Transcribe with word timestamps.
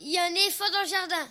Il 0.00 0.12
y 0.12 0.18
a 0.18 0.24
un 0.24 0.30
éléphant 0.30 0.64
dans 0.72 0.82
le 0.82 0.88
jardin. 0.88 1.26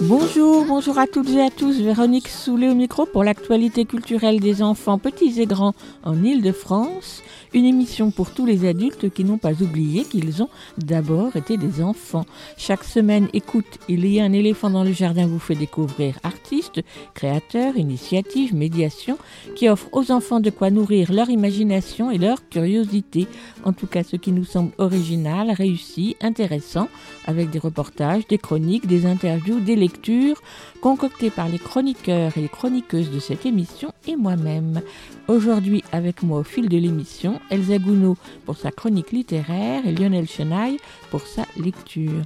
Bonjour, 0.00 0.64
bonjour 0.64 0.98
à 0.98 1.06
toutes 1.06 1.30
et 1.30 1.42
à 1.42 1.50
tous. 1.50 1.80
Véronique 1.80 2.28
Soulet 2.28 2.68
au 2.68 2.74
micro 2.74 3.06
pour 3.06 3.24
l'actualité 3.24 3.84
culturelle 3.84 4.40
des 4.40 4.62
enfants 4.62 4.98
petits 4.98 5.40
et 5.40 5.46
grands 5.46 5.74
en 6.04 6.22
Île-de-France. 6.22 7.22
Une 7.54 7.64
émission 7.64 8.10
pour 8.10 8.32
tous 8.32 8.44
les 8.44 8.68
adultes 8.68 9.10
qui 9.10 9.24
n'ont 9.24 9.38
pas 9.38 9.62
oublié 9.62 10.04
qu'ils 10.04 10.42
ont 10.42 10.50
d'abord 10.76 11.34
été 11.34 11.56
des 11.56 11.82
enfants. 11.82 12.26
Chaque 12.58 12.84
semaine, 12.84 13.28
écoute, 13.32 13.78
il 13.88 14.06
y 14.06 14.20
a 14.20 14.24
un 14.24 14.32
éléphant 14.34 14.68
dans 14.68 14.84
le 14.84 14.92
jardin 14.92 15.26
vous 15.26 15.38
fait 15.38 15.54
découvrir 15.54 16.18
artistes, 16.24 16.82
créateurs, 17.14 17.76
initiatives, 17.76 18.54
médiations 18.54 19.16
qui 19.56 19.68
offrent 19.68 19.88
aux 19.92 20.10
enfants 20.10 20.40
de 20.40 20.50
quoi 20.50 20.70
nourrir 20.70 21.10
leur 21.10 21.30
imagination 21.30 22.10
et 22.10 22.18
leur 22.18 22.46
curiosité. 22.50 23.26
En 23.64 23.72
tout 23.72 23.86
cas, 23.86 24.02
ce 24.02 24.16
qui 24.16 24.32
nous 24.32 24.44
semble 24.44 24.72
original, 24.76 25.50
réussi, 25.50 26.16
intéressant, 26.20 26.88
avec 27.24 27.48
des 27.48 27.58
reportages, 27.58 28.26
des 28.26 28.38
chroniques, 28.38 28.86
des 28.86 29.06
interviews, 29.06 29.60
des 29.60 29.76
lectures, 29.76 30.42
concoctées 30.82 31.30
par 31.30 31.48
les 31.48 31.58
chroniqueurs 31.58 32.36
et 32.36 32.42
les 32.42 32.48
chroniqueuses 32.48 33.10
de 33.10 33.20
cette 33.20 33.46
émission 33.46 33.92
et 34.06 34.16
moi-même. 34.16 34.82
Aujourd'hui, 35.28 35.84
avec 35.92 36.22
moi 36.22 36.38
au 36.38 36.42
fil 36.42 36.70
de 36.70 36.78
l'émission, 36.78 37.38
Elsa 37.50 37.76
Gounod 37.78 38.16
pour 38.46 38.56
sa 38.56 38.70
chronique 38.70 39.12
littéraire 39.12 39.86
et 39.86 39.92
Lionel 39.92 40.26
Chenaille 40.26 40.78
pour 41.10 41.20
sa 41.20 41.44
lecture. 41.58 42.22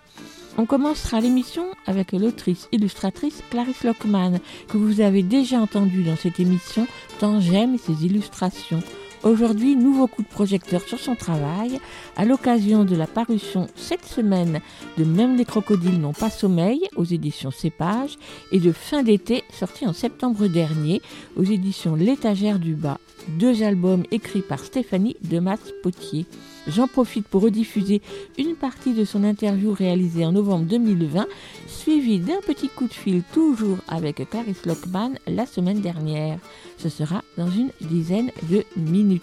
On 0.56 0.66
commencera 0.66 1.20
l'émission 1.20 1.64
avec 1.86 2.12
l'autrice 2.12 2.68
illustratrice 2.70 3.42
Clarisse 3.50 3.82
Lockman, 3.82 4.38
que 4.68 4.76
vous 4.76 5.00
avez 5.00 5.24
déjà 5.24 5.58
entendue 5.58 6.04
dans 6.04 6.14
cette 6.14 6.38
émission, 6.38 6.86
tant 7.18 7.40
j'aime 7.40 7.76
ses 7.76 8.06
illustrations. 8.06 8.82
Aujourd'hui, 9.22 9.76
nouveau 9.76 10.08
coup 10.08 10.22
de 10.22 10.28
projecteur 10.28 10.80
sur 10.80 10.98
son 10.98 11.14
travail, 11.14 11.78
à 12.16 12.24
l'occasion 12.24 12.84
de 12.84 12.96
la 12.96 13.06
parution 13.06 13.68
cette 13.76 14.04
semaine 14.04 14.60
de 14.98 15.04
Même 15.04 15.36
les 15.36 15.44
crocodiles 15.44 16.00
n'ont 16.00 16.12
pas 16.12 16.28
sommeil 16.28 16.88
aux 16.96 17.04
éditions 17.04 17.52
Cépage 17.52 18.18
et 18.50 18.58
de 18.58 18.72
Fin 18.72 19.04
d'été 19.04 19.44
sorti 19.52 19.86
en 19.86 19.92
septembre 19.92 20.48
dernier 20.48 21.00
aux 21.36 21.44
éditions 21.44 21.94
L'étagère 21.94 22.58
du 22.58 22.74
bas. 22.74 22.98
Deux 23.38 23.62
albums 23.62 24.02
écrits 24.10 24.42
par 24.42 24.58
Stéphanie 24.64 25.16
Demas-Potier. 25.22 26.26
J'en 26.68 26.86
profite 26.86 27.26
pour 27.26 27.42
rediffuser 27.42 28.02
une 28.38 28.54
partie 28.54 28.94
de 28.94 29.04
son 29.04 29.24
interview 29.24 29.72
réalisée 29.72 30.24
en 30.24 30.32
novembre 30.32 30.66
2020, 30.66 31.26
suivie 31.66 32.20
d'un 32.20 32.40
petit 32.46 32.68
coup 32.68 32.86
de 32.86 32.92
fil 32.92 33.22
toujours 33.32 33.78
avec 33.88 34.28
Clarisse 34.30 34.64
Lockman 34.64 35.12
la 35.26 35.46
semaine 35.46 35.80
dernière. 35.80 36.38
Ce 36.78 36.88
sera 36.88 37.22
dans 37.36 37.50
une 37.50 37.70
dizaine 37.80 38.30
de 38.50 38.64
minutes. 38.76 39.22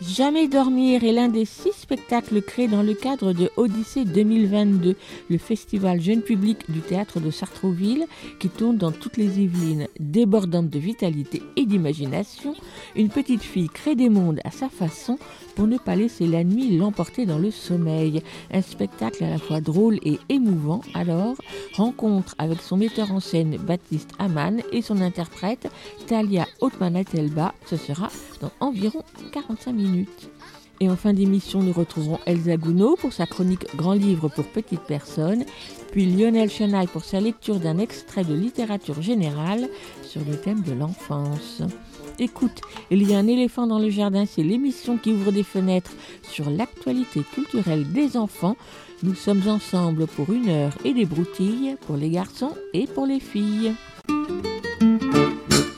Jamais 0.00 0.48
dormir 0.48 1.04
est 1.04 1.12
l'un 1.12 1.28
des 1.28 1.44
six 1.44 1.72
spectacles 1.72 2.42
créés 2.42 2.68
dans 2.68 2.82
le 2.82 2.94
cadre 2.94 3.32
de 3.32 3.50
Odyssée 3.56 4.04
2022, 4.04 4.96
le 5.30 5.38
festival 5.38 6.00
jeune 6.00 6.20
public 6.20 6.58
du 6.68 6.80
théâtre 6.80 7.20
de 7.20 7.30
Sartrouville 7.30 8.06
qui 8.40 8.48
tourne 8.48 8.76
dans 8.76 8.90
toutes 8.90 9.16
les 9.16 9.40
Yvelines. 9.40 9.86
Débordante 10.00 10.68
de 10.68 10.78
vitalité 10.78 11.42
et 11.56 11.64
d'imagination, 11.64 12.54
une 12.96 13.08
petite 13.08 13.42
fille 13.42 13.68
crée 13.68 13.94
des 13.94 14.08
mondes 14.08 14.40
à 14.44 14.50
sa 14.50 14.68
façon 14.68 15.16
pour 15.54 15.66
ne 15.66 15.78
pas 15.78 15.96
laisser 15.96 16.26
la 16.26 16.44
nuit 16.44 16.76
l'emporter 16.76 17.26
dans 17.26 17.38
le 17.38 17.50
sommeil. 17.50 18.22
Un 18.52 18.62
spectacle 18.62 19.24
à 19.24 19.30
la 19.30 19.38
fois 19.38 19.60
drôle 19.60 19.98
et 20.04 20.18
émouvant, 20.28 20.80
alors, 20.94 21.36
rencontre 21.74 22.34
avec 22.38 22.60
son 22.60 22.76
metteur 22.76 23.12
en 23.12 23.20
scène 23.20 23.56
Baptiste 23.56 24.10
Amann 24.18 24.62
et 24.72 24.82
son 24.82 25.00
interprète 25.00 25.68
Talia 26.06 26.46
Othman-Atelba, 26.60 27.54
ce 27.66 27.76
sera 27.76 28.08
dans 28.40 28.50
environ 28.60 29.02
45 29.32 29.72
minutes. 29.72 30.30
Et 30.80 30.90
en 30.90 30.96
fin 30.96 31.12
d'émission, 31.12 31.62
nous 31.62 31.72
retrouverons 31.72 32.18
Elsa 32.26 32.56
Gounod 32.56 32.98
pour 32.98 33.12
sa 33.12 33.26
chronique 33.26 33.74
Grand 33.76 33.92
livre 33.92 34.28
pour 34.28 34.44
petites 34.44 34.82
personnes, 34.82 35.44
puis 35.92 36.06
Lionel 36.06 36.50
Chenaille 36.50 36.88
pour 36.88 37.04
sa 37.04 37.20
lecture 37.20 37.60
d'un 37.60 37.78
extrait 37.78 38.24
de 38.24 38.34
littérature 38.34 39.00
générale 39.00 39.68
sur 40.02 40.22
le 40.28 40.36
thème 40.36 40.62
de 40.62 40.72
l'enfance. 40.72 41.62
Écoute, 42.18 42.60
il 42.90 43.08
y 43.08 43.14
a 43.14 43.18
un 43.18 43.26
éléphant 43.26 43.66
dans 43.66 43.78
le 43.80 43.90
jardin, 43.90 44.24
c'est 44.24 44.44
l'émission 44.44 44.96
qui 44.98 45.12
ouvre 45.12 45.32
des 45.32 45.42
fenêtres 45.42 45.92
sur 46.22 46.48
l'actualité 46.48 47.22
culturelle 47.34 47.90
des 47.92 48.16
enfants. 48.16 48.56
Nous 49.02 49.14
sommes 49.14 49.42
ensemble 49.48 50.06
pour 50.06 50.32
une 50.32 50.48
heure 50.48 50.72
et 50.84 50.94
des 50.94 51.06
broutilles 51.06 51.76
pour 51.86 51.96
les 51.96 52.10
garçons 52.10 52.52
et 52.72 52.86
pour 52.86 53.06
les 53.06 53.18
filles. 53.18 53.74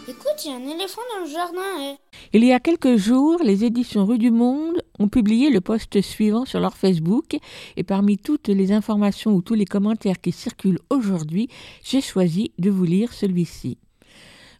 Écoute, 0.08 0.44
il 0.44 0.50
y 0.50 0.52
a 0.52 0.56
un 0.56 0.74
éléphant 0.76 1.00
dans 1.14 1.24
le 1.24 1.30
jardin. 1.30 1.60
eh. 1.80 1.97
Il 2.34 2.44
y 2.44 2.53
a 2.53 2.60
quelques 2.60 2.97
jours, 2.97 3.41
les 3.42 3.64
éditions 3.64 4.04
Rue 4.04 4.18
du 4.18 4.30
Monde 4.30 4.82
ont 4.98 5.08
publié 5.08 5.48
le 5.48 5.62
post 5.62 6.03
suivant 6.03 6.44
sur 6.44 6.60
leur 6.60 6.76
Facebook 6.76 7.38
et 7.76 7.82
parmi 7.82 8.18
toutes 8.18 8.48
les 8.48 8.72
informations 8.72 9.34
ou 9.34 9.41
tous 9.41 9.54
les 9.54 9.64
commentaires 9.64 10.20
qui 10.20 10.32
circulent 10.32 10.80
aujourd'hui, 10.91 11.48
j'ai 11.82 12.03
choisi 12.03 12.53
de 12.58 12.68
vous 12.68 12.84
lire 12.84 13.12
celui-ci. 13.14 13.78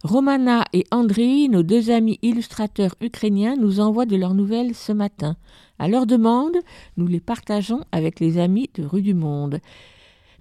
Romana 0.03 0.63
et 0.73 0.85
Andriy, 0.91 1.49
nos 1.49 1.63
deux 1.63 1.89
amis 1.89 2.19
illustrateurs 2.21 2.95
ukrainiens, 3.01 3.55
nous 3.55 3.79
envoient 3.79 4.05
de 4.05 4.15
leurs 4.15 4.35
nouvelles 4.35 4.75
ce 4.75 4.91
matin. 4.91 5.35
À 5.79 5.87
leur 5.87 6.05
demande, 6.05 6.57
nous 6.97 7.07
les 7.07 7.19
partageons 7.19 7.81
avec 7.91 8.19
les 8.19 8.37
amis 8.37 8.69
de 8.75 8.83
Rue 8.83 9.01
du 9.01 9.13
Monde. 9.13 9.59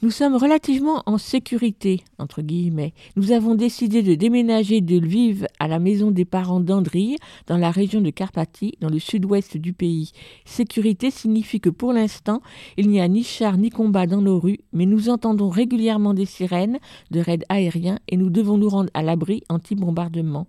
Nous 0.02 0.10
sommes 0.10 0.36
relativement 0.36 1.02
en 1.06 1.16
sécurité, 1.16 2.04
entre 2.18 2.42
guillemets. 2.42 2.92
Nous 3.16 3.32
avons 3.32 3.54
décidé 3.54 4.02
de 4.02 4.14
déménager 4.14 4.82
de 4.82 4.98
Lviv 4.98 5.46
à 5.58 5.68
la 5.68 5.78
maison 5.78 6.10
des 6.10 6.26
parents 6.26 6.60
d'Andriy, 6.60 7.16
dans 7.46 7.56
la 7.56 7.70
région 7.70 8.02
de 8.02 8.10
Carpathie, 8.10 8.74
dans 8.82 8.90
le 8.90 8.98
sud-ouest 8.98 9.56
du 9.56 9.72
pays. 9.72 10.12
Sécurité 10.44 11.10
signifie 11.10 11.60
que 11.60 11.70
pour 11.70 11.94
l'instant, 11.94 12.42
il 12.76 12.90
n'y 12.90 13.00
a 13.00 13.08
ni 13.08 13.24
char 13.24 13.56
ni 13.56 13.70
combat 13.70 14.06
dans 14.06 14.20
nos 14.20 14.38
rues, 14.38 14.60
mais 14.74 14.84
nous 14.84 15.08
entendons 15.08 15.48
régulièrement 15.48 16.12
des 16.12 16.26
sirènes, 16.26 16.78
de 17.10 17.20
raids 17.20 17.46
aériens, 17.48 17.98
et 18.08 18.18
nous 18.18 18.28
devons 18.28 18.58
nous 18.58 18.68
rendre 18.68 18.90
à 18.92 19.00
l'abri 19.00 19.44
anti-bombardement. 19.48 20.46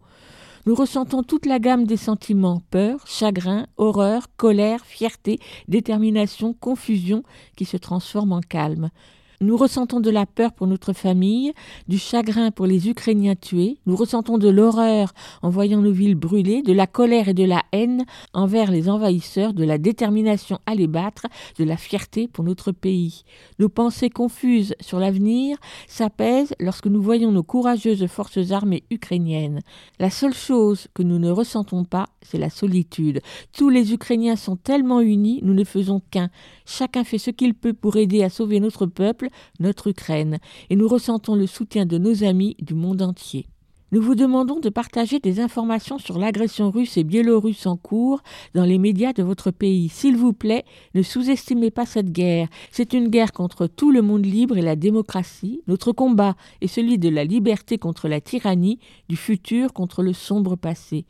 Nous 0.66 0.76
ressentons 0.76 1.24
toute 1.24 1.46
la 1.46 1.60
gamme 1.60 1.86
des 1.86 1.96
sentiments 1.96 2.62
peur, 2.70 3.08
chagrin, 3.08 3.68
horreur, 3.78 4.28
colère, 4.36 4.86
fierté, 4.86 5.40
détermination, 5.70 6.54
confusion 6.54 7.24
qui 7.56 7.64
se 7.64 7.78
transforment 7.78 8.34
en 8.34 8.42
calme. 8.42 8.90
Nous 9.40 9.56
ressentons 9.56 10.00
de 10.00 10.10
la 10.10 10.26
peur 10.26 10.52
pour 10.52 10.66
notre 10.66 10.94
famille, 10.94 11.54
du 11.88 12.00
chagrin 12.00 12.50
pour 12.50 12.66
les 12.66 12.90
Ukrainiens 12.90 13.36
tués, 13.36 13.78
nous 13.86 13.96
ressentons 13.96 14.40
de 14.40 14.50
l'horreur 14.50 15.14
en 15.44 15.52
voyant 15.52 15.80
nos 15.80 15.92
villes 15.92 16.16
brûlées, 16.16 16.64
de 16.64 16.74
la 16.74 16.88
colère 16.88 17.28
et 17.28 17.36
de 17.36 17.44
la 17.44 17.62
haine 17.72 18.04
envers 18.34 18.72
les 18.72 18.90
envahisseurs, 18.90 19.54
de 19.54 19.64
la 19.64 19.78
détermination 19.78 20.58
à 20.66 20.74
les 20.74 20.88
battre, 20.88 21.28
de 21.60 21.64
la 21.66 21.78
fierté 21.78 22.28
pour 22.28 22.44
notre 22.46 22.72
pays. 22.72 23.26
Nos 23.60 23.70
pensées 23.70 24.10
confuses 24.10 24.74
sur 24.80 24.98
l'avenir 24.98 25.60
s'apaisent 25.88 26.56
lorsque 26.60 26.88
nous 26.88 27.02
voyons 27.04 27.32
nos 27.32 27.44
courageuses 27.44 28.08
forces 28.08 28.52
armées 28.52 28.86
ukrainiennes. 28.90 29.62
La 30.00 30.10
seule 30.10 30.34
chose 30.34 30.88
que 30.96 31.04
nous 31.04 31.20
ne 31.20 31.30
ressentons 31.30 31.84
pas, 31.84 32.08
c'est 32.24 32.40
la 32.40 32.50
solitude. 32.50 33.22
Tous 33.56 33.70
les 33.70 33.94
Ukrainiens 33.94 34.36
sont 34.36 34.56
tellement 34.56 35.00
unis, 35.00 35.42
nous 35.44 35.54
ne 35.54 35.64
faisons 35.64 36.02
qu'un. 36.10 36.32
Chacun 36.66 37.04
fait 37.04 37.20
ce 37.20 37.30
qu'il 37.30 37.54
peut 37.54 37.74
pour 37.74 37.98
aider 37.98 38.24
à 38.24 38.30
sauver 38.30 38.60
notre 38.60 38.88
peuple, 38.88 39.27
notre 39.60 39.88
Ukraine, 39.88 40.40
et 40.70 40.76
nous 40.76 40.88
ressentons 40.88 41.36
le 41.36 41.48
soutien 41.48 41.86
de 41.86 41.98
nos 41.98 42.24
amis 42.24 42.56
du 42.60 42.74
monde 42.74 43.02
entier. 43.02 43.48
Nous 43.94 44.02
vous 44.02 44.16
demandons 44.16 44.60
de 44.60 44.68
partager 44.68 45.20
des 45.20 45.40
informations 45.40 45.98
sur 45.98 46.20
l'agression 46.20 46.72
russe 46.72 46.98
et 46.98 47.06
biélorusse 47.06 47.66
en 47.68 47.78
cours 47.78 48.22
dans 48.54 48.66
les 48.66 48.80
médias 48.80 49.14
de 49.14 49.24
votre 49.24 49.50
pays. 49.50 49.88
S'il 49.88 50.18
vous 50.18 50.34
plaît, 50.34 50.66
ne 50.94 51.02
sous-estimez 51.02 51.72
pas 51.72 51.86
cette 51.86 52.12
guerre. 52.12 52.50
C'est 52.70 52.92
une 52.92 53.08
guerre 53.08 53.32
contre 53.32 53.66
tout 53.66 53.92
le 53.92 54.02
monde 54.02 54.26
libre 54.26 54.58
et 54.58 54.62
la 54.62 54.76
démocratie. 54.76 55.62
Notre 55.68 55.94
combat 55.94 56.36
est 56.60 56.68
celui 56.68 56.98
de 56.98 57.08
la 57.08 57.24
liberté 57.24 57.78
contre 57.78 58.10
la 58.10 58.20
tyrannie, 58.20 58.80
du 59.08 59.16
futur 59.16 59.72
contre 59.72 60.04
le 60.04 60.12
sombre 60.12 60.58
passé. 60.58 61.06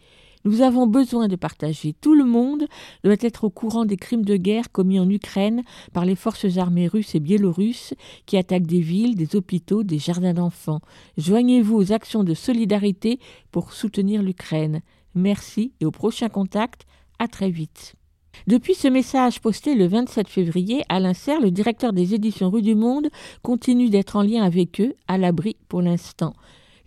Nous 0.46 0.62
avons 0.62 0.88
besoin 0.88 1.28
de 1.28 1.36
partager. 1.36 1.94
Tout 2.00 2.16
le 2.16 2.24
monde 2.24 2.68
doit 3.04 3.16
être 3.20 3.44
au 3.44 3.50
courant 3.50 3.86
des 3.86 3.98
crimes 3.98 4.26
de 4.26 4.38
guerre 4.38 4.72
commis 4.72 5.00
en 5.00 5.10
Ukraine 5.10 5.64
par 5.94 6.06
les 6.06 6.16
forces 6.16 6.58
armées 6.58 6.88
russes 6.88 7.16
et 7.16 7.20
biélorusses 7.20 7.94
qui 8.26 8.38
attaquent 8.38 8.68
des 8.68 8.80
villes, 8.80 9.16
des 9.16 9.36
hôpitaux, 9.36 9.84
des 9.84 10.00
jardins 10.00 10.34
d'enfants. 10.34 10.82
Joignez-vous 11.18 11.76
aux 11.76 11.92
actions 11.92 12.24
de 12.24 12.34
solidarité 12.34 13.20
pour 13.52 13.74
soutenir 13.74 14.22
l'Ukraine. 14.22 14.82
Merci 15.16 15.74
et 15.82 15.86
au 15.86 15.92
prochain 15.92 16.30
contact. 16.30 16.86
À 17.20 17.28
très 17.28 17.50
vite. 17.50 17.96
Depuis 18.46 18.76
ce 18.76 18.88
message 18.88 19.42
posté 19.42 19.74
le 19.74 19.88
27 19.88 20.28
février, 20.28 20.84
Alain 20.88 21.16
Serre, 21.16 21.42
le 21.42 21.50
directeur 21.50 21.94
des 21.94 22.14
éditions 22.14 22.52
Rue 22.52 22.62
du 22.62 22.76
Monde, 22.76 23.08
continue 23.42 23.90
d'être 23.90 24.16
en 24.16 24.22
lien 24.22 24.44
avec 24.44 24.80
eux, 24.80 24.94
à 25.08 25.18
l'abri 25.18 25.58
pour 25.68 25.82
l'instant. 25.82 26.34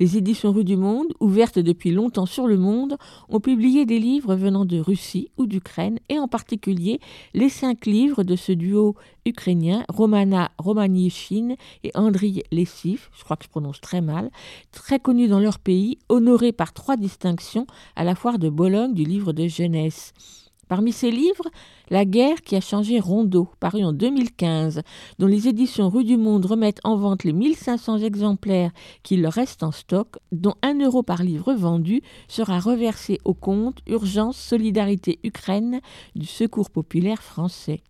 Les 0.01 0.17
éditions 0.17 0.51
Rue 0.51 0.65
du 0.65 0.79
Monde, 0.79 1.09
ouvertes 1.21 1.59
depuis 1.59 1.91
longtemps 1.91 2.25
sur 2.25 2.47
le 2.47 2.57
monde, 2.57 2.97
ont 3.29 3.39
publié 3.39 3.85
des 3.85 3.99
livres 3.99 4.35
venant 4.35 4.65
de 4.65 4.79
Russie 4.79 5.29
ou 5.37 5.47
d'Ukraine, 5.47 5.99
et 6.09 6.19
en 6.19 6.27
particulier 6.27 7.01
les 7.35 7.51
cinq 7.51 7.85
livres 7.85 8.23
de 8.23 8.35
ce 8.35 8.53
duo 8.53 8.97
ukrainien, 9.27 9.85
Romana 9.91 10.53
Romanichine 10.57 11.57
et 11.85 11.91
Andriy 11.95 12.43
Lessif, 12.51 13.11
je 13.13 13.25
crois 13.25 13.37
que 13.37 13.45
je 13.45 13.51
prononce 13.51 13.83
très 13.83 14.01
mal, 14.01 14.31
très 14.73 15.01
connus 15.01 15.29
dans 15.29 15.39
leur 15.39 15.59
pays, 15.59 15.99
honorés 16.09 16.53
par 16.53 16.73
trois 16.73 16.97
distinctions 16.97 17.67
à 17.95 18.03
la 18.03 18.15
foire 18.15 18.39
de 18.39 18.49
Bologne 18.49 18.95
du 18.95 19.05
livre 19.05 19.35
de 19.35 19.49
jeunesse. 19.49 20.15
Parmi 20.71 20.93
ces 20.93 21.11
livres, 21.11 21.51
La 21.91 22.05
guerre 22.05 22.43
qui 22.43 22.55
a 22.55 22.61
changé 22.61 23.01
Rondeau, 23.01 23.49
paru 23.59 23.83
en 23.83 23.93
2015, 23.93 24.83
dont 25.19 25.27
les 25.27 25.49
éditions 25.49 25.89
Rue 25.89 26.05
du 26.05 26.17
Monde 26.17 26.47
remettent 26.47 26.79
en 26.85 26.95
vente 26.97 27.25
les 27.25 27.33
1500 27.33 27.99
exemplaires 27.99 28.71
qu'il 29.03 29.21
leur 29.21 29.33
reste 29.33 29.65
en 29.65 29.73
stock, 29.73 30.19
dont 30.31 30.55
1 30.63 30.79
euro 30.79 31.03
par 31.03 31.25
livre 31.25 31.53
vendu 31.55 32.03
sera 32.29 32.61
reversé 32.61 33.19
au 33.25 33.35
compte 33.35 33.81
Urgence 33.89 34.39
Solidarité 34.39 35.19
Ukraine 35.25 35.81
du 36.15 36.27
Secours 36.27 36.71
populaire 36.71 37.25
français. 37.25 37.81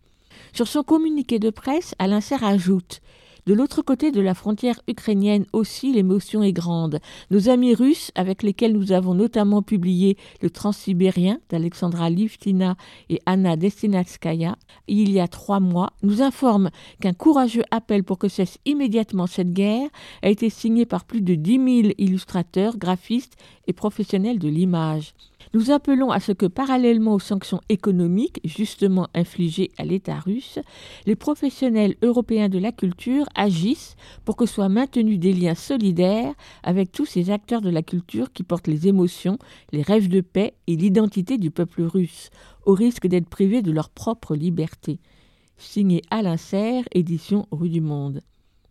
Sur 0.51 0.67
son 0.67 0.81
communiqué 0.81 1.37
de 1.37 1.51
presse, 1.51 1.93
Alain 1.99 2.19
Serre 2.19 2.43
ajoute 2.43 3.01
de 3.45 3.53
l'autre 3.53 3.81
côté 3.81 4.11
de 4.11 4.21
la 4.21 4.33
frontière 4.33 4.79
ukrainienne 4.87 5.45
aussi, 5.53 5.91
l'émotion 5.93 6.43
est 6.43 6.53
grande. 6.53 6.99
Nos 7.31 7.49
amis 7.49 7.73
russes, 7.73 8.11
avec 8.15 8.43
lesquels 8.43 8.73
nous 8.73 8.91
avons 8.91 9.15
notamment 9.15 9.61
publié 9.61 10.17
Le 10.41 10.49
Transsibérien 10.49 11.39
d'Alexandra 11.49 12.09
Livtina 12.09 12.75
et 13.09 13.19
Anna 13.25 13.55
Destinatskaya 13.55 14.55
il 14.87 15.11
y 15.11 15.19
a 15.19 15.27
trois 15.27 15.59
mois, 15.59 15.93
nous 16.03 16.21
informent 16.21 16.69
qu'un 16.99 17.13
courageux 17.13 17.63
appel 17.71 18.03
pour 18.03 18.17
que 18.17 18.27
cesse 18.27 18.59
immédiatement 18.65 19.27
cette 19.27 19.53
guerre 19.53 19.89
a 20.21 20.29
été 20.29 20.49
signé 20.49 20.85
par 20.85 21.05
plus 21.05 21.21
de 21.21 21.35
10 21.35 21.83
000 21.83 21.93
illustrateurs, 21.97 22.77
graphistes 22.77 23.37
et 23.67 23.73
professionnels 23.73 24.39
de 24.39 24.49
l'image. 24.49 25.13
Nous 25.53 25.69
appelons 25.69 26.11
à 26.11 26.21
ce 26.21 26.31
que, 26.31 26.45
parallèlement 26.45 27.13
aux 27.13 27.19
sanctions 27.19 27.59
économiques 27.67 28.39
justement 28.45 29.09
infligées 29.13 29.71
à 29.77 29.83
l'État 29.83 30.17
russe, 30.17 30.59
les 31.05 31.17
professionnels 31.17 31.97
européens 32.01 32.47
de 32.47 32.57
la 32.57 32.71
culture 32.71 33.25
agissent 33.35 33.97
pour 34.23 34.37
que 34.37 34.45
soient 34.45 34.69
maintenus 34.69 35.19
des 35.19 35.33
liens 35.33 35.55
solidaires 35.55 36.33
avec 36.63 36.93
tous 36.93 37.05
ces 37.05 37.31
acteurs 37.31 37.59
de 37.59 37.69
la 37.69 37.83
culture 37.83 38.31
qui 38.31 38.43
portent 38.43 38.67
les 38.67 38.87
émotions, 38.87 39.37
les 39.73 39.81
rêves 39.81 40.07
de 40.07 40.21
paix 40.21 40.53
et 40.67 40.77
l'identité 40.77 41.37
du 41.37 41.51
peuple 41.51 41.81
russe, 41.81 42.29
au 42.65 42.73
risque 42.73 43.07
d'être 43.07 43.27
privés 43.27 43.61
de 43.61 43.71
leur 43.71 43.89
propre 43.89 44.37
liberté. 44.37 44.99
Signé 45.57 46.01
Alain 46.11 46.37
Serre, 46.37 46.85
édition 46.93 47.45
Rue 47.51 47.69
du 47.69 47.81
Monde. 47.81 48.21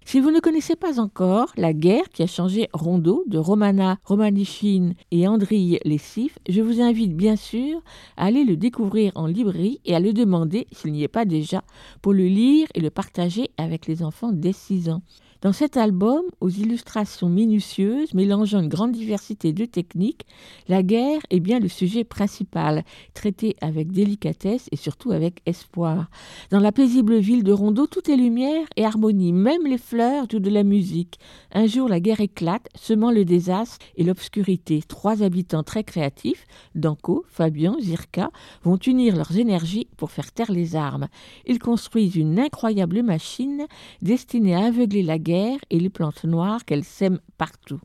Si 0.04 0.18
vous 0.18 0.30
ne 0.30 0.40
connaissez 0.40 0.76
pas 0.76 0.98
encore 0.98 1.52
La 1.56 1.72
guerre 1.72 2.08
qui 2.08 2.22
a 2.22 2.26
changé 2.26 2.68
Rondeau 2.72 3.22
de 3.28 3.38
Romana 3.38 3.98
Romanichine 4.04 4.94
et 5.10 5.28
Andriy 5.28 5.78
Lessif, 5.84 6.38
je 6.48 6.62
vous 6.62 6.80
invite 6.80 7.14
bien 7.14 7.36
sûr 7.36 7.80
à 8.16 8.24
aller 8.24 8.44
le 8.44 8.56
découvrir 8.56 9.12
en 9.14 9.26
librairie 9.26 9.80
et 9.84 9.94
à 9.94 10.00
le 10.00 10.12
demander, 10.12 10.66
s'il 10.72 10.92
n'y 10.92 11.04
est 11.04 11.08
pas 11.08 11.26
déjà, 11.26 11.62
pour 12.02 12.12
le 12.12 12.24
lire 12.24 12.66
et 12.74 12.80
le 12.80 12.90
partager 12.90 13.50
avec 13.56 13.86
les 13.86 14.02
enfants 14.02 14.32
dès 14.32 14.52
6 14.52 14.88
ans. 14.88 15.02
Dans 15.42 15.54
cet 15.54 15.78
album, 15.78 16.20
aux 16.42 16.50
illustrations 16.50 17.30
minutieuses 17.30 18.12
mélangeant 18.12 18.60
une 18.60 18.68
grande 18.68 18.92
diversité 18.92 19.54
de 19.54 19.64
techniques, 19.64 20.26
la 20.68 20.82
guerre 20.82 21.22
est 21.30 21.40
bien 21.40 21.60
le 21.60 21.68
sujet 21.68 22.04
principal, 22.04 22.84
traité 23.14 23.56
avec 23.62 23.90
délicatesse 23.90 24.68
et 24.70 24.76
surtout 24.76 25.12
avec 25.12 25.40
espoir. 25.46 26.10
Dans 26.50 26.60
la 26.60 26.72
paisible 26.72 27.16
ville 27.16 27.42
de 27.42 27.52
Rondeau, 27.52 27.86
tout 27.86 28.10
est 28.10 28.16
lumière 28.16 28.66
et 28.76 28.84
harmonie, 28.84 29.32
même 29.32 29.66
les 29.66 29.78
fleurs 29.78 30.26
jouent 30.30 30.40
de 30.40 30.50
la 30.50 30.62
musique. 30.62 31.18
Un 31.52 31.66
jour, 31.66 31.88
la 31.88 32.00
guerre 32.00 32.20
éclate, 32.20 32.68
semant 32.74 33.10
le 33.10 33.24
désastre 33.24 33.78
et 33.96 34.04
l'obscurité. 34.04 34.82
Trois 34.86 35.22
habitants 35.22 35.62
très 35.62 35.84
créatifs, 35.84 36.44
Danko, 36.74 37.24
Fabian, 37.28 37.76
Zirka, 37.80 38.30
vont 38.62 38.76
unir 38.76 39.16
leurs 39.16 39.38
énergies 39.38 39.88
pour 39.96 40.10
faire 40.10 40.32
taire 40.32 40.52
les 40.52 40.76
armes. 40.76 41.08
Ils 41.46 41.60
construisent 41.60 42.16
une 42.16 42.38
incroyable 42.38 43.02
machine 43.02 43.64
destinée 44.02 44.54
à 44.54 44.66
aveugler 44.66 45.02
la 45.02 45.18
guerre 45.18 45.29
et 45.30 45.78
les 45.78 45.90
plantes 45.90 46.24
noires 46.24 46.64
qu'elle 46.64 46.84
sème 46.84 47.20
partout. 47.38 47.80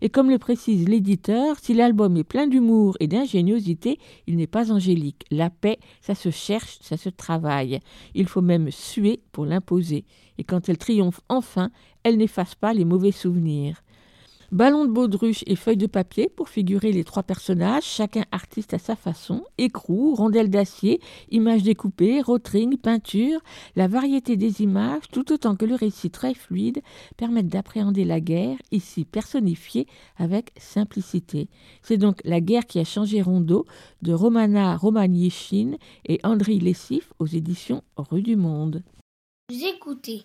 Et 0.00 0.08
comme 0.08 0.30
le 0.30 0.38
précise 0.38 0.88
l'éditeur, 0.88 1.56
si 1.60 1.74
l'album 1.74 2.16
est 2.16 2.24
plein 2.24 2.46
d'humour 2.46 2.96
et 3.00 3.08
d'ingéniosité, 3.08 3.98
il 4.26 4.36
n'est 4.36 4.46
pas 4.46 4.70
angélique. 4.70 5.24
La 5.30 5.50
paix, 5.50 5.78
ça 6.00 6.14
se 6.14 6.30
cherche, 6.30 6.78
ça 6.80 6.96
se 6.96 7.08
travaille. 7.08 7.80
Il 8.14 8.26
faut 8.26 8.40
même 8.40 8.70
suer 8.70 9.20
pour 9.32 9.44
l'imposer. 9.44 10.04
Et 10.38 10.44
quand 10.44 10.68
elle 10.68 10.78
triomphe 10.78 11.20
enfin, 11.28 11.70
elle 12.04 12.16
n'efface 12.16 12.54
pas 12.54 12.72
les 12.72 12.84
mauvais 12.84 13.12
souvenirs. 13.12 13.82
Ballon 14.50 14.86
de 14.86 14.90
baudruche 14.90 15.44
et 15.46 15.56
feuilles 15.56 15.76
de 15.76 15.86
papier 15.86 16.30
pour 16.30 16.48
figurer 16.48 16.90
les 16.90 17.04
trois 17.04 17.22
personnages, 17.22 17.84
chacun 17.84 18.24
artiste 18.32 18.72
à 18.72 18.78
sa 18.78 18.96
façon, 18.96 19.44
écrou, 19.58 20.14
rondelles 20.14 20.48
d'acier, 20.48 21.02
images 21.30 21.62
découpées, 21.62 22.22
rotring, 22.22 22.78
peinture, 22.78 23.40
la 23.76 23.88
variété 23.88 24.38
des 24.38 24.62
images, 24.62 25.02
tout 25.12 25.32
autant 25.32 25.54
que 25.54 25.66
le 25.66 25.74
récit 25.74 26.10
très 26.10 26.32
fluide, 26.32 26.80
permettent 27.18 27.48
d'appréhender 27.48 28.06
la 28.06 28.20
guerre, 28.20 28.56
ici 28.72 29.04
personnifiée 29.04 29.86
avec 30.16 30.50
simplicité. 30.56 31.48
C'est 31.82 31.98
donc 31.98 32.22
La 32.24 32.40
guerre 32.40 32.64
qui 32.64 32.78
a 32.78 32.84
changé 32.84 33.20
Rondeau 33.20 33.66
de 34.00 34.14
Romana 34.14 34.78
Romanichine 34.78 35.76
et 36.06 36.20
André 36.22 36.54
Lessif 36.54 37.12
aux 37.18 37.26
éditions 37.26 37.82
Rue 37.98 38.22
du 38.22 38.36
Monde. 38.36 38.82
Vous 39.50 39.66
écoutez 39.66 40.24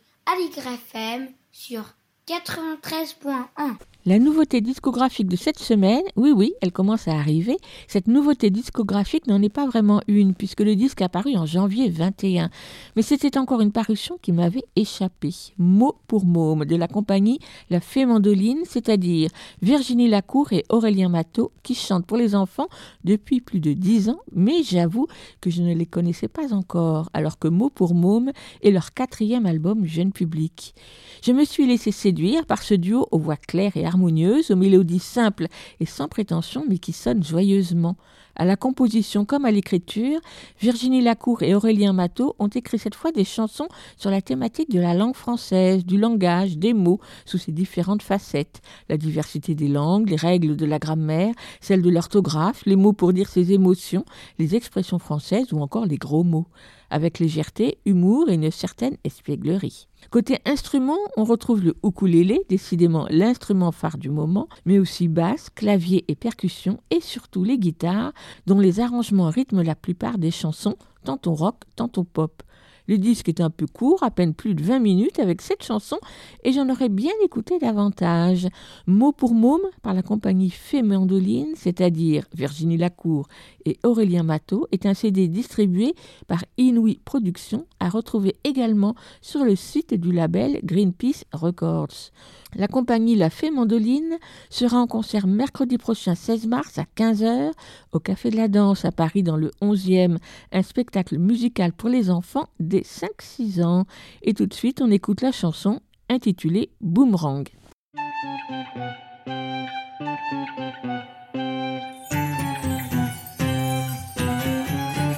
sur 1.51 1.83
93.1 2.25 3.75
la 4.05 4.19
nouveauté 4.19 4.59
discographique 4.59 5.29
de 5.29 5.37
cette 5.37 5.59
semaine, 5.59 6.03
oui 6.17 6.33
oui, 6.35 6.53
elle 6.61 6.73
commence 6.73 7.07
à 7.07 7.13
arriver. 7.13 7.55
Cette 7.87 8.07
nouveauté 8.07 8.49
discographique 8.49 9.27
n'en 9.27 9.41
est 9.41 9.47
pas 9.47 9.65
vraiment 9.65 10.01
une, 10.07 10.33
puisque 10.33 10.59
le 10.59 10.75
disque 10.75 11.01
a 11.01 11.07
paru 11.07 11.37
en 11.37 11.45
janvier 11.45 11.89
21. 11.89 12.49
Mais 12.97 13.01
c'était 13.01 13.37
encore 13.37 13.61
une 13.61 13.71
parution 13.71 14.17
qui 14.21 14.33
m'avait 14.33 14.65
échappé. 14.75 15.29
Mot 15.57 15.95
pour 16.07 16.25
môme 16.25 16.65
de 16.65 16.75
la 16.75 16.89
compagnie 16.89 17.39
La 17.69 17.79
Fée 17.79 18.05
Mandoline, 18.05 18.63
c'est-à-dire 18.65 19.29
Virginie 19.61 20.09
Lacour 20.09 20.51
et 20.51 20.65
Aurélien 20.67 21.07
Matteau, 21.07 21.53
qui 21.63 21.73
chantent 21.73 22.05
pour 22.05 22.17
les 22.17 22.35
enfants 22.35 22.67
depuis 23.05 23.39
plus 23.39 23.61
de 23.61 23.71
dix 23.71 24.09
ans, 24.09 24.19
mais 24.33 24.63
j'avoue 24.63 25.07
que 25.39 25.49
je 25.49 25.61
ne 25.61 25.73
les 25.73 25.85
connaissais 25.85 26.27
pas 26.27 26.53
encore, 26.53 27.09
alors 27.13 27.39
que 27.39 27.47
Mot 27.47 27.69
pour 27.69 27.95
môme 27.95 28.33
est 28.63 28.71
leur 28.71 28.93
quatrième 28.93 29.45
album 29.45 29.85
jeune 29.85 30.11
public. 30.11 30.75
Je 31.21 31.31
me 31.31 31.45
suis 31.45 31.65
laissé 31.65 31.91
séduire 31.91 32.45
par 32.45 32.63
ce 32.63 32.73
duo 32.73 33.07
aux 33.11 33.19
voix 33.19 33.37
claires 33.37 33.77
et 33.77 33.92
harmonieuse, 33.93 34.51
aux 34.51 34.55
mélodies 34.55 34.99
simples 34.99 35.47
et 35.79 35.85
sans 35.85 36.07
prétention, 36.07 36.65
mais 36.67 36.77
qui 36.77 36.93
sonnent 36.93 37.23
joyeusement. 37.23 37.95
À 38.35 38.45
la 38.45 38.55
composition 38.55 39.25
comme 39.25 39.45
à 39.45 39.51
l'écriture, 39.51 40.19
Virginie 40.59 41.01
Lacour 41.01 41.43
et 41.43 41.53
Aurélien 41.53 41.93
Matteau 41.93 42.35
ont 42.39 42.47
écrit 42.47 42.79
cette 42.79 42.95
fois 42.95 43.11
des 43.11 43.25
chansons 43.25 43.67
sur 43.95 44.09
la 44.09 44.21
thématique 44.21 44.71
de 44.71 44.79
la 44.79 44.95
langue 44.95 45.15
française, 45.15 45.85
du 45.85 45.99
langage, 45.99 46.57
des 46.57 46.73
mots, 46.73 46.99
sous 47.25 47.37
ses 47.37 47.51
différentes 47.51 48.01
facettes. 48.01 48.61
La 48.89 48.97
diversité 48.97 49.53
des 49.53 49.67
langues, 49.67 50.09
les 50.09 50.15
règles 50.15 50.55
de 50.55 50.65
la 50.65 50.79
grammaire, 50.79 51.35
celles 51.61 51.83
de 51.83 51.91
l'orthographe, 51.91 52.63
les 52.65 52.75
mots 52.75 52.93
pour 52.93 53.13
dire 53.13 53.29
ses 53.29 53.51
émotions, 53.53 54.03
les 54.39 54.55
expressions 54.55 54.97
françaises 54.97 55.53
ou 55.53 55.59
encore 55.59 55.85
les 55.85 55.97
gros 55.97 56.23
mots 56.23 56.47
avec 56.93 57.17
légèreté, 57.17 57.79
humour 57.85 58.29
et 58.29 58.35
une 58.35 58.51
certaine 58.51 58.97
espièglerie. 59.03 59.87
Côté 60.11 60.37
instrument, 60.45 60.99
on 61.17 61.23
retrouve 61.23 61.63
le 61.63 61.75
ukulélé, 61.83 62.41
décidément 62.49 63.07
l'instrument 63.09 63.71
phare 63.71 63.97
du 63.97 64.09
moment, 64.09 64.47
mais 64.65 64.77
aussi 64.77 65.07
basse, 65.07 65.49
clavier 65.49 66.05
et 66.07 66.15
percussion, 66.15 66.79
et 66.91 67.01
surtout 67.01 67.43
les 67.43 67.57
guitares, 67.57 68.13
dont 68.45 68.59
les 68.59 68.79
arrangements 68.79 69.29
rythment 69.29 69.63
la 69.63 69.75
plupart 69.75 70.19
des 70.19 70.29
chansons, 70.29 70.75
tantôt 71.03 71.33
rock, 71.33 71.63
tantôt 71.75 72.03
pop. 72.03 72.43
Le 72.87 72.97
disque 72.97 73.29
est 73.29 73.41
un 73.41 73.49
peu 73.49 73.65
court, 73.65 74.03
à 74.03 74.11
peine 74.11 74.33
plus 74.33 74.55
de 74.55 74.63
20 74.63 74.79
minutes 74.79 75.19
avec 75.19 75.41
cette 75.41 75.63
chanson, 75.63 75.97
et 76.43 76.51
j'en 76.51 76.69
aurais 76.69 76.89
bien 76.89 77.13
écouté 77.23 77.59
davantage. 77.59 78.47
Mot 78.87 79.11
pour 79.11 79.33
môme 79.33 79.61
par 79.81 79.93
la 79.93 80.01
compagnie 80.01 80.49
Fée 80.49 80.81
Mandoline, 80.81 81.53
c'est-à-dire 81.55 82.25
Virginie 82.33 82.77
Lacour 82.77 83.27
et 83.65 83.79
Aurélien 83.83 84.23
Matteau, 84.23 84.67
est 84.71 84.85
un 84.85 84.93
CD 84.93 85.27
distribué 85.27 85.95
par 86.27 86.43
Inouï 86.57 86.99
Productions, 87.05 87.65
à 87.79 87.89
retrouver 87.89 88.35
également 88.43 88.95
sur 89.21 89.45
le 89.45 89.55
site 89.55 89.93
du 89.93 90.11
label 90.11 90.59
Greenpeace 90.63 91.23
Records. 91.31 92.11
La 92.55 92.67
compagnie 92.67 93.15
La 93.15 93.29
Fée 93.29 93.49
Mandoline 93.49 94.17
sera 94.49 94.77
en 94.77 94.87
concert 94.87 95.25
mercredi 95.25 95.77
prochain 95.77 96.13
16 96.13 96.47
mars 96.47 96.77
à 96.77 96.83
15h 96.95 97.51
au 97.91 97.99
Café 97.99 98.29
de 98.29 98.37
la 98.37 98.47
Danse 98.47 98.85
à 98.85 98.91
Paris 98.91 99.23
dans 99.23 99.37
le 99.37 99.51
11e, 99.61 100.17
un 100.51 100.61
spectacle 100.61 101.17
musical 101.17 101.73
pour 101.73 101.89
les 101.89 102.11
enfants 102.11 102.49
dès 102.59 102.81
5-6 102.81 103.63
ans. 103.63 103.85
Et 104.21 104.33
tout 104.33 104.45
de 104.45 104.53
suite, 104.53 104.81
on 104.81 104.91
écoute 104.91 105.21
la 105.21 105.31
chanson 105.31 105.79
intitulée 106.09 106.69
Boomerang. 106.79 107.47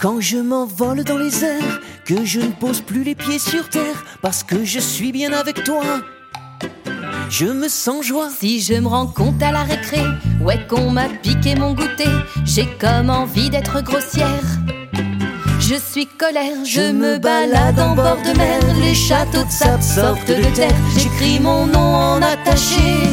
Quand 0.02 0.22
je 0.22 0.38
m'envole 0.38 1.04
dans 1.04 1.18
les 1.18 1.44
airs, 1.44 1.82
que 2.06 2.24
je 2.24 2.40
ne 2.40 2.52
pose 2.52 2.82
plus 2.82 3.04
les 3.04 3.16
pieds 3.16 3.40
sur 3.40 3.68
terre, 3.70 4.06
parce 4.22 4.44
que 4.44 4.64
je 4.64 4.80
suis 4.80 5.12
bien 5.12 5.34
avec 5.34 5.64
toi 5.64 5.84
je 7.30 7.46
me 7.46 7.68
sens 7.68 8.06
joie. 8.06 8.30
Si 8.30 8.62
je 8.62 8.74
me 8.74 8.88
rends 8.88 9.08
compte 9.08 9.42
à 9.42 9.52
la 9.52 9.64
récré, 9.64 10.02
ouais 10.42 10.60
qu'on 10.68 10.92
m'a 10.92 11.08
piqué 11.22 11.56
mon 11.56 11.74
goûter, 11.74 12.10
j'ai 12.46 12.68
comme 12.80 13.10
envie 13.10 13.50
d'être 13.50 13.82
grossière. 13.82 14.44
Je 15.60 15.76
suis 15.76 16.06
colère, 16.06 16.64
je 16.66 16.92
me 16.92 17.18
balade 17.18 17.80
en 17.80 17.96
bord 17.96 18.18
de 18.18 18.38
mer, 18.38 18.60
les 18.82 18.94
châteaux 18.94 19.44
de 19.44 19.52
sable 19.52 19.82
sortent 19.82 20.28
de 20.28 20.56
terre, 20.56 20.76
j'écris 20.96 21.40
mon 21.40 21.66
nom 21.66 21.96
en 21.96 22.22
attaché. 22.22 23.10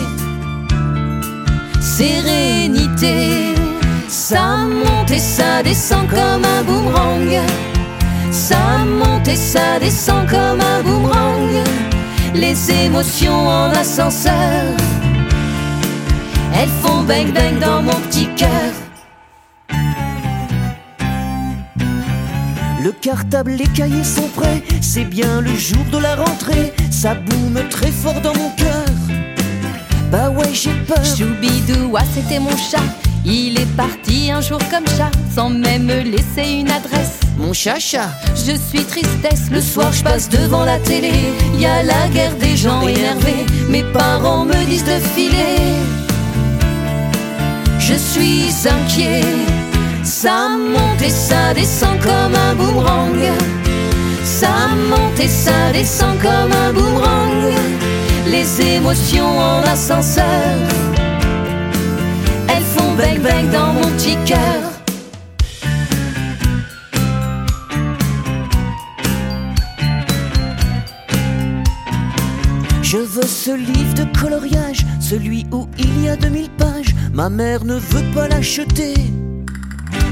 Sérénité, 1.80 3.54
ça 4.08 4.66
monte 4.68 5.10
et 5.10 5.18
ça 5.18 5.62
descend 5.62 6.06
comme 6.08 6.44
un 6.44 6.62
boomerang. 6.64 7.40
Ça 8.30 8.84
monte 8.86 9.28
et 9.28 9.36
ça 9.36 9.78
descend 9.80 10.28
comme 10.28 10.60
un 10.60 10.82
boomerang. 10.82 11.91
Les 12.34 12.70
émotions 12.70 13.46
en 13.46 13.70
ascenseur, 13.70 14.32
elles 16.54 16.68
font 16.80 17.02
bang 17.02 17.30
bang 17.32 17.58
dans 17.60 17.82
mon 17.82 17.94
petit 18.08 18.26
cœur. 18.36 18.72
Le 22.82 22.90
cartable, 22.90 23.52
les 23.52 23.66
cahiers 23.66 24.02
sont 24.02 24.28
prêts, 24.34 24.62
c'est 24.80 25.04
bien 25.04 25.40
le 25.40 25.54
jour 25.54 25.84
de 25.92 25.98
la 25.98 26.16
rentrée. 26.16 26.72
Ça 26.90 27.14
boume 27.14 27.60
très 27.68 27.92
fort 27.92 28.20
dans 28.22 28.34
mon 28.34 28.50
cœur. 28.56 28.86
Bah 30.10 30.30
ouais, 30.30 30.52
j'ai 30.52 30.74
peur. 30.86 31.04
Choubidoua, 31.04 32.00
c'était 32.14 32.40
mon 32.40 32.56
chat. 32.56 32.80
Il 33.24 33.58
est 33.58 33.76
parti 33.76 34.30
un 34.30 34.40
jour 34.40 34.58
comme 34.70 34.86
ça, 34.86 35.10
sans 35.34 35.48
même 35.48 35.84
me 35.84 36.00
laisser 36.02 36.50
une 36.60 36.70
adresse. 36.70 37.20
Mon 37.38 37.52
chacha, 37.52 38.10
Je 38.34 38.52
suis 38.52 38.84
tristesse, 38.84 39.50
le 39.50 39.60
soir 39.60 39.92
je 39.92 40.02
passe 40.02 40.28
devant 40.28 40.64
la 40.64 40.78
télé. 40.78 41.12
Y 41.58 41.66
a 41.66 41.82
la 41.82 42.08
guerre 42.08 42.34
des 42.36 42.56
gens 42.56 42.82
énervés, 42.86 43.46
mes 43.68 43.84
parents 43.84 44.44
me 44.44 44.64
disent 44.64 44.84
de 44.84 44.98
filer. 45.14 45.72
Je 47.78 47.94
suis 47.94 48.50
inquiet, 48.68 49.22
ça 50.02 50.56
monte 50.58 51.02
et 51.02 51.10
ça 51.10 51.54
descend 51.54 51.98
comme 52.00 52.34
un 52.34 52.54
boomerang. 52.54 53.18
Ça 54.24 54.48
monte 54.88 55.20
et 55.20 55.28
ça 55.28 55.72
descend 55.72 56.18
comme 56.20 56.52
un 56.52 56.72
boomerang. 56.72 57.52
Les 58.26 58.74
émotions 58.76 59.38
en 59.38 59.62
ascenseur, 59.62 60.24
elles 62.48 62.62
font 62.62 62.94
bang 62.94 63.20
bang 63.20 63.50
dans 63.50 63.72
mon 63.72 63.88
petit 63.96 64.16
cœur. 64.24 64.72
je 72.92 72.98
veux 72.98 73.26
ce 73.26 73.56
livre 73.56 73.94
de 73.94 74.20
coloriage, 74.20 74.84
celui 75.00 75.46
où 75.50 75.66
il 75.78 76.04
y 76.04 76.10
a 76.10 76.16
2000 76.16 76.50
pages. 76.50 76.94
Ma 77.14 77.30
mère 77.30 77.64
ne 77.64 77.76
veut 77.76 78.04
pas 78.12 78.28
l'acheter. 78.28 78.92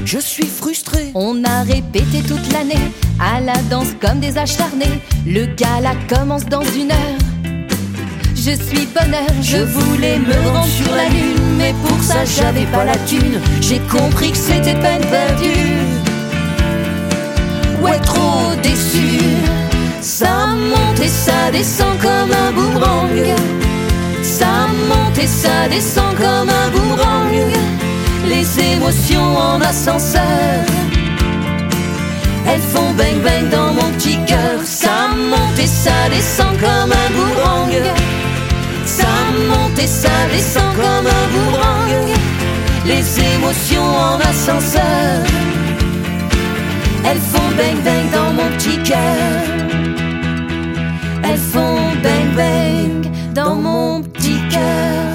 Je 0.03 0.17
suis 0.17 0.47
frustré. 0.47 1.11
On 1.13 1.43
a 1.43 1.61
répété 1.61 2.23
toute 2.27 2.51
l'année 2.51 2.91
à 3.19 3.39
la 3.39 3.55
danse 3.69 3.93
comme 4.01 4.19
des 4.19 4.35
acharnés. 4.35 4.99
Le 5.27 5.45
gala 5.45 5.93
commence 6.09 6.45
dans 6.45 6.63
une 6.63 6.91
heure. 6.91 7.20
Je 8.43 8.53
suis 8.53 8.87
bonheur, 8.87 9.29
je 9.39 9.57
voulais 9.57 10.17
me 10.17 10.33
rendre 10.49 10.65
sur 10.65 10.91
la 10.95 11.09
lune, 11.09 11.57
mais 11.59 11.75
pour 11.85 12.01
ça 12.01 12.25
j'avais 12.25 12.65
pas 12.65 12.83
la 12.83 12.97
thune. 13.05 13.39
J'ai 13.61 13.77
compris 13.81 14.31
que 14.31 14.37
c'était 14.37 14.73
peine 14.73 15.05
perdue. 15.11 15.77
Ouais, 17.83 17.99
trop 17.99 18.55
déçu. 18.63 19.19
Ça 20.01 20.47
monte 20.57 20.99
et 20.99 21.07
ça 21.07 21.51
descend 21.51 21.95
comme 21.99 22.31
un 22.31 22.51
boomerang. 22.53 23.37
Ça 24.23 24.65
monte 24.89 25.19
et 25.19 25.27
ça 25.27 25.69
descend 25.69 26.15
comme 26.15 26.49
un 26.49 26.69
boomerang. 26.71 27.53
Les 28.27 28.73
émotions 28.73 29.37
en 29.37 29.61
ascenseur, 29.61 30.65
elles 32.47 32.67
font 32.73 32.91
bang 32.97 33.21
bang 33.23 33.49
dans 33.51 33.71
mon 33.71 33.91
petit 33.91 34.17
cœur. 34.25 34.59
Ça 34.63 35.09
monte 35.15 35.59
et 35.59 35.67
ça 35.67 36.09
descend 36.09 36.57
comme 36.59 36.91
un 36.91 37.09
boomerang. 37.13 38.00
Ça 39.31 39.37
monte 39.37 39.79
et 39.79 39.87
ça 39.87 40.09
descend 40.31 40.75
comme 40.75 41.07
un 41.07 41.25
boomerang. 41.31 42.11
Les 42.85 43.19
émotions 43.33 43.81
en 43.81 44.19
ascenseur, 44.19 45.23
elles 47.05 47.19
font 47.19 47.49
bang 47.57 47.81
bang 47.85 48.11
dans 48.11 48.33
mon 48.33 48.49
petit 48.57 48.77
cœur. 48.83 49.43
Elles 51.23 51.37
font 51.37 51.77
bang 52.03 52.35
bang 52.35 53.11
dans 53.33 53.55
mon 53.55 54.01
petit 54.01 54.39
cœur. 54.49 55.10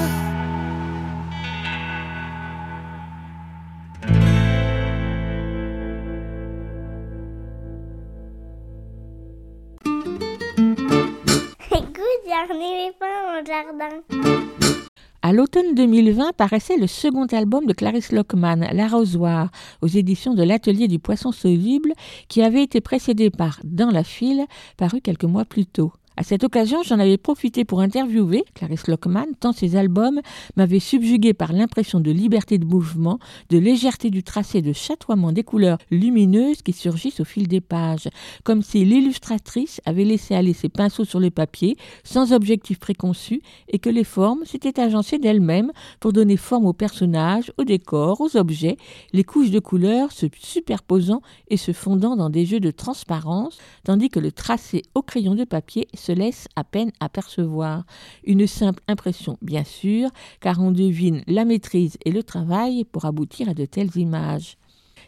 À 15.23 15.33
l'automne 15.33 15.73
2020 15.73 16.33
paraissait 16.33 16.77
le 16.77 16.85
second 16.85 17.25
album 17.25 17.65
de 17.65 17.73
Clarisse 17.73 18.11
Lockman, 18.11 18.67
L'arrosoir, 18.73 19.49
aux 19.81 19.87
éditions 19.87 20.35
de 20.35 20.43
l'Atelier 20.43 20.87
du 20.87 20.99
Poisson 20.99 21.31
Soluble, 21.31 21.93
qui 22.27 22.43
avait 22.43 22.61
été 22.61 22.79
précédé 22.79 23.31
par 23.31 23.59
Dans 23.63 23.89
la 23.89 24.03
file, 24.03 24.45
paru 24.77 25.01
quelques 25.01 25.23
mois 25.23 25.45
plus 25.45 25.65
tôt. 25.65 25.91
À 26.19 26.23
cette 26.23 26.43
occasion, 26.43 26.81
j'en 26.81 26.97
avais 26.97 27.19
profité 27.19 27.63
pour 27.63 27.79
interviewer 27.79 28.43
Clarisse 28.55 28.87
Lockman, 28.87 29.27
tant 29.39 29.51
ses 29.51 29.75
albums 29.75 30.19
m'avaient 30.55 30.79
subjugué 30.79 31.35
par 31.35 31.53
l'impression 31.53 31.99
de 31.99 32.09
liberté 32.09 32.57
de 32.57 32.65
mouvement, 32.65 33.19
de 33.51 33.59
légèreté 33.59 34.09
du 34.09 34.23
tracé, 34.23 34.63
de 34.63 34.73
chatoiement 34.73 35.31
des 35.31 35.43
couleurs 35.43 35.77
lumineuses 35.91 36.63
qui 36.63 36.73
surgissent 36.73 37.19
au 37.19 37.23
fil 37.23 37.47
des 37.47 37.61
pages, 37.61 38.07
comme 38.43 38.63
si 38.63 38.83
l'illustratrice 38.83 39.79
avait 39.85 40.05
laissé 40.05 40.33
aller 40.33 40.53
ses 40.53 40.69
pinceaux 40.69 41.05
sur 41.05 41.19
le 41.19 41.29
papier, 41.29 41.77
sans 42.03 42.33
objectif 42.33 42.79
préconçu, 42.79 43.43
et 43.67 43.77
que 43.77 43.91
les 43.91 44.03
formes 44.03 44.43
s'étaient 44.43 44.79
agencées 44.79 45.19
d'elles-mêmes 45.19 45.71
pour 45.99 46.13
donner 46.13 46.35
forme 46.35 46.65
aux 46.65 46.73
personnages, 46.73 47.53
aux 47.59 47.63
décors, 47.63 48.21
aux 48.21 48.35
objets, 48.37 48.77
les 49.13 49.23
couches 49.23 49.51
de 49.51 49.59
couleurs 49.59 50.11
se 50.11 50.25
superposant 50.39 51.21
et 51.49 51.57
se 51.57 51.73
fondant 51.73 52.15
dans 52.15 52.31
des 52.31 52.47
jeux 52.47 52.59
de 52.59 52.71
transparence, 52.71 53.59
tandis 53.83 54.09
que 54.09 54.19
le 54.19 54.31
tracé 54.31 54.81
au 54.95 55.03
crayon 55.03 55.35
de 55.35 55.43
papier 55.43 55.87
laisse 56.11 56.47
à 56.55 56.63
peine 56.63 56.91
apercevoir. 56.99 57.85
Une 58.23 58.47
simple 58.47 58.83
impression, 58.87 59.37
bien 59.41 59.63
sûr, 59.63 60.09
car 60.39 60.59
on 60.59 60.71
devine 60.71 61.23
la 61.27 61.45
maîtrise 61.45 61.97
et 62.05 62.11
le 62.11 62.23
travail 62.23 62.83
pour 62.85 63.05
aboutir 63.05 63.49
à 63.49 63.53
de 63.53 63.65
telles 63.65 63.95
images. 63.97 64.57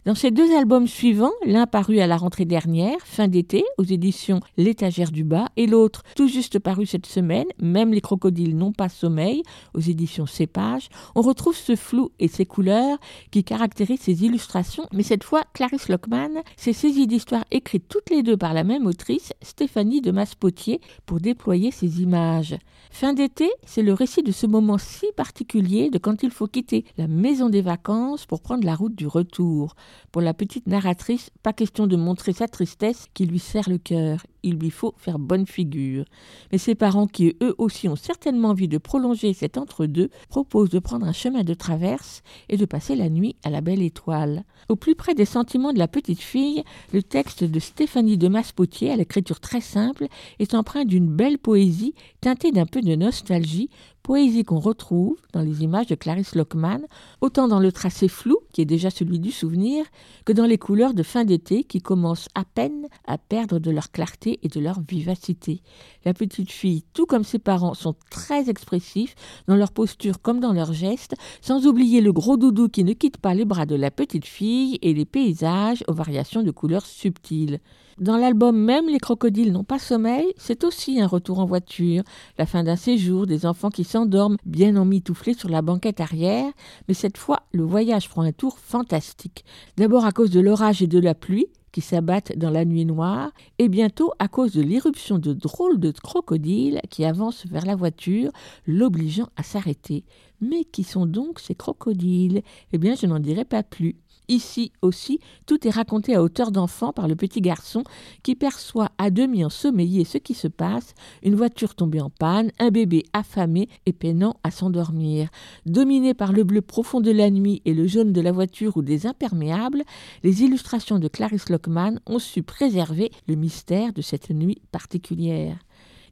Dans 0.05 0.15
ces 0.15 0.31
deux 0.31 0.55
albums 0.55 0.87
suivants, 0.87 1.33
l'un 1.45 1.67
paru 1.67 1.99
à 1.99 2.07
la 2.07 2.15
rentrée 2.15 2.45
dernière, 2.45 2.97
fin 3.03 3.27
d'été, 3.27 3.65
aux 3.77 3.83
éditions 3.83 4.39
L'étagère 4.55 5.11
du 5.11 5.25
bas, 5.25 5.49
et 5.57 5.67
l'autre 5.67 6.03
tout 6.15 6.29
juste 6.29 6.57
paru 6.57 6.85
cette 6.85 7.05
semaine, 7.05 7.47
Même 7.61 7.91
les 7.91 7.99
crocodiles 7.99 8.57
n'ont 8.57 8.71
pas 8.71 8.87
sommeil, 8.87 9.43
aux 9.73 9.81
éditions 9.81 10.25
Cépage, 10.25 10.87
on 11.15 11.21
retrouve 11.21 11.55
ce 11.55 11.75
flou 11.75 12.11
et 12.17 12.29
ces 12.29 12.45
couleurs 12.45 12.97
qui 13.29 13.43
caractérisent 13.43 13.99
ces 13.99 14.23
illustrations, 14.23 14.85
mais 14.93 15.03
cette 15.03 15.25
fois, 15.25 15.43
Clarisse 15.53 15.89
Lockman 15.89 16.43
s'est 16.55 16.71
saisie 16.71 17.05
d'histoires 17.05 17.45
écrites 17.51 17.89
toutes 17.89 18.09
les 18.09 18.23
deux 18.23 18.37
par 18.37 18.53
la 18.53 18.63
même 18.63 18.85
autrice, 18.85 19.33
Stéphanie 19.41 19.99
de 19.99 20.11
Maspotier, 20.11 20.79
pour 21.05 21.19
déployer 21.19 21.71
ces 21.71 22.01
images. 22.01 22.57
Fin 22.89 23.13
d'été, 23.13 23.49
c'est 23.65 23.83
le 23.83 23.93
récit 23.93 24.23
de 24.23 24.31
ce 24.31 24.47
moment 24.47 24.77
si 24.77 25.07
particulier 25.17 25.89
de 25.89 25.97
quand 25.97 26.23
il 26.23 26.31
faut 26.31 26.47
quitter 26.47 26.85
la 26.97 27.07
maison 27.07 27.49
des 27.49 27.61
vacances 27.61 28.25
pour 28.25 28.41
prendre 28.41 28.65
la 28.65 28.75
route 28.75 28.95
du 28.95 29.07
retour. 29.07 29.75
Pour 30.11 30.21
la 30.21 30.33
petite 30.33 30.67
narratrice, 30.67 31.29
pas 31.43 31.53
question 31.53 31.87
de 31.87 31.95
montrer 31.95 32.33
sa 32.33 32.47
tristesse 32.47 33.05
qui 33.13 33.25
lui 33.25 33.39
serre 33.39 33.69
le 33.69 33.77
cœur. 33.77 34.25
Il 34.43 34.55
lui 34.55 34.69
faut 34.69 34.93
faire 34.97 35.19
bonne 35.19 35.45
figure. 35.45 36.05
Mais 36.51 36.57
ses 36.57 36.75
parents, 36.75 37.07
qui 37.07 37.35
eux 37.41 37.55
aussi 37.57 37.87
ont 37.87 37.95
certainement 37.95 38.49
envie 38.49 38.67
de 38.67 38.77
prolonger 38.77 39.33
cet 39.33 39.57
entre-deux, 39.57 40.09
proposent 40.29 40.69
de 40.69 40.79
prendre 40.79 41.05
un 41.05 41.13
chemin 41.13 41.43
de 41.43 41.53
traverse 41.53 42.23
et 42.47 42.57
de 42.57 42.65
passer 42.65 42.95
la 42.95 43.09
nuit 43.09 43.35
à 43.43 43.49
la 43.49 43.61
belle 43.61 43.81
étoile. 43.81 44.43
Au 44.67 44.75
plus 44.75 44.95
près 44.95 45.15
des 45.15 45.25
sentiments 45.25 45.73
de 45.73 45.79
la 45.79 45.87
petite 45.87 46.21
fille, 46.21 46.63
le 46.93 47.03
texte 47.03 47.43
de 47.43 47.59
Stéphanie 47.59 48.17
de 48.17 48.27
Maspotier, 48.27 48.91
à 48.91 48.95
l'écriture 48.95 49.39
très 49.39 49.61
simple, 49.61 50.07
est 50.39 50.53
empreint 50.53 50.85
d'une 50.85 51.07
belle 51.07 51.37
poésie 51.37 51.93
teintée 52.21 52.51
d'un 52.51 52.65
peu 52.65 52.81
de 52.81 52.95
nostalgie, 52.95 53.69
poésie 54.03 54.43
qu'on 54.43 54.59
retrouve 54.59 55.17
dans 55.33 55.41
les 55.41 55.63
images 55.63 55.87
de 55.87 55.95
Clarisse 55.95 56.35
Lockman, 56.35 56.81
autant 57.21 57.47
dans 57.47 57.59
le 57.59 57.71
tracé 57.71 58.07
flou, 58.07 58.37
qui 58.53 58.61
est 58.61 58.65
déjà 58.65 58.89
celui 58.89 59.19
du 59.19 59.31
souvenir, 59.31 59.85
que 60.25 60.33
dans 60.33 60.45
les 60.45 60.57
couleurs 60.57 60.93
de 60.93 61.03
fin 61.03 61.25
d'été 61.25 61.63
qui 61.63 61.79
commencent 61.79 62.29
à 62.35 62.43
peine 62.45 62.87
à 63.05 63.17
perdre 63.17 63.59
de 63.59 63.71
leur 63.71 63.91
clarté 63.91 64.28
et 64.43 64.47
de 64.47 64.59
leur 64.59 64.81
vivacité. 64.81 65.61
La 66.05 66.13
petite 66.13 66.51
fille, 66.51 66.83
tout 66.93 67.05
comme 67.05 67.23
ses 67.23 67.39
parents, 67.39 67.73
sont 67.73 67.95
très 68.11 68.49
expressifs 68.49 69.15
dans 69.47 69.55
leur 69.55 69.71
posture 69.71 70.21
comme 70.21 70.39
dans 70.39 70.53
leurs 70.53 70.73
gestes, 70.73 71.15
sans 71.41 71.65
oublier 71.65 72.01
le 72.01 72.13
gros 72.13 72.37
doudou 72.37 72.69
qui 72.69 72.83
ne 72.83 72.93
quitte 72.93 73.17
pas 73.17 73.33
les 73.33 73.45
bras 73.45 73.65
de 73.65 73.75
la 73.75 73.91
petite 73.91 74.25
fille 74.25 74.77
et 74.81 74.93
les 74.93 75.05
paysages 75.05 75.83
aux 75.87 75.93
variations 75.93 76.43
de 76.43 76.51
couleurs 76.51 76.85
subtiles. 76.85 77.59
Dans 77.99 78.15
l'album 78.15 78.57
même 78.57 78.87
Les 78.87 78.97
crocodiles 78.97 79.51
n'ont 79.51 79.65
pas 79.65 79.77
sommeil, 79.77 80.25
c'est 80.37 80.63
aussi 80.63 81.01
un 81.01 81.07
retour 81.07 81.39
en 81.39 81.45
voiture, 81.45 82.03
la 82.37 82.45
fin 82.45 82.63
d'un 82.63 82.77
séjour, 82.77 83.27
des 83.27 83.45
enfants 83.45 83.69
qui 83.69 83.83
s'endorment 83.83 84.37
bien 84.45 84.77
emmitouflés 84.77 85.33
sur 85.33 85.49
la 85.49 85.61
banquette 85.61 85.99
arrière, 85.99 86.49
mais 86.87 86.93
cette 86.93 87.17
fois 87.17 87.41
le 87.51 87.63
voyage 87.63 88.07
prend 88.07 88.21
un 88.21 88.31
tour 88.31 88.57
fantastique. 88.57 89.43
D'abord 89.75 90.05
à 90.05 90.13
cause 90.13 90.29
de 90.29 90.39
l'orage 90.39 90.81
et 90.81 90.87
de 90.87 90.99
la 90.99 91.13
pluie, 91.13 91.47
qui 91.71 91.81
s'abattent 91.81 92.37
dans 92.37 92.49
la 92.49 92.65
nuit 92.65 92.85
noire, 92.85 93.31
et 93.57 93.69
bientôt 93.69 94.11
à 94.19 94.27
cause 94.27 94.53
de 94.53 94.61
l'irruption 94.61 95.19
de 95.19 95.33
drôles 95.33 95.79
de 95.79 95.91
crocodiles 95.91 96.81
qui 96.89 97.05
avancent 97.05 97.45
vers 97.45 97.65
la 97.65 97.75
voiture, 97.75 98.31
l'obligeant 98.65 99.29
à 99.35 99.43
s'arrêter. 99.43 100.03
Mais 100.41 100.63
qui 100.63 100.83
sont 100.83 101.05
donc 101.05 101.39
ces 101.39 101.55
crocodiles? 101.55 102.41
Eh 102.71 102.77
bien, 102.77 102.95
je 102.95 103.05
n'en 103.05 103.19
dirai 103.19 103.45
pas 103.45 103.63
plus. 103.63 103.97
Ici 104.29 104.71
aussi, 104.83 105.19
tout 105.47 105.67
est 105.67 105.71
raconté 105.71 106.13
à 106.13 106.21
hauteur 106.21 106.51
d'enfant 106.51 106.93
par 106.93 107.07
le 107.07 107.15
petit 107.15 107.41
garçon 107.41 107.83
qui 108.21 108.35
perçoit 108.35 108.91
à 108.99 109.09
demi 109.09 109.43
ensommeillé 109.43 110.05
ce 110.05 110.19
qui 110.19 110.35
se 110.35 110.47
passe, 110.47 110.93
une 111.23 111.33
voiture 111.33 111.73
tombée 111.73 111.99
en 111.99 112.11
panne, 112.11 112.51
un 112.59 112.69
bébé 112.69 113.03
affamé 113.11 113.67
et 113.87 113.93
peinant 113.93 114.35
à 114.43 114.51
s'endormir. 114.51 115.29
Dominé 115.65 116.13
par 116.13 116.31
le 116.31 116.43
bleu 116.43 116.61
profond 116.61 117.01
de 117.01 117.11
la 117.11 117.31
nuit 117.31 117.63
et 117.65 117.73
le 117.73 117.87
jaune 117.87 118.13
de 118.13 118.21
la 118.21 118.31
voiture 118.31 118.77
ou 118.77 118.83
des 118.83 119.07
imperméables, 119.07 119.83
les 120.23 120.43
illustrations 120.43 120.99
de 120.99 121.07
Clarisse 121.07 121.49
Lockman 121.49 121.95
ont 122.05 122.19
su 122.19 122.43
préserver 122.43 123.09
le 123.27 123.33
mystère 123.33 123.93
de 123.93 124.03
cette 124.03 124.29
nuit 124.29 124.61
particulière. 124.71 125.57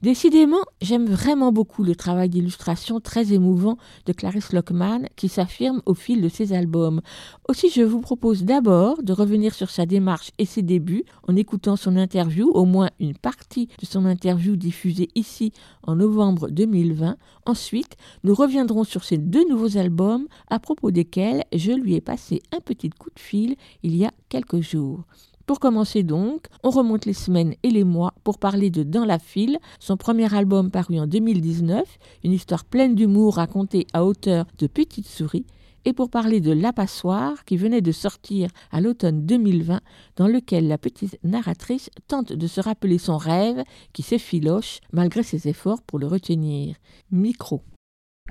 Décidément, 0.03 0.61
j'aime 0.79 1.07
vraiment 1.07 1.51
beaucoup 1.51 1.83
le 1.83 1.95
travail 1.95 2.29
d'illustration 2.29 2.99
très 2.99 3.33
émouvant 3.33 3.77
de 4.05 4.13
Clarisse 4.13 4.53
Lockman 4.53 5.07
qui 5.15 5.27
s'affirme 5.27 5.81
au 5.87 5.95
fil 5.95 6.21
de 6.21 6.29
ses 6.29 6.53
albums. 6.53 7.01
Aussi, 7.49 7.71
je 7.71 7.81
vous 7.81 7.99
propose 7.99 8.43
d'abord 8.43 9.01
de 9.01 9.11
revenir 9.11 9.55
sur 9.55 9.71
sa 9.71 9.87
démarche 9.87 10.31
et 10.37 10.45
ses 10.45 10.61
débuts 10.61 11.03
en 11.27 11.35
écoutant 11.35 11.75
son 11.75 11.95
interview, 11.95 12.51
au 12.51 12.65
moins 12.65 12.91
une 12.99 13.17
partie 13.17 13.69
de 13.79 13.87
son 13.87 14.05
interview 14.05 14.55
diffusée 14.55 15.09
ici 15.15 15.51
en 15.81 15.95
novembre 15.95 16.49
2020. 16.49 17.17
Ensuite, 17.47 17.97
nous 18.23 18.35
reviendrons 18.35 18.83
sur 18.83 19.03
ses 19.03 19.17
deux 19.17 19.49
nouveaux 19.49 19.77
albums 19.77 20.27
à 20.49 20.59
propos 20.59 20.91
desquels 20.91 21.43
je 21.55 21.71
lui 21.71 21.95
ai 21.95 22.01
passé 22.01 22.43
un 22.55 22.59
petit 22.59 22.91
coup 22.91 23.09
de 23.09 23.19
fil 23.19 23.55
il 23.81 23.95
y 23.95 24.05
a 24.05 24.11
quelques 24.29 24.61
jours. 24.61 25.05
Pour 25.47 25.61
commencer 25.61 26.03
donc, 26.03 26.47
on 26.61 26.71
remonte 26.71 27.05
les 27.05 27.13
semaines 27.13 27.55
et 27.63 27.69
les 27.69 27.85
mois 27.85 28.13
pour 28.25 28.37
parler 28.37 28.69
de 28.69 28.83
Dans 28.83 29.05
la 29.05 29.17
file, 29.17 29.59
son 29.79 29.95
premier 29.95 30.35
album 30.35 30.69
paru 30.71 30.99
en 30.99 31.07
2019, 31.07 31.87
une 32.25 32.33
histoire 32.33 32.65
pleine 32.65 32.95
d'humour 32.95 33.35
racontée 33.35 33.87
à 33.93 34.03
hauteur 34.03 34.45
de 34.57 34.67
petites 34.67 35.07
souris, 35.07 35.45
et 35.85 35.93
pour 35.93 36.09
parler 36.09 36.41
de 36.41 36.51
La 36.51 36.73
Passoire 36.73 37.45
qui 37.45 37.55
venait 37.55 37.79
de 37.79 37.93
sortir 37.93 38.49
à 38.71 38.81
l'automne 38.81 39.25
2020, 39.25 39.79
dans 40.17 40.27
lequel 40.27 40.67
la 40.67 40.77
petite 40.77 41.17
narratrice 41.23 41.89
tente 42.09 42.33
de 42.33 42.47
se 42.47 42.59
rappeler 42.59 42.97
son 42.97 43.15
rêve 43.15 43.63
qui 43.93 44.01
s'effiloche 44.01 44.81
malgré 44.91 45.23
ses 45.23 45.47
efforts 45.47 45.81
pour 45.81 45.97
le 45.97 46.07
retenir. 46.07 46.75
Micro. 47.09 47.63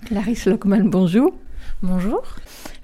Clarisse 0.05 0.45
Lockman, 0.45 0.91
bonjour. 0.91 1.33
Bonjour. 1.83 2.21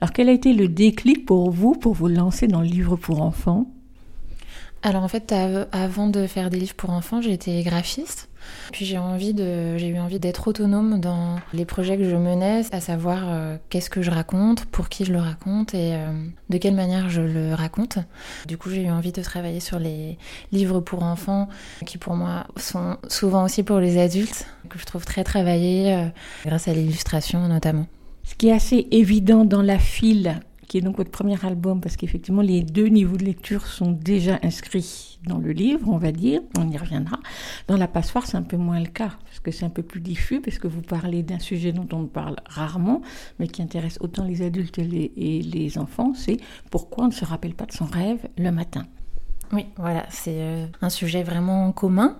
Alors 0.00 0.14
quel 0.14 0.30
a 0.30 0.32
été 0.32 0.54
le 0.54 0.68
déclic 0.68 1.26
pour 1.26 1.50
vous 1.50 1.72
pour 1.74 1.92
vous 1.92 2.08
lancer 2.08 2.46
dans 2.46 2.62
le 2.62 2.66
livre 2.66 2.96
pour 2.96 3.20
enfants? 3.20 3.70
Alors 4.82 5.04
en 5.04 5.08
fait, 5.08 5.32
avant 5.72 6.08
de 6.08 6.26
faire 6.26 6.50
des 6.50 6.58
livres 6.58 6.74
pour 6.74 6.90
enfants, 6.90 7.22
j'étais 7.22 7.62
graphiste. 7.62 8.28
Puis 8.72 8.84
j'ai 8.84 8.96
eu 8.96 8.98
envie 8.98 10.18
d'être 10.18 10.48
autonome 10.48 11.00
dans 11.00 11.38
les 11.52 11.64
projets 11.64 11.96
que 11.96 12.08
je 12.08 12.16
menais, 12.16 12.62
à 12.72 12.80
savoir 12.80 13.22
euh, 13.28 13.56
qu'est-ce 13.70 13.90
que 13.90 14.02
je 14.02 14.10
raconte, 14.10 14.64
pour 14.66 14.88
qui 14.88 15.04
je 15.04 15.12
le 15.12 15.20
raconte 15.20 15.74
et 15.74 15.94
euh, 15.94 16.12
de 16.48 16.58
quelle 16.58 16.74
manière 16.74 17.08
je 17.10 17.22
le 17.22 17.54
raconte. 17.54 17.98
Du 18.48 18.58
coup, 18.58 18.70
j'ai 18.70 18.82
eu 18.82 18.90
envie 18.90 19.12
de 19.12 19.22
travailler 19.22 19.60
sur 19.60 19.78
les 19.78 20.18
livres 20.50 20.80
pour 20.80 21.04
enfants, 21.04 21.48
qui 21.86 21.98
pour 21.98 22.16
moi 22.16 22.46
sont 22.56 22.96
souvent 23.08 23.44
aussi 23.44 23.62
pour 23.62 23.78
les 23.78 23.98
adultes, 23.98 24.46
que 24.68 24.78
je 24.78 24.84
trouve 24.84 25.04
très 25.04 25.22
travaillés, 25.22 25.94
euh, 25.94 26.08
grâce 26.44 26.66
à 26.66 26.72
l'illustration 26.72 27.46
notamment. 27.46 27.86
Ce 28.24 28.34
qui 28.34 28.48
est 28.48 28.52
assez 28.52 28.88
évident 28.90 29.44
dans 29.44 29.62
la 29.62 29.78
file 29.78 30.40
qui 30.72 30.78
est 30.78 30.80
donc 30.80 30.96
votre 30.96 31.10
premier 31.10 31.36
album, 31.44 31.82
parce 31.82 31.98
qu'effectivement, 31.98 32.40
les 32.40 32.62
deux 32.62 32.86
niveaux 32.86 33.18
de 33.18 33.26
lecture 33.26 33.66
sont 33.66 33.92
déjà 33.92 34.38
inscrits 34.42 35.18
dans 35.26 35.36
le 35.36 35.52
livre, 35.52 35.86
on 35.86 35.98
va 35.98 36.12
dire, 36.12 36.40
on 36.56 36.66
y 36.70 36.78
reviendra. 36.78 37.18
Dans 37.68 37.76
La 37.76 37.86
Passoire, 37.86 38.26
c'est 38.26 38.38
un 38.38 38.42
peu 38.42 38.56
moins 38.56 38.80
le 38.80 38.86
cas, 38.86 39.10
parce 39.26 39.38
que 39.40 39.50
c'est 39.50 39.66
un 39.66 39.68
peu 39.68 39.82
plus 39.82 40.00
diffus, 40.00 40.40
parce 40.40 40.58
que 40.58 40.68
vous 40.68 40.80
parlez 40.80 41.22
d'un 41.22 41.40
sujet 41.40 41.72
dont 41.72 41.86
on 41.92 42.06
parle 42.06 42.36
rarement, 42.46 43.02
mais 43.38 43.48
qui 43.48 43.60
intéresse 43.60 43.98
autant 44.00 44.24
les 44.24 44.40
adultes 44.40 44.78
et 44.78 45.42
les, 45.42 45.76
enfants, 45.76 46.14
c'est 46.14 46.38
pourquoi 46.70 47.04
on 47.04 47.08
ne 47.08 47.12
se 47.12 47.26
rappelle 47.26 47.52
pas 47.52 47.66
de 47.66 47.72
son 47.72 47.84
rêve 47.84 48.26
le 48.38 48.50
matin. 48.50 48.86
Oui, 49.52 49.66
voilà, 49.76 50.06
c'est 50.08 50.40
euh, 50.40 50.66
un 50.80 50.88
sujet 50.88 51.22
vraiment 51.22 51.70
commun. 51.72 52.16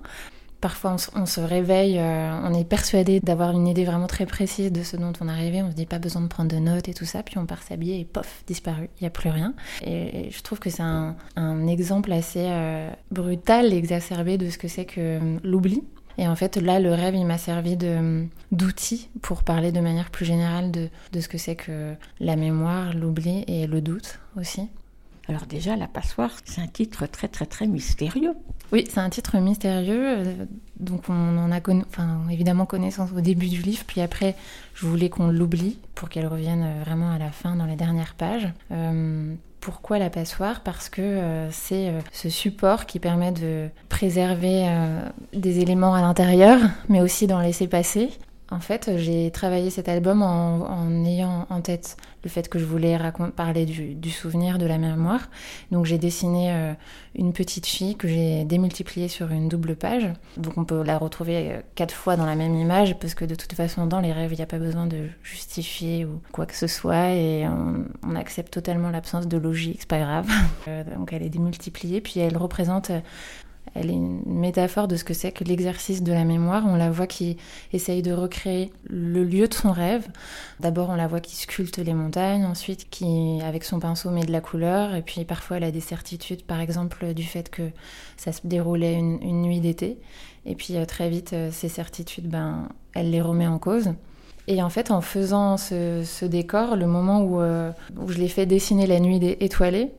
Parfois, 0.62 0.94
on, 1.16 1.26
se 1.26 1.40
réveille, 1.40 1.98
euh, 1.98 2.30
on 2.44 2.54
est 2.54 2.62
persuadé 2.62 3.18
d'avoir 3.18 3.50
une 3.50 3.66
idée 3.66 3.84
vraiment 3.84 4.06
très 4.06 4.26
précise 4.26 4.70
de 4.70 4.84
ce 4.84 4.96
dont 4.96 5.12
on 5.20 5.28
est 5.28 5.32
arrivé. 5.32 5.60
On 5.60 5.72
se 5.72 5.74
dit 5.74 5.86
pas 5.86 5.98
besoin 5.98 6.22
de 6.22 6.28
prendre 6.28 6.54
de 6.54 6.60
notes 6.60 6.88
et 6.88 6.94
tout 6.94 7.04
ça. 7.04 7.24
Puis 7.24 7.36
on 7.36 7.46
part 7.46 7.64
s'habiller 7.64 7.98
et 7.98 8.04
pof, 8.04 8.44
disparu. 8.46 8.88
Il 9.00 9.02
n'y 9.02 9.08
a 9.08 9.10
plus 9.10 9.28
rien. 9.28 9.54
Et, 9.84 10.30
je 10.30 10.40
trouve 10.42 10.60
que 10.60 10.70
c'est 10.70 10.84
un, 10.84 11.16
exemple 11.66 12.12
assez 12.12 12.46
euh, 12.46 12.88
brutal, 13.10 13.72
exacerbé 13.72 14.38
de 14.38 14.50
ce 14.50 14.56
que 14.58 14.68
c'est 14.68 14.84
que 14.84 15.00
euh, 15.00 15.38
l'oubli. 15.42 15.82
Et 16.16 16.28
en 16.28 16.36
fait, 16.36 16.56
là, 16.56 16.78
le 16.78 16.94
rêve, 16.94 17.16
il 17.16 17.26
m'a 17.26 17.38
servi 17.38 17.76
d'outil 18.52 19.10
pour 19.20 19.42
parler 19.42 19.72
de 19.72 19.80
manière 19.80 20.10
plus 20.10 20.26
générale 20.26 20.70
de 20.70 20.88
ce 21.20 21.26
que 21.26 21.38
c'est 21.38 21.56
que 21.56 21.94
la 22.20 22.36
mémoire, 22.36 22.94
l'oubli 22.94 23.42
et 23.48 23.66
le 23.66 23.80
doute 23.80 24.20
aussi. 24.36 24.68
Alors 25.32 25.46
déjà, 25.46 25.76
La 25.76 25.86
Passoire, 25.86 26.30
c'est 26.44 26.60
un 26.60 26.66
titre 26.66 27.06
très 27.06 27.26
très 27.26 27.46
très 27.46 27.66
mystérieux. 27.66 28.34
Oui, 28.70 28.84
c'est 28.86 29.00
un 29.00 29.08
titre 29.08 29.38
mystérieux, 29.38 30.18
euh, 30.18 30.44
donc 30.78 31.04
on 31.08 31.38
en 31.38 31.50
a 31.50 31.60
évidemment 32.30 32.66
connaissance 32.66 33.08
au 33.16 33.22
début 33.22 33.48
du 33.48 33.62
livre, 33.62 33.82
puis 33.86 34.02
après, 34.02 34.36
je 34.74 34.84
voulais 34.84 35.08
qu'on 35.08 35.28
l'oublie 35.28 35.78
pour 35.94 36.10
qu'elle 36.10 36.26
revienne 36.26 36.62
euh, 36.62 36.82
vraiment 36.84 37.12
à 37.12 37.18
la 37.18 37.30
fin, 37.30 37.56
dans 37.56 37.64
les 37.64 37.76
dernières 37.76 38.12
pages. 38.12 38.52
Euh, 38.72 39.34
pourquoi 39.60 39.98
la 39.98 40.10
passoire? 40.10 40.60
Parce 40.60 40.90
que 40.90 41.46
c'est 41.50 41.94
ce 42.10 42.28
support 42.28 42.84
qui 42.84 42.98
permet 42.98 43.30
de 43.30 43.68
préserver 43.88 44.68
des 45.32 45.60
éléments 45.60 45.94
à 45.94 46.00
l'intérieur, 46.00 46.58
mais 46.88 47.00
aussi 47.00 47.28
d'en 47.28 47.38
laisser 47.38 47.68
passer. 47.68 48.10
En 48.52 48.60
fait, 48.60 48.90
j'ai 48.98 49.30
travaillé 49.30 49.70
cet 49.70 49.88
album 49.88 50.22
en, 50.22 51.04
ayant 51.06 51.46
en 51.48 51.62
tête 51.62 51.96
le 52.22 52.28
fait 52.28 52.50
que 52.50 52.58
je 52.58 52.66
voulais 52.66 52.98
parler 53.34 53.64
du, 53.64 54.10
souvenir, 54.10 54.58
de 54.58 54.66
la 54.66 54.76
mémoire. 54.76 55.30
Donc 55.70 55.86
j'ai 55.86 55.96
dessiné 55.96 56.52
euh, 56.52 56.74
une 57.14 57.32
petite 57.32 57.66
fille 57.66 57.96
que 57.96 58.06
j'ai 58.06 58.44
démultipliée 58.44 59.08
sur 59.08 59.30
une 59.32 59.48
double 59.48 59.74
page. 59.74 60.06
Donc 60.36 60.58
on 60.58 60.64
peut 60.64 60.82
la 60.82 60.98
retrouver 60.98 61.50
euh, 61.50 61.60
quatre 61.74 61.94
fois 61.94 62.16
dans 62.16 62.26
la 62.26 62.36
même 62.36 62.54
image 62.54 62.98
parce 62.98 63.14
que 63.14 63.24
de 63.24 63.34
toute 63.34 63.54
façon 63.54 63.86
dans 63.86 64.00
les 64.00 64.12
rêves 64.12 64.32
il 64.32 64.36
n'y 64.36 64.42
a 64.42 64.46
pas 64.46 64.58
besoin 64.58 64.86
de 64.86 65.08
justifier 65.22 66.04
ou 66.04 66.20
quoi 66.30 66.44
que 66.44 66.54
ce 66.54 66.66
soit 66.66 67.10
et 67.12 67.48
on, 67.48 67.86
accepte 68.14 68.52
totalement 68.52 68.90
l'absence 68.90 69.26
de 69.26 69.38
logique, 69.38 69.78
c'est 69.80 69.88
pas 69.88 70.00
grave. 70.00 70.28
Euh, 70.68 70.84
donc 70.96 71.12
elle 71.12 71.22
est 71.22 71.28
démultipliée 71.28 72.00
puis 72.00 72.20
elle 72.20 72.36
représente 72.36 72.92
elle 73.74 73.90
est 73.90 73.94
une 73.94 74.22
métaphore 74.26 74.86
de 74.86 74.96
ce 74.96 75.04
que 75.04 75.14
c'est 75.14 75.32
que 75.32 75.44
l'exercice 75.44 76.02
de 76.02 76.12
la 76.12 76.24
mémoire. 76.24 76.64
On 76.66 76.76
la 76.76 76.90
voit 76.90 77.06
qui 77.06 77.38
essaye 77.72 78.02
de 78.02 78.12
recréer 78.12 78.70
le 78.84 79.24
lieu 79.24 79.48
de 79.48 79.54
son 79.54 79.72
rêve. 79.72 80.06
D'abord, 80.60 80.90
on 80.90 80.94
la 80.94 81.06
voit 81.06 81.20
qui 81.20 81.36
sculpte 81.36 81.78
les 81.78 81.94
montagnes, 81.94 82.44
ensuite 82.44 82.90
qui, 82.90 83.40
avec 83.42 83.64
son 83.64 83.80
pinceau, 83.80 84.10
met 84.10 84.24
de 84.24 84.32
la 84.32 84.42
couleur, 84.42 84.94
et 84.94 85.02
puis 85.02 85.24
parfois 85.24 85.56
elle 85.56 85.64
a 85.64 85.70
des 85.70 85.80
certitudes, 85.80 86.42
par 86.42 86.60
exemple 86.60 87.14
du 87.14 87.24
fait 87.24 87.48
que 87.48 87.70
ça 88.16 88.32
se 88.32 88.40
déroulait 88.44 88.94
une, 88.94 89.42
nuit 89.42 89.60
d'été. 89.60 89.98
Et 90.44 90.54
puis 90.54 90.76
euh, 90.76 90.84
très 90.84 91.08
vite, 91.08 91.32
euh, 91.32 91.50
ces 91.50 91.68
certitudes, 91.68 92.28
ben, 92.28 92.68
elle 92.94 93.10
les 93.10 93.22
remet 93.22 93.46
en 93.46 93.58
cause. 93.58 93.94
Et 94.48 94.60
en 94.62 94.70
fait, 94.70 94.90
en 94.90 95.00
faisant 95.00 95.56
ce, 95.56 96.24
décor, 96.24 96.76
le 96.76 96.86
moment 96.86 97.22
où, 97.22 97.40
euh, 97.40 97.70
où 97.96 98.08
je 98.08 98.18
l'ai 98.18 98.28
fait 98.28 98.44
dessiner 98.44 98.86
la 98.86 98.98
nuit 98.98 99.20
étoilée, 99.40 99.92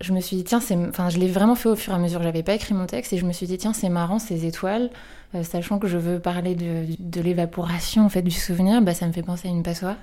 je 0.00 0.12
me 0.12 0.20
suis 0.20 0.36
dit, 0.36 0.44
tiens, 0.44 0.60
c'est... 0.60 0.76
enfin, 0.76 1.08
je 1.08 1.18
l'ai 1.18 1.28
vraiment 1.28 1.54
fait 1.54 1.68
au 1.68 1.76
fur 1.76 1.92
et 1.92 1.96
à 1.96 1.98
mesure. 1.98 2.22
J'avais 2.22 2.42
pas 2.42 2.54
écrit 2.54 2.74
mon 2.74 2.86
texte 2.86 3.12
et 3.12 3.18
je 3.18 3.24
me 3.24 3.32
suis 3.32 3.46
dit, 3.46 3.58
tiens, 3.58 3.72
c'est 3.72 3.88
marrant 3.88 4.18
ces 4.18 4.46
étoiles, 4.46 4.90
euh, 5.34 5.42
sachant 5.42 5.78
que 5.78 5.88
je 5.88 5.98
veux 5.98 6.20
parler 6.20 6.54
de, 6.54 6.84
de 6.98 7.20
l'évaporation 7.20 8.04
en 8.04 8.08
fait 8.08 8.22
du 8.22 8.30
souvenir, 8.30 8.80
bah 8.80 8.94
ça 8.94 9.06
me 9.06 9.12
fait 9.12 9.22
penser 9.22 9.48
à 9.48 9.50
une 9.50 9.62
passoire. 9.62 9.96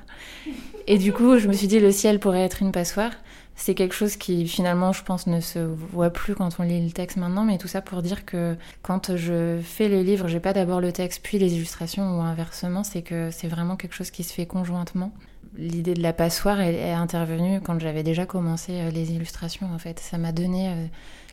Et 0.88 0.98
du 0.98 1.14
coup, 1.14 1.40
je 1.40 1.48
me 1.48 1.54
suis 1.54 1.68
dit, 1.68 1.80
le 1.80 1.92
ciel 1.92 2.20
pourrait 2.20 2.44
être 2.44 2.62
une 2.62 2.72
passoire. 2.72 3.12
C'est 3.56 3.74
quelque 3.74 3.96
chose 3.96 4.18
qui 4.18 4.48
finalement, 4.48 4.92
je 4.92 5.02
pense, 5.02 5.28
ne 5.28 5.40
se 5.40 5.60
voit 5.60 6.10
plus 6.10 6.36
quand 6.36 6.50
on 6.60 6.64
lit 6.64 6.84
le 6.86 6.92
texte 6.92 7.16
maintenant, 7.16 7.46
mais 7.46 7.58
tout 7.58 7.70
ça 7.70 7.82
pour 7.82 8.02
dire 8.02 8.26
que 8.26 8.58
quand 8.82 9.16
je 9.16 9.60
fais 9.64 9.88
les 9.88 10.04
livres, 10.04 10.28
j'ai 10.28 10.42
pas 10.42 10.52
d'abord 10.52 10.82
le 10.82 10.92
texte 10.92 11.22
puis 11.24 11.40
les 11.40 11.56
illustrations 11.56 12.18
ou 12.18 12.22
inversement, 12.22 12.84
c'est 12.84 13.02
que 13.02 13.32
c'est 13.32 13.48
vraiment 13.48 13.78
quelque 13.78 13.96
chose 13.96 14.12
qui 14.12 14.24
se 14.24 14.34
fait 14.34 14.46
conjointement 14.46 15.14
l'idée 15.58 15.94
de 15.94 16.02
la 16.02 16.14
passoire 16.14 16.60
est, 16.62 16.92
intervenue 16.92 17.62
quand 17.62 17.80
j'avais 17.80 18.04
déjà 18.04 18.26
commencé 18.26 18.74
euh, 18.74 18.90
les 18.92 19.12
illustrations 19.12 19.68
en 19.74 19.80
fait. 19.80 20.00
Ça 20.00 20.18
m'a 20.18 20.32
donné 20.32 20.70
euh, 20.70 20.86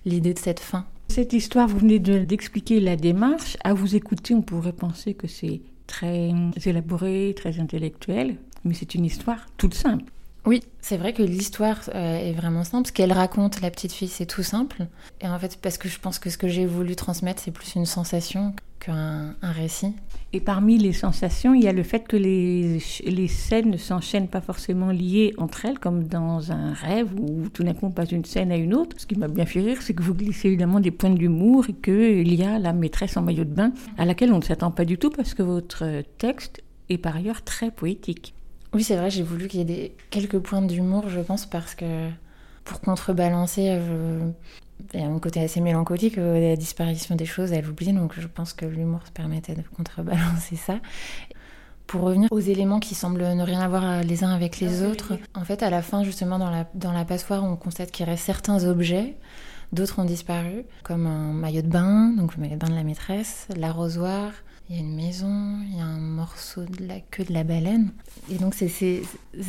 l'idée 0.05 0.35
de 0.35 0.39
cette 0.39 0.61
fin. 0.61 0.87
Cette 1.09 1.33
histoire, 1.33 1.69
vous 1.69 1.79
venez 1.79 1.99
d'expliquer 1.99 2.81
la 2.81 2.97
démarche. 2.97 3.57
À 3.65 3.75
vous 3.75 3.97
écouter, 3.97 4.35
on 4.35 4.43
pourrait 4.43 4.73
penser 4.73 5.15
que 5.15 5.27
c'est 5.27 5.61
très 5.87 6.33
élaboré, 6.65 7.35
très 7.37 7.61
intellectuel, 7.61 8.37
mais 8.65 8.75
c'est 8.75 8.95
une 8.95 9.05
histoire 9.05 9.47
toute 9.59 9.75
simple. 9.75 10.12
Oui, 10.45 10.61
c'est 10.81 10.97
vrai 10.97 11.13
que 11.13 11.23
l'histoire 11.23 11.79
euh, 11.95 12.17
est 12.17 12.33
vraiment 12.33 12.65
simple. 12.65 12.89
Ce 12.89 12.93
qu'elle 12.93 13.13
raconte, 13.13 13.61
la 13.61 13.71
petite 13.71 13.93
fille, 13.93 14.09
c'est 14.09 14.27
tout 14.27 14.43
simple. 14.43 14.87
Et 15.21 15.29
en 15.29 15.39
fait, 15.39 15.57
parce 15.63 15.79
que 15.79 15.89
je 15.89 16.01
pense 16.01 16.19
que 16.19 16.31
ce 16.31 16.39
que 16.39 16.49
j'ai 16.49 16.67
voulu 16.67 16.97
transmettre, 16.97 17.41
c'est 17.41 17.53
plus 17.53 17.77
une 17.77 17.87
sensation 17.87 18.53
qu'un 18.81 19.37
un 19.41 19.53
récit. 19.53 19.95
Et 20.33 20.41
parmi 20.41 20.79
les 20.79 20.93
sensations, 20.93 21.55
il 21.55 21.63
y 21.63 21.69
a 21.69 21.73
le 21.73 21.85
fait 21.85 22.09
que 22.09 22.17
les, 22.17 22.83
les 23.05 23.29
scènes 23.29 23.71
ne 23.71 23.77
s'enchaînent 23.77 24.27
pas 24.27 24.41
forcément 24.41 24.91
liées 24.91 25.33
entre 25.39 25.65
elles, 25.65 25.79
comme 25.79 26.09
dans 26.09 26.51
un 26.51 26.73
rêve 26.73 27.13
où 27.21 27.49
tout 27.51 27.63
d'un 27.63 27.75
coup 27.75 27.87
on 27.87 27.93
passe 27.93 28.09
scène 28.25 28.51
à 28.51 28.57
une 28.57 28.75
autre. 28.75 28.97
Ce 28.99 29.07
qui 29.07 29.15
m'a 29.15 29.29
bien 29.29 29.47
fait 29.47 29.61
rire, 29.61 29.81
c'est 29.81 29.95
que 29.95 30.03
vous 30.03 30.15
glissez 30.15 30.49
évidemment 30.49 30.81
des 30.81 30.91
points 30.91 31.11
d'humour 31.11 31.67
et 31.69 31.75
qu'il 31.75 32.35
y 32.35 32.43
a 32.43 32.59
la 32.59 32.73
maîtresse 32.73 33.17
en 33.17 33.23
maillot 33.23 33.45
de 33.45 33.55
bain 33.55 33.73
à 33.97 34.05
laquelle 34.05 34.33
on 34.33 34.39
ne 34.39 34.45
s'attend 34.45 34.73
pas 34.73 34.85
du 34.85 34.99
tout 34.99 35.11
parce 35.11 35.35
que 35.35 35.45
votre 35.45 36.03
texte 36.19 36.65
est 36.89 36.99
par 36.99 37.15
ailleurs 37.15 37.43
très 37.43 37.71
poétique. 37.71 38.35
Oui, 38.75 38.83
c'est 38.83 38.97
vrai, 38.97 39.11
j'ai 39.11 39.23
voulu 39.23 39.49
qu'il 39.49 39.61
y 39.61 39.63
ait 39.63 39.67
des, 39.67 39.95
quelques 40.11 40.39
points 40.39 40.63
d'humour, 40.63 41.09
je 41.09 41.21
pense, 41.21 41.45
parce 41.45 41.75
que 41.75 42.09
pour 42.65 42.81
contrebalancer, 42.81 43.67
euh, 43.69 44.31
il 44.95 45.01
y 45.01 45.03
a 45.03 45.07
un 45.07 45.19
côté 45.19 45.41
assez 45.41 45.61
mélancolique, 45.61 46.17
euh, 46.17 46.41
la 46.41 46.57
disparition 46.57 47.15
des 47.15 47.27
choses, 47.27 47.53
elle 47.53 47.69
oublie, 47.69 47.93
donc 47.93 48.19
je 48.19 48.27
pense 48.27 48.55
que 48.55 48.65
l'humour 48.65 49.01
se 49.07 49.13
permettait 49.13 49.55
de 49.55 49.63
contrebalancer 49.77 50.57
ça. 50.57 50.79
Pour 51.87 52.01
revenir 52.03 52.29
aux 52.33 52.41
éléments 52.41 52.81
qui 52.81 52.95
semblent 52.95 53.23
ne 53.23 53.43
rien 53.43 53.61
avoir 53.61 53.85
euh, 53.85 54.01
les 54.03 54.25
uns 54.25 54.33
avec 54.33 54.59
les 54.61 54.83
autres, 54.83 55.19
en 55.35 55.45
fait, 55.45 55.63
à 55.63 55.69
la 55.69 55.83
fin, 55.83 56.03
justement, 56.03 56.39
dans 56.39 56.51
la, 56.51 56.67
dans 56.75 56.93
la 56.93 57.05
passoire, 57.05 57.45
on 57.45 57.57
constate 57.57 57.91
qu'il 57.91 58.07
reste 58.07 58.25
certains 58.25 58.65
objets, 58.65 59.17
d'autres 59.75 59.99
ont 59.99 60.07
disparu, 60.07 60.65
comme 60.83 61.07
un 61.07 61.35
maillot 61.35 61.61
de 61.61 61.69
bain, 61.69 62.15
donc 62.17 62.37
le 62.37 62.41
maillot 62.41 62.55
de 62.55 62.61
bain 62.61 62.71
de 62.71 62.75
la 62.77 62.85
maîtresse, 62.85 63.49
l'arrosoir, 63.55 64.31
il 64.69 64.77
y 64.77 64.79
a 64.79 64.83
une 64.83 64.95
maison, 64.95 65.59
il 65.69 65.77
y 65.77 65.81
a 65.81 65.85
un 65.85 65.99
morceau 65.99 66.65
de 66.65 66.87
la 66.87 67.01
queue 67.01 67.25
de 67.25 67.33
la 67.33 67.45
baleine. 67.45 67.91
Et 68.31 68.37
donc, 68.37 68.55
c'est 68.55 68.69
ces 68.69 69.03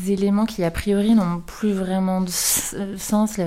éléments 0.07 0.45
qui, 0.45 0.63
a 0.63 0.71
priori, 0.71 1.13
n'ont 1.13 1.39
plus 1.39 1.71
vraiment 1.71 2.21
de 2.21 2.29
sens, 2.29 3.39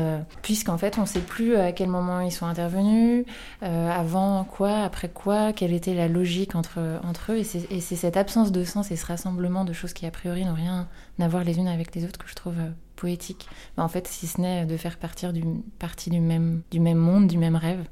puisqu'en 0.43 0.79
fait, 0.79 0.97
on 0.99 1.03
ne 1.03 1.07
sait 1.07 1.21
plus 1.21 1.57
à 1.57 1.73
quel 1.73 1.89
moment 1.89 2.21
ils 2.21 2.33
sont 2.33 2.47
intervenus, 2.47 3.27
euh, 3.63 3.91
avant 3.91 4.45
quoi, 4.45 4.85
après 4.85 5.09
quoi, 5.09 5.53
quelle 5.53 5.73
était 5.73 5.95
la 5.95 6.09
logique 6.09 6.55
entre, 6.55 6.79
entre 7.05 7.33
eux. 7.33 7.39
Et 7.39 7.81
c'est 7.81 7.97
cette 7.97 8.17
absence 8.17 8.53
de 8.53 8.65
sens 8.65 8.91
et 8.91 8.97
ce 8.97 9.05
rassemblement 9.05 9.65
de 9.65 9.73
choses 9.73 9.93
qui, 9.93 10.07
a 10.07 10.11
priori, 10.11 10.45
n'ont 10.45 10.55
rien 10.55 10.89
à 11.19 11.29
voir 11.29 11.45
les 11.45 11.59
unes 11.59 11.69
avec 11.69 11.95
les 11.95 12.05
autres 12.05 12.19
que 12.19 12.29
je 12.29 12.35
trouve 12.35 12.59
euh, 12.59 12.71
poétique. 12.95 13.49
en 13.77 13.89
fait, 13.89 14.09
si 14.09 14.27
ce 14.27 14.41
n'est 14.41 14.67
de 14.67 14.77
faire 14.77 14.99
partir 14.99 15.33
du, 15.33 15.43
partie 15.79 16.11
du 16.11 16.21
même, 16.21 16.63
du 16.71 16.81
même 16.81 16.99
monde, 16.99 17.27
du 17.27 17.39
même 17.39 17.57
rêve. 17.57 17.85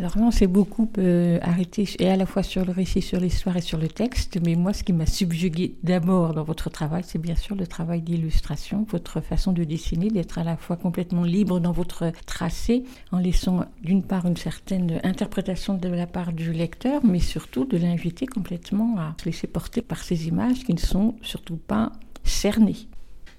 Alors 0.00 0.16
là, 0.16 0.22
on 0.24 0.30
s'est 0.30 0.46
beaucoup 0.46 0.88
euh, 0.96 1.38
arrêté 1.42 1.86
et 1.98 2.08
à 2.08 2.16
la 2.16 2.24
fois 2.24 2.42
sur 2.42 2.64
le 2.64 2.72
récit, 2.72 3.02
sur 3.02 3.20
l'histoire 3.20 3.58
et 3.58 3.60
sur 3.60 3.76
le 3.76 3.86
texte. 3.86 4.38
Mais 4.42 4.54
moi, 4.54 4.72
ce 4.72 4.82
qui 4.82 4.94
m'a 4.94 5.04
subjugué 5.04 5.74
d'abord 5.82 6.32
dans 6.32 6.42
votre 6.42 6.70
travail, 6.70 7.02
c'est 7.06 7.18
bien 7.18 7.34
sûr 7.36 7.54
le 7.54 7.66
travail 7.66 8.00
d'illustration, 8.00 8.86
votre 8.88 9.20
façon 9.20 9.52
de 9.52 9.62
dessiner, 9.62 10.08
d'être 10.08 10.38
à 10.38 10.42
la 10.42 10.56
fois 10.56 10.78
complètement 10.78 11.24
libre 11.24 11.60
dans 11.60 11.72
votre 11.72 12.12
tracé, 12.24 12.84
en 13.12 13.18
laissant 13.18 13.66
d'une 13.82 14.02
part 14.02 14.24
une 14.24 14.38
certaine 14.38 15.00
interprétation 15.04 15.74
de 15.74 15.88
la 15.88 16.06
part 16.06 16.32
du 16.32 16.50
lecteur, 16.50 17.04
mais 17.04 17.20
surtout 17.20 17.66
de 17.66 17.76
l'inviter 17.76 18.24
complètement 18.24 18.96
à 18.96 19.14
se 19.20 19.26
laisser 19.26 19.48
porter 19.48 19.82
par 19.82 20.02
ces 20.02 20.28
images 20.28 20.64
qui 20.64 20.72
ne 20.72 20.78
sont 20.78 21.16
surtout 21.20 21.58
pas 21.58 21.92
cernées. 22.24 22.88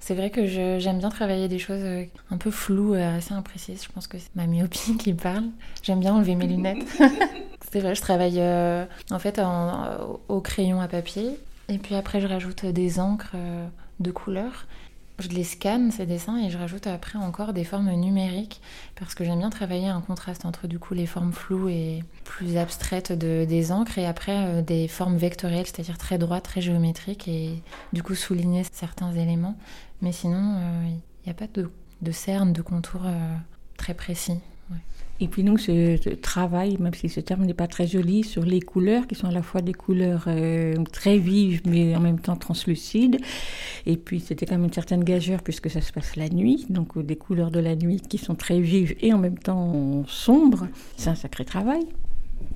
C'est 0.02 0.16
vrai 0.16 0.32
que 0.32 0.48
j'aime 0.48 0.98
bien 0.98 1.10
travailler 1.10 1.48
des 1.48 1.60
choses 1.60 1.84
euh, 1.84 2.04
un 2.32 2.38
peu 2.38 2.50
floues, 2.50 2.96
euh, 2.96 3.18
assez 3.18 3.36
imprécises. 3.36 3.84
Je 3.84 3.92
pense 3.92 4.08
que 4.08 4.18
c'est 4.18 4.36
ma 4.36 4.48
myopie 4.48 4.98
qui 5.00 5.14
parle. 5.14 5.46
J'aime 5.84 6.00
bien 6.00 6.16
enlever 6.16 6.34
mes 6.34 6.48
lunettes. 6.48 6.86
c'est 7.72 7.80
vrai, 7.80 7.94
je 7.94 8.02
travaille 8.02 8.40
euh, 8.40 8.84
en 9.12 9.20
fait 9.20 9.40
au 10.28 10.42
crayon 10.42 10.82
à 10.82 10.88
papier. 10.88 11.38
Et 11.70 11.78
puis 11.78 11.94
après, 11.94 12.20
je 12.20 12.26
rajoute 12.28 12.66
des 12.66 13.00
encres 13.00 13.36
de 14.00 14.12
couleur. 14.12 14.66
Je 15.20 15.30
les 15.30 15.44
scanne, 15.44 15.92
ces 15.92 16.08
dessins, 16.08 16.40
et 16.44 16.50
je 16.50 16.58
rajoute 16.58 16.88
après 16.88 17.20
encore 17.20 17.54
des 17.54 17.64
formes 17.64 17.92
numériques, 17.92 18.60
parce 19.00 19.14
que 19.14 19.24
j'aime 19.24 19.38
bien 19.38 19.52
travailler 19.52 19.88
un 19.88 20.02
contraste 20.02 20.46
entre 20.46 20.66
du 20.66 20.80
coup 20.80 20.96
les 20.96 21.06
formes 21.06 21.32
floues 21.32 21.70
et 21.70 22.04
plus 22.24 22.58
abstraites 22.58 23.12
de, 23.12 23.46
des 23.46 23.72
encres, 23.72 24.00
et 24.00 24.08
après 24.08 24.64
des 24.64 24.88
formes 24.88 25.18
vectorielles, 25.18 25.68
c'est-à-dire 25.68 26.00
très 26.00 26.18
droites, 26.18 26.44
très 26.44 26.60
géométriques, 26.60 27.28
et 27.28 27.62
du 27.94 28.02
coup 28.02 28.16
souligner 28.16 28.64
certains 28.74 29.14
éléments. 29.14 29.56
Mais 30.02 30.12
sinon, 30.12 30.56
il 30.84 30.88
euh, 30.88 30.96
n'y 31.26 31.32
a 31.32 31.34
pas 31.34 31.48
de, 31.54 31.70
de 32.02 32.12
cerne, 32.12 32.54
de 32.54 32.62
contour 32.62 33.02
euh, 33.06 33.36
très 33.78 33.94
précis. 33.94 34.40
Et 35.20 35.28
puis 35.28 35.44
donc 35.44 35.60
ce, 35.60 36.16
travail, 36.16 36.78
même 36.80 36.96
si 36.96 37.08
ce 37.08 37.20
terme 37.20 37.46
n'est 37.46 37.54
pas 37.54 37.68
très 37.68 37.86
joli, 37.86 38.24
sur 38.24 38.44
les 38.44 38.60
couleurs, 38.60 39.06
qui 39.06 39.14
sont 39.14 39.28
à 39.28 39.32
la 39.32 39.44
fois 39.44 39.62
des 39.62 39.74
couleurs 39.74 40.24
euh, 40.26 40.74
très 40.92 41.20
vives, 41.20 41.62
mais 41.66 41.96
en 41.96 42.00
même 42.00 42.20
temps 42.20 42.36
translucides. 42.36 43.18
Et 43.86 43.98
puis 43.98 44.20
c'était 44.20 44.48
quand 44.48 44.56
même 44.56 44.64
une 44.64 44.74
certaine 44.74 45.04
gageure, 45.04 45.44
puisque 45.44 45.70
ça 45.70 45.80
se 45.80 45.92
passe 45.92 46.16
la 46.16 46.28
nuit, 46.28 46.66
donc 46.70 46.98
des 46.98 47.18
couleurs 47.18 47.52
de 47.52 47.60
la 47.60 47.76
nuit 47.76 48.02
qui 48.02 48.18
sont 48.18 48.34
très 48.34 48.60
vives 48.60 48.96
et 49.02 49.14
en 49.14 49.20
même 49.20 49.38
temps 49.38 50.04
sombres. 50.08 50.68
C'est 50.98 51.12
un 51.12 51.16
sacré 51.16 51.46
travail. 51.46 51.82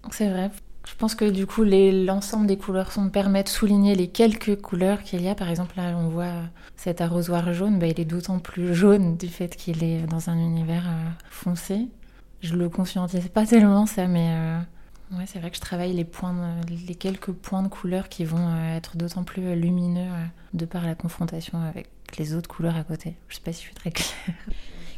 C'est 0.10 0.30
vrai. 0.30 0.50
Je 0.88 0.96
pense 0.96 1.16
que 1.16 1.26
du 1.26 1.48
coup, 1.48 1.64
l'ensemble 1.64 2.48
des 2.48 2.58
couleurs 2.58 2.92
sont, 2.92 3.10
permettent 3.10 3.48
de 3.48 3.52
souligner 3.52 3.96
les 3.96 4.08
quelques 4.08 4.62
couleurs 4.62 5.04
qu'il 5.04 5.22
y 5.22 5.28
a. 5.28 5.36
Par 5.36 5.50
exemple, 5.50 5.76
là, 5.78 5.96
on 5.98 6.10
voit 6.10 6.44
cet 6.78 7.02
arrosoir 7.02 7.52
jaune, 7.54 7.80
bah, 7.80 7.88
il 7.88 8.00
est 8.00 8.06
d'autant 8.06 8.40
plus 8.40 8.76
jaune 8.76 9.18
du 9.18 9.28
fait 9.28 9.56
qu'il 9.56 9.84
est 9.84 10.06
dans 10.08 10.30
un 10.30 10.38
univers 10.38 10.86
euh, 10.88 11.10
foncé. 11.30 11.88
Je 12.42 12.56
le 12.56 12.70
conscientise 12.70 13.28
pas 13.30 13.46
tellement, 13.46 13.88
ça, 13.88 14.08
mais 14.08 14.30
euh, 14.30 14.60
c'est 15.26 15.40
vrai 15.40 15.50
que 15.50 15.56
je 15.56 15.62
travaille 15.62 15.94
les, 15.94 16.96
quelques 16.96 17.32
points 17.32 17.64
de 17.64 17.68
couleurs 17.68 18.08
qui 18.08 18.24
vont 18.24 18.48
euh, 18.48 18.78
être 18.78 18.98
d'autant 18.98 19.24
plus 19.24 19.56
lumineux 19.56 20.12
de 20.54 20.66
par 20.66 20.86
la 20.86 20.94
confrontation 20.94 21.60
avec 21.62 21.88
les 22.18 22.36
autres 22.36 22.50
couleurs 22.50 22.76
à 22.76 22.84
côté. 22.84 23.16
Je 23.28 23.36
sais 23.36 23.42
pas 23.42 23.54
si 23.54 23.62
je 23.62 23.68
suis 23.68 23.76
très 23.76 23.92
claire. 23.92 24.36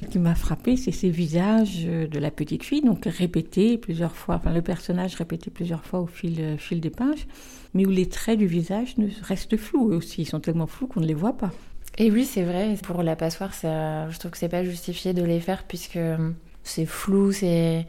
Ce 0.01 0.07
qui 0.07 0.19
m'a 0.19 0.35
frappé, 0.35 0.77
c'est 0.77 0.91
ces 0.91 1.09
visages 1.09 1.85
de 1.85 2.19
la 2.19 2.29
petite 2.29 2.63
fille, 2.63 2.81
donc 2.81 3.05
répétés 3.05 3.77
plusieurs 3.77 4.15
fois, 4.15 4.35
enfin 4.35 4.53
le 4.53 4.61
personnage 4.61 5.15
répété 5.15 5.49
plusieurs 5.49 5.83
fois 5.83 6.01
au 6.01 6.05
fil, 6.05 6.39
euh, 6.39 6.57
fil 6.57 6.81
des 6.81 6.91
pages, 6.91 7.25
mais 7.73 7.85
où 7.85 7.89
les 7.89 8.07
traits 8.07 8.37
du 8.37 8.45
visage 8.45 8.95
restent 9.23 9.57
flous 9.57 9.91
aussi. 9.91 10.21
Ils 10.21 10.27
sont 10.27 10.39
tellement 10.39 10.67
flous 10.67 10.87
qu'on 10.87 11.01
ne 11.01 11.07
les 11.07 11.15
voit 11.15 11.35
pas. 11.35 11.51
Et 11.97 12.11
oui, 12.11 12.25
c'est 12.25 12.43
vrai. 12.43 12.75
Pour 12.83 13.01
la 13.01 13.15
passoire, 13.15 13.55
ça, 13.55 14.07
je 14.11 14.19
trouve 14.19 14.31
que 14.31 14.37
c'est 14.37 14.49
pas 14.49 14.63
justifié 14.63 15.13
de 15.13 15.23
les 15.23 15.39
faire 15.39 15.63
puisque 15.63 15.95
euh, 15.95 16.29
c'est 16.61 16.85
flou, 16.85 17.31
c'est 17.31 17.87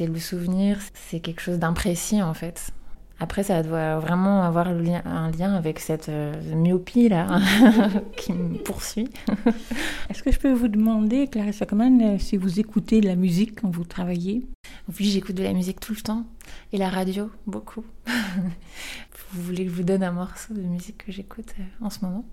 le 0.00 0.18
souvenir, 0.18 0.78
c'est 0.94 1.20
quelque 1.20 1.40
chose 1.40 1.58
d'imprécis 1.58 2.20
en 2.20 2.34
fait. 2.34 2.72
Après, 3.20 3.44
ça 3.44 3.62
doit 3.62 3.98
vraiment 4.00 4.42
avoir 4.42 4.68
un 4.68 5.30
lien 5.30 5.54
avec 5.54 5.78
cette 5.78 6.08
euh, 6.08 6.34
myopie 6.54 7.08
là 7.08 7.40
qui 8.16 8.32
me 8.32 8.58
poursuit. 8.58 9.08
Est-ce 10.10 10.22
que 10.22 10.32
je 10.32 10.38
peux 10.38 10.52
vous 10.52 10.68
demander, 10.68 11.28
Clarissa 11.28 11.64
Coman, 11.64 12.00
euh, 12.02 12.18
si 12.18 12.36
vous 12.36 12.58
écoutez 12.58 13.00
de 13.00 13.06
la 13.06 13.14
musique 13.14 13.60
quand 13.60 13.70
vous 13.70 13.84
travaillez? 13.84 14.42
Oui, 14.88 15.06
j'écoute 15.06 15.36
de 15.36 15.44
la 15.44 15.52
musique 15.52 15.80
tout 15.80 15.94
le 15.94 16.00
temps 16.00 16.24
et 16.72 16.78
la 16.78 16.88
radio 16.88 17.30
beaucoup. 17.46 17.84
Vous 19.32 19.42
voulez 19.42 19.64
que 19.64 19.70
je 19.70 19.76
vous 19.76 19.82
donne 19.82 20.02
un 20.02 20.12
morceau 20.12 20.54
de 20.54 20.60
musique 20.60 21.06
que 21.06 21.12
j'écoute 21.12 21.54
euh, 21.58 21.84
en 21.84 21.90
ce 21.90 22.04
moment 22.04 22.24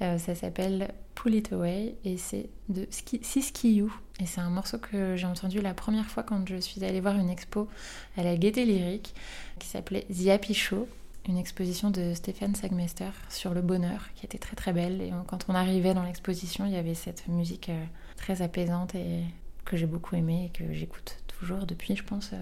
Ça 0.00 0.34
s'appelle 0.34 0.92
Pull 1.14 1.34
It 1.34 1.52
Away 1.52 1.96
et 2.04 2.16
c'est 2.16 2.48
de 2.68 2.86
Siskiyou. 2.90 3.94
Et 4.20 4.26
c'est 4.26 4.40
un 4.40 4.50
morceau 4.50 4.78
que 4.78 5.16
j'ai 5.16 5.26
entendu 5.26 5.60
la 5.60 5.74
première 5.74 6.06
fois 6.06 6.22
quand 6.22 6.48
je 6.48 6.56
suis 6.56 6.84
allée 6.84 7.00
voir 7.00 7.16
une 7.16 7.30
expo 7.30 7.68
à 8.16 8.22
la 8.22 8.36
Gaieté 8.36 8.64
Lyrique 8.64 9.14
qui 9.58 9.66
s'appelait 9.66 10.06
The 10.12 10.28
Happy 10.28 10.54
Show, 10.54 10.88
une 11.28 11.38
exposition 11.38 11.90
de 11.90 12.14
Stéphane 12.14 12.54
Sagmeister 12.54 13.10
sur 13.28 13.54
le 13.54 13.62
bonheur 13.62 14.10
qui 14.14 14.24
était 14.24 14.38
très 14.38 14.56
très 14.56 14.72
belle. 14.72 15.00
Et 15.00 15.12
quand 15.26 15.46
on 15.48 15.54
arrivait 15.54 15.94
dans 15.94 16.02
l'exposition, 16.02 16.66
il 16.66 16.72
y 16.72 16.76
avait 16.76 16.94
cette 16.94 17.26
musique 17.28 17.70
euh, 17.70 17.84
très 18.16 18.42
apaisante 18.42 18.94
et 18.94 19.24
que 19.64 19.76
j'ai 19.76 19.86
beaucoup 19.86 20.14
aimée 20.14 20.46
et 20.46 20.56
que 20.56 20.72
j'écoute 20.72 21.18
toujours 21.26 21.66
depuis, 21.66 21.96
je 21.96 22.04
pense, 22.04 22.32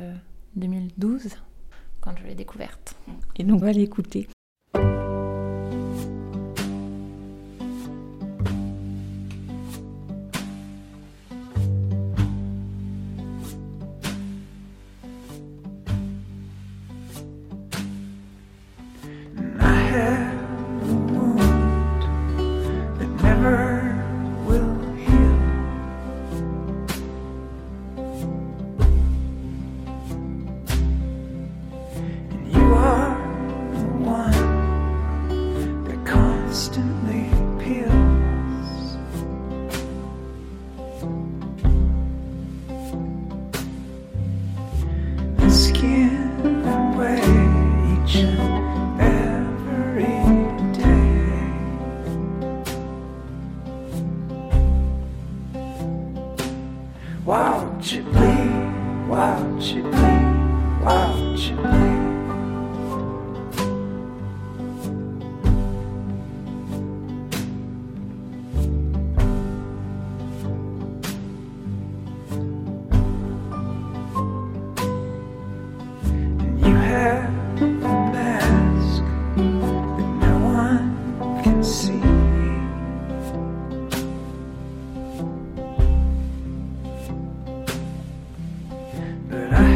2012 0.57 1.27
euh, 1.27 1.29
quand 2.03 2.15
je 2.21 2.27
l'ai 2.27 2.35
découverte. 2.35 2.97
Et 3.37 3.45
donc 3.45 3.63
on 3.63 3.65
va 3.65 3.73
l'écouter. 3.73 4.29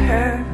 her. 0.07 0.46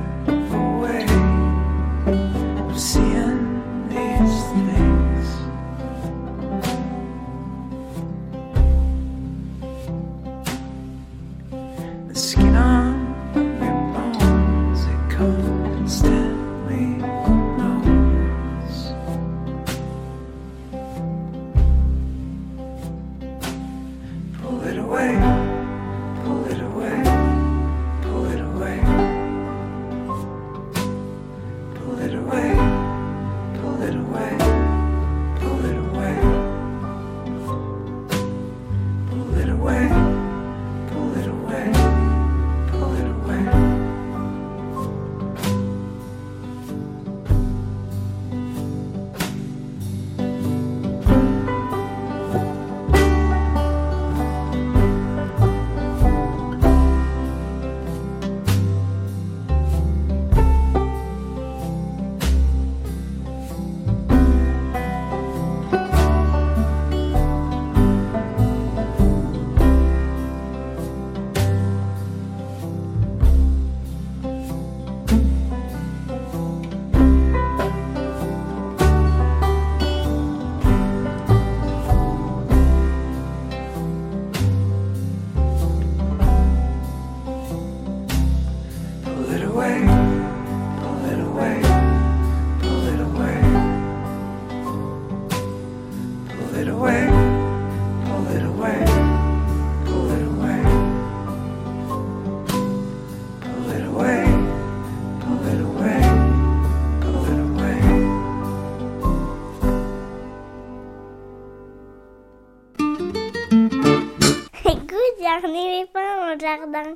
Jardin. 116.57 116.95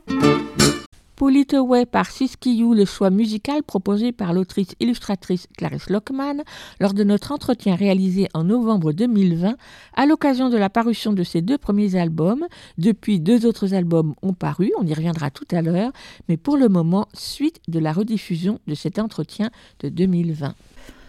Pull 1.15 1.35
It 1.35 1.55
Away 1.55 1.87
par 1.87 2.11
Siskiyou, 2.11 2.75
le 2.75 2.85
choix 2.85 3.09
musical 3.09 3.63
proposé 3.63 4.11
par 4.11 4.33
l'autrice 4.33 4.75
illustratrice 4.79 5.47
Clarisse 5.57 5.89
Lockman 5.89 6.43
lors 6.79 6.93
de 6.93 7.03
notre 7.03 7.31
entretien 7.31 7.73
réalisé 7.75 8.27
en 8.35 8.43
novembre 8.43 8.91
2020 8.91 9.55
à 9.95 10.05
l'occasion 10.05 10.49
de 10.49 10.57
la 10.57 10.69
parution 10.69 11.13
de 11.13 11.23
ses 11.23 11.41
deux 11.41 11.57
premiers 11.57 11.95
albums. 11.95 12.45
Depuis, 12.77 13.19
deux 13.19 13.47
autres 13.47 13.73
albums 13.73 14.13
ont 14.21 14.33
paru, 14.33 14.71
on 14.77 14.85
y 14.85 14.93
reviendra 14.93 15.31
tout 15.31 15.47
à 15.51 15.63
l'heure, 15.63 15.91
mais 16.29 16.37
pour 16.37 16.55
le 16.55 16.69
moment, 16.69 17.07
suite 17.15 17.61
de 17.67 17.79
la 17.79 17.93
rediffusion 17.93 18.59
de 18.67 18.75
cet 18.75 18.99
entretien 18.99 19.49
de 19.79 19.89
2020. 19.89 20.53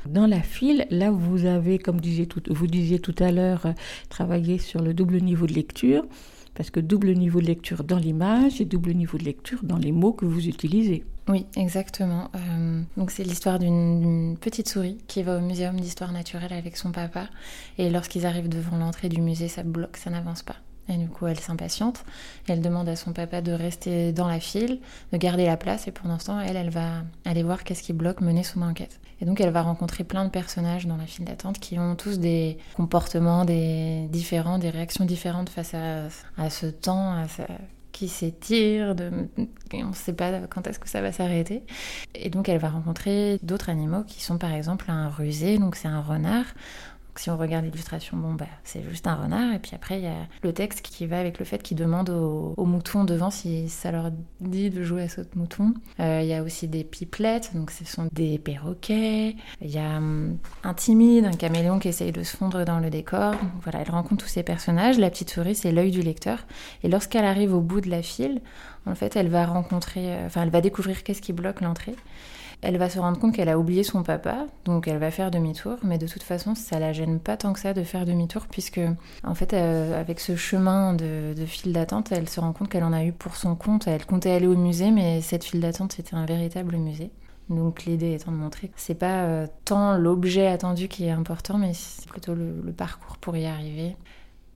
Dans 0.09 0.27
la 0.27 0.41
file, 0.41 0.87
là 0.89 1.11
vous 1.11 1.45
avez, 1.45 1.79
comme 1.79 2.01
disiez 2.01 2.25
tout- 2.27 2.41
vous 2.49 2.67
disiez 2.67 2.99
tout 2.99 3.15
à 3.19 3.31
l'heure, 3.31 3.67
euh, 3.67 3.73
travaillé 4.09 4.57
sur 4.57 4.81
le 4.81 4.95
double 4.95 5.21
niveau 5.21 5.47
de 5.47 5.53
lecture, 5.53 6.05
parce 6.59 6.71
que 6.71 6.81
double 6.81 7.13
niveau 7.13 7.41
de 7.41 7.47
lecture 7.47 7.85
dans 7.85 7.99
l'image 7.99 8.61
et 8.61 8.65
double 8.65 8.93
niveau 8.93 9.17
de 9.17 9.23
lecture 9.23 9.61
dans 9.63 9.77
les 9.77 9.93
mots 9.93 10.13
que 10.13 10.25
vous 10.25 10.49
utilisez. 10.49 11.05
Oui, 11.29 11.47
exactement. 11.55 12.33
Euh, 12.35 12.83
donc 12.97 13.13
c'est 13.13 13.23
l'histoire 13.23 13.61
d'une 13.61 14.37
petite 14.41 14.69
souris 14.69 14.99
qui 15.07 15.23
va 15.23 15.37
au 15.37 15.41
muséum 15.41 15.79
d'histoire 15.79 16.11
naturelle 16.11 16.53
avec 16.53 16.77
son 16.77 16.91
papa. 16.91 17.29
Et 17.79 17.91
lorsqu'ils 17.91 18.27
arrivent 18.27 18.49
devant 18.49 18.77
l'entrée 18.77 19.09
du 19.09 19.21
musée, 19.21 19.47
ça 19.47 19.63
bloque, 19.63 19.97
ça 19.99 20.11
n'avance 20.11 20.43
pas. 20.43 20.57
Et 20.89 20.97
du 20.97 21.09
coup, 21.09 21.27
elle 21.27 21.39
s'impatiente. 21.39 22.05
Elle 22.49 22.63
demande 22.63 22.89
à 22.89 22.97
son 22.97 23.13
papa 23.13 23.43
de 23.43 23.53
rester 23.53 24.13
dans 24.13 24.27
la 24.27 24.41
file, 24.41 24.81
de 25.13 25.19
garder 25.19 25.45
la 25.45 25.57
place. 25.57 25.87
Et 25.87 25.93
pendant 25.93 26.17
temps, 26.17 26.41
elle, 26.41 26.57
elle 26.57 26.71
va 26.71 27.03
aller 27.25 27.43
voir 27.43 27.65
qu'est-ce 27.65 27.83
qui 27.83 27.93
bloque, 27.93 28.21
mener 28.21 28.43
son 28.43 28.63
enquête. 28.63 29.01
Et 29.21 29.25
donc, 29.25 29.41
elle 29.41 29.51
va 29.51 29.63
rencontrer 29.63 30.05
plein 30.05 30.25
de 30.25 30.31
personnages 30.31 30.87
dans 30.87 30.97
la 30.97 31.07
file 31.07 31.25
d'attente 31.25 31.59
qui 31.59 31.79
ont 31.79 31.95
tous 31.97 32.19
des 32.19 32.59
comportements 32.75 33.45
des... 33.45 34.07
différents, 34.11 34.59
des 34.59 34.71
réactions 34.71 35.05
différentes 35.05 35.51
face 35.51 35.75
à, 35.75 36.51
ce 36.51 36.67
temps, 36.67 37.17
qui 37.99 38.09
s'étire, 38.09 38.95
de... 38.95 39.11
on 39.75 39.89
ne 39.89 39.93
sait 39.93 40.13
pas 40.13 40.43
quand 40.49 40.69
est-ce 40.69 40.79
que 40.79 40.89
ça 40.89 41.03
va 41.03 41.11
s'arrêter. 41.11 41.65
Et 42.15 42.31
donc 42.31 42.49
elle 42.49 42.59
va 42.59 42.69
rencontrer 42.69 43.41
d'autres 43.43 43.71
animaux 43.71 44.05
qui 44.05 44.23
sont 44.23 44.39
par 44.39 44.53
exemple 44.53 44.89
un 44.89 45.09
rusé, 45.09 45.59
donc 45.59 45.75
c'est 45.75 45.89
un 45.89 46.01
renard. 46.01 46.45
Si 47.19 47.31
on 47.31 47.37
regarde 47.37 47.65
l'illustration, 47.65 48.17
bon 48.17 48.35
bah 48.35 48.47
c'est 48.63 48.83
juste 48.89 49.07
un 49.07 49.17
renard. 49.17 49.55
Et 49.55 49.59
puis 49.59 49.73
après 49.75 49.99
il 49.99 50.05
y 50.05 50.09
a 50.09 50.27
le 50.43 50.53
texte 50.53 50.83
qui 50.83 51.07
va 51.07 51.19
avec 51.19 51.39
le 51.39 51.45
fait 51.45 51.63
qu'ils 51.63 51.77
demandent 51.77 52.11
aux, 52.11 52.65
moutons 52.65 53.05
devant 53.05 53.31
si 53.31 53.69
ça 53.69 53.91
leur 53.91 54.11
dit 54.41 54.71
de 54.71 54.83
jouer 54.83 55.03
à 55.03 55.09
saute 55.09 55.35
mouton. 55.35 55.75
Euh, 56.01 56.21
Il 56.23 56.29
y 56.29 56.35
a 56.35 56.43
aussi 56.43 56.69
des 56.69 56.85
pipelettes, 56.85 57.51
donc 57.55 57.71
ce 57.71 57.85
sont 57.85 58.09
des 58.13 58.39
perroquets. 58.39 59.35
Il 59.61 59.71
y 59.71 59.79
a 59.79 59.97
hum, 59.97 60.39
un 60.63 60.75
timide, 60.75 61.25
un 61.25 61.33
caméléon 61.33 61.79
qui 61.79 61.89
essaye 61.89 62.13
de 62.13 62.23
se 62.23 62.37
fondre 62.37 62.65
dans 62.65 62.79
le 62.79 62.91
décor. 62.91 63.35
Voilà, 63.63 63.81
elle 63.81 63.91
rencontre 63.91 64.25
tous 64.25 64.31
ces 64.31 64.43
personnages. 64.43 64.99
La 64.99 65.11
petite 65.11 65.31
souris 65.31 65.57
c'est 65.57 65.73
l'œil 65.73 65.91
du 65.91 66.03
lecteur. 66.03 66.47
Et 66.83 66.89
lorsqu'elle 66.89 67.25
arrive 67.25 67.53
au 67.53 67.61
bout 67.61 67.81
de 67.81 67.91
la 67.91 68.03
file, 68.03 68.41
en 68.87 68.95
fait, 68.95 69.17
elle 69.17 69.29
va 69.29 69.45
rencontrer, 69.45 70.15
euh, 70.15 70.27
enfin, 70.27 70.43
elle 70.43 70.51
va 70.51 70.61
découvrir 70.61 71.03
qu'est-ce 71.03 71.23
qui 71.23 71.33
bloque 71.33 71.61
l'entrée. 71.61 71.95
Elle 72.61 72.77
va 72.77 72.91
se 72.91 72.99
rendre 72.99 73.19
compte 73.19 73.35
qu'elle 73.35 73.49
a 73.49 73.59
oublié 73.59 73.85
son 73.85 74.03
papa, 74.03 74.47
donc 74.65 74.89
elle 74.89 74.99
va 74.99 75.13
faire 75.13 75.31
demi-tour. 75.31 75.77
Mais 75.85 75.97
de 75.97 76.09
toute 76.09 76.25
façon, 76.25 76.57
ça 76.57 76.81
la 76.81 76.93
gêne 76.93 77.21
pas 77.21 77.37
tant 77.37 77.53
que 77.53 77.61
ça 77.61 77.73
de 77.73 77.85
faire 77.85 78.05
demi-tour, 78.05 78.47
puisque 78.51 78.81
en 79.23 79.35
fait, 79.35 79.53
euh, 79.53 79.99
avec 79.99 80.19
ce 80.19 80.35
chemin 80.35 80.95
de, 80.95 81.35
file 81.47 81.73
d'attente, 81.73 82.11
elle 82.11 82.29
se 82.29 82.41
rend 82.41 82.53
compte 82.53 82.69
qu'elle 82.69 82.85
en 82.85 82.93
a 82.93 83.05
eu 83.05 83.13
pour 83.13 83.37
son 83.37 83.55
compte. 83.55 83.87
Elle 83.87 84.05
comptait 84.07 84.33
aller 84.33 84.49
au 84.49 84.57
musée, 84.57 84.91
mais 84.91 85.21
cette 85.21 85.45
file 85.45 85.61
d'attente, 85.61 85.93
c'était 85.93 86.17
un 86.17 86.27
véritable 86.27 86.77
musée. 86.77 87.11
Donc 87.49 87.85
l'idée 87.85 88.13
étant 88.13 88.33
de 88.33 88.37
montrer 88.37 88.69
que 88.69 88.75
c'est 88.77 88.95
pas 88.95 89.23
euh, 89.23 89.47
tant 89.65 89.97
l'objet 89.97 90.49
attendu 90.49 90.89
qui 90.89 91.05
est 91.05 91.11
important, 91.11 91.57
mais 91.59 91.73
c'est 91.73 92.07
plutôt 92.09 92.35
le, 92.35 92.73
parcours 92.77 93.17
pour 93.19 93.37
y 93.37 93.47
arriver. 93.47 93.97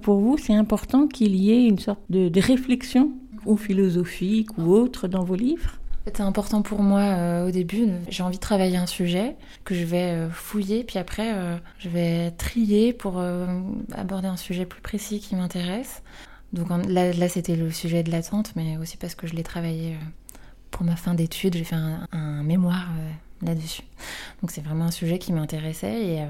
Pour 0.03 0.19
vous, 0.19 0.37
c'est 0.37 0.55
important 0.55 1.07
qu'il 1.07 1.37
y 1.37 1.53
ait 1.53 1.67
une 1.67 1.79
sorte 1.79 2.01
de 2.11 2.41
réflexion, 2.41 3.12
ou 3.47 3.57
philosophique, 3.57 4.57
ou 4.59 4.73
autre, 4.73 5.09
dans 5.09 5.25
vos 5.25 5.35
livres? 5.35 5.79
C'était 6.05 6.23
important 6.23 6.62
pour 6.62 6.83
moi 6.83 7.01
euh, 7.01 7.47
au 7.47 7.51
début. 7.51 7.88
J'ai 8.09 8.23
envie 8.23 8.37
de 8.37 8.43
travailler 8.43 8.77
un 8.77 8.87
sujet 8.87 9.37
que 9.65 9.75
je 9.75 9.85
vais 9.85 10.11
euh, 10.11 10.31
fouiller, 10.31 10.83
puis 10.83 10.99
après 10.99 11.33
euh, 11.35 11.57
je 11.79 11.88
vais 11.88 12.33
trier 12.33 12.93
pour 12.93 13.23
aborder 13.93 14.29
un 14.29 14.37
sujet 14.37 14.67
plus 14.67 14.81
précis 14.81 15.21
qui 15.21 15.37
m'intéresse. 15.37 16.03
Donc 16.53 16.69
là, 16.88 17.12
là, 17.12 17.29
c'était 17.29 17.57
le 17.57 17.71
sujet 17.71 18.03
de 18.03 18.11
l'attente, 18.11 18.53
mais 18.57 18.77
aussi 18.77 18.97
parce 18.97 19.15
que 19.15 19.27
je 19.27 19.35
l'ai 19.35 19.43
travaillé 19.43 19.97
pour 20.71 20.85
ma 20.85 20.97
fin 20.97 21.15
d'études, 21.15 21.55
j'ai 21.55 21.65
fait 21.65 21.77
un, 21.77 22.43
mémoire 22.43 22.88
là-dessus. 23.43 23.83
Donc 24.41 24.51
c'est 24.51 24.61
vraiment 24.61 24.87
un 24.87 24.91
sujet 24.91 25.19
qui 25.19 25.33
m'intéressait 25.33 26.07
et 26.07 26.21
euh, 26.23 26.27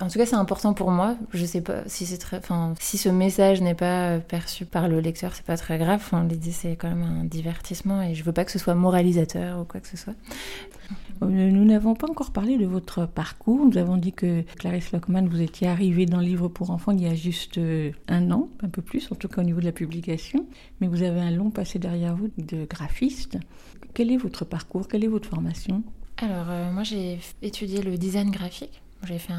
en 0.00 0.08
tout 0.08 0.18
cas 0.18 0.26
c'est 0.26 0.34
important 0.36 0.74
pour 0.74 0.90
moi. 0.90 1.16
Je 1.32 1.44
sais 1.44 1.60
pas 1.60 1.82
si 1.86 2.06
c'est 2.06 2.18
très, 2.18 2.38
enfin 2.38 2.74
si 2.80 2.98
ce 2.98 3.08
message 3.08 3.60
n'est 3.62 3.74
pas 3.74 4.10
euh, 4.10 4.18
perçu 4.18 4.64
par 4.64 4.88
le 4.88 5.00
lecteur, 5.00 5.34
c'est 5.34 5.44
pas 5.44 5.56
très 5.56 5.78
grave. 5.78 6.00
Enfin, 6.04 6.24
L'idée 6.24 6.52
c'est 6.52 6.76
quand 6.76 6.88
même 6.88 7.02
un 7.02 7.24
divertissement 7.24 8.02
et 8.02 8.14
je 8.14 8.24
veux 8.24 8.32
pas 8.32 8.44
que 8.44 8.50
ce 8.50 8.58
soit 8.58 8.74
moralisateur 8.74 9.60
ou 9.60 9.64
quoi 9.64 9.80
que 9.80 9.88
ce 9.88 9.96
soit. 9.96 10.14
Euh, 11.22 11.26
Nous 11.26 11.64
n'avons 11.64 11.94
pas 11.94 12.08
encore 12.10 12.32
parlé 12.32 12.58
de 12.58 12.66
votre 12.66 13.06
parcours. 13.06 13.64
Nous 13.64 13.78
avons 13.78 13.96
dit 13.96 14.12
que 14.12 14.42
Clarisse 14.58 14.92
Lockman, 14.92 15.26
vous 15.26 15.40
étiez 15.40 15.68
arrivée 15.68 16.06
dans 16.06 16.18
le 16.18 16.24
livre 16.24 16.48
pour 16.48 16.70
enfants 16.70 16.92
il 16.92 17.02
y 17.02 17.06
a 17.06 17.14
juste 17.14 17.58
un 18.08 18.30
an, 18.30 18.48
un 18.62 18.68
peu 18.68 18.82
plus, 18.82 19.10
en 19.12 19.14
tout 19.14 19.28
cas 19.28 19.40
au 19.40 19.44
niveau 19.44 19.60
de 19.60 19.64
la 19.64 19.72
publication. 19.72 20.46
Mais 20.80 20.88
vous 20.88 21.02
avez 21.02 21.20
un 21.20 21.30
long 21.30 21.50
passé 21.50 21.78
derrière 21.78 22.16
vous 22.16 22.30
de 22.36 22.66
graphiste. 22.66 23.38
Quel 23.94 24.10
est 24.10 24.16
votre 24.16 24.44
parcours? 24.44 24.88
Quelle 24.88 25.04
est 25.04 25.08
votre 25.08 25.28
formation? 25.28 25.84
Alors 26.18 26.46
euh, 26.48 26.70
moi 26.70 26.84
j'ai 26.84 27.18
étudié 27.42 27.82
le 27.82 27.98
design 27.98 28.30
graphique. 28.30 28.82
J'ai 29.06 29.18
fait 29.18 29.34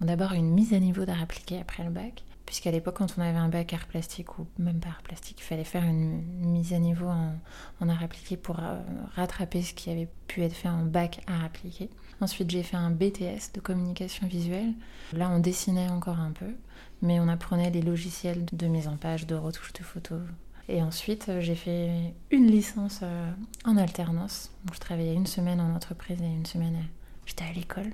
d'abord 0.00 0.32
une 0.32 0.50
mise 0.50 0.72
à 0.72 0.78
niveau 0.78 1.04
d'art 1.04 1.22
appliqué 1.22 1.58
après 1.60 1.84
le 1.84 1.90
bac. 1.90 2.24
Puisqu'à 2.46 2.70
l'époque, 2.70 2.96
quand 2.98 3.14
on 3.16 3.22
avait 3.22 3.38
un 3.38 3.48
bac 3.48 3.72
art 3.72 3.86
plastique 3.86 4.38
ou 4.38 4.46
même 4.58 4.80
pas 4.80 4.88
art 4.88 5.02
plastique, 5.02 5.38
il 5.40 5.44
fallait 5.44 5.64
faire 5.64 5.84
une, 5.84 6.22
mise 6.40 6.72
à 6.72 6.78
niveau 6.78 7.06
en, 7.06 7.34
en 7.80 7.88
art 7.88 8.02
appliqué 8.02 8.36
pour 8.36 8.58
euh, 8.58 8.80
rattraper 9.14 9.62
ce 9.62 9.72
qui 9.74 9.90
avait 9.90 10.08
pu 10.26 10.42
être 10.42 10.54
fait 10.54 10.68
en 10.68 10.84
bac 10.84 11.22
art 11.26 11.44
appliqué. 11.44 11.88
Ensuite, 12.20 12.50
j'ai 12.50 12.62
fait 12.62 12.76
un 12.76 12.90
BTS 12.90 13.52
de 13.54 13.60
communication 13.60 14.26
visuelle. 14.26 14.72
Là, 15.12 15.30
on 15.30 15.38
dessinait 15.38 15.88
encore 15.88 16.18
un 16.18 16.32
peu, 16.32 16.54
mais 17.00 17.20
on 17.20 17.28
apprenait 17.28 17.70
les 17.70 17.82
logiciels 17.82 18.44
de 18.52 18.66
mise 18.66 18.88
en 18.88 18.96
page, 18.96 19.26
de 19.26 19.34
retouche 19.34 19.72
de 19.72 19.82
photos. 19.82 20.20
Et 20.68 20.82
ensuite, 20.82 21.28
euh, 21.28 21.40
j'ai 21.40 21.54
fait 21.54 22.14
une 22.30 22.46
licence 22.46 23.00
euh, 23.02 23.30
en 23.64 23.76
alternance. 23.76 24.50
Donc, 24.64 24.74
je 24.74 24.80
travaillais 24.80 25.14
une 25.14 25.26
semaine 25.26 25.60
en 25.60 25.74
entreprise 25.74 26.20
et 26.22 26.26
une 26.26 26.46
semaine, 26.46 26.74
euh, 26.74 26.86
j'étais 27.26 27.44
à 27.44 27.52
l'école 27.52 27.92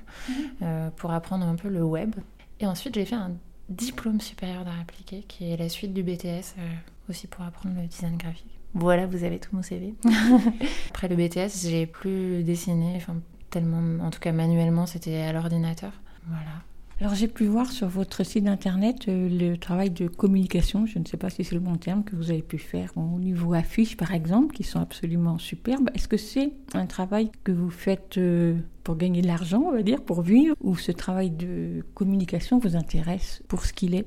euh, 0.63 0.91
pour 0.91 1.11
apprendre 1.13 1.47
un 1.47 1.57
peu 1.57 1.69
le 1.69 1.83
web. 1.83 2.15
Et 2.61 2.67
ensuite, 2.67 2.95
j'ai 2.95 3.05
fait 3.05 3.15
un 3.15 3.33
diplôme 3.69 4.21
supérieur 4.21 4.65
d'art 4.65 4.81
appliqué 4.81 5.25
qui 5.29 5.51
est 5.51 5.57
la 5.57 5.69
suite 5.69 5.93
du 5.93 6.03
BTS 6.03 6.55
euh, 6.59 6.69
aussi 7.09 7.27
pour 7.27 7.45
apprendre 7.45 7.77
le 7.81 7.87
design 7.87 8.17
graphique. 8.17 8.59
Voilà, 8.75 9.07
vous 9.07 9.25
avez 9.25 9.39
tout 9.39 9.55
mon 9.55 9.63
CV. 9.63 9.95
Après 10.91 11.09
le 11.09 11.17
BTS, 11.17 11.69
j'ai 11.69 11.87
plus 11.87 12.43
dessiné, 12.43 12.95
enfin 12.97 13.17
tellement, 13.51 14.05
en 14.05 14.11
tout 14.11 14.21
cas 14.21 14.33
manuellement, 14.33 14.87
c'était 14.87 15.17
à 15.19 15.33
l'ordinateur. 15.33 15.93
Voilà. 16.27 16.63
Alors 17.01 17.15
j'ai 17.15 17.29
pu 17.29 17.45
voir 17.47 17.71
sur 17.71 17.87
votre 17.87 18.25
site 18.25 18.49
internet 18.49 19.07
euh, 19.07 19.29
le 19.31 19.57
travail 19.57 19.91
de 19.91 20.09
communication, 20.09 20.85
je 20.85 20.99
ne 20.99 21.05
sais 21.05 21.17
pas 21.17 21.31
si 21.31 21.45
c'est 21.45 21.55
le 21.55 21.61
bon 21.61 21.77
terme, 21.77 22.03
que 22.03 22.17
vous 22.17 22.33
avez 22.33 22.43
pu 22.43 22.59
faire 22.59 22.91
au 22.97 23.21
niveau 23.21 23.55
affiches 23.55 23.97
par 23.97 24.13
exemple, 24.13 24.53
qui 24.53 24.65
sont 24.65 24.81
absolument 24.81 25.39
superbes. 25.39 25.91
Est-ce 25.95 26.09
que 26.09 26.17
c'est 26.17 26.51
un 26.75 26.87
travail 26.87 27.31
que 27.45 27.53
vous 27.53 27.71
faites 27.71 28.19
euh, 28.19 28.57
pour 28.83 28.97
gagner 28.97 29.23
de 29.23 29.29
l'argent, 29.29 29.63
on 29.65 29.73
va 29.73 29.85
dire, 29.85 30.03
pour 30.03 30.23
vivre, 30.23 30.57
ou 30.61 30.77
ce 30.77 30.91
travail 30.91 31.31
de 31.31 31.87
communication 31.95 32.59
vous 32.59 32.75
intéresse 32.75 33.45
pour 33.47 33.65
ce 33.65 33.73
qu'il 33.73 33.95
est? 33.95 34.07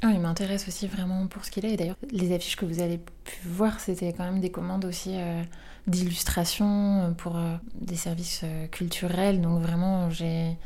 Ah, 0.00 0.12
il 0.14 0.20
m'intéresse 0.20 0.66
aussi 0.68 0.86
vraiment 0.86 1.26
pour 1.26 1.44
ce 1.44 1.50
qu'il 1.50 1.66
est. 1.66 1.76
D'ailleurs, 1.76 1.98
les 2.12 2.34
affiches 2.34 2.56
que 2.56 2.64
vous 2.64 2.80
avez 2.80 2.96
pu 2.96 3.46
voir, 3.46 3.78
c'était 3.78 4.14
quand 4.14 4.24
même 4.24 4.40
des 4.40 4.50
commandes 4.50 4.86
aussi 4.86 5.10
euh, 5.12 5.42
d'illustration 5.86 7.14
pour 7.18 7.38
des 7.74 7.96
services 7.96 8.42
culturels. 8.70 9.42
Donc 9.42 9.60
vraiment, 9.60 10.08
j'ai... 10.08 10.56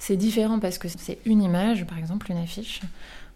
c'est 0.00 0.16
différent 0.16 0.58
parce 0.58 0.78
que 0.78 0.88
c'est 0.88 1.18
une 1.26 1.42
image, 1.42 1.86
par 1.86 1.98
exemple, 1.98 2.32
une 2.32 2.38
affiche, 2.38 2.80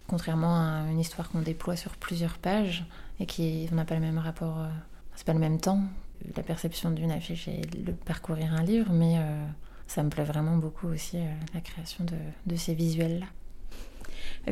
contrairement 0.07 0.55
à 0.55 0.91
une 0.91 0.99
histoire 0.99 1.29
qu'on 1.29 1.41
déploie 1.41 1.75
sur 1.75 1.95
plusieurs 1.95 2.39
pages 2.39 2.85
et 3.19 3.27
qui 3.27 3.69
n'a 3.71 3.85
pas 3.85 3.93
le 3.93 4.01
même 4.01 4.17
rapport, 4.17 4.59
euh, 4.59 4.67
c'est 5.15 5.27
pas 5.27 5.33
le 5.33 5.39
même 5.39 5.59
temps. 5.59 5.83
La 6.35 6.41
perception 6.41 6.89
d'une 6.89 7.11
affiche 7.11 7.47
et 7.47 7.61
le 7.85 7.93
parcourir 7.93 8.51
un 8.51 8.63
livre, 8.63 8.91
mais 8.91 9.19
euh, 9.19 9.45
ça 9.85 10.01
me 10.01 10.09
plaît 10.09 10.23
vraiment 10.23 10.57
beaucoup 10.57 10.87
aussi 10.87 11.17
euh, 11.17 11.31
la 11.53 11.61
création 11.61 12.03
de, 12.03 12.55
ces 12.55 12.73
visuels-là. 12.73 13.27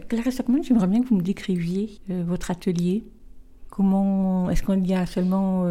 Clarisse 0.07 0.37
Lockman, 0.37 0.61
j'aimerais 0.61 0.87
bien 0.87 1.01
que 1.01 1.07
vous 1.07 1.17
me 1.17 1.23
décriviez 1.23 1.99
votre 2.07 2.51
atelier. 2.51 3.03
Comment 3.71 4.51
est-ce 4.51 4.61
qu'il 4.61 4.85
y 4.85 4.93
a 4.93 5.07
seulement 5.07 5.67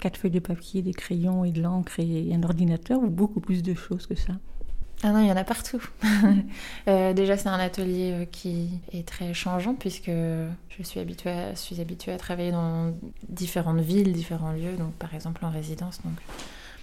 quatre 0.00 0.16
feuilles 0.18 0.30
de 0.30 0.40
papier, 0.40 0.80
des 0.82 0.92
crayons 0.92 1.44
et 1.44 1.52
de 1.52 1.60
l'encre 1.60 2.00
et 2.00 2.34
un 2.34 2.42
ordinateur, 2.42 2.98
ou 3.02 3.08
beaucoup 3.08 3.40
plus 3.40 3.62
de 3.62 3.74
choses 3.74 4.06
que 4.06 4.14
ça? 4.14 4.32
Ah 5.06 5.12
non, 5.12 5.20
il 5.20 5.28
y 5.28 5.32
en 5.32 5.36
a 5.36 5.44
partout. 5.44 5.82
Euh, 6.88 7.12
déjà, 7.12 7.36
c'est 7.36 7.48
un 7.48 7.58
atelier 7.58 8.12
euh, 8.12 8.24
qui 8.26 8.80
est 8.92 9.06
très 9.06 9.34
changeant 9.34 9.74
puisque 9.74 10.10
je 10.10 10.82
suis 10.82 11.00
habituée, 11.00 11.32
à, 12.12 12.16
travailler 12.16 12.52
dans 12.52 12.94
différentes 13.28 13.80
villes, 13.80 14.12
différents 14.12 14.52
lieux, 14.52 14.76
donc 14.76 14.94
par 14.94 15.12
exemple 15.14 15.44
en 15.44 15.50
résidence. 15.50 16.00
Donc, 16.04 16.14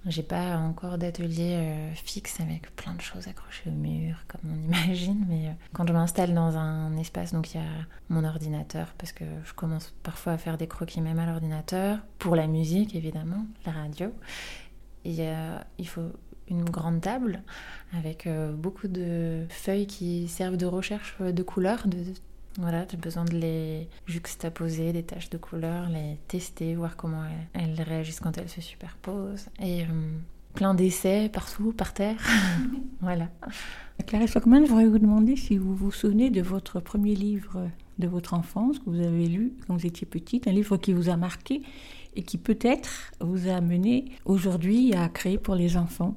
j'ai 0.06 0.24
pas 0.24 0.58
encore 0.58 0.98
d'atelier 0.98 1.56
euh, 1.56 1.94
fixe 1.96 2.42
avec 2.42 2.76
plein 2.76 2.94
de 2.96 3.02
choses 3.02 3.30
accrochées 3.30 3.70
au 3.70 3.72
mur 3.72 4.18
comme 4.28 4.42
on 4.52 4.74
imagine, 4.74 5.26
mais 5.30 5.56
quand 5.72 5.88
je 5.88 5.94
m'installe 5.94 6.34
dans 6.34 6.58
un 6.58 6.98
espace, 6.98 7.32
donc 7.32 7.54
il 7.54 7.58
y 7.58 7.64
a 7.64 7.70
mon 8.10 8.26
ordinateur 8.26 8.94
parce 8.98 9.14
que 9.14 9.24
je 9.46 9.54
commence 9.54 9.94
parfois 10.04 10.34
à 10.34 10.38
faire 10.38 10.58
des 10.58 10.68
croquis 10.68 11.00
même 11.00 11.20
à 11.20 11.26
l'ordinateur 11.26 12.00
pour 12.20 12.36
la 12.36 12.48
musique 12.48 12.94
évidemment, 12.96 13.46
la 13.66 13.72
radio. 13.72 14.14
Il 15.06 15.88
faut 15.88 16.12
une 16.50 16.64
grande 16.64 17.02
table 17.02 17.42
avec 17.98 18.28
euh, 18.28 18.52
beaucoup 18.54 18.88
de 18.88 19.46
feuilles 19.50 19.88
qui 19.88 20.28
servent 20.28 20.58
de 20.58 20.66
recherche 20.66 21.16
euh, 21.22 21.32
de 21.32 21.44
couleurs. 21.44 21.88
De, 21.88 21.98
voilà, 22.60 22.86
j'ai 22.90 22.98
besoin 22.98 23.26
de 23.26 23.34
les 23.34 23.88
juxtaposer, 24.06 24.94
des 24.94 25.04
taches 25.04 25.30
de 25.30 25.38
couleurs, 25.38 25.90
les 25.90 26.18
tester, 26.28 26.76
voir 26.76 26.96
comment 26.96 27.24
elles, 27.54 27.76
elles 27.78 27.82
réagissent 27.82 28.20
quand 28.20 28.38
elles 28.38 28.50
se 28.50 28.62
superposent. 28.62 29.48
Et 29.60 29.84
euh, 29.84 29.86
plein 30.54 30.74
d'essais 30.74 31.30
partout, 31.30 31.74
par 31.74 31.94
terre. 31.94 32.18
voilà. 33.02 33.30
Clarisse 34.06 34.36
Lockman, 34.36 34.66
je 34.66 34.70
voudrais 34.70 34.88
vous 34.88 35.00
demander 35.00 35.36
si 35.36 35.58
vous 35.58 35.76
vous 35.76 35.92
souvenez 35.92 36.30
de 36.30 36.42
votre 36.42 36.80
premier 36.80 37.16
livre 37.16 37.68
de 38.00 38.08
votre 38.08 38.34
enfance 38.34 38.80
que 38.80 38.90
vous 38.90 39.02
avez 39.02 39.28
lu 39.28 39.54
quand 39.66 39.76
vous 39.76 39.86
étiez 39.86 40.08
petite, 40.08 40.48
un 40.48 40.52
livre 40.52 40.78
qui 40.78 40.94
vous 40.94 41.10
a 41.10 41.18
marqué 41.18 41.62
et 42.16 42.24
qui 42.24 42.38
peut-être 42.38 43.12
vous 43.20 43.48
a 43.50 43.54
amené 43.54 44.06
aujourd'hui 44.26 44.94
à 44.94 45.10
créer 45.10 45.38
pour 45.38 45.56
les 45.56 45.78
enfants. 45.78 46.16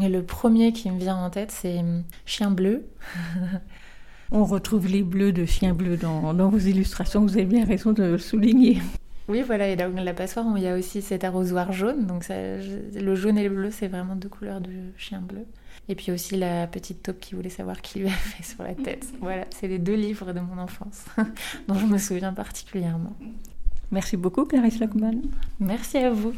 Et 0.00 0.08
le 0.08 0.22
premier 0.22 0.72
qui 0.72 0.90
me 0.90 0.98
vient 0.98 1.16
en 1.16 1.30
tête, 1.30 1.50
c'est 1.50 1.78
hum, 1.78 2.04
Chien 2.24 2.50
bleu. 2.50 2.86
On 4.34 4.44
retrouve 4.44 4.86
les 4.86 5.02
bleus 5.02 5.32
de 5.32 5.44
chien 5.44 5.74
bleu 5.74 5.98
dans, 5.98 6.32
dans 6.32 6.48
vos 6.48 6.58
illustrations, 6.58 7.20
vous 7.20 7.36
avez 7.36 7.44
bien 7.44 7.66
raison 7.66 7.92
de 7.92 8.02
le 8.02 8.18
souligner. 8.18 8.80
Oui, 9.28 9.42
voilà, 9.42 9.68
et 9.68 9.76
dans 9.76 9.92
la 9.94 10.14
passoire, 10.14 10.46
il 10.56 10.62
y 10.62 10.66
a 10.66 10.74
aussi 10.74 11.02
cet 11.02 11.22
arrosoir 11.22 11.72
jaune. 11.72 12.06
Donc 12.06 12.24
ça, 12.24 12.34
le 12.34 13.14
jaune 13.14 13.38
et 13.38 13.44
le 13.44 13.54
bleu, 13.54 13.70
c'est 13.70 13.88
vraiment 13.88 14.16
deux 14.16 14.28
couleurs 14.28 14.60
de 14.60 14.70
chien 14.96 15.20
bleu. 15.20 15.44
Et 15.88 15.94
puis 15.94 16.12
aussi 16.12 16.36
la 16.36 16.66
petite 16.66 17.02
taupe 17.02 17.20
qui 17.20 17.34
voulait 17.34 17.50
savoir 17.50 17.82
qui 17.82 18.00
lui 18.00 18.06
avait 18.06 18.14
fait 18.16 18.42
sur 18.42 18.62
la 18.62 18.74
tête. 18.74 19.06
Voilà, 19.20 19.44
c'est 19.50 19.68
les 19.68 19.78
deux 19.78 19.94
livres 19.94 20.32
de 20.32 20.40
mon 20.40 20.58
enfance 20.58 21.04
dont 21.68 21.74
je 21.74 21.86
me 21.86 21.98
souviens 21.98 22.32
particulièrement. 22.32 23.14
Merci 23.90 24.16
beaucoup, 24.16 24.46
Clarisse 24.46 24.80
Lockman. 24.80 25.20
Merci 25.60 25.98
à 25.98 26.10
vous. 26.10 26.32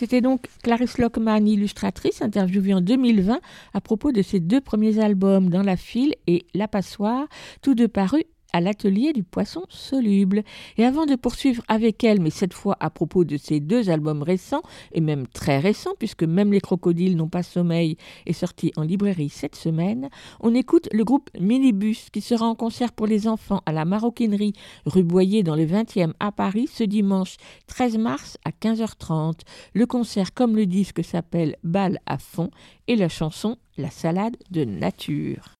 C'était 0.00 0.22
donc 0.22 0.46
Clarisse 0.62 0.96
Lockman, 0.96 1.44
illustratrice, 1.44 2.22
interviewée 2.22 2.72
en 2.72 2.80
2020 2.80 3.38
à 3.74 3.80
propos 3.82 4.12
de 4.12 4.22
ses 4.22 4.40
deux 4.40 4.62
premiers 4.62 4.98
albums, 4.98 5.50
Dans 5.50 5.62
la 5.62 5.76
file 5.76 6.14
et 6.26 6.46
La 6.54 6.68
passoire, 6.68 7.26
tous 7.60 7.74
deux 7.74 7.86
parus 7.86 8.24
à 8.52 8.60
l'atelier 8.60 9.12
du 9.12 9.22
poisson 9.22 9.64
soluble. 9.68 10.42
Et 10.76 10.84
avant 10.84 11.06
de 11.06 11.16
poursuivre 11.16 11.62
avec 11.68 12.04
elle, 12.04 12.20
mais 12.20 12.30
cette 12.30 12.54
fois 12.54 12.76
à 12.80 12.90
propos 12.90 13.24
de 13.24 13.36
ses 13.36 13.60
deux 13.60 13.90
albums 13.90 14.22
récents, 14.22 14.62
et 14.92 15.00
même 15.00 15.26
très 15.26 15.58
récents, 15.58 15.94
puisque 15.98 16.24
même 16.24 16.52
Les 16.52 16.60
Crocodiles 16.60 17.16
n'ont 17.16 17.28
pas 17.28 17.42
sommeil 17.42 17.96
est 18.26 18.32
sorti 18.32 18.72
en 18.76 18.82
librairie 18.82 19.28
cette 19.28 19.56
semaine, 19.56 20.08
on 20.40 20.54
écoute 20.54 20.88
le 20.92 21.04
groupe 21.04 21.30
Minibus 21.38 22.10
qui 22.10 22.20
sera 22.20 22.46
en 22.46 22.54
concert 22.54 22.92
pour 22.92 23.06
les 23.06 23.28
enfants 23.28 23.62
à 23.66 23.72
la 23.72 23.84
maroquinerie 23.84 24.54
rue 24.86 25.04
Boyer 25.04 25.42
dans 25.42 25.56
le 25.56 25.64
20e 25.64 26.12
à 26.20 26.32
Paris 26.32 26.68
ce 26.72 26.84
dimanche 26.84 27.36
13 27.66 27.98
mars 27.98 28.38
à 28.44 28.50
15h30. 28.50 29.40
Le 29.74 29.86
concert, 29.86 30.34
comme 30.34 30.56
le 30.56 30.66
disque, 30.66 31.04
s'appelle 31.04 31.56
Bal 31.64 31.98
à 32.06 32.18
fond 32.18 32.50
et 32.88 32.96
la 32.96 33.08
chanson 33.08 33.56
La 33.76 33.90
salade 33.90 34.36
de 34.50 34.64
nature. 34.64 35.54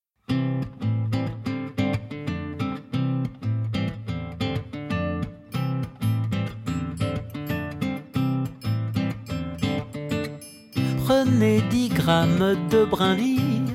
Prenez 11.23 11.61
10 11.71 11.89
grammes 11.91 12.57
de 12.71 12.87
brindilles, 12.87 13.75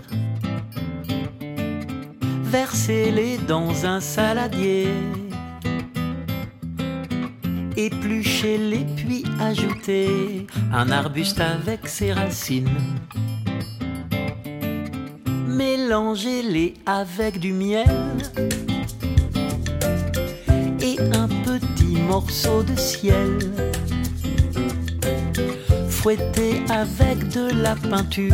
versez-les 2.43 3.37
dans 3.37 3.85
un 3.85 3.99
saladier, 3.99 4.87
épluchez-les 7.77 8.87
puis 8.95 9.25
ajoutez 9.39 10.47
un 10.73 10.89
arbuste 10.89 11.39
avec 11.39 11.87
ses 11.87 12.13
racines. 12.13 12.81
Mélangez-les 15.47 16.73
avec 16.87 17.39
du 17.39 17.53
miel 17.53 17.85
et 20.81 20.99
un 20.99 21.27
petit 21.27 22.01
morceau 22.09 22.63
de 22.63 22.75
ciel. 22.75 23.37
Fouetter 26.05 26.61
avec 26.69 27.29
de 27.29 27.49
la 27.63 27.75
peinture. 27.75 28.31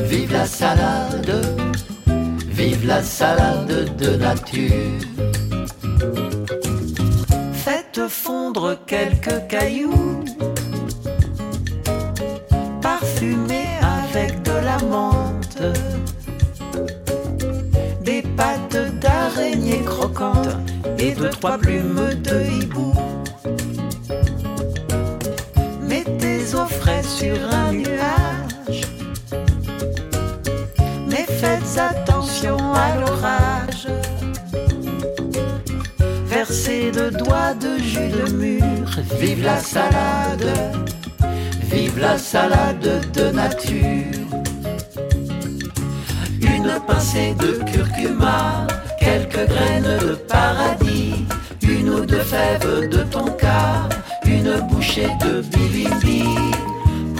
Vive 0.00 0.32
la 0.32 0.44
salade, 0.44 1.32
vive 2.48 2.84
la 2.84 3.00
salade 3.00 3.96
de 3.96 4.16
nature. 4.16 4.98
Faites 7.52 8.08
fondre 8.08 8.76
quelques 8.88 9.46
cailloux, 9.48 10.24
parfumés 12.80 13.70
avec 14.00 14.42
de 14.42 14.56
la 14.68 14.78
menthe, 14.92 15.62
des 18.02 18.22
pattes 18.36 18.98
d'araignée 18.98 19.84
croquantes 19.84 20.56
et 20.98 21.12
deux 21.12 21.30
trois 21.30 21.56
plumes 21.56 22.14
de 22.24 22.36
hibou. 22.50 22.92
Sur 27.22 27.54
un 27.54 27.72
nuage, 27.72 28.80
mais 31.08 31.26
faites 31.40 31.78
attention 31.78 32.56
à 32.86 32.88
l'orage. 32.98 33.86
Versez 36.26 36.90
de 36.90 37.10
doigts 37.10 37.54
de 37.64 37.78
jus 37.78 38.12
de 38.18 38.32
mûre, 38.32 38.94
vive 39.20 39.44
la 39.44 39.60
salade, 39.60 40.50
vive 41.72 42.00
la 42.00 42.18
salade 42.18 42.90
de 43.12 43.26
nature. 43.30 44.30
Une 46.40 46.72
pincée 46.88 47.34
de 47.38 47.52
curcuma, 47.70 48.66
quelques 48.98 49.46
graines 49.52 49.96
de 50.06 50.14
paradis, 50.32 51.24
une 51.62 51.88
ou 51.88 52.04
deux 52.04 52.26
fèves 52.34 52.88
de 52.88 53.02
tonka, 53.14 53.88
une 54.26 54.52
bouchée 54.68 55.12
de 55.24 55.40
bilimbi. 55.52 56.24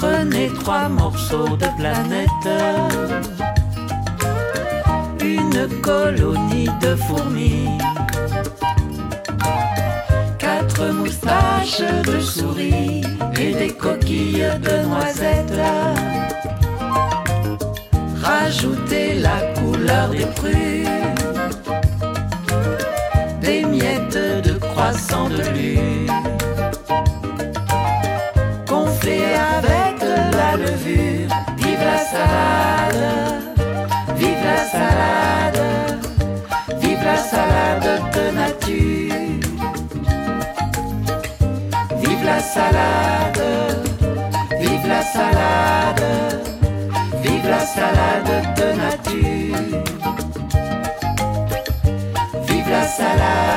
Prenez 0.02 0.48
trois 0.48 0.88
morceaux 0.88 1.56
de 1.56 1.68
planète, 1.76 2.48
une 5.20 5.80
colonie 5.80 6.68
de 6.80 6.96
fourmis, 6.96 7.68
quatre 10.40 10.88
moustaches 10.88 11.84
de 12.02 12.18
souris 12.18 13.02
et 13.38 13.54
des 13.54 13.72
coquilles 13.74 14.50
de 14.60 14.84
noisettes. 14.88 15.62
Rajoutez 18.20 19.20
la 19.20 19.38
couleur 19.54 20.08
des 20.08 20.26
prunes, 20.34 21.14
des 23.40 23.64
miettes 23.64 24.18
de 24.42 24.54
croissant 24.54 25.28
de 25.28 25.42
lune. 25.56 26.01
Salade 37.32 37.92
de 38.14 38.24
nature. 38.32 39.40
Vive 42.02 42.24
la 42.24 42.40
salade, 42.54 43.50
vive 44.60 44.86
la 44.94 45.02
salade. 45.14 46.12
Vive 47.22 47.48
la 47.54 47.62
salade 47.76 48.36
de 48.56 48.68
nature. 48.82 49.82
Vive 52.48 52.70
la 52.76 52.84
salade, 52.98 53.51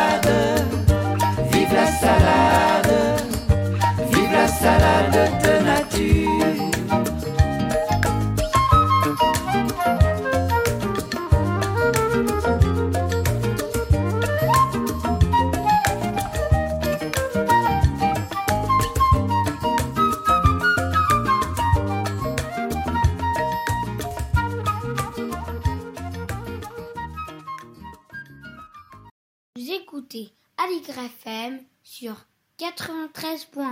93.1. 32.75 33.63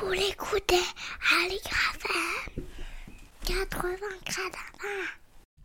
Vous 0.00 0.12
l'écoutez 0.12 0.76
à 0.76 1.48
l'IGRAFM 1.48 2.62
80 3.44 3.96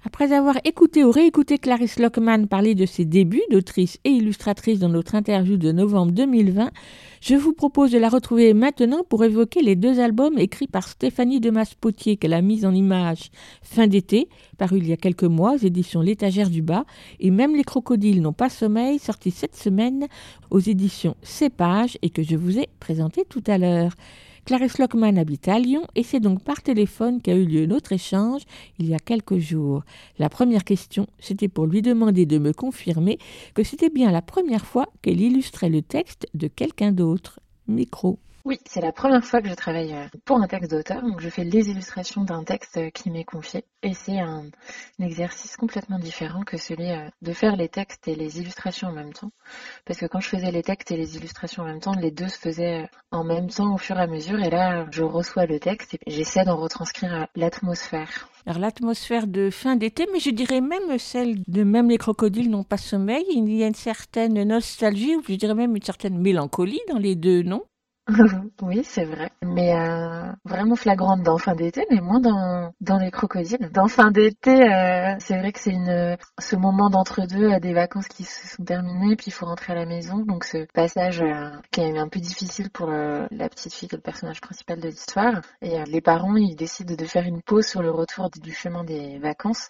Après 0.04 0.34
avoir 0.34 0.56
écouté 0.64 1.04
ou 1.04 1.12
réécouté 1.12 1.60
Clarisse 1.60 2.00
Lockman 2.00 2.48
parler 2.48 2.74
de 2.74 2.88
ses 2.88 3.06
débuts 3.06 3.44
d'autrice 3.52 4.00
et 4.06 4.10
illustratrice 4.10 4.80
dans 4.80 4.90
notre 4.90 5.14
interview 5.14 5.58
de 5.58 5.72
novembre 5.72 6.14
2020, 6.14 6.72
je 7.22 7.36
vous 7.36 7.54
propose 7.54 7.92
de 7.92 7.98
la 7.98 8.10
retrouver 8.10 8.54
maintenant 8.54 9.04
pour 9.08 9.24
évoquer 9.24 9.62
les 9.62 9.76
deux 9.76 10.00
albums 10.00 10.38
écrits 10.38 10.68
par 10.68 10.88
Stéphanie 10.88 11.40
Demas-Potier 11.40 12.18
qu'elle 12.18 12.34
a 12.34 12.42
mis 12.42 12.66
en 12.66 12.74
image 12.74 13.32
fin 13.62 13.88
d'été, 13.88 14.30
paru 14.58 14.78
il 14.78 14.88
y 14.88 14.94
a 14.94 14.98
quelques 14.98 15.24
mois 15.24 15.54
aux 15.54 15.58
éditions 15.58 16.02
L'étagère 16.02 16.50
du 16.50 16.62
bas, 16.62 16.86
et 17.20 17.32
même 17.32 17.56
les 17.56 17.64
crocodiles 17.64 18.22
n'ont 18.22 18.34
pas 18.34 18.50
sommeil, 18.50 19.00
sorti 19.00 19.32
cette 19.32 19.56
semaine 19.56 20.08
aux 20.52 20.60
éditions 20.60 21.16
Cépage 21.22 21.98
et 22.02 22.10
que 22.10 22.24
je 22.24 22.36
vous 22.36 22.60
ai 22.60 22.70
présenté 22.80 23.26
tout 23.28 23.44
à 23.48 23.58
l'heure. 23.58 23.92
Clarisse 24.48 24.78
Lockman 24.78 25.18
habite 25.18 25.50
à 25.50 25.60
Lyon 25.60 25.82
et 25.96 26.04
c'est 26.04 26.22
donc 26.22 26.42
par 26.42 26.62
téléphone 26.62 27.22
qu'a 27.22 27.36
eu 27.36 27.44
lieu 27.46 27.66
notre 27.66 27.92
échange 27.92 28.44
il 28.80 28.88
y 28.88 28.96
a 28.96 28.98
quelques 28.98 29.40
jours. 29.40 29.84
La 30.20 30.30
première 30.30 30.64
question, 30.64 31.06
c'était 31.20 31.50
pour 31.50 31.66
lui 31.66 31.82
demander 31.82 32.26
de 32.26 32.38
me 32.38 32.54
confirmer 32.54 33.20
que 33.56 33.64
c'était 33.64 33.90
bien 33.90 34.10
la 34.10 34.22
première 34.22 34.66
fois 34.66 34.88
qu'elle 35.02 35.20
illustrait 35.20 35.68
le 35.68 35.82
texte 35.82 36.28
de 36.34 36.48
quelqu'un 36.48 36.94
d'autre. 36.94 37.42
Micro. 37.68 38.20
Oui, 38.48 38.62
c'est 38.66 38.80
la 38.80 38.94
première 38.94 39.26
fois 39.26 39.42
que 39.42 39.50
je 39.50 39.54
travaille 39.56 39.94
euh, 39.94 40.08
pour 40.24 40.38
un 40.38 40.48
texte 40.48 40.72
d'auteur, 40.72 41.02
donc 41.02 41.20
je 41.20 41.28
fais 41.28 41.44
les 41.44 41.70
illustrations 41.70 42.24
d'un 42.24 42.46
texte 42.46 42.78
euh, 42.78 42.90
qui 42.92 43.12
m'est 43.12 43.26
confié. 43.26 43.66
Et 43.84 43.94
c'est 43.94 44.20
un, 44.20 44.46
exercice 45.02 45.58
complètement 45.58 46.00
différent 46.00 46.44
que 46.44 46.56
celui 46.56 46.90
euh, 46.90 47.10
de 47.22 47.34
faire 47.34 47.58
les 47.58 47.68
textes 47.68 48.08
et 48.08 48.16
les 48.16 48.40
illustrations 48.40 48.88
en 48.88 48.94
même 48.94 49.12
temps. 49.12 49.32
Parce 49.84 50.00
que 50.00 50.06
quand 50.06 50.22
je 50.22 50.30
faisais 50.30 50.50
les 50.50 50.64
textes 50.64 50.92
et 50.92 50.96
les 50.96 51.18
illustrations 51.18 51.64
en 51.64 51.66
même 51.66 51.82
temps, 51.82 51.92
les 52.00 52.10
deux 52.10 52.30
se 52.30 52.38
faisaient 52.38 52.90
en 53.12 53.26
même 53.26 53.50
temps 53.50 53.74
au 53.74 53.78
fur 53.78 53.98
et 53.98 54.04
à 54.04 54.08
mesure. 54.08 54.40
Et 54.40 54.50
là, 54.50 54.86
je 54.92 55.04
reçois 55.04 55.46
le 55.46 55.60
texte 55.60 55.96
et 55.96 56.00
j'essaie 56.10 56.46
d'en 56.46 56.56
retranscrire 56.56 57.28
l'atmosphère. 57.36 58.30
Alors 58.46 58.62
l'atmosphère 58.62 59.28
de 59.28 59.50
fin 59.50 59.76
d'été, 59.76 60.08
mais 60.14 60.22
je 60.22 60.30
dirais 60.30 60.62
même 60.62 60.98
celle 61.00 61.44
de 61.50 61.64
même 61.64 61.90
les 61.90 61.98
crocodiles 61.98 62.50
n'ont 62.50 62.64
pas 62.64 62.78
sommeil, 62.78 63.26
il 63.30 63.54
y 63.54 63.62
a 63.66 63.68
une 63.68 63.76
certaine 63.76 64.42
nostalgie, 64.44 65.18
ou 65.18 65.24
je 65.28 65.36
dirais 65.36 65.54
même 65.54 65.76
une 65.76 65.84
certaine 65.84 66.18
mélancolie 66.18 66.80
dans 66.88 66.98
les 66.98 67.16
deux, 67.16 67.44
non? 67.44 67.66
oui, 68.62 68.82
c'est 68.86 69.04
vrai. 69.04 69.30
Mais 69.42 69.76
euh, 69.76 70.32
vraiment 70.46 70.76
flagrante 70.76 71.24
dans 71.24 71.38
fin 71.38 71.56
d'été, 71.56 71.86
mais 71.90 72.00
moins 72.00 72.22
dans, 72.22 72.74
dans 72.80 72.98
les 72.98 73.12
crocodiles. 73.12 73.70
Dans 73.74 73.88
fin 73.88 74.12
d'été, 74.12 74.64
euh, 74.64 75.16
c'est 75.20 75.38
vrai 75.38 75.52
que 75.52 75.60
c'est 75.60 75.72
une 75.72 76.18
ce 76.40 76.56
moment 76.56 76.90
d'entre-deux, 76.90 77.52
euh, 77.52 77.60
des 77.60 77.74
vacances 77.74 78.08
qui 78.08 78.24
se 78.24 78.56
sont 78.56 78.64
terminées, 78.64 79.16
puis 79.18 79.28
il 79.28 79.32
faut 79.32 79.46
rentrer 79.46 79.74
à 79.74 79.76
la 79.76 79.86
maison. 79.86 80.20
Donc 80.20 80.46
ce 80.46 80.66
passage 80.74 81.22
euh, 81.22 81.50
qui 81.72 81.82
est 81.82 81.98
un 81.98 82.08
peu 82.08 82.20
difficile 82.22 82.70
pour 82.70 82.90
euh, 82.90 83.28
la 83.32 83.50
petite 83.50 83.74
fille 83.74 83.90
qui 83.90 83.96
est 83.96 83.98
le 83.98 84.02
personnage 84.02 84.40
principal 84.40 84.80
de 84.80 84.88
l'histoire. 84.88 85.42
Et 85.62 85.78
euh, 85.78 85.84
les 85.88 86.02
parents, 86.02 86.38
ils 86.38 86.56
décident 86.56 86.96
de 86.96 87.06
faire 87.06 87.26
une 87.26 87.42
pause 87.42 87.68
sur 87.68 87.82
le 87.82 87.92
retour 87.92 88.30
du 88.30 88.54
chemin 88.54 88.86
des 88.86 89.20
vacances, 89.20 89.68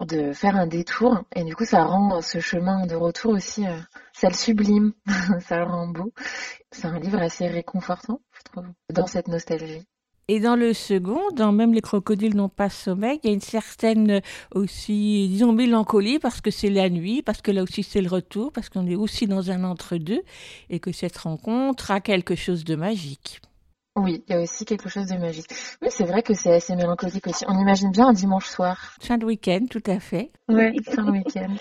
de 0.00 0.32
faire 0.32 0.56
un 0.56 0.66
détour. 0.66 1.22
Et 1.34 1.44
du 1.44 1.56
coup, 1.56 1.64
ça 1.64 1.84
rend 1.84 2.20
ce 2.20 2.40
chemin 2.40 2.84
de 2.86 2.94
retour 2.94 3.32
aussi, 3.32 3.64
ça 4.12 4.28
le 4.28 4.34
sublime, 4.34 4.92
ça 5.40 5.56
le 5.58 5.64
rend 5.64 5.88
beau. 5.88 6.12
C'est 6.70 6.86
un 6.86 6.98
livre 6.98 7.18
assez 7.18 7.46
réconfortant, 7.46 8.20
je 8.36 8.42
trouve, 8.42 8.66
dans 8.92 9.06
cette 9.06 9.28
nostalgie. 9.28 9.84
Et 10.30 10.40
dans 10.40 10.56
le 10.56 10.74
second, 10.74 11.30
dans 11.32 11.52
Même 11.52 11.72
les 11.72 11.80
crocodiles 11.80 12.36
n'ont 12.36 12.50
pas 12.50 12.68
sommeil, 12.68 13.18
il 13.22 13.28
y 13.28 13.30
a 13.30 13.34
une 13.34 13.40
certaine 13.40 14.20
aussi, 14.54 15.26
disons, 15.30 15.52
mélancolie 15.52 16.18
parce 16.18 16.42
que 16.42 16.50
c'est 16.50 16.68
la 16.68 16.90
nuit, 16.90 17.22
parce 17.22 17.40
que 17.40 17.50
là 17.50 17.62
aussi 17.62 17.82
c'est 17.82 18.02
le 18.02 18.10
retour, 18.10 18.52
parce 18.52 18.68
qu'on 18.68 18.86
est 18.86 18.94
aussi 18.94 19.26
dans 19.26 19.50
un 19.50 19.64
entre-deux 19.64 20.20
et 20.68 20.80
que 20.80 20.92
cette 20.92 21.16
rencontre 21.16 21.90
a 21.90 22.00
quelque 22.00 22.34
chose 22.34 22.64
de 22.64 22.76
magique. 22.76 23.40
Oui, 23.96 24.22
il 24.28 24.34
y 24.34 24.36
a 24.36 24.42
aussi 24.42 24.66
quelque 24.66 24.90
chose 24.90 25.06
de 25.06 25.16
magique. 25.16 25.48
Oui, 25.82 25.88
c'est 25.90 26.04
vrai 26.04 26.22
que 26.22 26.34
c'est 26.34 26.52
assez 26.52 26.76
mélancolique 26.76 27.26
aussi. 27.26 27.44
On 27.48 27.58
imagine 27.58 27.90
bien 27.90 28.08
un 28.08 28.12
dimanche 28.12 28.46
soir. 28.46 28.94
Fin 29.00 29.16
de 29.16 29.24
week-end, 29.24 29.64
tout 29.68 29.82
à 29.86 29.98
fait. 29.98 30.30
Oui, 30.48 30.78
fin 30.84 31.04
de 31.04 31.10
week-end. 31.10 31.54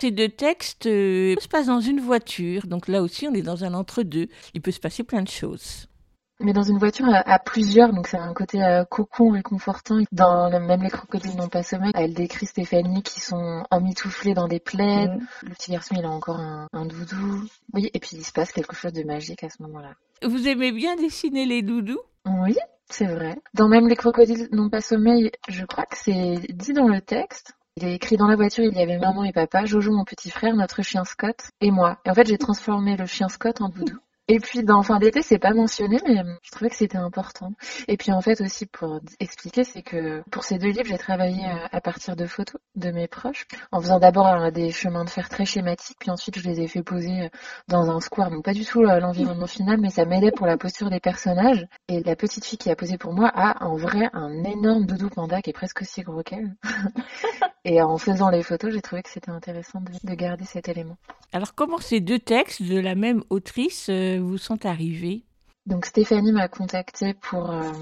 Ces 0.00 0.10
deux 0.10 0.28
textes 0.28 0.86
euh, 0.86 1.34
se 1.40 1.48
passent 1.48 1.66
dans 1.66 1.80
une 1.80 2.00
voiture, 2.00 2.66
donc 2.66 2.88
là 2.88 3.02
aussi 3.02 3.26
on 3.26 3.34
est 3.34 3.42
dans 3.42 3.64
un 3.64 3.74
entre-deux. 3.74 4.28
Il 4.54 4.60
peut 4.60 4.70
se 4.70 4.80
passer 4.80 5.02
plein 5.02 5.22
de 5.22 5.28
choses. 5.28 5.86
Mais 6.40 6.52
dans 6.52 6.64
une 6.64 6.78
voiture 6.78 7.06
à, 7.08 7.18
à 7.30 7.38
plusieurs, 7.38 7.92
donc 7.92 8.08
c'est 8.08 8.18
un 8.18 8.34
côté 8.34 8.62
euh, 8.62 8.84
cocon 8.84 9.30
réconfortant. 9.30 10.00
Dans 10.10 10.50
le, 10.50 10.58
même 10.58 10.82
les 10.82 10.90
crocodiles 10.90 11.36
n'ont 11.36 11.48
pas 11.48 11.62
sommeil, 11.62 11.92
elle 11.94 12.12
décrit 12.12 12.46
Stéphanie 12.46 13.02
qui 13.04 13.20
sont 13.20 13.62
emmitouflées 13.70 14.34
dans 14.34 14.48
des 14.48 14.58
plaids. 14.58 15.06
Le 15.42 15.50
petit 15.50 15.70
garçon, 15.70 15.94
il 15.96 16.04
a 16.04 16.10
encore 16.10 16.40
un, 16.40 16.66
un 16.72 16.86
doudou. 16.86 17.44
Oui, 17.72 17.88
et 17.94 18.00
puis 18.00 18.10
il 18.14 18.24
se 18.24 18.32
passe 18.32 18.50
quelque 18.50 18.74
chose 18.74 18.92
de 18.92 19.04
magique 19.04 19.44
à 19.44 19.48
ce 19.48 19.62
moment-là. 19.62 19.94
Vous 20.24 20.48
aimez 20.48 20.72
bien 20.72 20.96
dessiner 20.96 21.46
les 21.46 21.62
doudous? 21.62 22.00
Oui, 22.26 22.56
c'est 22.90 23.06
vrai. 23.06 23.36
Dans 23.54 23.68
même 23.68 23.88
les 23.88 23.96
crocodiles 23.96 24.48
n'ont 24.50 24.70
pas 24.70 24.80
sommeil, 24.80 25.30
je 25.48 25.64
crois 25.64 25.86
que 25.86 25.96
c'est 25.96 26.34
dit 26.52 26.72
dans 26.72 26.88
le 26.88 27.00
texte. 27.00 27.54
Il 27.76 27.88
est 27.88 27.94
écrit 27.94 28.16
dans 28.16 28.28
la 28.28 28.36
voiture, 28.36 28.62
il 28.62 28.78
y 28.78 28.80
avait 28.80 28.98
maman 28.98 29.24
et 29.24 29.32
papa, 29.32 29.64
Jojo 29.64 29.90
mon 29.90 30.04
petit 30.04 30.30
frère, 30.30 30.54
notre 30.54 30.82
chien 30.82 31.04
Scott 31.04 31.50
et 31.60 31.72
moi. 31.72 31.98
Et 32.04 32.10
en 32.10 32.14
fait, 32.14 32.28
j'ai 32.28 32.38
transformé 32.38 32.96
le 32.96 33.04
chien 33.04 33.28
Scott 33.28 33.60
en 33.60 33.68
doudou. 33.68 33.98
Et 34.26 34.40
puis 34.40 34.64
dans 34.64 34.82
Fin 34.82 34.98
d'été, 34.98 35.20
c'est 35.20 35.38
pas 35.38 35.52
mentionné, 35.52 35.98
mais 36.06 36.22
je 36.42 36.50
trouvais 36.50 36.70
que 36.70 36.76
c'était 36.76 36.96
important. 36.96 37.52
Et 37.88 37.98
puis 37.98 38.10
en 38.10 38.22
fait 38.22 38.40
aussi 38.40 38.64
pour 38.64 39.00
expliquer, 39.20 39.64
c'est 39.64 39.82
que 39.82 40.22
pour 40.30 40.44
ces 40.44 40.56
deux 40.56 40.70
livres, 40.70 40.86
j'ai 40.86 40.96
travaillé 40.96 41.44
euh, 41.44 41.66
à 41.70 41.80
partir 41.82 42.16
de 42.16 42.24
photos 42.24 42.58
de 42.74 42.90
mes 42.90 43.06
proches, 43.06 43.44
en 43.70 43.82
faisant 43.82 43.98
d'abord 43.98 44.26
euh, 44.28 44.50
des 44.50 44.72
chemins 44.72 45.04
de 45.04 45.10
fer 45.10 45.28
très 45.28 45.44
schématiques, 45.44 45.98
puis 46.00 46.10
ensuite 46.10 46.38
je 46.38 46.48
les 46.48 46.62
ai 46.62 46.68
fait 46.68 46.82
poser 46.82 47.24
euh, 47.24 47.28
dans 47.68 47.90
un 47.90 48.00
square, 48.00 48.30
donc 48.30 48.44
pas 48.44 48.54
du 48.54 48.64
tout 48.64 48.82
l'environnement 48.82 49.46
final, 49.46 49.78
mais 49.78 49.90
ça 49.90 50.06
m'aidait 50.06 50.32
pour 50.32 50.46
la 50.46 50.56
posture 50.56 50.88
des 50.88 51.00
personnages. 51.00 51.66
Et 51.88 52.02
la 52.02 52.16
petite 52.16 52.46
fille 52.46 52.58
qui 52.58 52.70
a 52.70 52.76
posé 52.76 52.96
pour 52.96 53.12
moi 53.12 53.28
a 53.28 53.62
en 53.62 53.76
vrai 53.76 54.08
un 54.14 54.42
énorme 54.44 54.86
doudou 54.86 55.10
panda 55.10 55.42
qui 55.42 55.50
est 55.50 55.54
presque 55.54 55.82
aussi 55.82 56.00
gros 56.00 56.22
qu'elle. 56.22 56.56
Et 57.66 57.80
en 57.80 57.96
faisant 57.96 58.28
les 58.28 58.42
photos, 58.42 58.74
j'ai 58.74 58.82
trouvé 58.82 59.02
que 59.02 59.08
c'était 59.08 59.30
intéressant 59.30 59.80
de, 59.80 59.92
de, 60.06 60.14
garder 60.14 60.44
cet 60.44 60.68
élément. 60.68 60.98
Alors 61.32 61.54
comment 61.54 61.78
ces 61.78 62.00
deux 62.00 62.18
textes 62.18 62.62
de 62.62 62.78
la 62.78 62.94
même 62.94 63.22
autrice 63.30 63.88
vous 64.18 64.38
sont 64.38 64.66
arrivés 64.66 65.24
donc 65.66 65.86
Stéphanie 65.86 66.32
m'a 66.32 66.48
contacté 66.48 67.14
pour 67.14 67.50
euh, 67.50 67.72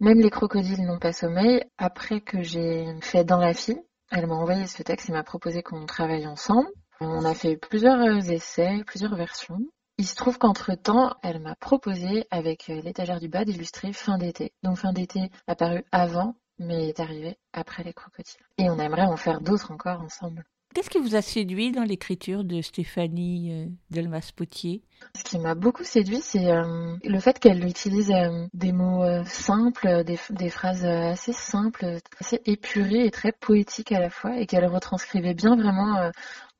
même 0.00 0.18
les 0.18 0.30
crocodiles 0.30 0.84
n'ont 0.84 0.98
pas 0.98 1.12
sommeil 1.12 1.62
après 1.78 2.20
que 2.20 2.42
j'ai 2.42 2.84
fait 3.00 3.22
dans 3.22 3.38
la 3.38 3.54
file. 3.54 3.80
Elle 4.10 4.26
m'a 4.26 4.34
envoyé 4.34 4.66
ce 4.66 4.82
texte 4.82 5.08
et 5.08 5.12
m'a 5.12 5.22
proposé 5.22 5.62
qu'on 5.62 5.86
travaille 5.86 6.26
ensemble. 6.26 6.68
On 7.00 7.24
a 7.24 7.34
fait 7.34 7.56
plusieurs 7.56 8.28
essais, 8.28 8.82
plusieurs 8.84 9.14
versions. 9.14 9.60
Il 9.98 10.06
se 10.06 10.16
trouve 10.16 10.38
qu'entre 10.38 10.74
temps, 10.74 11.14
elle 11.22 11.40
m'a 11.40 11.54
proposé 11.54 12.26
avec 12.30 12.66
l'étagère 12.66 13.20
du 13.20 13.28
bas 13.28 13.44
d'illustrer 13.44 13.92
fin 13.92 14.18
d'été. 14.18 14.52
Donc 14.64 14.78
fin 14.78 14.92
d'été 14.92 15.30
apparu 15.46 15.84
avant, 15.92 16.34
mais 16.58 16.88
est 16.88 16.98
arrivé 16.98 17.38
après 17.52 17.84
les 17.84 17.92
crocodiles. 17.92 18.40
Et 18.58 18.68
on 18.68 18.80
aimerait 18.80 19.06
en 19.06 19.16
faire 19.16 19.40
d'autres 19.40 19.70
encore 19.70 20.00
ensemble. 20.00 20.44
Qu'est-ce 20.74 20.90
qui 20.90 20.98
vous 20.98 21.16
a 21.16 21.22
séduit 21.22 21.72
dans 21.72 21.82
l'écriture 21.82 22.44
de 22.44 22.60
Stéphanie 22.60 23.52
euh, 23.52 23.66
Delmas-Potier? 23.90 24.82
Ce 25.16 25.24
qui 25.24 25.38
m'a 25.38 25.54
beaucoup 25.54 25.82
séduit, 25.82 26.20
c'est 26.20 26.50
euh, 26.50 26.94
le 27.02 27.20
fait 27.20 27.38
qu'elle 27.38 27.64
utilise 27.64 28.10
euh, 28.10 28.46
des 28.52 28.72
mots 28.72 29.04
simples, 29.24 30.04
des, 30.04 30.18
des, 30.30 30.50
phrases 30.50 30.84
assez 30.84 31.32
simples, 31.32 31.98
assez 32.20 32.42
épurées 32.44 33.06
et 33.06 33.10
très 33.10 33.32
poétiques 33.32 33.92
à 33.92 34.00
la 34.00 34.10
fois, 34.10 34.38
et 34.38 34.46
qu'elle 34.46 34.66
retranscrivait 34.66 35.34
bien 35.34 35.56
vraiment 35.56 36.10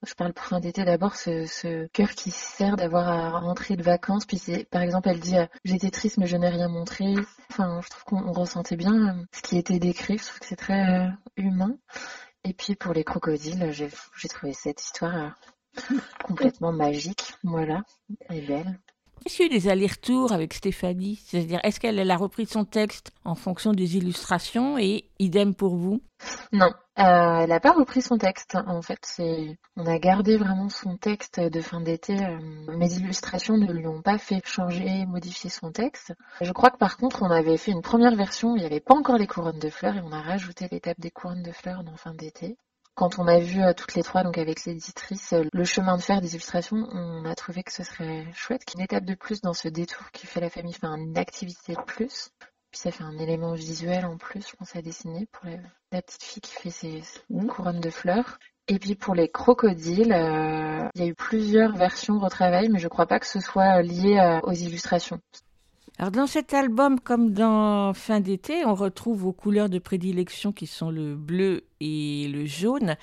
je 0.07 0.15
parle 0.15 0.33
pour 0.33 0.45
fin 0.45 0.61
d'été 0.61 0.85
d'abord, 0.85 1.17
ce 1.17 1.87
cœur 1.89 2.11
qui 2.11 2.31
sert 2.31 2.77
d'avoir 2.77 3.09
à 3.09 3.41
rentrer 3.41 3.75
de 3.75 3.83
vacances. 3.83 4.27
Puis 4.27 4.41
par 4.71 4.83
exemple, 4.83 5.09
elle 5.09 5.19
dit 5.19 5.35
j'étais 5.65 5.91
triste 5.91 6.19
mais 6.19 6.27
je 6.27 6.37
n'ai 6.37 6.49
rien 6.49 6.69
montré. 6.69 7.15
Enfin, 7.51 7.81
je 7.83 7.89
trouve 7.89 8.05
qu'on 8.05 8.33
ressentait 8.33 8.77
bien 8.77 9.27
ce 9.33 9.43
qui 9.43 9.59
était 9.59 9.81
décrit. 9.81 10.19
Je 10.19 10.25
trouve 10.25 10.39
que 10.39 10.47
c'est 10.47 10.57
très 10.57 11.11
humain. 11.37 11.77
Et 12.49 12.55
puis 12.55 12.76
pour 12.76 12.94
les 12.94 13.05
crocodiles, 13.05 13.72
j'ai 13.72 14.28
trouvé 14.28 14.55
cette 14.55 14.82
histoire 14.82 15.14
euh, 15.14 15.99
complètement 16.24 16.72
magique, 16.72 17.34
voilà, 17.44 17.84
et 18.30 18.40
belle. 18.40 18.80
Est-ce 19.27 19.37
qu'il 19.37 19.47
y 19.47 19.49
a 19.49 19.57
eu 19.57 19.59
des 19.59 19.69
allers-retours 19.69 20.33
avec 20.33 20.55
Stéphanie? 20.55 21.21
C'est-à-dire, 21.25 21.61
est-ce 21.62 21.81
qu'elle 21.81 22.11
a 22.11 22.16
repris 22.16 22.47
son 22.47 22.64
texte 22.64 23.12
en 23.25 23.35
fonction 23.35 23.73
des 23.73 23.97
illustrations 23.97 24.79
et 24.79 25.05
idem 25.19 25.55
pour 25.55 25.77
vous? 25.77 26.01
Non, 26.53 26.73
euh, 26.99 27.41
elle 27.43 27.49
n'a 27.51 27.61
pas 27.61 27.73
repris 27.73 28.03
son 28.03 28.19
texte. 28.19 28.57
En 28.66 28.83
fait, 28.83 28.99
on 29.77 29.87
a 29.87 29.99
gardé 29.99 30.37
vraiment 30.37 30.69
son 30.69 30.97
texte 30.97 31.39
de 31.41 31.61
fin 31.61 31.81
d'été. 31.81 32.19
Euh, 32.19 32.39
mes 32.77 32.93
illustrations 32.95 33.57
ne 33.57 33.73
lui 33.73 33.87
ont 33.87 34.03
pas 34.03 34.19
fait 34.19 34.41
changer, 34.45 35.07
modifier 35.07 35.51
son 35.51 35.71
texte. 35.71 36.12
Je 36.41 36.53
crois 36.53 36.71
que 36.71 36.79
par 36.79 36.97
contre, 36.97 37.23
on 37.23 37.31
avait 37.31 37.57
fait 37.57 37.71
une 37.71 37.83
première 37.83 38.16
version 38.16 38.53
où 38.53 38.57
il 38.57 38.61
n'y 38.61 38.66
avait 38.66 38.81
pas 38.81 38.95
encore 38.95 39.19
les 39.19 39.27
couronnes 39.27 39.59
de 39.59 39.71
fleurs 39.71 39.97
et 39.97 40.01
on 40.01 40.12
a 40.12 40.21
rajouté 40.21 40.69
l'étape 40.71 40.99
des 40.99 41.11
couronnes 41.11 41.43
de 41.43 41.53
fleurs 41.53 41.85
dans 41.85 41.97
fin 41.97 42.14
d'été. 42.14 42.57
Quand 42.99 43.20
on 43.20 43.28
a 43.28 43.38
vu 43.38 43.62
euh, 43.62 43.74
toutes 43.74 43.94
les 43.94 44.03
trois, 44.03 44.24
donc 44.24 44.38
avec 44.38 44.64
l'éditrice, 44.64 45.32
euh, 45.32 45.44
le 45.53 45.62
chemin 45.62 45.96
de 45.96 46.03
fer 46.03 46.20
des 46.20 46.34
illustrations, 46.34 46.88
on 46.90 47.24
a 47.26 47.34
trouvé 47.36 47.62
que 47.62 47.70
ce 47.72 47.84
serait 47.84 48.26
chouette 48.34 48.64
qu'une 48.64 48.80
étape 48.80 49.05
de 49.05 49.14
plus 49.14 49.40
dans 49.40 49.53
ce 49.53 49.68
détour 49.68 50.11
qui 50.11 50.26
fait 50.26 50.40
la 50.40 50.51
famille, 50.51 50.74
enfin 50.74 50.96
une 50.96 51.16
activité 51.16 51.74
de 51.74 51.82
plus. 51.82 52.30
Puis 52.72 52.80
ça 52.80 52.90
fait 52.90 53.05
un 53.05 53.16
élément 53.18 53.55
visuel 53.55 54.05
en 54.05 54.16
plus, 54.16 54.49
je 54.49 54.57
pense, 54.57 54.74
à 54.74 54.82
dessiner 54.82 55.28
pour 55.30 55.49
la, 55.92 56.03
petite 56.03 56.24
fille 56.24 56.42
qui 56.42 56.53
fait 56.53 56.70
ses, 56.70 57.03
couronnes 57.46 57.78
de 57.78 57.90
fleurs. 57.90 58.40
Et 58.66 58.80
puis 58.80 58.96
pour 58.96 59.14
les 59.14 59.28
crocodiles, 59.28 60.12
euh, 60.12 60.88
il 60.96 61.01
y 61.01 61.05
a 61.05 61.07
eu 61.07 61.14
plusieurs 61.14 61.76
versions 61.76 62.18
retravail, 62.18 62.68
mais 62.68 62.80
je 62.80 62.88
crois 62.88 63.07
pas 63.07 63.20
que 63.20 63.28
ce 63.28 63.38
soit 63.38 63.80
lié 63.80 64.40
aux 64.42 64.53
illustrations. 64.53 65.20
Alors 66.01 66.12
dans 66.12 66.28
cet 66.28 66.55
album, 66.55 67.01
comme 67.01 67.32
dans 67.32 67.92
Fin 67.92 68.20
d'été, 68.20 68.64
on 68.64 68.76
retrouve 68.76 69.18
vos 69.18 69.32
couleurs 69.32 69.68
de 69.68 69.80
prédilection 69.80 70.53
qui 70.53 70.68
sont 70.68 70.92
le 70.92 71.16
bleu 71.16 71.64
et 71.80 72.28
le 72.28 72.46
jaune. 72.46 72.94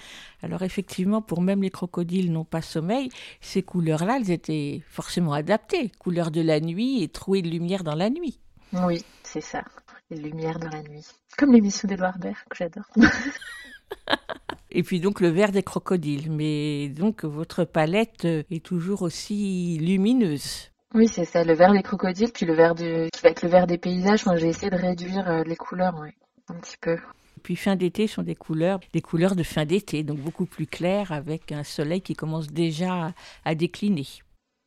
Alors 0.42 0.62
effectivement, 0.62 1.22
pour 1.22 1.42
même 1.42 1.62
les 1.62 1.70
crocodiles 1.70 2.32
n'ont 2.32 2.46
pas 2.46 2.62
sommeil, 2.62 3.10
ces 3.42 3.64
couleurs-là, 3.64 4.16
elles 4.18 4.32
étaient 4.32 4.82
forcément 4.88 5.34
adaptées. 5.34 5.92
Couleurs 6.00 6.32
de 6.32 6.40
la 6.40 6.62
nuit 6.62 7.04
et 7.04 7.10
trouées 7.10 7.42
de 7.42 7.50
lumière 7.50 7.84
dans 7.84 7.96
la 7.96 8.10
nuit. 8.10 8.40
Oui, 8.72 9.04
c'est 9.24 9.42
ça. 9.42 9.66
Les 10.10 10.18
lumières 10.18 10.60
dans 10.60 10.70
la 10.70 10.82
nuit. 10.84 11.06
Comme 11.38 11.52
l'émission 11.52 11.90
d'Edouard 11.90 12.18
Baird, 12.18 12.38
que 12.50 12.56
j'adore. 12.56 12.86
Et 14.72 14.84
puis 14.84 15.02
donc 15.02 15.20
le 15.20 15.28
vert 15.28 15.52
des 15.52 15.64
crocodiles. 15.64 16.32
Mais 16.32 16.88
donc 16.88 17.26
votre 17.26 17.66
palette 17.66 18.24
est 18.24 18.64
toujours 18.64 19.02
aussi 19.02 19.80
lumineuse. 19.82 20.70
Oui, 20.96 21.10
c'est 21.10 21.26
ça, 21.26 21.44
le 21.44 21.54
vert 21.54 21.74
des 21.74 21.84
crocodiles, 21.84 22.32
puis 22.32 22.46
le 22.46 22.54
vert 22.54 22.74
du... 22.74 23.10
qui 23.12 23.22
va 23.22 23.30
être 23.30 23.42
le 23.42 23.50
vert 23.50 23.68
des 23.68 23.78
paysages. 23.78 24.24
j'ai 24.38 24.48
essayé 24.48 24.70
de 24.70 24.78
réduire 24.78 25.30
euh, 25.30 25.44
les 25.44 25.58
couleurs, 25.58 26.00
ouais, 26.00 26.16
un 26.48 26.54
petit 26.54 26.78
peu. 26.80 26.98
Puis 27.44 27.58
fin 27.58 27.76
d'été 27.76 28.08
sont 28.08 28.24
des 28.24 28.34
couleurs, 28.34 28.80
des 28.94 29.02
couleurs 29.02 29.36
de 29.36 29.44
fin 29.44 29.66
d'été, 29.66 30.04
donc 30.04 30.20
beaucoup 30.20 30.46
plus 30.46 30.68
claires, 30.68 31.12
avec 31.12 31.52
un 31.52 31.66
soleil 31.66 32.00
qui 32.00 32.14
commence 32.14 32.48
déjà 32.48 33.14
à 33.44 33.56
décliner. 33.56 34.08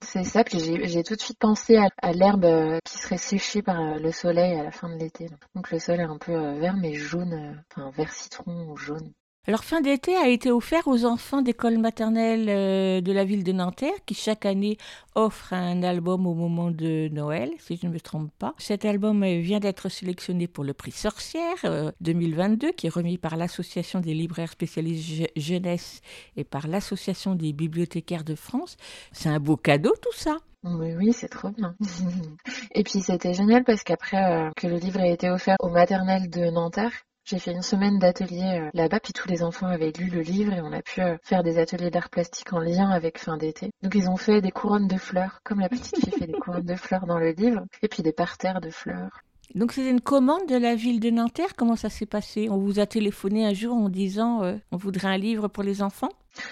C'est 0.05 0.23
ça, 0.23 0.45
puis 0.45 0.59
j'ai 0.61 1.03
tout 1.03 1.17
de 1.17 1.21
suite 1.21 1.39
pensé 1.39 1.79
à, 1.79 2.13
l'herbe 2.13 2.45
euh, 2.45 2.79
qui 2.85 2.99
serait 2.99 3.17
séchée 3.17 3.63
par 3.63 3.81
euh, 3.81 3.99
le 3.99 4.13
soleil 4.13 4.55
à 4.61 4.65
la 4.65 4.71
fin 4.71 4.91
de 4.91 4.99
l'été. 4.99 5.31
Donc 5.55 5.71
le 5.71 5.79
sol 5.79 5.99
est 5.99 6.03
un 6.03 6.19
peu 6.19 6.35
vert, 6.59 6.77
mais 6.77 6.93
jaune, 6.93 7.65
enfin 7.71 7.91
vert 7.97 8.13
citron 8.13 8.69
ou 8.71 8.77
jaune. 8.77 9.15
Alors, 9.49 9.65
fin 9.65 9.81
d'été 9.81 10.15
a 10.15 10.29
été 10.29 10.51
offert 10.51 10.87
aux 10.89 11.07
enfants 11.07 11.41
d'école 11.41 11.79
maternelle 11.79 12.51
euh, 12.51 13.01
de 13.01 13.13
la 13.13 13.25
ville 13.25 13.45
de 13.45 13.53
Nanterre, 13.53 13.95
qui 14.05 14.13
chaque 14.13 14.45
année 14.45 14.77
offre 15.15 15.55
un 15.55 15.83
album 15.83 16.27
au 16.27 16.35
moment 16.35 16.71
de 16.71 17.09
Noël, 17.09 17.53
si 17.59 17.79
je 17.81 17.87
ne 17.87 17.93
me 17.95 17.99
trompe 17.99 18.31
pas. 18.39 18.55
Cet 18.59 18.85
album 18.85 19.23
euh, 19.23 19.41
vient 19.41 19.59
d'être 19.59 19.89
sélectionné 19.89 20.49
pour 20.49 20.65
le 20.65 20.75
prix 20.75 20.91
Sorcière 20.91 21.93
2022, 22.03 22.67
euh, 22.67 22.73
qui 22.73 22.89
est 22.89 22.91
remis 22.91 23.17
par 23.17 23.39
l'Association 23.39 24.01
des 24.01 24.13
libraires 24.13 24.53
spécialisés 24.53 25.31
jeunesse 25.35 26.03
et 26.37 26.45
par 26.45 26.69
l'Association 26.69 27.35
des 27.35 27.55
bibliothécaires 27.55 28.25
de 28.25 28.35
France. 28.35 28.77
C'est 29.13 29.31
un 29.31 29.41
beau 29.41 29.57
cadeau, 29.57 29.95
tout 30.03 30.15
ça. 30.15 30.37
Oui, 30.63 30.93
oui, 30.95 31.15
c'est 31.15 31.29
trop 31.29 31.49
bien. 31.49 31.75
et 32.75 32.83
puis 32.83 33.01
c'était 33.01 33.33
génial 33.33 33.65
parce 33.65 33.83
qu'après 33.83 34.51
que 34.59 34.67
le 34.67 34.77
livre 34.77 35.01
ait 35.01 35.15
été 35.15 35.31
offert 35.31 35.57
aux 35.61 35.71
maternelles 35.71 36.29
de 36.29 36.51
Nanterre, 36.51 36.93
j'ai 37.29 37.39
fait 37.39 37.53
une 37.53 37.63
semaine 37.63 37.99
d'atelier 37.99 38.59
euh, 38.59 38.71
là-bas, 38.73 39.01
puis 39.01 39.13
tous 39.13 39.29
les 39.29 39.43
enfants 39.43 39.67
avaient 39.67 39.93
lu 39.93 40.09
le 40.09 40.23
livre 40.23 40.55
et 40.55 40.63
on 40.63 40.73
a 40.73 40.81
pu 40.81 41.03
euh, 41.03 41.17
faire 41.23 41.43
des 41.43 41.59
ateliers 41.59 41.91
d'art 41.91 42.09
plastique 42.09 42.55
en 42.55 42.59
lien 42.59 42.89
avec 42.89 43.19
fin 43.19 43.37
d'été. 43.37 43.71
Donc 43.83 43.95
ils 43.95 44.09
ont 44.09 44.17
fait 44.17 44.41
des 44.41 44.51
couronnes 44.51 44.89
de 44.89 44.97
fleurs, 44.97 45.41
comme 45.45 45.61
la 45.61 45.69
petite 45.69 45.99
fille 45.99 46.19
fait 46.19 46.27
des 46.27 46.33
couronnes 46.33 46.65
de 46.65 46.75
fleurs 46.75 47.07
dans 47.07 47.19
le 47.19 47.33
livre, 47.33 47.65
et 47.83 47.89
puis 47.89 48.03
des 48.03 48.13
parterres 48.13 48.63
de 48.63 48.71
fleurs. 48.71 49.23
Donc 49.55 49.73
c'était 49.73 49.91
une 49.91 50.01
commande 50.01 50.47
de 50.49 50.57
la 50.57 50.75
ville 50.75 51.01
de 51.01 51.11
Nanterre? 51.11 51.55
Comment 51.57 51.77
ça 51.77 51.91
s'est 51.91 52.07
passé? 52.07 52.49
On 52.51 52.59
vous 52.59 52.81
a 52.81 52.87
téléphoné 52.87 53.47
un 53.47 53.55
jour 53.55 53.75
en 53.75 53.89
disant 53.89 54.43
euh, 54.43 54.57
on 54.73 54.77
voudrait 54.77 55.09
un 55.09 55.19
livre 55.19 55.49
pour 55.49 55.63
les 55.63 55.83
enfants? 55.83 56.11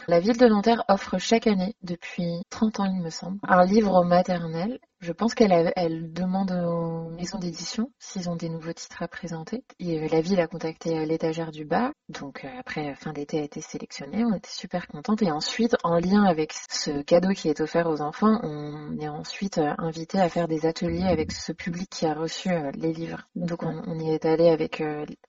La 0.08 0.20
ville 0.20 0.36
de 0.36 0.46
Nanterre 0.46 0.84
offre 0.88 1.18
chaque 1.18 1.46
année, 1.46 1.74
depuis 1.82 2.42
30 2.50 2.80
ans 2.80 2.84
il 2.86 3.02
me 3.02 3.10
semble, 3.10 3.38
un 3.42 3.64
livre 3.64 4.04
maternel 4.04 4.78
je 5.00 5.12
pense 5.12 5.34
qu'elle 5.34 5.72
elle 5.76 6.12
demande 6.12 6.52
aux 6.52 7.10
maisons 7.10 7.38
d'édition 7.38 7.92
s'ils 7.98 8.30
ont 8.30 8.36
des 8.36 8.48
nouveaux 8.48 8.72
titres 8.72 9.02
à 9.02 9.08
présenter. 9.08 9.62
Et 9.78 10.00
euh, 10.00 10.08
la 10.10 10.22
ville 10.22 10.40
a 10.40 10.46
contacté 10.46 10.98
euh, 10.98 11.04
l'étagère 11.04 11.52
du 11.52 11.66
bas. 11.66 11.92
Donc 12.08 12.44
euh, 12.44 12.48
après, 12.58 12.94
fin 12.94 13.12
d'été 13.12 13.38
a 13.38 13.42
été 13.42 13.60
sélectionné. 13.60 14.24
On 14.24 14.34
était 14.34 14.50
super 14.50 14.88
contente. 14.88 15.20
Et 15.22 15.30
ensuite, 15.30 15.76
en 15.84 15.98
lien 15.98 16.24
avec 16.24 16.54
ce 16.70 17.02
cadeau 17.02 17.30
qui 17.34 17.48
est 17.50 17.60
offert 17.60 17.88
aux 17.88 18.00
enfants, 18.00 18.40
on 18.42 18.98
est 18.98 19.08
ensuite 19.08 19.58
invité 19.58 20.18
à 20.18 20.30
faire 20.30 20.48
des 20.48 20.64
ateliers 20.64 21.04
avec 21.04 21.30
ce 21.30 21.52
public 21.52 21.90
qui 21.90 22.06
a 22.06 22.14
reçu 22.14 22.48
les 22.74 22.92
livres. 22.92 23.28
Donc 23.34 23.62
on, 23.64 23.98
y 23.98 24.10
est 24.10 24.24
allé 24.24 24.48
avec 24.48 24.82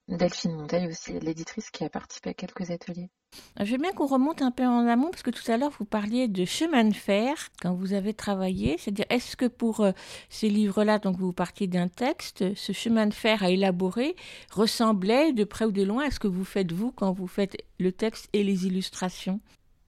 Delphine 0.08 0.56
Monteil 0.56 0.88
aussi, 0.88 1.20
l'éditrice 1.20 1.70
qui 1.72 1.84
a 1.84 1.90
participé 1.90 2.30
à 2.30 2.34
quelques 2.34 2.72
ateliers. 2.72 3.10
Je 3.60 3.72
veux 3.72 3.78
bien 3.78 3.92
qu'on 3.92 4.06
remonte 4.06 4.42
un 4.44 4.52
peu 4.52 4.66
en 4.66 4.88
amont 4.88 5.10
parce 5.10 5.24
que 5.24 5.32
tout 5.32 5.52
à 5.52 5.58
l'heure 5.58 5.72
vous 5.80 5.86
parliez 5.86 6.28
de 6.28 6.46
chemin 6.46 6.84
de 6.84 6.94
fer 6.94 7.50
quand 7.62 7.74
vous 7.74 7.94
avez 7.94 8.14
travaillé. 8.14 8.78
C'est-à-dire, 8.78 9.06
est-ce 9.10 9.36
que 9.36 9.46
pour 9.46 9.82
euh, 9.82 9.92
ces 10.30 10.50
livres-là, 10.50 11.00
donc 11.00 11.18
vous 11.18 11.34
partiez 11.34 11.68
d'un 11.68 11.88
texte, 11.88 12.54
ce 12.56 12.72
chemin 12.72 13.08
de 13.08 13.14
fer 13.14 13.42
à 13.44 13.50
élaborer 13.50 14.16
ressemblait 14.52 15.34
de 15.34 15.44
près 15.44 15.66
ou 15.66 15.72
de 15.72 15.84
loin 15.84 16.06
à 16.06 16.12
ce 16.12 16.20
que 16.20 16.28
vous 16.28 16.46
faites 16.46 16.72
vous 16.72 16.92
quand 16.92 17.12
vous 17.12 17.28
faites 17.28 17.58
le 17.80 17.92
texte 17.92 18.30
et 18.34 18.44
les 18.44 18.68
illustrations? 18.68 19.40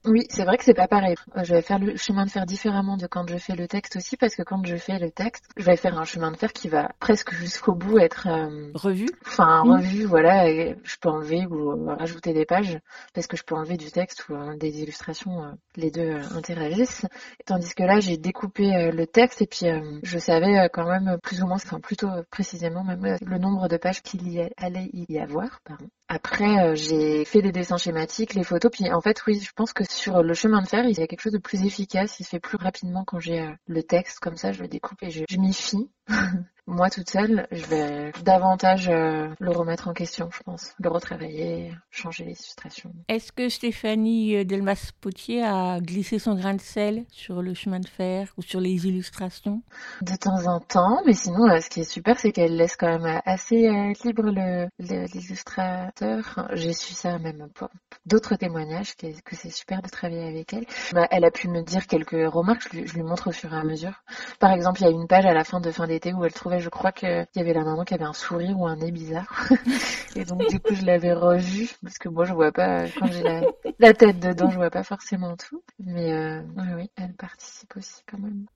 Oui, 0.06 0.24
c'est 0.30 0.44
vrai 0.44 0.56
que 0.56 0.64
c'est 0.64 0.72
pas 0.74 0.88
pareil. 0.88 1.14
Euh, 1.36 1.44
Je 1.44 1.54
vais 1.54 1.60
faire 1.60 1.78
le 1.78 1.94
chemin 1.96 2.24
de 2.24 2.30
fer 2.30 2.46
différemment 2.46 2.96
de 2.96 3.06
quand 3.06 3.28
je 3.28 3.36
fais 3.36 3.54
le 3.54 3.68
texte 3.68 3.96
aussi, 3.96 4.16
parce 4.16 4.34
que 4.34 4.42
quand 4.42 4.64
je 4.64 4.76
fais 4.76 4.98
le 4.98 5.10
texte, 5.10 5.44
je 5.58 5.64
vais 5.64 5.76
faire 5.76 5.98
un 5.98 6.04
chemin 6.04 6.30
de 6.30 6.36
fer 6.38 6.52
qui 6.54 6.68
va 6.68 6.88
presque 7.00 7.34
jusqu'au 7.34 7.74
bout 7.74 7.98
être, 7.98 8.26
euh, 8.26 8.70
Revu 8.74 9.08
enfin, 9.26 9.60
revu, 9.60 10.04
voilà, 10.04 10.48
et 10.48 10.76
je 10.84 10.96
peux 11.00 11.10
enlever 11.10 11.44
ou 11.46 11.90
euh, 11.90 11.94
rajouter 11.94 12.32
des 12.32 12.46
pages, 12.46 12.78
parce 13.12 13.26
que 13.26 13.36
je 13.36 13.42
peux 13.44 13.54
enlever 13.54 13.76
du 13.76 13.90
texte 13.90 14.26
ou 14.30 14.34
euh, 14.34 14.56
des 14.56 14.80
illustrations, 14.82 15.44
euh, 15.44 15.52
les 15.76 15.90
deux 15.90 16.16
interagissent. 16.34 17.04
Tandis 17.44 17.74
que 17.74 17.82
là, 17.82 18.00
j'ai 18.00 18.16
découpé 18.16 18.90
le 18.90 19.06
texte 19.06 19.42
et 19.42 19.46
puis 19.46 19.66
euh, 19.68 19.98
je 20.02 20.18
savais 20.18 20.70
quand 20.72 20.86
même 20.88 21.18
plus 21.22 21.42
ou 21.42 21.46
moins, 21.46 21.56
enfin 21.56 21.78
plutôt 21.80 22.08
précisément 22.30 22.84
même 22.84 23.18
le 23.20 23.38
nombre 23.38 23.68
de 23.68 23.76
pages 23.76 24.00
qu'il 24.02 24.26
y 24.32 24.40
allait 24.56 24.88
y 24.92 25.18
avoir, 25.18 25.60
pardon. 25.64 25.86
Après, 26.12 26.58
euh, 26.58 26.74
j'ai 26.74 27.24
fait 27.24 27.40
des 27.40 27.52
dessins 27.52 27.76
schématiques, 27.76 28.34
les 28.34 28.42
photos, 28.42 28.72
puis 28.72 28.92
en 28.92 29.00
fait, 29.00 29.22
oui, 29.28 29.38
je 29.40 29.52
pense 29.52 29.72
que 29.72 29.84
sur 29.88 30.24
le 30.24 30.34
chemin 30.34 30.60
de 30.60 30.66
fer, 30.66 30.84
il 30.84 30.98
y 30.98 31.02
a 31.02 31.06
quelque 31.06 31.20
chose 31.20 31.32
de 31.32 31.38
plus 31.38 31.64
efficace, 31.64 32.18
il 32.18 32.24
se 32.24 32.30
fait 32.30 32.40
plus 32.40 32.56
rapidement 32.56 33.04
quand 33.04 33.20
j'ai 33.20 33.40
euh, 33.40 33.52
le 33.68 33.84
texte, 33.84 34.18
comme 34.18 34.36
ça, 34.36 34.50
je 34.50 34.60
le 34.60 34.66
découpe 34.66 35.00
et 35.04 35.10
je, 35.10 35.22
je 35.30 35.38
m'y 35.38 35.54
fie. 35.54 35.88
Moi, 36.72 36.88
toute 36.88 37.10
seule, 37.10 37.48
je 37.50 37.66
vais 37.66 38.12
davantage 38.22 38.88
euh, 38.88 39.28
le 39.40 39.50
remettre 39.50 39.88
en 39.88 39.92
question, 39.92 40.30
je 40.32 40.40
pense, 40.44 40.72
le 40.78 40.88
retravailler, 40.88 41.72
changer 41.90 42.22
les 42.22 42.30
illustrations. 42.30 42.92
Est-ce 43.08 43.32
que 43.32 43.48
Stéphanie 43.48 44.36
euh, 44.36 44.44
Delmas-Potier 44.44 45.42
a 45.42 45.80
glissé 45.80 46.20
son 46.20 46.36
grain 46.36 46.54
de 46.54 46.60
sel 46.60 47.06
sur 47.10 47.42
le 47.42 47.54
chemin 47.54 47.80
de 47.80 47.88
fer 47.88 48.32
ou 48.36 48.42
sur 48.42 48.60
les 48.60 48.86
illustrations? 48.86 49.62
De 50.02 50.14
temps 50.14 50.46
en 50.46 50.60
temps, 50.60 51.02
mais 51.04 51.12
sinon, 51.12 51.48
ce 51.60 51.68
qui 51.68 51.80
est 51.80 51.90
super, 51.90 52.20
c'est 52.20 52.30
qu'elle 52.30 52.56
laisse 52.56 52.76
quand 52.76 53.00
même 53.00 53.20
assez 53.24 53.66
euh, 53.66 53.92
libre 54.04 54.22
le 54.30 54.68
le- 54.78 55.06
l'illustrateur. 55.12 56.46
J'ai 56.52 56.72
su 56.72 56.94
ça 56.94 57.18
même 57.18 57.48
pour 57.52 57.68
d'autres 58.06 58.36
témoignages, 58.36 58.94
que, 58.94 59.08
que 59.22 59.34
c'est 59.34 59.50
super 59.50 59.82
de 59.82 59.88
travailler 59.88 60.22
avec 60.28 60.52
elle. 60.52 60.66
Bah, 60.92 61.08
elle 61.10 61.24
a 61.24 61.32
pu 61.32 61.48
me 61.48 61.62
dire 61.62 61.88
quelques 61.88 62.32
remarques, 62.32 62.62
je 62.70 62.78
lui, 62.78 62.86
je 62.86 62.94
lui 62.94 63.02
montre 63.02 63.26
au 63.30 63.32
fur 63.32 63.52
et 63.52 63.56
à 63.56 63.64
mesure. 63.64 64.04
Par 64.38 64.52
exemple, 64.52 64.80
il 64.82 64.84
y 64.84 64.86
a 64.86 64.92
une 64.92 65.08
page 65.08 65.26
à 65.26 65.34
la 65.34 65.42
fin 65.42 65.60
de 65.60 65.72
fin 65.72 65.88
d'été 65.88 66.12
où 66.12 66.24
elle 66.24 66.32
trouvait, 66.32 66.59
je 66.60 66.68
crois 66.68 66.92
qu'il 66.92 67.26
y 67.34 67.40
avait 67.40 67.52
la 67.52 67.64
maman 67.64 67.84
qui 67.84 67.94
avait 67.94 68.04
un 68.04 68.12
sourire 68.12 68.58
ou 68.58 68.66
un 68.66 68.76
nez 68.76 68.92
bizarre. 68.92 69.48
et 70.16 70.24
donc, 70.24 70.48
du 70.48 70.60
coup, 70.60 70.74
je 70.74 70.84
l'avais 70.84 71.12
revu, 71.12 71.70
parce 71.82 71.98
que 71.98 72.08
moi, 72.08 72.24
je 72.24 72.32
vois 72.32 72.52
pas, 72.52 72.86
quand 72.88 73.06
j'ai 73.06 73.22
la, 73.22 73.42
la 73.78 73.94
tête 73.94 74.20
dedans, 74.20 74.50
je 74.50 74.56
vois 74.56 74.70
pas 74.70 74.82
forcément 74.82 75.36
tout. 75.36 75.62
Mais 75.78 76.12
euh, 76.12 76.40
oui, 76.56 76.64
oui, 76.76 76.90
elle 76.96 77.14
participe 77.14 77.76
aussi 77.76 78.02
quand 78.06 78.18
même. 78.18 78.46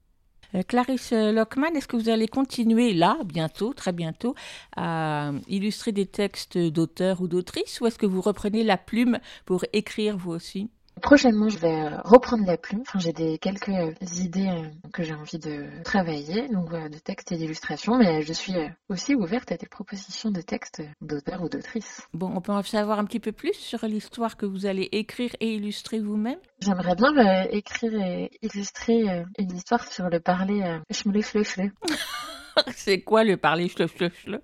Euh, 0.55 0.63
Clarisse 0.63 1.13
Lockman, 1.13 1.75
est-ce 1.75 1.89
que 1.89 1.97
vous 1.97 2.09
allez 2.09 2.29
continuer 2.29 2.95
là, 2.95 3.19
bientôt, 3.25 3.75
très 3.75 3.93
bientôt, 3.93 4.35
à 4.77 5.33
illustrer 5.49 5.93
des 5.93 6.07
textes 6.07 6.59
d'auteurs 6.59 7.21
ou 7.21 7.29
d'autrices 7.29 7.81
ou 7.81 7.87
est-ce 7.87 7.99
que 7.99 8.07
vous 8.07 8.21
reprenez 8.21 8.63
la 8.63 8.77
plume 8.77 9.19
pour 9.47 9.65
écrire 9.73 10.17
vous 10.17 10.33
aussi? 10.33 10.71
Prochainement, 11.03 11.49
je 11.49 11.59
vais 11.59 11.83
euh, 11.83 11.99
reprendre 12.05 12.45
la 12.47 12.57
plume. 12.57 12.81
Enfin, 12.83 12.99
j'ai 12.99 13.13
des 13.13 13.39
quelques 13.39 13.69
euh, 13.69 13.93
idées 14.17 14.49
euh, 14.49 14.89
que 14.93 15.03
j'ai 15.03 15.15
envie 15.15 15.39
de 15.39 15.67
travailler, 15.85 16.49
donc 16.49 16.69
voilà, 16.69 16.89
de 16.89 16.99
textes 16.99 17.33
et 17.33 17.37
d'illustrations, 17.37 17.99
mais 17.99 18.23
je 18.23 18.33
suis 18.33 18.55
aussi 18.89 19.15
ouverte 19.15 19.53
à 19.53 19.57
des 19.57 19.67
propositions 19.67 20.31
de 20.31 20.41
textes 20.41 20.83
d'auteurs 21.01 21.43
ou 21.43 21.49
d'autrices. 21.49 22.03
Bon, 22.15 22.33
on 22.35 22.41
peut 22.41 22.53
en 22.53 22.63
savoir 22.63 22.99
un 22.99 23.05
petit 23.05 23.21
peu 23.21 23.33
plus 23.33 23.55
sur 23.55 23.85
l'histoire 23.87 24.37
que 24.37 24.47
vous 24.47 24.67
allez 24.67 24.89
écrire 24.93 25.31
et 25.41 25.55
illustrer 25.55 26.01
vous-même? 26.01 26.39
J'aimerais 26.61 26.95
bien 26.95 27.17
euh, 27.17 27.47
écrire 27.51 27.95
et 27.95 28.31
illustrer 28.43 29.11
euh, 29.11 29.25
une 29.39 29.55
histoire 29.55 29.87
sur 29.87 30.09
le 30.09 30.21
parler 30.21 30.63
euh. 30.63 30.79
C'est 32.75 33.01
quoi 33.01 33.25
le 33.25 33.37
parler 33.37 33.69
chle 33.69 34.41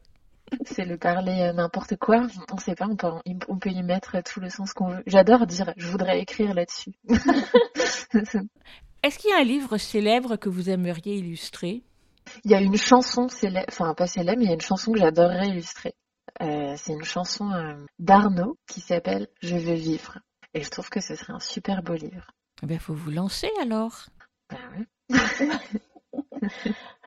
C'est 0.65 0.85
le 0.85 0.97
parler 0.97 1.41
euh, 1.43 1.53
n'importe 1.53 1.97
quoi. 1.97 2.27
On 2.53 2.59
sait 2.59 2.75
pas, 2.75 2.87
on 2.87 2.97
peut, 2.97 3.09
on 3.49 3.59
peut 3.59 3.71
y 3.71 3.83
mettre 3.83 4.23
tout 4.23 4.41
le 4.41 4.51
sens 4.51 4.73
qu'on 4.73 4.89
veut. 4.89 5.03
J'adore 5.07 5.47
dire, 5.47 5.73
je 5.77 5.87
voudrais 5.87 6.21
écrire 6.21 6.55
là-dessus. 6.55 6.93
Est-ce 9.03 9.19
qu'il 9.19 9.31
y 9.31 9.33
a 9.33 9.39
un 9.39 9.45
livre 9.45 9.79
célèbre 9.79 10.37
que 10.37 10.49
vous 10.49 10.69
aimeriez 10.69 11.17
illustrer? 11.17 11.83
Il 12.45 12.51
y 12.51 12.55
a 12.55 12.61
une 12.61 12.77
chanson 12.77 13.29
célèbre, 13.29 13.67
enfin 13.69 13.95
pas 13.95 14.07
célèbre, 14.07 14.39
mais 14.39 14.45
il 14.45 14.49
y 14.49 14.53
a 14.53 14.55
une 14.55 14.61
chanson 14.61 14.93
que 14.93 14.99
j'adorerais 14.99 15.49
illustrer. 15.49 15.95
Euh, 16.43 16.75
c'est 16.77 16.93
une 16.93 17.05
chanson 17.05 17.51
euh, 17.51 17.75
d'Arnaud 17.99 18.57
qui 18.69 18.81
s'appelle 18.81 19.29
Je 19.43 19.57
veux 19.57 19.75
vivre. 19.75 20.19
Et 20.55 20.63
je 20.63 20.71
trouve 20.71 20.89
que 20.89 21.01
ce 21.01 21.15
serait 21.15 21.33
un 21.33 21.41
super 21.41 21.83
beau 21.83 21.95
livre. 21.95 22.31
Eh 22.63 22.67
bien, 22.67 22.79
faut 22.79 22.95
vous 22.95 23.11
lancer 23.11 23.51
alors. 23.61 24.07
Ben. 24.51 24.87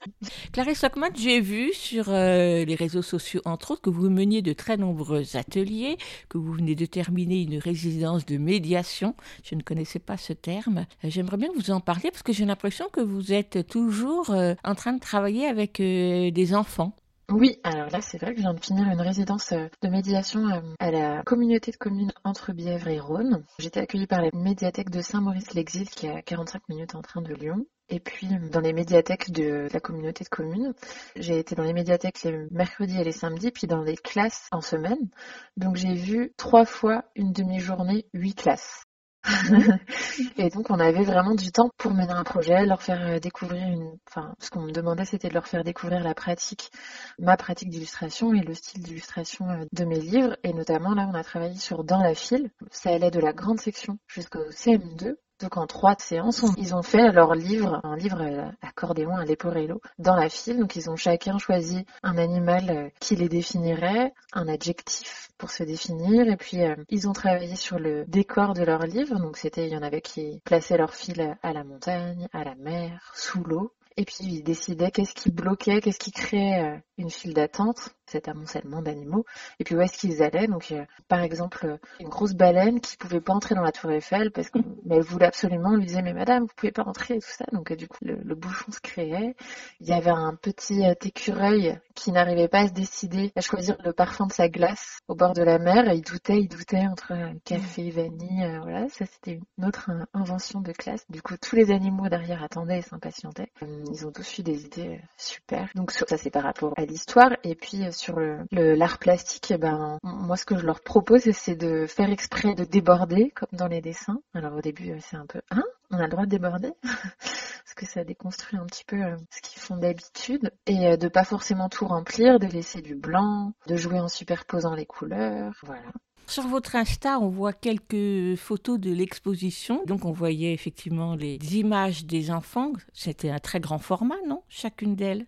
Clarisse 0.52 0.84
Lockman, 0.84 1.10
j'ai 1.16 1.42
vu 1.42 1.74
sur 1.74 2.10
euh, 2.10 2.66
les 2.66 2.76
réseaux 2.76 3.02
sociaux, 3.02 3.42
entre 3.46 3.72
autres, 3.72 3.82
que 3.82 3.90
vous 3.90 4.10
meniez 4.10 4.42
de 4.42 4.54
très 4.54 4.78
nombreux 4.78 5.36
ateliers, 5.36 5.98
que 6.30 6.38
vous 6.38 6.54
venez 6.54 6.76
de 6.76 6.86
terminer 6.86 7.42
une 7.42 7.58
résidence 7.58 8.26
de 8.26 8.38
médiation. 8.38 9.16
Je 9.44 9.56
ne 9.56 9.62
connaissais 9.62 10.00
pas 10.00 10.18
ce 10.18 10.34
terme. 10.34 10.86
Euh, 11.04 11.10
J'aimerais 11.10 11.38
bien 11.38 11.50
que 11.50 11.56
vous 11.56 11.72
en 11.72 11.80
parliez 11.80 12.12
parce 12.12 12.24
que 12.24 12.34
j'ai 12.34 12.46
l'impression 12.46 12.86
que 12.92 13.02
vous 13.02 13.34
êtes 13.34 13.68
toujours 13.68 14.32
euh, 14.32 14.54
en 14.64 14.76
train 14.76 14.94
de 14.94 15.00
travailler 15.00 15.48
avec 15.48 15.78
des 15.78 16.56
enfants. 16.56 16.96
Oui, 17.32 17.58
alors 17.64 17.90
là, 17.90 18.02
c'est 18.02 18.18
vrai 18.20 18.32
que 18.32 18.38
je 18.38 18.42
viens 18.42 18.54
de 18.54 18.64
finir 18.64 18.86
une 18.88 19.02
résidence 19.02 19.54
de 19.54 19.88
médiation 19.88 20.46
à 20.80 20.92
la 20.92 21.24
communauté 21.24 21.72
de 21.72 21.78
communes 21.78 22.12
entre 22.24 22.52
Bièvre 22.52 22.90
et 22.90 23.00
Rhône. 23.00 23.44
J'étais 23.60 23.80
accueillie 23.80 24.08
par 24.08 24.22
la 24.22 24.30
médiathèque 24.34 24.90
de 24.90 25.02
Saint-Maurice-l'Exil, 25.02 25.90
qui 25.90 26.08
est 26.08 26.12
à 26.12 26.22
45 26.22 26.68
minutes 26.70 26.96
en 26.96 27.02
train 27.02 27.22
de 27.22 27.34
Lyon. 27.34 27.66
Et 27.94 28.00
puis, 28.00 28.28
dans 28.52 28.60
les 28.60 28.74
médiathèques 28.74 29.30
de 29.32 29.68
la 29.72 29.80
communauté 29.80 30.24
de 30.24 30.30
communes, 30.30 30.74
j'ai 31.16 31.38
été 31.38 31.54
dans 31.54 31.62
les 31.62 31.74
médiathèques 31.74 32.24
les 32.24 32.48
mercredis 32.50 33.00
et 33.00 33.04
les 33.04 33.12
samedis, 33.12 33.52
puis 33.52 33.68
dans 33.68 33.84
les 33.84 33.98
classes 33.98 34.48
en 34.52 34.62
semaine. 34.62 35.10
Donc, 35.58 35.76
j'ai 35.76 35.94
vu 35.94 36.34
trois 36.36 36.66
fois 36.66 37.06
une 37.16 37.32
demi-journée, 37.34 38.08
huit 38.16 38.34
classes. 38.34 38.84
et 40.38 40.50
donc 40.50 40.70
on 40.70 40.80
avait 40.80 41.04
vraiment 41.04 41.36
du 41.36 41.52
temps 41.52 41.70
pour 41.78 41.94
mener 41.94 42.12
un 42.12 42.26
projet, 42.26 42.66
leur 42.66 42.82
faire 42.82 43.22
découvrir 43.22 43.64
une, 43.68 43.98
enfin 44.10 44.36
ce 44.40 44.50
qu'on 44.50 44.64
me 44.64 44.72
demandait 44.74 45.06
c'était 45.06 45.30
de 45.30 45.34
leur 45.34 45.48
faire 45.48 45.64
découvrir 45.64 46.04
la 46.04 46.14
pratique, 46.14 46.72
ma 47.20 47.38
pratique 47.38 47.70
d'illustration 47.70 48.34
et 48.34 48.42
le 48.42 48.54
style 48.54 48.84
d'illustration 48.84 49.50
euh, 49.50 49.64
de 49.72 49.86
mes 49.86 50.02
livres 50.02 50.36
et 50.44 50.52
notamment 50.52 50.94
là 50.94 51.08
on 51.10 51.14
a 51.14 51.24
travaillé 51.24 51.56
sur 51.56 51.86
Dans 51.86 52.04
la 52.04 52.16
file, 52.16 52.52
ça 52.70 52.90
allait 52.90 53.12
de 53.12 53.22
la 53.22 53.32
grande 53.32 53.62
section 53.62 53.98
jusqu'au 54.08 54.44
CM2. 54.50 55.16
Donc 55.40 55.58
en 55.58 55.68
trois 55.68 55.96
séances, 56.00 56.44
ils 56.58 56.76
ont 56.76 56.84
fait 56.84 57.12
leur 57.12 57.36
livre, 57.36 57.82
un 57.84 57.98
livre 57.98 58.22
euh, 58.22 58.50
accordéon 58.62 59.16
à 59.16 59.26
Leporello, 59.26 59.82
dans 59.98 60.16
la 60.16 60.30
file. 60.30 60.60
Donc 60.60 60.76
ils 60.76 60.90
ont 60.90 60.96
chacun 60.96 61.38
choisi 61.38 61.86
un 62.02 62.18
animal 62.18 62.70
euh, 62.70 62.90
qui 63.00 63.16
les 63.16 63.30
définirait, 63.30 64.14
un 64.34 64.48
adjectif 64.48 65.32
pour 65.38 65.50
se 65.50 65.64
définir, 65.64 66.30
et 66.30 66.38
puis 66.38 66.62
euh, 66.62 66.76
ils 66.90 67.10
ont 67.10 67.14
travaillé 67.14 67.56
sur 67.56 67.80
le 67.80 68.06
décor 68.06 68.54
de 68.54 68.64
leur 68.64 68.84
livre. 68.84 69.20
Donc 69.20 69.38
c'était, 69.38 69.68
il 69.68 69.74
y 69.74 69.78
en 69.78 69.84
avait 69.84 70.02
qui 70.02 70.40
plaçaient 70.46 70.78
leur 70.78 70.94
file 70.94 71.38
à 71.42 71.52
la 71.52 71.64
montagne, 71.64 72.28
à 72.32 72.44
la 72.44 72.56
mer, 72.56 73.12
sous 73.16 73.44
l'eau. 73.44 73.74
Et 73.98 74.06
puis 74.06 74.24
ils 74.24 74.44
décidaient 74.44 74.92
qu'est-ce 74.92 75.14
qui 75.14 75.30
bloquait, 75.30 75.80
qu'est-ce 75.82 76.00
qui 76.00 76.12
créait 76.12 76.82
une 76.98 77.12
file 77.12 77.36
d'attente, 77.36 77.90
cet 78.14 78.28
amoncellement 78.28 78.82
d'animaux, 78.82 79.26
et 79.60 79.64
puis 79.64 79.76
où 79.76 79.82
est-ce 79.82 79.98
qu'ils 79.98 80.24
allaient? 80.24 80.48
Donc 80.48 80.74
par 81.08 81.22
exemple, 81.22 81.78
une 82.00 82.10
grosse 82.10 82.34
baleine 82.34 82.80
qui 82.80 82.98
pouvait 82.98 83.22
pas 83.22 83.34
entrer 83.34 83.56
dans 83.56 83.62
la 83.62 83.72
tour 83.72 83.92
Eiffel 83.92 84.32
parce 84.32 84.50
que 84.50 84.60
mais 84.86 84.98
elle 84.98 85.04
voulait 85.04 85.26
absolument, 85.26 85.70
on 85.72 85.76
lui 85.78 85.86
disait 85.86 86.02
mais 86.02 86.14
madame, 86.14 86.44
vous 86.44 86.54
pouvez 86.56 86.72
pas 86.72 86.84
entrer 86.84 87.16
et 87.16 87.20
tout 87.20 87.30
ça. 87.30 87.46
Donc 87.52 87.72
du 87.74 87.88
coup 87.88 87.98
le, 88.04 88.16
le 88.16 88.36
bouchon 88.36 88.72
se 88.72 88.80
créait. 88.80 89.36
Il 89.80 89.88
y 89.88 89.94
avait 89.94 90.10
un 90.12 90.36
petit 90.36 90.86
euh, 90.86 90.94
écureuil 91.04 91.78
qui 91.96 92.12
n'arrivait 92.12 92.48
pas 92.48 92.60
à 92.62 92.68
se 92.68 92.74
décider 92.74 93.32
à 93.36 93.42
choisir 93.42 93.76
le 93.84 93.94
parfum 93.94 94.28
de 94.28 94.34
sa 94.34 94.50
glace 94.50 95.00
au 95.08 95.16
bord 95.16 95.34
de 95.34 95.44
la 95.44 95.60
mer. 95.60 95.90
Et 95.90 95.96
il 95.96 96.02
doutait, 96.02 96.40
il 96.40 96.48
doutait 96.48 96.86
entre 96.88 97.14
euh, 97.14 97.34
café, 97.46 97.90
vanille, 97.90 98.44
euh, 98.44 98.60
voilà. 98.62 98.88
Ça 98.90 99.06
c'était 99.06 99.40
une 99.58 99.66
autre 99.66 99.90
invention 100.14 100.62
de 100.62 100.72
classe. 100.72 101.06
Du 101.10 101.22
coup 101.22 101.36
tous 101.42 101.56
les 101.56 101.72
animaux 101.72 102.10
derrière 102.10 102.44
attendaient 102.44 102.80
et 102.80 102.82
s'impatientaient. 102.82 103.52
Euh, 103.64 103.84
Ils 103.92 104.06
ont 104.06 104.12
tous 104.12 104.40
eu 104.40 104.44
des 104.44 104.66
idées 104.66 105.02
super. 105.18 105.70
Donc 105.76 105.92
ça 105.92 106.18
c'est 106.18 106.30
par 106.32 106.44
rapport 106.44 106.74
à 106.78 106.86
l'histoire. 106.86 107.32
Et 107.44 107.56
puis 107.56 107.92
sur 108.04 108.20
le 108.20 108.40
le- 108.52 108.76
l'art 108.76 108.98
plastique, 109.00 109.52
eh 109.52 109.58
ben 109.58 109.98
moi 110.04 110.36
ce 110.38 110.46
que 110.46 110.58
je 110.58 110.66
leur 110.66 110.82
propose 110.82 111.32
c'est 111.32 111.56
de 111.56 111.86
faire 111.88 112.10
exprès 112.10 112.54
de 112.54 112.66
déborder 112.66 113.32
comme 113.32 113.50
dans 113.54 113.68
les 113.68 113.82
dessins. 113.82 114.20
Alors 114.34 114.54
au 114.56 114.62
début 114.62 114.92
euh, 114.92 114.98
c'est 115.00 115.16
un 115.18 115.26
peu 115.26 115.42
hein, 115.52 115.64
on 115.92 115.98
a 115.98 116.04
le 116.04 116.10
droit 116.10 116.26
de 116.26 116.30
déborder? 116.32 116.72
Parce 116.84 117.76
que 117.76 117.86
ça 117.86 118.04
déconstruit 118.04 118.60
un 118.60 118.66
petit 118.66 118.84
peu 118.86 119.02
euh, 119.02 119.16
ce 119.32 119.42
qu'ils 119.42 119.62
font 119.62 119.78
d'habitude 119.78 120.52
et 120.68 120.88
euh, 120.88 120.98
de 120.98 121.08
pas 121.08 121.24
forcément 121.24 121.70
tout 121.70 121.88
remplir, 121.88 122.40
de 122.40 122.48
laisser 122.48 122.82
du 122.82 122.96
blanc, 122.96 123.54
de 123.68 123.76
jouer 123.78 124.00
en 124.00 124.08
superposant 124.10 124.76
les 124.76 124.86
couleurs, 124.86 125.54
voilà. 125.64 125.82
Sur 126.28 126.48
votre 126.48 126.76
Insta, 126.76 127.20
on 127.20 127.30
voit 127.30 127.52
quelques 127.54 128.36
photos 128.38 128.80
de 128.80 128.92
l'exposition. 128.94 129.84
Donc, 129.86 130.06
on 130.06 130.14
voyait 130.14 130.54
effectivement 130.54 131.16
les 131.16 131.38
images 131.58 132.06
des 132.06 132.32
enfants. 132.32 132.72
C'était 132.94 133.30
un 133.30 133.40
très 133.40 133.60
grand 133.60 133.78
format, 133.78 134.16
non? 134.26 134.42
Chacune 134.48 134.96
d'elles. 134.96 135.26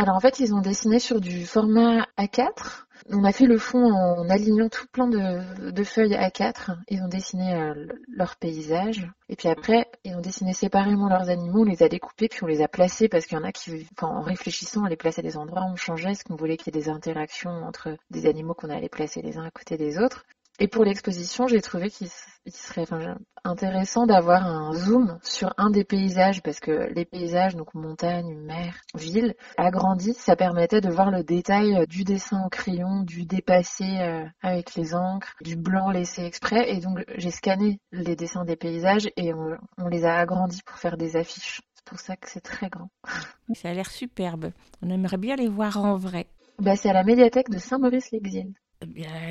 Alors 0.00 0.16
en 0.16 0.20
fait, 0.20 0.40
ils 0.40 0.54
ont 0.54 0.62
dessiné 0.62 0.98
sur 0.98 1.20
du 1.20 1.44
format 1.44 2.06
A4. 2.16 2.86
On 3.10 3.22
a 3.22 3.32
fait 3.32 3.44
le 3.44 3.58
fond 3.58 3.92
en 3.92 4.30
alignant 4.30 4.70
tout 4.70 4.86
plein 4.90 5.06
de, 5.06 5.70
de 5.70 5.84
feuilles 5.84 6.14
A4. 6.14 6.78
Ils 6.88 7.02
ont 7.02 7.08
dessiné 7.08 7.52
euh, 7.52 7.86
leur 8.08 8.36
paysage. 8.36 9.06
Et 9.28 9.36
puis 9.36 9.48
après, 9.48 9.90
ils 10.04 10.16
ont 10.16 10.22
dessiné 10.22 10.54
séparément 10.54 11.10
leurs 11.10 11.28
animaux, 11.28 11.60
on 11.60 11.64
les 11.64 11.82
a 11.82 11.90
découpés, 11.90 12.28
puis 12.28 12.42
on 12.42 12.46
les 12.46 12.62
a 12.62 12.68
placés 12.68 13.10
parce 13.10 13.26
qu'il 13.26 13.36
y 13.36 13.40
en 13.42 13.44
a 13.44 13.52
qui, 13.52 13.86
en 14.00 14.22
réfléchissant 14.22 14.84
à 14.84 14.88
les 14.88 14.96
placer 14.96 15.20
à 15.20 15.22
des 15.22 15.36
endroits, 15.36 15.66
on 15.70 15.76
changeait, 15.76 16.14
ce 16.14 16.24
qu'on 16.24 16.34
voulait 16.34 16.56
qu'il 16.56 16.74
y 16.74 16.78
ait 16.78 16.80
des 16.80 16.88
interactions 16.88 17.50
entre 17.50 17.94
des 18.10 18.24
animaux 18.24 18.54
qu'on 18.54 18.70
allait 18.70 18.88
placer 18.88 19.20
les 19.20 19.36
uns 19.36 19.44
à 19.44 19.50
côté 19.50 19.76
des 19.76 19.98
autres. 19.98 20.24
Et 20.62 20.68
pour 20.68 20.84
l'exposition, 20.84 21.46
j'ai 21.46 21.62
trouvé 21.62 21.88
qu'il 21.88 22.10
serait 22.52 22.84
intéressant 23.44 24.04
d'avoir 24.04 24.44
un 24.44 24.74
zoom 24.74 25.18
sur 25.22 25.54
un 25.56 25.70
des 25.70 25.84
paysages 25.84 26.42
parce 26.42 26.60
que 26.60 26.92
les 26.94 27.06
paysages, 27.06 27.56
donc 27.56 27.72
montagne, 27.72 28.34
mer, 28.34 28.74
ville, 28.94 29.34
agrandis, 29.56 30.12
ça 30.12 30.36
permettait 30.36 30.82
de 30.82 30.90
voir 30.90 31.10
le 31.10 31.24
détail 31.24 31.86
du 31.88 32.04
dessin 32.04 32.44
au 32.44 32.50
crayon, 32.50 33.04
du 33.04 33.24
dépassé 33.24 33.84
euh, 33.84 34.26
avec 34.42 34.74
les 34.74 34.94
encres, 34.94 35.34
du 35.40 35.56
blanc 35.56 35.90
laissé 35.90 36.24
exprès. 36.24 36.70
Et 36.70 36.80
donc 36.80 37.02
j'ai 37.16 37.30
scanné 37.30 37.80
les 37.90 38.14
dessins 38.14 38.44
des 38.44 38.56
paysages 38.56 39.10
et 39.16 39.32
on, 39.32 39.56
on 39.78 39.88
les 39.88 40.04
a 40.04 40.18
agrandis 40.18 40.60
pour 40.62 40.76
faire 40.76 40.98
des 40.98 41.16
affiches. 41.16 41.62
C'est 41.74 41.86
pour 41.86 41.98
ça 42.00 42.16
que 42.16 42.28
c'est 42.28 42.42
très 42.42 42.68
grand. 42.68 42.90
Ça 43.54 43.70
a 43.70 43.72
l'air 43.72 43.90
superbe. 43.90 44.50
On 44.82 44.90
aimerait 44.90 45.16
bien 45.16 45.36
les 45.36 45.48
voir 45.48 45.78
en 45.78 45.96
vrai. 45.96 46.26
Bah, 46.58 46.76
c'est 46.76 46.90
à 46.90 46.92
la 46.92 47.04
médiathèque 47.04 47.48
de 47.48 47.56
Saint-Maurice-l'Exil. 47.56 48.52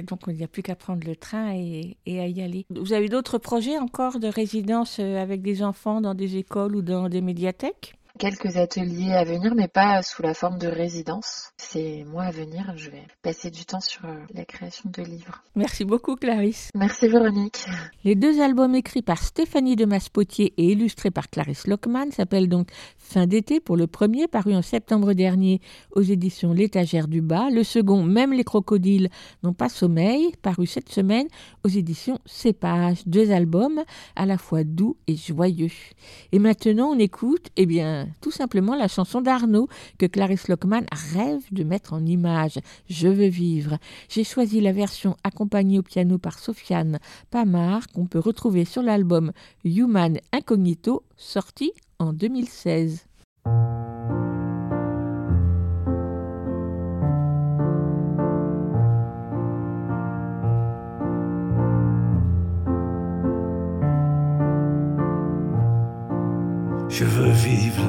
Donc, 0.04 0.22
il 0.28 0.36
n'y 0.36 0.44
a 0.44 0.48
plus 0.48 0.62
qu'à 0.62 0.76
prendre 0.76 1.06
le 1.06 1.16
train 1.16 1.54
et, 1.54 1.98
et, 2.06 2.20
à 2.20 2.28
y 2.28 2.42
aller. 2.42 2.66
Vous 2.70 2.94
avez 2.94 3.10
d'autres 3.10 3.38
projets 3.38 3.78
encore 3.78 4.20
de 4.20 4.28
résidence 4.28 5.00
euh, 5.00 5.22
avec 5.22 5.42
des 5.42 5.64
enfants 5.64 6.02
dans 6.02 6.14
des 6.14 6.38
écoles 6.38 6.76
ou 6.76 6.82
dans 6.82 7.10
des 7.10 7.22
médiathèques? 7.22 7.99
Quelques 8.20 8.58
ateliers 8.58 9.14
à 9.14 9.24
venir, 9.24 9.56
mais 9.56 9.70
pas 9.70 10.02
sous 10.02 10.22
la 10.22 10.34
forme 10.34 10.60
de 10.60 10.68
résidence. 10.68 11.52
C'est 11.58 12.04
moi 12.06 12.24
à 12.24 12.32
venir, 12.32 12.74
je 12.76 12.92
vais 12.92 13.08
passer 13.22 13.50
du 13.50 13.66
temps 13.66 13.80
sur 13.80 14.04
euh, 14.04 14.14
la 14.34 14.44
création 14.44 14.90
de 14.94 15.02
livres. 15.02 15.42
Merci 15.56 15.86
beaucoup 15.86 16.16
Clarisse. 16.18 16.70
Merci 16.76 17.08
Véronique. 17.08 17.66
Les 18.04 18.16
deux 18.16 18.42
albums 18.42 18.76
écrits 18.76 19.02
par 19.02 19.24
Stéphanie 19.24 19.78
de 19.78 19.86
Maspotier 19.86 20.54
et 20.58 20.74
illustrés 20.74 21.12
par 21.12 21.30
Clarisse 21.30 21.66
Lockman 21.66 22.12
s'appellent 22.12 22.50
donc 22.50 22.68
Fin 22.98 23.26
d'été 23.26 23.62
pour 23.62 23.78
le 23.78 23.88
premier, 23.88 24.28
paru 24.28 24.54
en 24.54 24.62
septembre 24.62 25.14
dernier 25.14 25.62
aux 25.92 26.02
éditions 26.02 26.52
L'étagère 26.52 27.08
du 27.08 27.22
bas. 27.22 27.50
Le 27.50 27.64
second, 27.64 28.04
Même 28.04 28.34
les 28.34 28.44
crocodiles 28.44 29.10
n'ont 29.44 29.54
pas 29.54 29.70
sommeil, 29.70 30.34
paru 30.42 30.68
cette 30.68 30.90
semaine 30.90 31.28
aux 31.64 31.70
éditions 31.70 32.20
Cépage. 32.26 32.98
Deux 33.06 33.32
albums 33.32 33.82
à 34.18 34.26
la 34.26 34.38
fois 34.38 34.66
doux 34.66 34.98
et 35.08 35.16
joyeux. 35.16 35.72
Et 36.34 36.40
maintenant 36.40 36.90
on 36.90 37.00
écoute, 37.00 37.48
eh 37.56 37.66
bien, 37.66 38.09
tout 38.22 38.32
simplement 38.32 38.76
la 38.76 38.88
chanson 38.88 39.22
d'Arnaud 39.22 39.68
que 39.98 40.06
Clarisse 40.06 40.48
Lockman 40.48 40.86
rêve 40.92 41.44
de 41.52 41.64
mettre 41.64 41.94
en 41.94 42.06
image. 42.06 42.60
Je 42.90 43.08
veux 43.08 43.28
vivre. 43.28 43.78
J'ai 44.10 44.24
choisi 44.24 44.62
la 44.62 44.72
version 44.72 45.16
accompagnée 45.24 45.80
au 45.80 45.84
piano 45.84 46.18
par 46.18 46.40
Sofiane 46.40 47.00
Pamar 47.32 47.88
qu'on 47.88 48.06
peut 48.06 48.20
retrouver 48.20 48.66
sur 48.66 48.82
l'album 48.82 49.32
Human 49.64 50.18
Incognito 50.32 51.04
sorti 51.18 51.72
en 52.00 52.14
2016. 52.14 53.06
Je 67.00 67.06
veux 67.06 67.32
vivre 67.32 67.88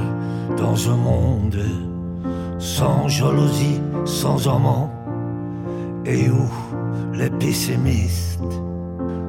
dans 0.56 0.88
un 0.88 0.94
monde 0.94 1.64
sans 2.60 3.08
jalousie, 3.08 3.80
sans 4.04 4.46
amant, 4.46 4.88
et 6.04 6.30
où 6.30 6.48
les 7.12 7.28
pessimistes 7.28 8.38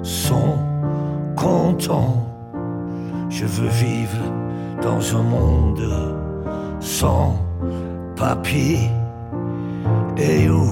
sont 0.03 0.59
contents. 1.35 2.27
Je 3.31 3.45
veux 3.45 3.69
vivre 3.69 4.21
dans 4.83 5.01
un 5.17 5.23
monde 5.23 6.15
sans 6.79 7.35
papier, 8.15 8.87
et 10.15 10.47
où 10.47 10.69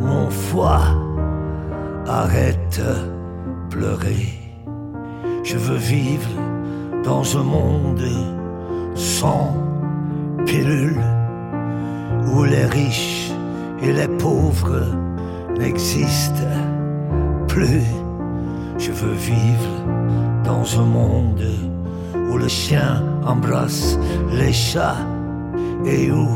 mon 0.00 0.28
foie 0.28 0.86
arrête 2.04 2.82
pleurer. 3.70 4.26
Je 5.44 5.56
veux 5.56 5.78
vivre 5.78 6.30
dans 7.04 7.36
un 7.36 7.42
monde 7.42 8.08
sans 8.94 9.54
pilule, 10.46 11.00
où 12.32 12.44
les 12.44 12.64
riches 12.64 13.30
et 13.82 13.92
les 13.92 14.08
pauvres 14.18 14.86
n'existent 15.58 16.56
plus. 17.48 17.84
Je 18.78 18.90
veux 18.90 19.14
vivre 19.14 19.74
dans 20.44 20.80
un 20.80 20.84
monde 20.84 21.44
où 22.30 22.38
le 22.38 22.48
chien 22.48 23.02
embrasse 23.26 23.98
les 24.32 24.52
chats 24.52 25.06
et 25.84 26.10
où 26.10 26.28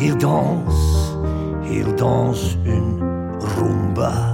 ils 0.00 0.16
dansent, 0.16 1.16
ils 1.70 1.94
dansent 1.94 2.56
une 2.66 3.00
rumba. 3.40 4.33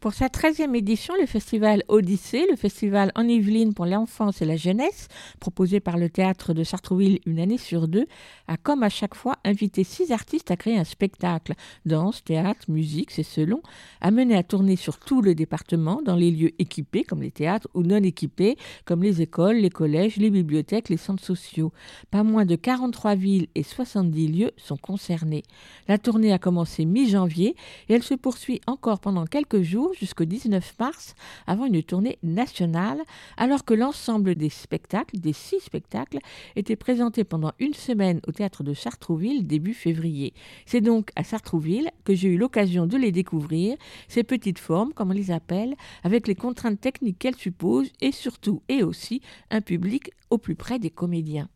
Pour 0.00 0.14
sa 0.14 0.28
13e 0.28 0.74
édition, 0.74 1.12
le 1.20 1.26
festival 1.26 1.82
Odyssée, 1.88 2.46
le 2.48 2.56
festival 2.56 3.12
en 3.16 3.28
Yvelines 3.28 3.74
pour 3.74 3.84
l'enfance 3.84 4.40
et 4.40 4.46
la 4.46 4.56
jeunesse, 4.56 5.08
proposé 5.40 5.78
par 5.78 5.98
le 5.98 6.08
théâtre 6.08 6.54
de 6.54 6.64
Sartrouville 6.64 7.20
une 7.26 7.38
année 7.38 7.58
sur 7.58 7.86
deux, 7.86 8.06
a 8.48 8.56
comme 8.56 8.82
à 8.82 8.88
chaque 8.88 9.14
fois 9.14 9.36
invité 9.44 9.84
six 9.84 10.10
artistes 10.10 10.50
à 10.50 10.56
créer 10.56 10.78
un 10.78 10.84
spectacle. 10.84 11.52
Danse, 11.84 12.24
théâtre, 12.24 12.64
musique, 12.68 13.10
c'est 13.10 13.22
selon, 13.22 13.60
amené 14.00 14.34
à 14.38 14.42
tourner 14.42 14.76
sur 14.76 14.98
tout 14.98 15.20
le 15.20 15.34
département, 15.34 16.00
dans 16.02 16.16
les 16.16 16.30
lieux 16.30 16.52
équipés 16.58 17.04
comme 17.04 17.20
les 17.20 17.30
théâtres 17.30 17.68
ou 17.74 17.82
non 17.82 18.02
équipés 18.02 18.56
comme 18.86 19.02
les 19.02 19.20
écoles, 19.20 19.56
les 19.56 19.68
collèges, 19.68 20.16
les 20.16 20.30
bibliothèques, 20.30 20.88
les 20.88 20.96
centres 20.96 21.22
sociaux. 21.22 21.74
Pas 22.10 22.22
moins 22.22 22.46
de 22.46 22.56
43 22.56 23.16
villes 23.16 23.48
et 23.54 23.62
70 23.62 24.28
lieux 24.28 24.50
sont 24.56 24.78
concernés. 24.78 25.42
La 25.88 25.98
tournée 25.98 26.32
a 26.32 26.38
commencé 26.38 26.86
mi-janvier 26.86 27.54
et 27.90 27.92
elle 27.92 28.02
se 28.02 28.14
poursuit 28.14 28.62
encore 28.66 29.00
pendant 29.00 29.26
quelques 29.26 29.60
jours 29.60 29.89
jusqu'au 29.92 30.24
19 30.24 30.74
mars 30.78 31.14
avant 31.46 31.66
une 31.66 31.82
tournée 31.82 32.18
nationale, 32.22 33.00
alors 33.36 33.64
que 33.64 33.74
l'ensemble 33.74 34.34
des 34.34 34.48
spectacles, 34.48 35.18
des 35.18 35.32
six 35.32 35.60
spectacles, 35.60 36.18
étaient 36.56 36.76
présentés 36.76 37.24
pendant 37.24 37.52
une 37.58 37.74
semaine 37.74 38.20
au 38.26 38.32
théâtre 38.32 38.62
de 38.62 38.74
Sartrouville 38.74 39.46
début 39.46 39.74
février. 39.74 40.34
C'est 40.66 40.80
donc 40.80 41.10
à 41.16 41.24
Sartrouville 41.24 41.90
que 42.04 42.14
j'ai 42.14 42.28
eu 42.28 42.36
l'occasion 42.36 42.86
de 42.86 42.96
les 42.96 43.12
découvrir, 43.12 43.76
ces 44.08 44.24
petites 44.24 44.58
formes, 44.58 44.92
comme 44.92 45.10
on 45.10 45.14
les 45.14 45.30
appelle, 45.30 45.74
avec 46.04 46.26
les 46.26 46.34
contraintes 46.34 46.80
techniques 46.80 47.18
qu'elles 47.18 47.36
supposent 47.36 47.92
et 48.00 48.12
surtout 48.12 48.62
et 48.68 48.82
aussi 48.82 49.20
un 49.50 49.60
public 49.60 50.10
au 50.30 50.38
plus 50.38 50.54
près 50.54 50.78
des 50.78 50.90
comédiens. 50.90 51.48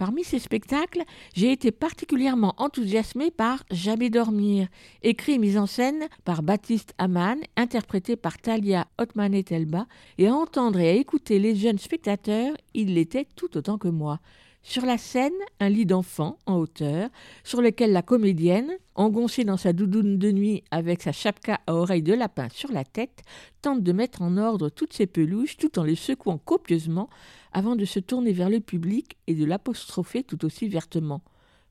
Parmi 0.00 0.24
ces 0.24 0.38
spectacles, 0.38 1.02
j'ai 1.34 1.52
été 1.52 1.70
particulièrement 1.70 2.54
enthousiasmée 2.56 3.30
par 3.30 3.64
Jamais 3.70 4.08
dormir, 4.08 4.66
écrit 5.02 5.32
et 5.32 5.38
mis 5.38 5.58
en 5.58 5.66
scène 5.66 6.06
par 6.24 6.42
Baptiste 6.42 6.94
Amann, 6.96 7.38
interprété 7.58 8.16
par 8.16 8.38
Talia 8.38 8.86
Othman-Telba, 8.96 9.86
et 10.16 10.28
à 10.28 10.34
entendre 10.34 10.80
et 10.80 10.88
à 10.88 10.94
écouter 10.94 11.38
les 11.38 11.54
jeunes 11.54 11.76
spectateurs, 11.76 12.56
ils 12.72 12.94
l'étaient 12.94 13.28
tout 13.36 13.58
autant 13.58 13.76
que 13.76 13.88
moi. 13.88 14.20
Sur 14.62 14.86
la 14.86 14.96
scène, 14.96 15.32
un 15.58 15.68
lit 15.68 15.84
d'enfant 15.84 16.38
en 16.46 16.56
hauteur, 16.56 17.10
sur 17.44 17.60
lequel 17.60 17.92
la 17.92 18.00
comédienne, 18.00 18.72
engoncée 18.94 19.44
dans 19.44 19.58
sa 19.58 19.74
doudoune 19.74 20.16
de 20.18 20.32
nuit 20.32 20.64
avec 20.70 21.02
sa 21.02 21.12
chapka 21.12 21.60
à 21.66 21.74
oreilles 21.74 22.02
de 22.02 22.14
lapin 22.14 22.48
sur 22.54 22.72
la 22.72 22.84
tête, 22.84 23.22
tente 23.60 23.82
de 23.82 23.92
mettre 23.92 24.22
en 24.22 24.38
ordre 24.38 24.70
toutes 24.70 24.94
ses 24.94 25.06
peluches 25.06 25.58
tout 25.58 25.78
en 25.78 25.82
les 25.82 25.94
secouant 25.94 26.38
copieusement 26.38 27.10
avant 27.52 27.76
de 27.76 27.84
se 27.84 27.98
tourner 27.98 28.32
vers 28.32 28.50
le 28.50 28.60
public 28.60 29.16
et 29.26 29.34
de 29.34 29.44
l'apostropher 29.44 30.22
tout 30.22 30.44
aussi 30.44 30.68
vertement. 30.68 31.22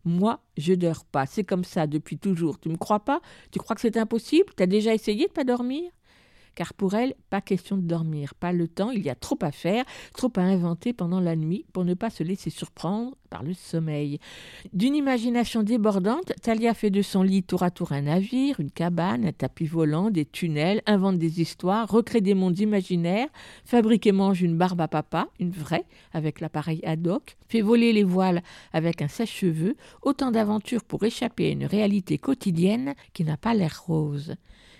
Moi, 0.05 0.41
je 0.57 0.73
dors 0.73 1.05
pas, 1.05 1.25
c'est 1.25 1.43
comme 1.43 1.63
ça 1.63 1.87
depuis 1.87 2.17
toujours. 2.17 2.59
Tu 2.59 2.69
me 2.69 2.77
crois 2.77 3.01
pas? 3.01 3.21
Tu 3.51 3.59
crois 3.59 3.75
que 3.75 3.81
c'est 3.81 3.97
impossible? 3.97 4.53
T'as 4.55 4.65
déjà 4.65 4.93
essayé 4.93 5.27
de 5.27 5.31
pas 5.33 5.43
dormir? 5.43 5.91
Car 6.55 6.73
pour 6.73 6.93
elle, 6.93 7.15
pas 7.29 7.41
question 7.41 7.77
de 7.77 7.81
dormir, 7.81 8.35
pas 8.35 8.51
le 8.51 8.67
temps, 8.67 8.91
il 8.91 9.03
y 9.05 9.09
a 9.09 9.15
trop 9.15 9.37
à 9.41 9.51
faire, 9.51 9.85
trop 10.15 10.31
à 10.35 10.41
inventer 10.41 10.93
pendant 10.93 11.19
la 11.19 11.35
nuit 11.35 11.65
pour 11.73 11.85
ne 11.85 11.93
pas 11.93 12.09
se 12.09 12.23
laisser 12.23 12.49
surprendre 12.49 13.15
par 13.29 13.43
le 13.43 13.53
sommeil. 13.53 14.19
D'une 14.73 14.95
imagination 14.95 15.63
débordante, 15.63 16.33
Talia 16.41 16.73
fait 16.73 16.89
de 16.89 17.01
son 17.01 17.23
lit 17.23 17.43
tour 17.43 17.63
à 17.63 17.71
tour 17.71 17.91
un 17.91 18.01
navire, 18.01 18.59
une 18.59 18.71
cabane, 18.71 19.25
un 19.25 19.31
tapis 19.31 19.65
volant, 19.65 20.09
des 20.09 20.25
tunnels, 20.25 20.81
invente 20.85 21.17
des 21.17 21.41
histoires, 21.41 21.89
recrée 21.89 22.21
des 22.21 22.33
mondes 22.33 22.59
imaginaires, 22.59 23.29
fabrique 23.65 24.07
et 24.07 24.11
mange 24.11 24.41
une 24.41 24.57
barbe 24.57 24.81
à 24.81 24.87
papa, 24.87 25.27
une 25.39 25.51
vraie, 25.51 25.85
avec 26.13 26.39
l'appareil 26.41 26.81
ad 26.83 27.07
hoc, 27.07 27.37
fait 27.47 27.61
voler 27.61 27.93
les 27.93 28.03
voiles 28.03 28.41
avec 28.73 29.01
un 29.01 29.07
sèche-cheveux, 29.07 29.75
autant 30.01 30.31
d'aventures 30.31 30.83
pour 30.83 31.03
échapper 31.03 31.47
à 31.47 31.51
une 31.51 31.65
réalité 31.65 32.17
quotidienne 32.17 32.95
qui 33.13 33.23
n'a 33.23 33.37
pas 33.37 33.53
l'air 33.53 33.83
rose. 33.85 34.35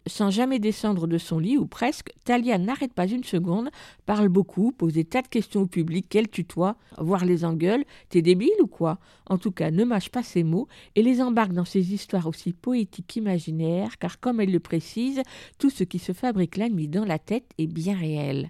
Sans 0.08 0.30
jamais 0.30 0.60
descendre 0.60 1.08
de 1.08 1.18
son 1.18 1.40
lit, 1.40 1.58
ou 1.58 1.66
presque, 1.66 2.12
Talia 2.26 2.58
n'arrête 2.58 2.94
pas 2.94 3.08
une 3.08 3.24
seconde, 3.24 3.70
parle 4.06 4.30
beaucoup, 4.30 4.72
pose 4.72 4.94
des 4.94 5.06
tas 5.06 5.22
de 5.22 5.28
questions 5.28 5.62
au 5.62 5.68
public 5.68 6.08
qu'elle 6.10 6.30
tutoie, 6.30 6.76
voire 6.98 7.26
les 7.26 7.46
engueule. 7.46 7.84
T'es 8.10 8.22
débile 8.22 8.50
ou 8.62 8.68
quoi? 8.68 9.00
En 9.28 9.38
tout 9.38 9.52
cas, 9.52 9.72
ne 9.72 9.84
mâche 9.84 10.10
pas 10.10 10.24
ses 10.24 10.44
mots 10.44 10.68
et 10.96 11.04
les 11.04 11.22
embarque 11.22 11.54
dans 11.54 11.66
ces 11.66 11.94
histoires 11.94 12.28
aussi 12.28 12.54
poétiques 12.54 13.08
qu'imaginaires, 13.08 13.98
car 13.98 14.20
comme 14.20 14.40
elle 14.42 14.52
le 14.52 14.60
précise, 14.60 15.22
tout 15.58 15.70
ce 15.70 15.84
qui 15.84 16.00
se 16.00 16.14
fabrique 16.14 16.58
la 16.58 16.70
nuit 16.70 16.88
dans 16.88 17.06
la 17.06 17.20
tête 17.20 17.50
est 17.58 17.68
bien 17.68 17.98
réel. 17.98 18.50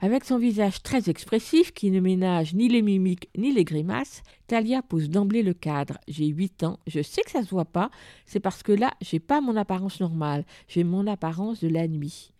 Avec 0.00 0.24
son 0.24 0.38
visage 0.38 0.80
très 0.84 1.10
expressif 1.10 1.72
qui 1.72 1.90
ne 1.90 1.98
ménage 1.98 2.54
ni 2.54 2.68
les 2.68 2.82
mimiques 2.82 3.28
ni 3.36 3.52
les 3.52 3.64
grimaces, 3.64 4.22
Talia 4.46 4.80
pose 4.80 5.10
d'emblée 5.10 5.42
le 5.42 5.54
cadre. 5.54 5.98
J'ai 6.06 6.26
8 6.26 6.62
ans, 6.62 6.78
je 6.86 7.02
sais 7.02 7.22
que 7.22 7.32
ça 7.32 7.42
se 7.42 7.50
voit 7.50 7.64
pas, 7.64 7.90
c'est 8.24 8.38
parce 8.38 8.62
que 8.62 8.70
là, 8.70 8.92
j'ai 9.00 9.18
pas 9.18 9.40
mon 9.40 9.56
apparence 9.56 9.98
normale, 9.98 10.44
j'ai 10.68 10.84
mon 10.84 11.08
apparence 11.08 11.58
de 11.58 11.68
la 11.68 11.88
nuit. 11.88 12.32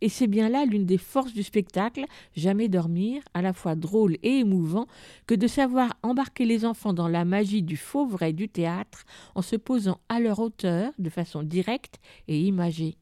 Et 0.00 0.08
c'est 0.08 0.26
bien 0.26 0.48
là 0.48 0.64
l'une 0.64 0.86
des 0.86 0.98
forces 0.98 1.32
du 1.32 1.44
spectacle, 1.44 2.04
jamais 2.34 2.68
dormir, 2.68 3.22
à 3.32 3.42
la 3.42 3.52
fois 3.52 3.76
drôle 3.76 4.16
et 4.24 4.38
émouvant, 4.38 4.88
que 5.28 5.36
de 5.36 5.46
savoir 5.46 5.94
embarquer 6.02 6.44
les 6.44 6.64
enfants 6.64 6.94
dans 6.94 7.08
la 7.08 7.24
magie 7.24 7.62
du 7.62 7.76
faux 7.76 8.06
vrai 8.06 8.32
du 8.32 8.48
théâtre 8.48 9.04
en 9.36 9.42
se 9.42 9.54
posant 9.54 10.00
à 10.08 10.18
leur 10.18 10.40
hauteur 10.40 10.90
de 10.98 11.10
façon 11.10 11.44
directe 11.44 12.00
et 12.26 12.40
imagée. 12.40 12.96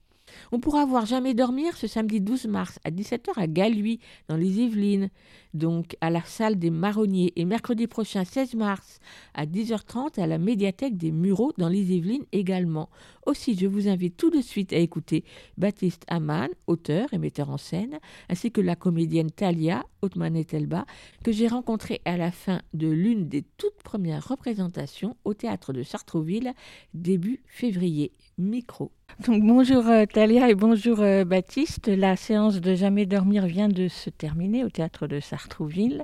On 0.51 0.61
pourra 0.61 0.85
voir 0.85 1.07
Jamais 1.07 1.35
dormir 1.35 1.76
ce 1.76 1.87
samedi 1.87 2.20
12 2.20 2.47
mars 2.47 2.78
à 2.85 2.91
17h 2.91 3.33
à 3.37 3.47
Galuy, 3.47 4.01
dans 4.28 4.37
les 4.37 4.61
Yvelines, 4.61 5.11
donc 5.53 5.97
à 6.01 6.11
la 6.11 6.22
salle 6.22 6.59
des 6.59 6.70
Marronniers, 6.70 7.33
et 7.37 7.45
mercredi 7.45 7.87
prochain 7.87 8.24
16 8.24 8.55
mars 8.55 8.99
à 9.35 9.45
10h30 9.45 10.20
à 10.20 10.26
la 10.26 10.39
médiathèque 10.39 10.97
des 10.97 11.11
Mureaux, 11.11 11.53
dans 11.59 11.68
les 11.68 11.93
Yvelines 11.93 12.24
également. 12.33 12.89
Aussi, 13.26 13.57
je 13.57 13.66
vous 13.66 13.89
invite 13.89 14.16
tout 14.16 14.30
de 14.30 14.41
suite 14.41 14.72
à 14.72 14.78
écouter 14.78 15.24
Baptiste 15.59 16.05
Amann, 16.09 16.49
auteur 16.66 17.12
et 17.12 17.18
metteur 17.18 17.51
en 17.51 17.59
scène, 17.59 17.99
ainsi 18.28 18.51
que 18.51 18.61
la 18.61 18.74
comédienne 18.74 19.30
Talia 19.30 19.85
Othman-Telba, 20.03 20.87
que 21.22 21.33
j'ai 21.33 21.47
rencontrée 21.47 22.01
à 22.05 22.16
la 22.16 22.33
fin 22.33 22.62
de 22.74 22.89
l'une 22.89 23.28
des 23.28 23.45
toutes 23.59 23.83
premières 23.83 24.26
représentations 24.26 25.16
au 25.24 25.35
théâtre 25.35 25.72
de 25.72 25.83
Sartrouville, 25.83 26.55
début 26.95 27.43
février. 27.47 28.12
Micro. 28.43 28.90
Donc 29.26 29.43
bonjour 29.43 29.86
euh, 29.86 30.05
Talia 30.05 30.51
et 30.51 30.55
bonjour 30.55 31.01
euh, 31.01 31.24
Baptiste. 31.24 31.86
La 31.86 32.16
séance 32.16 32.61
de 32.61 32.74
Jamais 32.74 33.07
dormir 33.07 33.47
vient 33.47 33.68
de 33.68 33.88
se 33.88 34.11
terminer 34.11 34.64
au 34.64 34.68
théâtre 34.68 35.07
de 35.07 35.20
Sartrouville 35.20 36.03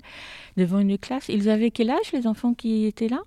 devant 0.57 0.78
une 0.78 0.97
classe. 0.99 1.28
Ils 1.28 1.51
avaient 1.51 1.70
quel 1.70 1.91
âge 1.91 2.12
les 2.12 2.26
enfants 2.26 2.55
qui 2.55 2.86
étaient 2.86 3.09
là? 3.09 3.20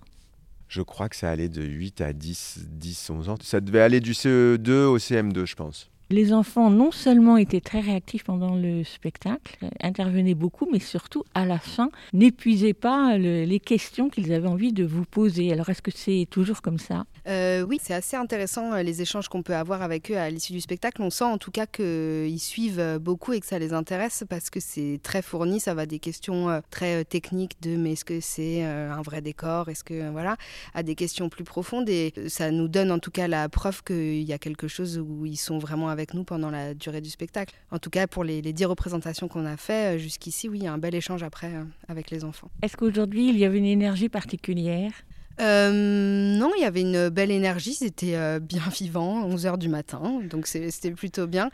Je 0.68 0.80
crois 0.80 1.10
que 1.10 1.16
ça 1.16 1.30
allait 1.30 1.50
de 1.50 1.62
8 1.62 2.00
à 2.00 2.12
10, 2.14 2.66
10, 2.70 3.10
11 3.10 3.28
ans. 3.28 3.34
Ça 3.42 3.60
devait 3.60 3.82
aller 3.82 4.00
du 4.00 4.12
CE2 4.12 4.84
au 4.86 4.96
CM2, 4.96 5.44
je 5.44 5.54
pense. 5.54 5.91
Les 6.12 6.34
enfants 6.34 6.68
non 6.68 6.90
seulement 6.90 7.38
étaient 7.38 7.62
très 7.62 7.80
réactifs 7.80 8.24
pendant 8.24 8.54
le 8.54 8.84
spectacle, 8.84 9.56
intervenaient 9.80 10.34
beaucoup, 10.34 10.68
mais 10.70 10.78
surtout 10.78 11.24
à 11.34 11.46
la 11.46 11.58
fin, 11.58 11.88
n'épuisaient 12.12 12.74
pas 12.74 13.16
le- 13.16 13.44
les 13.44 13.58
questions 13.58 14.10
qu'ils 14.10 14.30
avaient 14.34 14.46
envie 14.46 14.74
de 14.74 14.84
vous 14.84 15.06
poser. 15.06 15.50
Alors 15.54 15.70
est-ce 15.70 15.80
que 15.80 15.90
c'est 15.90 16.26
toujours 16.28 16.60
comme 16.60 16.78
ça? 16.78 17.04
Euh, 17.28 17.64
oui, 17.66 17.78
c'est 17.80 17.94
assez 17.94 18.14
intéressant 18.16 18.74
euh, 18.74 18.82
les 18.82 19.00
échanges 19.00 19.28
qu'on 19.28 19.42
peut 19.42 19.54
avoir 19.54 19.80
avec 19.80 20.10
eux 20.10 20.18
à 20.18 20.28
l'issue 20.28 20.52
du 20.52 20.60
spectacle. 20.60 21.00
On 21.00 21.08
sent 21.08 21.24
en 21.24 21.38
tout 21.38 21.50
cas 21.50 21.64
qu'ils 21.66 22.40
suivent 22.40 22.80
euh, 22.80 22.98
beaucoup 22.98 23.32
et 23.32 23.40
que 23.40 23.46
ça 23.46 23.58
les 23.58 23.72
intéresse 23.72 24.24
parce 24.28 24.50
que 24.50 24.60
c'est 24.60 25.00
très 25.02 25.22
fourni. 25.22 25.60
Ça 25.60 25.72
va 25.72 25.86
des 25.86 25.98
questions 25.98 26.60
très 26.70 27.06
techniques 27.06 27.56
de 27.62 27.76
mais 27.76 27.92
est-ce 27.92 28.04
que 28.04 28.20
c'est 28.20 28.62
un 28.64 29.00
vrai 29.02 29.22
décor? 29.22 29.70
Est-ce 29.70 29.84
que 29.84 30.10
voilà 30.10 30.36
à 30.74 30.82
des 30.82 30.94
questions 30.94 31.30
plus 31.30 31.44
profondes 31.44 31.88
et 31.88 32.12
ça 32.28 32.50
nous 32.50 32.68
donne 32.68 32.90
en 32.90 32.98
tout 32.98 33.10
cas 33.12 33.28
la 33.28 33.48
preuve 33.48 33.82
qu'il 33.82 34.22
y 34.22 34.32
a 34.34 34.38
quelque 34.38 34.68
chose 34.68 34.98
où 34.98 35.24
ils 35.24 35.36
sont 35.36 35.58
vraiment 35.58 35.88
avec 35.88 36.01
nous 36.14 36.24
pendant 36.24 36.50
la 36.50 36.74
durée 36.74 37.00
du 37.00 37.10
spectacle. 37.10 37.54
En 37.70 37.78
tout 37.78 37.90
cas 37.90 38.06
pour 38.06 38.24
les, 38.24 38.42
les 38.42 38.52
dix 38.52 38.64
représentations 38.64 39.28
qu'on 39.28 39.46
a 39.46 39.56
fait 39.56 39.96
euh, 39.96 39.98
jusqu'ici, 39.98 40.48
oui, 40.48 40.58
il 40.58 40.64
y 40.64 40.66
a 40.66 40.72
un 40.72 40.78
bel 40.78 40.94
échange 40.94 41.22
après 41.22 41.54
euh, 41.54 41.64
avec 41.88 42.10
les 42.10 42.24
enfants. 42.24 42.50
Est-ce 42.62 42.76
qu'aujourd'hui 42.76 43.28
il 43.28 43.38
y 43.38 43.44
avait 43.44 43.58
une 43.58 43.66
énergie 43.66 44.08
particulière? 44.08 44.92
Euh, 45.40 46.36
non, 46.38 46.52
il 46.56 46.62
y 46.62 46.64
avait 46.64 46.82
une 46.82 47.08
belle 47.08 47.30
énergie, 47.30 47.74
c'était 47.74 48.14
euh, 48.16 48.38
bien 48.38 48.62
vivant, 48.72 49.28
11h 49.28 49.58
du 49.58 49.68
matin, 49.68 50.20
donc 50.28 50.46
c'était 50.46 50.90
plutôt 50.90 51.26
bien. 51.26 51.50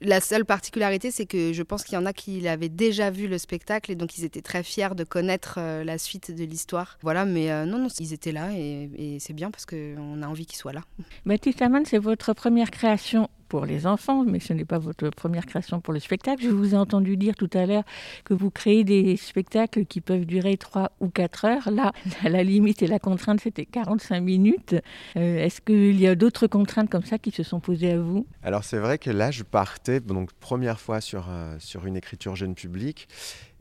La 0.00 0.20
seule 0.20 0.44
particularité, 0.44 1.10
c'est 1.10 1.26
que 1.26 1.52
je 1.52 1.62
pense 1.62 1.84
qu'il 1.84 1.94
y 1.94 1.98
en 1.98 2.06
a 2.06 2.12
qui 2.12 2.46
avaient 2.46 2.68
déjà 2.68 3.10
vu 3.10 3.28
le 3.28 3.38
spectacle 3.38 3.90
et 3.90 3.94
donc 3.94 4.18
ils 4.18 4.24
étaient 4.24 4.42
très 4.42 4.62
fiers 4.62 4.94
de 4.94 5.04
connaître 5.04 5.56
euh, 5.58 5.84
la 5.84 5.98
suite 5.98 6.34
de 6.34 6.44
l'histoire. 6.44 6.98
Voilà, 7.02 7.24
mais 7.24 7.48
non, 7.66 7.78
non, 7.78 7.88
ils 7.98 8.12
étaient 8.12 8.32
là 8.32 8.52
et, 8.52 8.90
et 8.96 9.20
c'est 9.20 9.32
bien 9.32 9.50
parce 9.50 9.66
qu'on 9.66 10.22
a 10.22 10.26
envie 10.26 10.46
qu'ils 10.46 10.58
soient 10.58 10.72
là. 10.72 10.82
Baptiste 11.26 11.62
Amann, 11.62 11.84
c'est 11.84 11.98
votre 11.98 12.32
première 12.34 12.70
création 12.70 13.28
pour 13.52 13.66
les 13.66 13.86
enfants, 13.86 14.24
mais 14.24 14.40
ce 14.40 14.54
n'est 14.54 14.64
pas 14.64 14.78
votre 14.78 15.10
première 15.10 15.44
création 15.44 15.82
pour 15.82 15.92
le 15.92 16.00
spectacle. 16.00 16.42
Je 16.42 16.48
vous 16.48 16.74
ai 16.74 16.78
entendu 16.78 17.18
dire 17.18 17.34
tout 17.34 17.50
à 17.52 17.66
l'heure 17.66 17.84
que 18.24 18.32
vous 18.32 18.50
créez 18.50 18.82
des 18.82 19.18
spectacles 19.18 19.84
qui 19.84 20.00
peuvent 20.00 20.24
durer 20.24 20.56
3 20.56 20.92
ou 21.00 21.10
4 21.10 21.44
heures. 21.44 21.70
Là, 21.70 21.92
la 22.24 22.44
limite 22.44 22.82
et 22.82 22.86
la 22.86 22.98
contrainte, 22.98 23.42
c'était 23.42 23.66
45 23.66 24.22
minutes. 24.22 24.74
Euh, 25.18 25.44
Est-ce 25.44 25.60
qu'il 25.60 26.00
y 26.00 26.06
a 26.06 26.14
d'autres 26.14 26.46
contraintes 26.46 26.88
comme 26.88 27.04
ça 27.04 27.18
qui 27.18 27.30
se 27.30 27.42
sont 27.42 27.60
posées 27.60 27.92
à 27.92 27.98
vous? 27.98 28.26
Alors 28.42 28.64
c'est 28.64 28.78
vrai 28.78 28.96
que 28.96 29.10
là, 29.10 29.30
je 29.30 29.42
partais 29.42 30.00
donc 30.00 30.32
première 30.32 30.80
fois 30.80 31.02
sur, 31.02 31.26
euh, 31.28 31.54
sur 31.58 31.84
une 31.84 31.98
écriture 31.98 32.34
jeune 32.36 32.54
public 32.54 33.06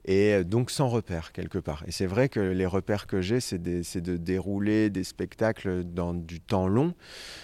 et 0.05 0.33
euh, 0.33 0.43
donc 0.43 0.71
sans 0.71 0.87
repère 0.87 1.31
quelque 1.31 1.57
part. 1.57 1.83
Et 1.87 1.91
c'est 1.91 2.05
vrai 2.05 2.29
que 2.29 2.39
les 2.39 2.65
repères 2.65 3.07
que 3.07 3.21
j'ai, 3.21 3.39
c'est 3.39 3.61
de 3.61 4.17
dérouler 4.17 4.89
des 4.89 5.03
spectacles 5.03 5.83
dans 5.83 6.13
du 6.13 6.39
temps 6.39 6.67
long. 6.67 6.93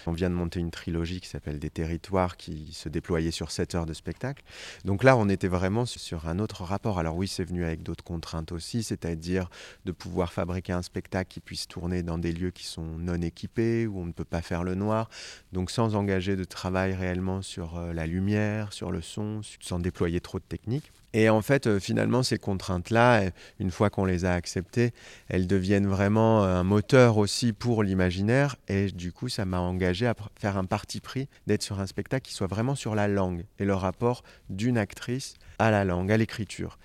On 0.06 0.12
vient 0.12 0.30
de 0.30 0.34
monter 0.34 0.60
une 0.60 0.70
trilogie 0.70 1.20
qui 1.20 1.28
s'appelle 1.28 1.58
Des 1.58 1.70
territoires 1.70 2.36
qui 2.36 2.72
se 2.72 2.88
déployait 2.88 3.30
sur 3.30 3.50
7 3.50 3.74
heures 3.74 3.86
de 3.86 3.94
spectacle. 3.94 4.44
Donc 4.84 5.04
là, 5.04 5.16
on 5.16 5.28
était 5.28 5.48
vraiment 5.48 5.86
sur 5.86 6.28
un 6.28 6.38
autre 6.38 6.64
rapport. 6.64 6.98
Alors 6.98 7.16
oui, 7.16 7.28
c'est 7.28 7.44
venu 7.44 7.64
avec 7.64 7.82
d'autres 7.82 8.04
contraintes 8.04 8.52
aussi, 8.52 8.82
c'est-à-dire 8.82 9.48
de 9.84 9.92
pouvoir 9.92 10.32
fabriquer 10.32 10.72
un 10.72 10.82
spectacle 10.82 11.28
qui 11.28 11.40
puisse 11.40 11.68
tourner 11.68 12.02
dans 12.02 12.18
des 12.18 12.32
lieux 12.32 12.50
qui 12.50 12.64
sont 12.64 12.98
non 12.98 13.20
équipés, 13.20 13.86
où 13.86 14.00
on 14.00 14.06
ne 14.06 14.12
peut 14.12 14.24
pas 14.24 14.42
faire 14.42 14.64
le 14.64 14.74
noir, 14.74 15.08
donc 15.52 15.70
sans 15.70 15.94
engager 15.94 16.36
de 16.36 16.44
travail 16.44 16.94
réellement 16.94 17.42
sur 17.42 17.78
euh, 17.78 17.92
la 17.92 18.06
lumière, 18.06 18.72
sur 18.72 18.90
le 18.90 19.02
son, 19.02 19.40
sans 19.60 19.78
déployer 19.78 20.20
trop 20.20 20.38
de 20.38 20.44
techniques. 20.44 20.92
Et 21.14 21.28
en 21.28 21.40
fait, 21.40 21.66
euh, 21.66 21.80
finalement, 21.80 22.22
ces 22.22 22.38
contraintes-là, 22.38 23.22
euh, 23.22 23.30
une 23.60 23.70
fois 23.70 23.90
qu'on 23.90 24.04
les 24.04 24.24
a 24.24 24.32
acceptées, 24.32 24.92
elles 25.28 25.46
deviennent 25.46 25.86
vraiment 25.86 26.44
un 26.44 26.64
moteur 26.64 27.16
aussi 27.16 27.52
pour 27.52 27.82
l'imaginaire. 27.82 28.56
Et 28.68 28.86
du 28.88 29.12
coup, 29.12 29.28
ça 29.28 29.44
m'a 29.44 29.60
engagé 29.60 30.06
à 30.06 30.14
faire 30.38 30.56
un 30.56 30.64
parti 30.64 31.00
pris 31.00 31.28
d'être 31.46 31.62
sur 31.62 31.80
un 31.80 31.86
spectacle 31.86 32.26
qui 32.28 32.34
soit 32.34 32.46
vraiment 32.46 32.74
sur 32.74 32.94
la 32.94 33.08
langue 33.08 33.44
et 33.58 33.64
le 33.64 33.74
rapport 33.74 34.22
d'une 34.50 34.76
actrice 34.76 35.34
à 35.58 35.70
la 35.70 35.84
langue, 35.84 36.12
à 36.12 36.16
l'écriture 36.16 36.78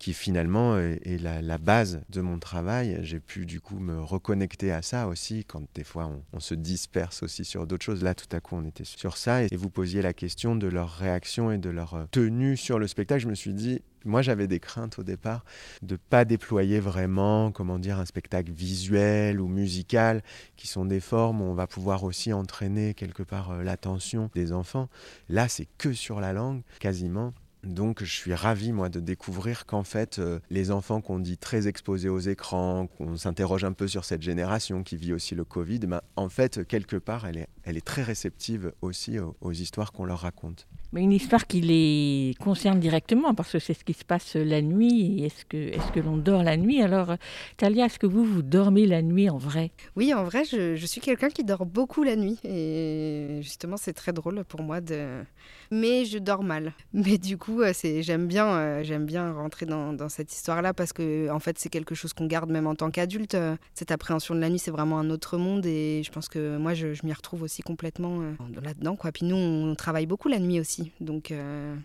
qui 0.00 0.14
finalement 0.14 0.78
est, 0.78 1.20
la, 1.20 1.58
base 1.58 2.00
de 2.08 2.22
mon 2.22 2.38
travail. 2.38 2.98
J'ai 3.02 3.20
pu 3.20 3.44
du 3.44 3.60
coup 3.60 3.78
me 3.78 4.00
reconnecter 4.00 4.72
à 4.72 4.80
ça 4.80 5.06
aussi, 5.06 5.44
quand 5.44 5.62
des 5.74 5.84
fois 5.84 6.10
on, 6.32 6.40
se 6.40 6.54
disperse 6.54 7.22
aussi 7.22 7.44
sur 7.44 7.66
d'autres 7.66 7.84
choses. 7.84 8.02
Là, 8.02 8.14
tout 8.14 8.34
à 8.34 8.40
coup, 8.40 8.56
on 8.56 8.64
était 8.64 8.84
sur 8.84 9.18
ça, 9.18 9.42
et 9.42 9.54
vous 9.54 9.68
posiez 9.68 10.00
la 10.00 10.14
question 10.14 10.56
de 10.56 10.66
leur 10.66 10.90
réaction 10.90 11.52
et 11.52 11.58
de 11.58 11.68
leur 11.68 11.94
euh, 11.94 12.04
tenue 12.10 12.56
sur 12.56 12.78
le 12.78 12.88
spectacle. 12.88 13.20
Je 13.20 13.28
me 13.28 13.34
suis 13.34 13.52
dit, 13.52 13.82
moi, 14.06 14.22
j'avais 14.22 14.46
des 14.46 14.58
craintes 14.58 14.98
au 14.98 15.02
départ 15.02 15.44
de 15.82 15.96
pas 15.96 16.24
déployer 16.24 16.80
vraiment, 16.80 17.52
comment 17.52 17.78
dire, 17.78 17.98
un 17.98 18.06
spectacle 18.06 18.50
visuel 18.50 19.38
ou 19.38 19.48
musical, 19.48 20.22
qui 20.56 20.66
sont 20.66 20.86
des 20.86 21.00
formes 21.00 21.42
où 21.42 21.44
on 21.44 21.54
va 21.54 21.66
pouvoir 21.66 22.04
aussi 22.04 22.32
entraîner 22.32 22.94
quelque 22.94 23.22
part 23.22 23.50
euh, 23.50 23.62
l'attention 23.62 24.30
des 24.34 24.52
enfants. 24.52 24.88
Là, 25.28 25.46
c'est 25.48 25.68
que 25.76 25.92
sur 25.92 26.20
la 26.20 26.32
langue, 26.32 26.62
quasiment. 26.78 27.34
Donc 27.64 28.02
je 28.02 28.12
suis 28.12 28.34
ravi 28.34 28.72
moi 28.72 28.88
de 28.88 29.00
découvrir 29.00 29.66
qu'en 29.66 29.84
fait 29.84 30.18
euh, 30.18 30.38
les 30.50 30.70
enfants 30.70 31.00
qu'on 31.00 31.18
dit 31.18 31.36
très 31.36 31.68
exposés 31.68 32.08
aux 32.08 32.18
écrans, 32.18 32.86
qu'on 32.86 33.16
s'interroge 33.16 33.64
un 33.64 33.72
peu 33.72 33.86
sur 33.86 34.04
cette 34.04 34.22
génération 34.22 34.82
qui 34.82 34.96
vit 34.96 35.12
aussi 35.12 35.34
le 35.34 35.44
Covid, 35.44 35.80
ben, 35.80 36.00
en 36.16 36.28
fait 36.28 36.66
quelque 36.66 36.96
part 36.96 37.26
elle 37.26 37.36
est, 37.36 37.48
elle 37.64 37.76
est 37.76 37.86
très 37.86 38.02
réceptive 38.02 38.72
aussi 38.80 39.18
aux 39.40 39.52
histoires 39.52 39.92
qu'on 39.92 40.04
leur 40.04 40.20
raconte. 40.20 40.66
Mais 40.92 41.02
une 41.02 41.12
histoire 41.12 41.46
qui 41.46 41.60
les 41.60 42.34
concerne 42.40 42.80
directement, 42.80 43.32
parce 43.32 43.52
que 43.52 43.60
c'est 43.60 43.74
ce 43.74 43.84
qui 43.84 43.92
se 43.92 44.04
passe 44.04 44.34
la 44.34 44.60
nuit. 44.60 45.22
Est-ce 45.22 45.44
que, 45.44 45.56
est 45.56 45.92
que 45.92 46.00
l'on 46.00 46.16
dort 46.16 46.42
la 46.42 46.56
nuit? 46.56 46.82
Alors, 46.82 47.14
Talia, 47.56 47.86
est-ce 47.86 47.98
que 47.98 48.06
vous, 48.06 48.24
vous 48.24 48.42
dormez 48.42 48.86
la 48.86 49.00
nuit 49.00 49.30
en 49.30 49.38
vrai? 49.38 49.70
Oui, 49.94 50.12
en 50.12 50.24
vrai, 50.24 50.44
je, 50.44 50.74
je 50.74 50.86
suis 50.86 51.00
quelqu'un 51.00 51.28
qui 51.28 51.44
dort 51.44 51.64
beaucoup 51.64 52.02
la 52.02 52.16
nuit. 52.16 52.40
Et 52.42 53.38
justement, 53.40 53.76
c'est 53.76 53.92
très 53.92 54.12
drôle 54.12 54.42
pour 54.44 54.62
moi 54.62 54.80
de... 54.80 55.22
Mais 55.70 56.04
je 56.06 56.18
dors 56.18 56.42
mal. 56.42 56.72
Mais 56.92 57.18
du 57.18 57.38
coup, 57.38 57.49
euh, 57.58 57.72
j'aime, 58.00 58.26
bien, 58.26 58.46
euh, 58.46 58.82
j'aime 58.82 59.06
bien 59.06 59.32
rentrer 59.32 59.66
dans, 59.66 60.08
cette 60.08 60.32
histoire-là, 60.32 60.74
parce 60.74 60.92
que 60.92 61.30
en 61.30 61.38
fait, 61.40 61.58
c'est 61.58 61.68
quelque 61.68 61.94
chose 61.94 62.12
qu'on 62.12 62.26
garde 62.26 62.50
même 62.50 62.66
en 62.66 62.74
tant 62.74 62.90
qu'adulte. 62.90 63.34
Euh, 63.34 63.56
cette 63.74 63.90
appréhension 63.90 64.34
de 64.34 64.40
la 64.40 64.48
nuit, 64.48 64.58
c'est 64.58 64.70
vraiment 64.70 64.98
un 64.98 65.10
autre 65.10 65.36
monde. 65.36 65.66
Et 65.66 66.02
je 66.04 66.10
pense 66.10 66.28
que 66.28 66.56
moi, 66.56 66.74
je, 66.74 66.88
m'y 67.04 67.12
retrouve 67.12 67.42
aussi 67.42 67.62
complètement 67.62 68.20
là-dedans. 68.62 68.96
Puis 69.12 69.24
nous, 69.24 69.36
on 69.36 69.74
travaille 69.74 70.06
beaucoup 70.06 70.28
la 70.28 70.38
nuit 70.38 70.60
aussi. 70.60 70.92
Donc 71.00 71.32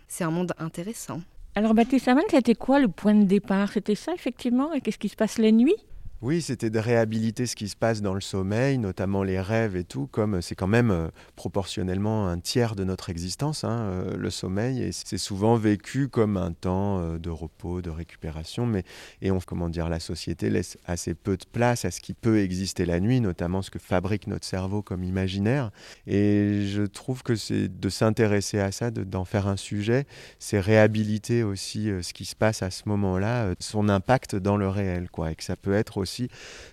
c'est 0.08 0.24
un 0.24 0.30
monde 0.30 0.52
intéressant. 0.58 1.20
Alors 1.54 1.72
Baptiste 1.72 2.06
Aman, 2.08 2.24
c'était 2.30 2.54
quoi 2.54 2.78
le 2.78 2.88
point 2.88 3.14
de 3.14 3.24
départ? 3.24 3.72
C'était 3.72 3.94
ça 3.94 4.12
effectivement? 4.12 4.74
Et 4.74 4.80
qu'est-ce 4.82 4.98
qui 4.98 5.08
se 5.08 5.16
passe 5.16 5.38
la 5.38 5.50
nuit 5.50 5.74
oui, 6.22 6.40
c'était 6.40 6.70
de 6.70 6.78
réhabiliter 6.78 7.44
ce 7.44 7.54
qui 7.54 7.68
se 7.68 7.76
passe 7.76 8.00
dans 8.00 8.14
le 8.14 8.22
sommeil, 8.22 8.78
notamment 8.78 9.22
les 9.22 9.38
rêves 9.38 9.76
et 9.76 9.84
tout, 9.84 10.06
comme 10.06 10.40
c'est 10.40 10.54
quand 10.54 10.66
même 10.66 10.90
euh, 10.90 11.08
proportionnellement 11.34 12.26
un 12.26 12.38
tiers 12.38 12.74
de 12.74 12.84
notre 12.84 13.10
existence, 13.10 13.64
hein, 13.64 13.80
euh, 13.80 14.16
le 14.16 14.30
sommeil, 14.30 14.82
et 14.82 14.92
c'est 14.92 15.18
souvent 15.18 15.56
vécu 15.56 16.08
comme 16.08 16.38
un 16.38 16.52
temps 16.52 17.00
euh, 17.00 17.18
de 17.18 17.28
repos, 17.28 17.82
de 17.82 17.90
récupération, 17.90 18.64
mais 18.64 18.82
et 19.20 19.30
on, 19.30 19.40
comment 19.40 19.68
dire, 19.68 19.90
la 19.90 20.00
société 20.00 20.48
laisse 20.48 20.78
assez 20.86 21.12
peu 21.12 21.36
de 21.36 21.44
place 21.52 21.84
à 21.84 21.90
ce 21.90 22.00
qui 22.00 22.14
peut 22.14 22.40
exister 22.40 22.86
la 22.86 22.98
nuit, 22.98 23.20
notamment 23.20 23.60
ce 23.60 23.70
que 23.70 23.78
fabrique 23.78 24.26
notre 24.26 24.46
cerveau 24.46 24.80
comme 24.80 25.04
imaginaire, 25.04 25.70
et 26.06 26.62
je 26.66 26.82
trouve 26.84 27.24
que 27.24 27.36
c'est 27.36 27.68
de 27.68 27.88
s'intéresser 27.90 28.58
à 28.58 28.72
ça, 28.72 28.90
d'en 28.90 29.26
faire 29.26 29.48
un 29.48 29.58
sujet, 29.58 30.06
c'est 30.38 30.60
réhabiliter 30.60 31.42
aussi 31.42 31.90
ce 32.00 32.14
qui 32.14 32.24
se 32.24 32.34
passe 32.34 32.62
à 32.62 32.70
ce 32.70 32.84
moment-là, 32.86 33.52
son 33.60 33.90
impact 33.90 34.34
dans 34.34 34.56
le 34.56 34.68
réel, 34.68 35.10
quoi, 35.10 35.30
et 35.32 35.34
que 35.34 35.44
ça 35.44 35.56
peut 35.56 35.74
être 35.74 35.98
aussi 35.98 36.05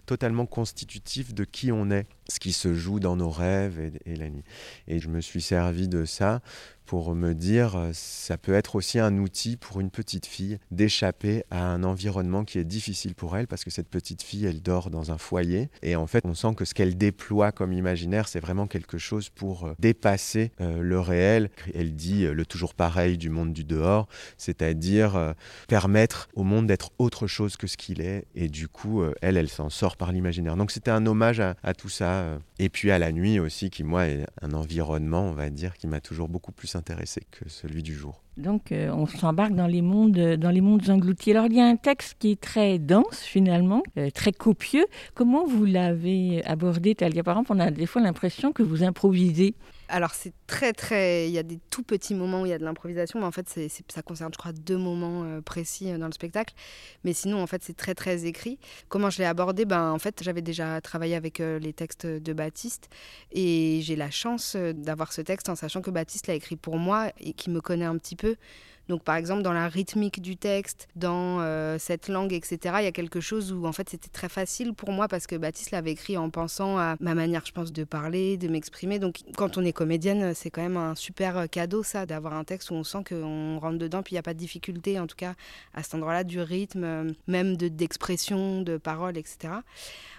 totalement 0.05 0.45
constitutif 0.45 1.33
de 1.33 1.43
qui 1.43 1.71
on 1.71 1.91
est, 1.91 2.07
ce 2.29 2.39
qui 2.39 2.53
se 2.53 2.73
joue 2.73 2.99
dans 2.99 3.15
nos 3.15 3.29
rêves 3.29 3.79
et, 3.79 4.11
et 4.11 4.15
la 4.15 4.29
nuit. 4.29 4.43
Et 4.87 4.99
je 4.99 5.09
me 5.09 5.21
suis 5.21 5.41
servi 5.41 5.87
de 5.87 6.05
ça 6.05 6.41
pour 6.85 7.15
me 7.15 7.33
dire 7.33 7.75
euh, 7.75 7.91
ça 7.93 8.37
peut 8.37 8.53
être 8.53 8.75
aussi 8.75 8.99
un 8.99 9.17
outil 9.17 9.57
pour 9.57 9.79
une 9.79 9.89
petite 9.89 10.25
fille 10.25 10.59
d'échapper 10.71 11.43
à 11.49 11.63
un 11.65 11.83
environnement 11.83 12.43
qui 12.43 12.59
est 12.59 12.63
difficile 12.63 13.15
pour 13.15 13.37
elle 13.37 13.47
parce 13.47 13.63
que 13.63 13.71
cette 13.71 13.87
petite 13.87 14.21
fille 14.21 14.45
elle 14.45 14.61
dort 14.61 14.89
dans 14.89 15.11
un 15.11 15.17
foyer 15.17 15.69
et 15.81 15.95
en 15.95 16.07
fait 16.07 16.25
on 16.25 16.33
sent 16.33 16.55
que 16.55 16.65
ce 16.65 16.73
qu'elle 16.73 16.97
déploie 16.97 17.51
comme 17.51 17.73
imaginaire 17.73 18.27
c'est 18.27 18.39
vraiment 18.39 18.67
quelque 18.67 18.97
chose 18.97 19.29
pour 19.29 19.65
euh, 19.65 19.73
dépasser 19.79 20.51
euh, 20.61 20.81
le 20.81 20.99
réel. 20.99 21.49
Elle 21.73 21.95
dit 21.95 22.25
le 22.25 22.45
toujours 22.45 22.73
pareil 22.73 23.17
du 23.17 23.29
monde 23.29 23.53
du 23.53 23.63
dehors 23.63 24.07
c'est-à-dire 24.37 25.33
permettre 25.67 26.27
au 26.35 26.43
monde 26.43 26.67
d'être 26.67 26.91
autre 26.97 27.27
chose 27.27 27.57
que 27.57 27.67
ce 27.67 27.77
qu'il 27.77 28.01
est 28.01 28.25
et 28.35 28.47
du 28.49 28.67
coup 28.67 29.03
elle 29.21 29.37
elle 29.37 29.49
s'en 29.49 29.69
sort 29.69 29.97
par 29.97 30.11
l'imaginaire. 30.11 30.55
Donc 30.55 30.71
c'était 30.71 30.91
un 30.91 31.05
hommage 31.05 31.39
à, 31.39 31.55
à 31.63 31.73
tout 31.73 31.89
ça 31.89 32.12
et 32.59 32.69
puis 32.69 32.91
à 32.91 32.99
la 32.99 33.11
nuit 33.11 33.39
aussi 33.39 33.69
qui 33.69 33.83
moi 33.83 34.07
est 34.07 34.25
un 34.41 34.53
environnement 34.53 35.23
on 35.29 35.33
va 35.33 35.49
dire 35.49 35.77
qui 35.77 35.87
m'a 35.87 36.01
toujours 36.01 36.29
beaucoup 36.29 36.51
plus 36.51 36.75
intéressé 36.75 37.21
que 37.31 37.49
celui 37.49 37.83
du 37.83 37.93
jour. 37.93 38.22
Donc 38.37 38.71
euh, 38.71 38.89
on 38.91 39.05
s'embarque 39.05 39.53
dans 39.53 39.67
les 39.67 39.83
mondes 39.83 40.35
dans 40.37 40.49
les 40.49 40.61
mondes 40.61 40.89
engloutis. 40.89 41.31
Alors 41.31 41.45
il 41.45 41.55
y 41.55 41.61
a 41.61 41.65
un 41.65 41.75
texte 41.75 42.15
qui 42.17 42.31
est 42.31 42.41
très 42.41 42.79
dense 42.79 43.21
finalement, 43.21 43.83
euh, 43.97 44.09
très 44.09 44.31
copieux. 44.31 44.85
Comment 45.13 45.45
vous 45.45 45.65
l'avez 45.65 46.43
abordé 46.45 46.95
Talia 46.95 47.21
Par 47.23 47.35
exemple, 47.35 47.51
on 47.53 47.59
a 47.59 47.69
des 47.69 47.85
fois 47.85 48.01
l'impression 48.01 48.51
que 48.51 48.63
vous 48.63 48.83
improvisez. 48.83 49.53
Alors 49.89 50.11
c'est 50.15 50.33
très 50.47 50.73
très, 50.73 51.27
il 51.27 51.33
y 51.33 51.37
a 51.37 51.43
des 51.43 51.59
tout 51.69 51.83
petits 51.83 52.15
moments 52.15 52.41
où 52.41 52.45
il 52.47 52.49
y 52.49 52.53
a 52.53 52.57
de 52.57 52.63
l'improvisation, 52.63 53.19
mais 53.19 53.25
en 53.25 53.31
fait 53.31 53.47
ça 53.89 54.01
concerne 54.01 54.31
je 54.33 54.37
crois 54.39 54.53
deux 54.53 54.77
moments 54.77 55.23
euh, 55.25 55.41
précis 55.41 55.91
dans 55.99 56.07
le 56.07 56.13
spectacle. 56.13 56.55
Mais 57.03 57.13
sinon 57.13 57.39
en 57.43 57.47
fait 57.47 57.61
c'est 57.61 57.77
très 57.77 57.93
très 57.93 58.25
écrit. 58.25 58.57
Comment 58.89 59.11
je 59.11 59.19
l'ai 59.19 59.25
abordé? 59.25 59.65
Ben 59.65 59.91
en 59.91 59.99
fait 59.99 60.23
j'avais 60.23 60.41
déjà 60.41 60.81
travaillé 60.81 61.15
avec 61.15 61.37
les 61.37 61.73
textes 61.73 62.07
de 62.07 62.33
Baptiste 62.33 62.89
et 63.31 63.81
j'ai 63.83 63.95
la 63.95 64.09
chance 64.09 64.55
d'avoir 64.55 65.13
ce 65.13 65.21
texte 65.21 65.49
en 65.49 65.55
sachant 65.55 65.81
que 65.81 65.91
Baptiste 65.91 66.25
l'a 66.25 66.33
écrit 66.33 66.55
pour 66.55 66.77
moi 66.77 67.11
et 67.19 67.33
qui 67.33 67.51
me 67.51 67.61
connaît 67.61 67.85
un 67.85 67.97
petit 67.97 68.15
peu 68.15 68.22
peu 68.23 68.35
donc 68.89 69.03
par 69.03 69.15
exemple 69.15 69.41
dans 69.41 69.53
la 69.53 69.67
rythmique 69.67 70.21
du 70.21 70.37
texte, 70.37 70.87
dans 70.95 71.39
euh, 71.39 71.77
cette 71.79 72.07
langue, 72.07 72.33
etc., 72.33 72.75
il 72.79 72.83
y 72.83 72.87
a 72.87 72.91
quelque 72.91 73.19
chose 73.19 73.53
où 73.53 73.65
en 73.65 73.71
fait 73.71 73.89
c'était 73.89 74.09
très 74.09 74.29
facile 74.29 74.73
pour 74.73 74.91
moi 74.91 75.07
parce 75.07 75.27
que 75.27 75.35
Baptiste 75.35 75.71
l'avait 75.71 75.91
écrit 75.91 76.17
en 76.17 76.29
pensant 76.29 76.77
à 76.77 76.95
ma 76.99 77.15
manière, 77.15 77.45
je 77.45 77.51
pense, 77.51 77.71
de 77.71 77.83
parler, 77.83 78.37
de 78.37 78.47
m'exprimer. 78.47 78.99
Donc 78.99 79.19
quand 79.35 79.57
on 79.57 79.63
est 79.63 79.73
comédienne, 79.73 80.33
c'est 80.33 80.49
quand 80.49 80.61
même 80.61 80.77
un 80.77 80.95
super 80.95 81.49
cadeau 81.49 81.83
ça, 81.83 82.05
d'avoir 82.05 82.33
un 82.33 82.43
texte 82.43 82.71
où 82.71 82.73
on 82.73 82.83
sent 82.83 83.03
qu'on 83.09 83.59
rentre 83.59 83.77
dedans, 83.77 84.03
puis 84.03 84.13
il 84.13 84.15
n'y 84.15 84.19
a 84.19 84.23
pas 84.23 84.33
de 84.33 84.39
difficulté, 84.39 84.99
en 84.99 85.07
tout 85.07 85.15
cas 85.15 85.33
à 85.73 85.83
cet 85.83 85.95
endroit-là, 85.95 86.23
du 86.23 86.39
rythme, 86.39 87.13
même 87.27 87.57
d'expression, 87.57 88.61
de, 88.61 88.73
de 88.73 88.77
parole, 88.77 89.17
etc. 89.17 89.53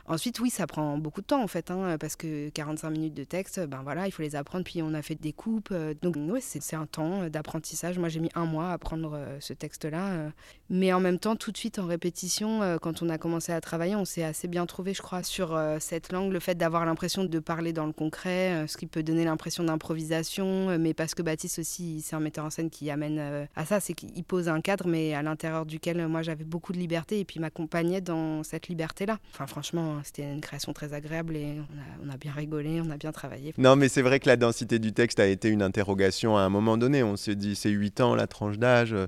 Ensuite, 0.06 0.38
oui, 0.40 0.50
ça 0.50 0.66
prend 0.66 0.98
beaucoup 0.98 1.22
de 1.22 1.26
temps 1.26 1.42
en 1.42 1.46
fait, 1.46 1.70
hein, 1.70 1.96
parce 1.98 2.14
que 2.14 2.50
45 2.50 2.90
minutes 2.90 3.14
de 3.14 3.24
texte, 3.24 3.60
ben 3.66 3.82
voilà, 3.82 4.06
il 4.06 4.10
faut 4.10 4.22
les 4.22 4.36
apprendre, 4.36 4.64
puis 4.64 4.82
on 4.82 4.92
a 4.92 5.00
fait 5.00 5.14
des 5.14 5.32
coupes. 5.32 5.70
Euh, 5.72 5.94
donc, 6.02 6.16
oui, 6.18 6.40
c'est 6.42 6.76
un 6.76 6.84
temps 6.84 7.28
d'apprentissage. 7.28 7.98
Moi, 7.98 8.10
j'ai 8.10 8.20
mis 8.20 8.30
un 8.34 8.44
mois 8.44 8.53
à 8.60 8.72
apprendre 8.72 9.14
euh, 9.14 9.36
ce 9.40 9.52
texte-là. 9.52 10.12
Euh. 10.12 10.30
mais 10.70 10.92
en 10.92 11.00
même 11.00 11.18
temps, 11.18 11.36
tout 11.36 11.52
de 11.52 11.56
suite 11.56 11.78
en 11.78 11.86
répétition, 11.86 12.60
quand 12.80 13.02
on 13.02 13.08
a 13.08 13.18
commencé 13.18 13.52
à 13.52 13.60
travailler, 13.60 13.96
on 13.96 14.04
s'est 14.04 14.24
assez 14.24 14.48
bien 14.48 14.66
trouvé, 14.66 14.94
je 14.94 15.02
crois, 15.02 15.22
sur 15.22 15.58
cette 15.78 16.12
langue, 16.12 16.32
le 16.32 16.40
fait 16.40 16.54
d'avoir 16.54 16.84
l'impression 16.86 17.24
de 17.24 17.38
parler 17.38 17.72
dans 17.72 17.86
le 17.86 17.92
concret, 17.92 18.66
ce 18.66 18.76
qui 18.76 18.86
peut 18.86 19.02
donner 19.02 19.24
l'impression 19.24 19.64
d'improvisation, 19.64 20.78
mais 20.78 20.94
parce 20.94 21.14
que 21.14 21.22
Baptiste 21.22 21.58
aussi, 21.58 22.00
c'est 22.02 22.16
un 22.16 22.20
metteur 22.20 22.44
en 22.44 22.50
scène 22.50 22.70
qui 22.70 22.90
amène 22.90 23.46
à 23.54 23.64
ça, 23.64 23.80
c'est 23.80 23.94
qu'il 23.94 24.24
pose 24.24 24.48
un 24.48 24.60
cadre, 24.60 24.86
mais 24.86 25.14
à 25.14 25.22
l'intérieur 25.22 25.66
duquel 25.66 26.06
moi 26.08 26.22
j'avais 26.22 26.44
beaucoup 26.44 26.72
de 26.72 26.78
liberté 26.78 27.20
et 27.20 27.24
puis 27.24 27.40
m'accompagnait 27.40 28.00
dans 28.00 28.42
cette 28.42 28.68
liberté-là. 28.68 29.18
Enfin, 29.32 29.46
franchement, 29.46 30.00
c'était 30.04 30.30
une 30.30 30.40
création 30.40 30.72
très 30.72 30.92
agréable 30.92 31.36
et 31.36 31.56
on 32.04 32.10
a, 32.10 32.16
bien 32.16 32.32
rigolé, 32.32 32.80
on 32.80 32.90
a 32.90 32.96
bien 32.96 33.12
travaillé. 33.12 33.54
Non, 33.58 33.76
mais 33.76 33.88
c'est 33.88 34.02
vrai 34.02 34.20
que 34.20 34.28
la 34.28 34.36
densité 34.36 34.78
du 34.78 34.92
texte 34.92 35.20
a 35.20 35.26
été 35.26 35.48
une 35.48 35.62
interrogation 35.62 36.36
à 36.36 36.42
un 36.42 36.48
moment 36.48 36.76
donné. 36.76 37.02
On 37.02 37.16
s'est 37.16 37.34
dit, 37.34 37.56
c'est 37.56 37.70
8 37.70 38.00
ans 38.00 38.14
la 38.14 38.26
d'âge, 38.52 38.92
euh, 38.92 39.06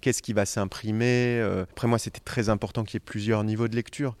qu'est-ce 0.00 0.22
qui 0.22 0.32
va 0.32 0.46
s'imprimer 0.46 1.38
euh, 1.40 1.62
Après 1.62 1.88
moi, 1.88 1.98
c'était 1.98 2.20
très 2.20 2.48
important 2.48 2.84
qu'il 2.84 2.94
y 2.94 2.98
ait 2.98 3.00
plusieurs 3.00 3.44
niveaux 3.44 3.68
de 3.68 3.76
lecture 3.76 4.16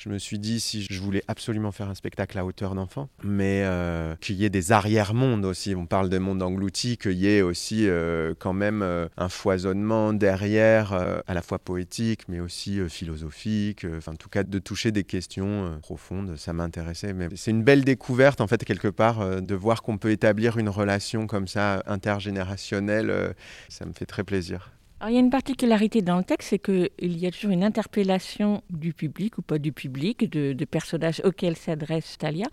je 0.00 0.08
me 0.08 0.16
suis 0.16 0.38
dit 0.38 0.60
si 0.60 0.86
je 0.88 1.00
voulais 1.00 1.22
absolument 1.28 1.72
faire 1.72 1.90
un 1.90 1.94
spectacle 1.94 2.38
à 2.38 2.46
hauteur 2.46 2.74
d'enfant, 2.74 3.10
mais 3.22 3.64
euh, 3.64 4.16
qu'il 4.22 4.36
y 4.36 4.46
ait 4.46 4.50
des 4.50 4.72
arrière-mondes 4.72 5.44
aussi. 5.44 5.74
On 5.74 5.84
parle 5.84 6.08
de 6.08 6.16
monde 6.16 6.42
englouti, 6.42 6.96
qu'il 6.96 7.18
y 7.18 7.28
ait 7.28 7.42
aussi 7.42 7.86
euh, 7.86 8.32
quand 8.38 8.54
même 8.54 8.80
euh, 8.80 9.08
un 9.18 9.28
foisonnement 9.28 10.14
derrière, 10.14 10.94
à 11.26 11.34
la 11.34 11.42
fois 11.42 11.58
poétique, 11.58 12.22
mais 12.28 12.40
aussi 12.40 12.80
philosophique. 12.88 13.84
Enfin, 13.98 14.12
en 14.12 14.16
tout 14.16 14.30
cas, 14.30 14.42
de 14.42 14.58
toucher 14.58 14.90
des 14.90 15.04
questions 15.04 15.78
profondes, 15.82 16.34
ça 16.36 16.54
m'intéressait. 16.54 17.12
Mais 17.12 17.28
c'est 17.36 17.50
une 17.50 17.62
belle 17.62 17.84
découverte, 17.84 18.40
en 18.40 18.46
fait, 18.46 18.64
quelque 18.64 18.88
part, 18.88 19.42
de 19.42 19.54
voir 19.54 19.82
qu'on 19.82 19.98
peut 19.98 20.12
établir 20.12 20.56
une 20.56 20.70
relation 20.70 21.26
comme 21.26 21.46
ça 21.46 21.82
intergénérationnelle. 21.86 23.34
ça 23.68 23.84
me 23.84 23.92
fait 23.92 24.06
très 24.06 24.24
plaisir. 24.24 24.70
Alors, 25.00 25.12
il 25.12 25.14
y 25.14 25.16
a 25.16 25.20
une 25.20 25.30
particularité 25.30 26.02
dans 26.02 26.18
le 26.18 26.24
texte, 26.24 26.50
c'est 26.50 26.58
qu'il 26.58 26.90
y 27.00 27.26
a 27.26 27.30
toujours 27.30 27.52
une 27.52 27.64
interpellation 27.64 28.62
du 28.68 28.92
public 28.92 29.38
ou 29.38 29.42
pas 29.42 29.58
du 29.58 29.72
public, 29.72 30.30
de, 30.30 30.64
personnages 30.66 31.22
auxquels 31.24 31.56
s'adresse 31.56 32.18
Talia. 32.18 32.46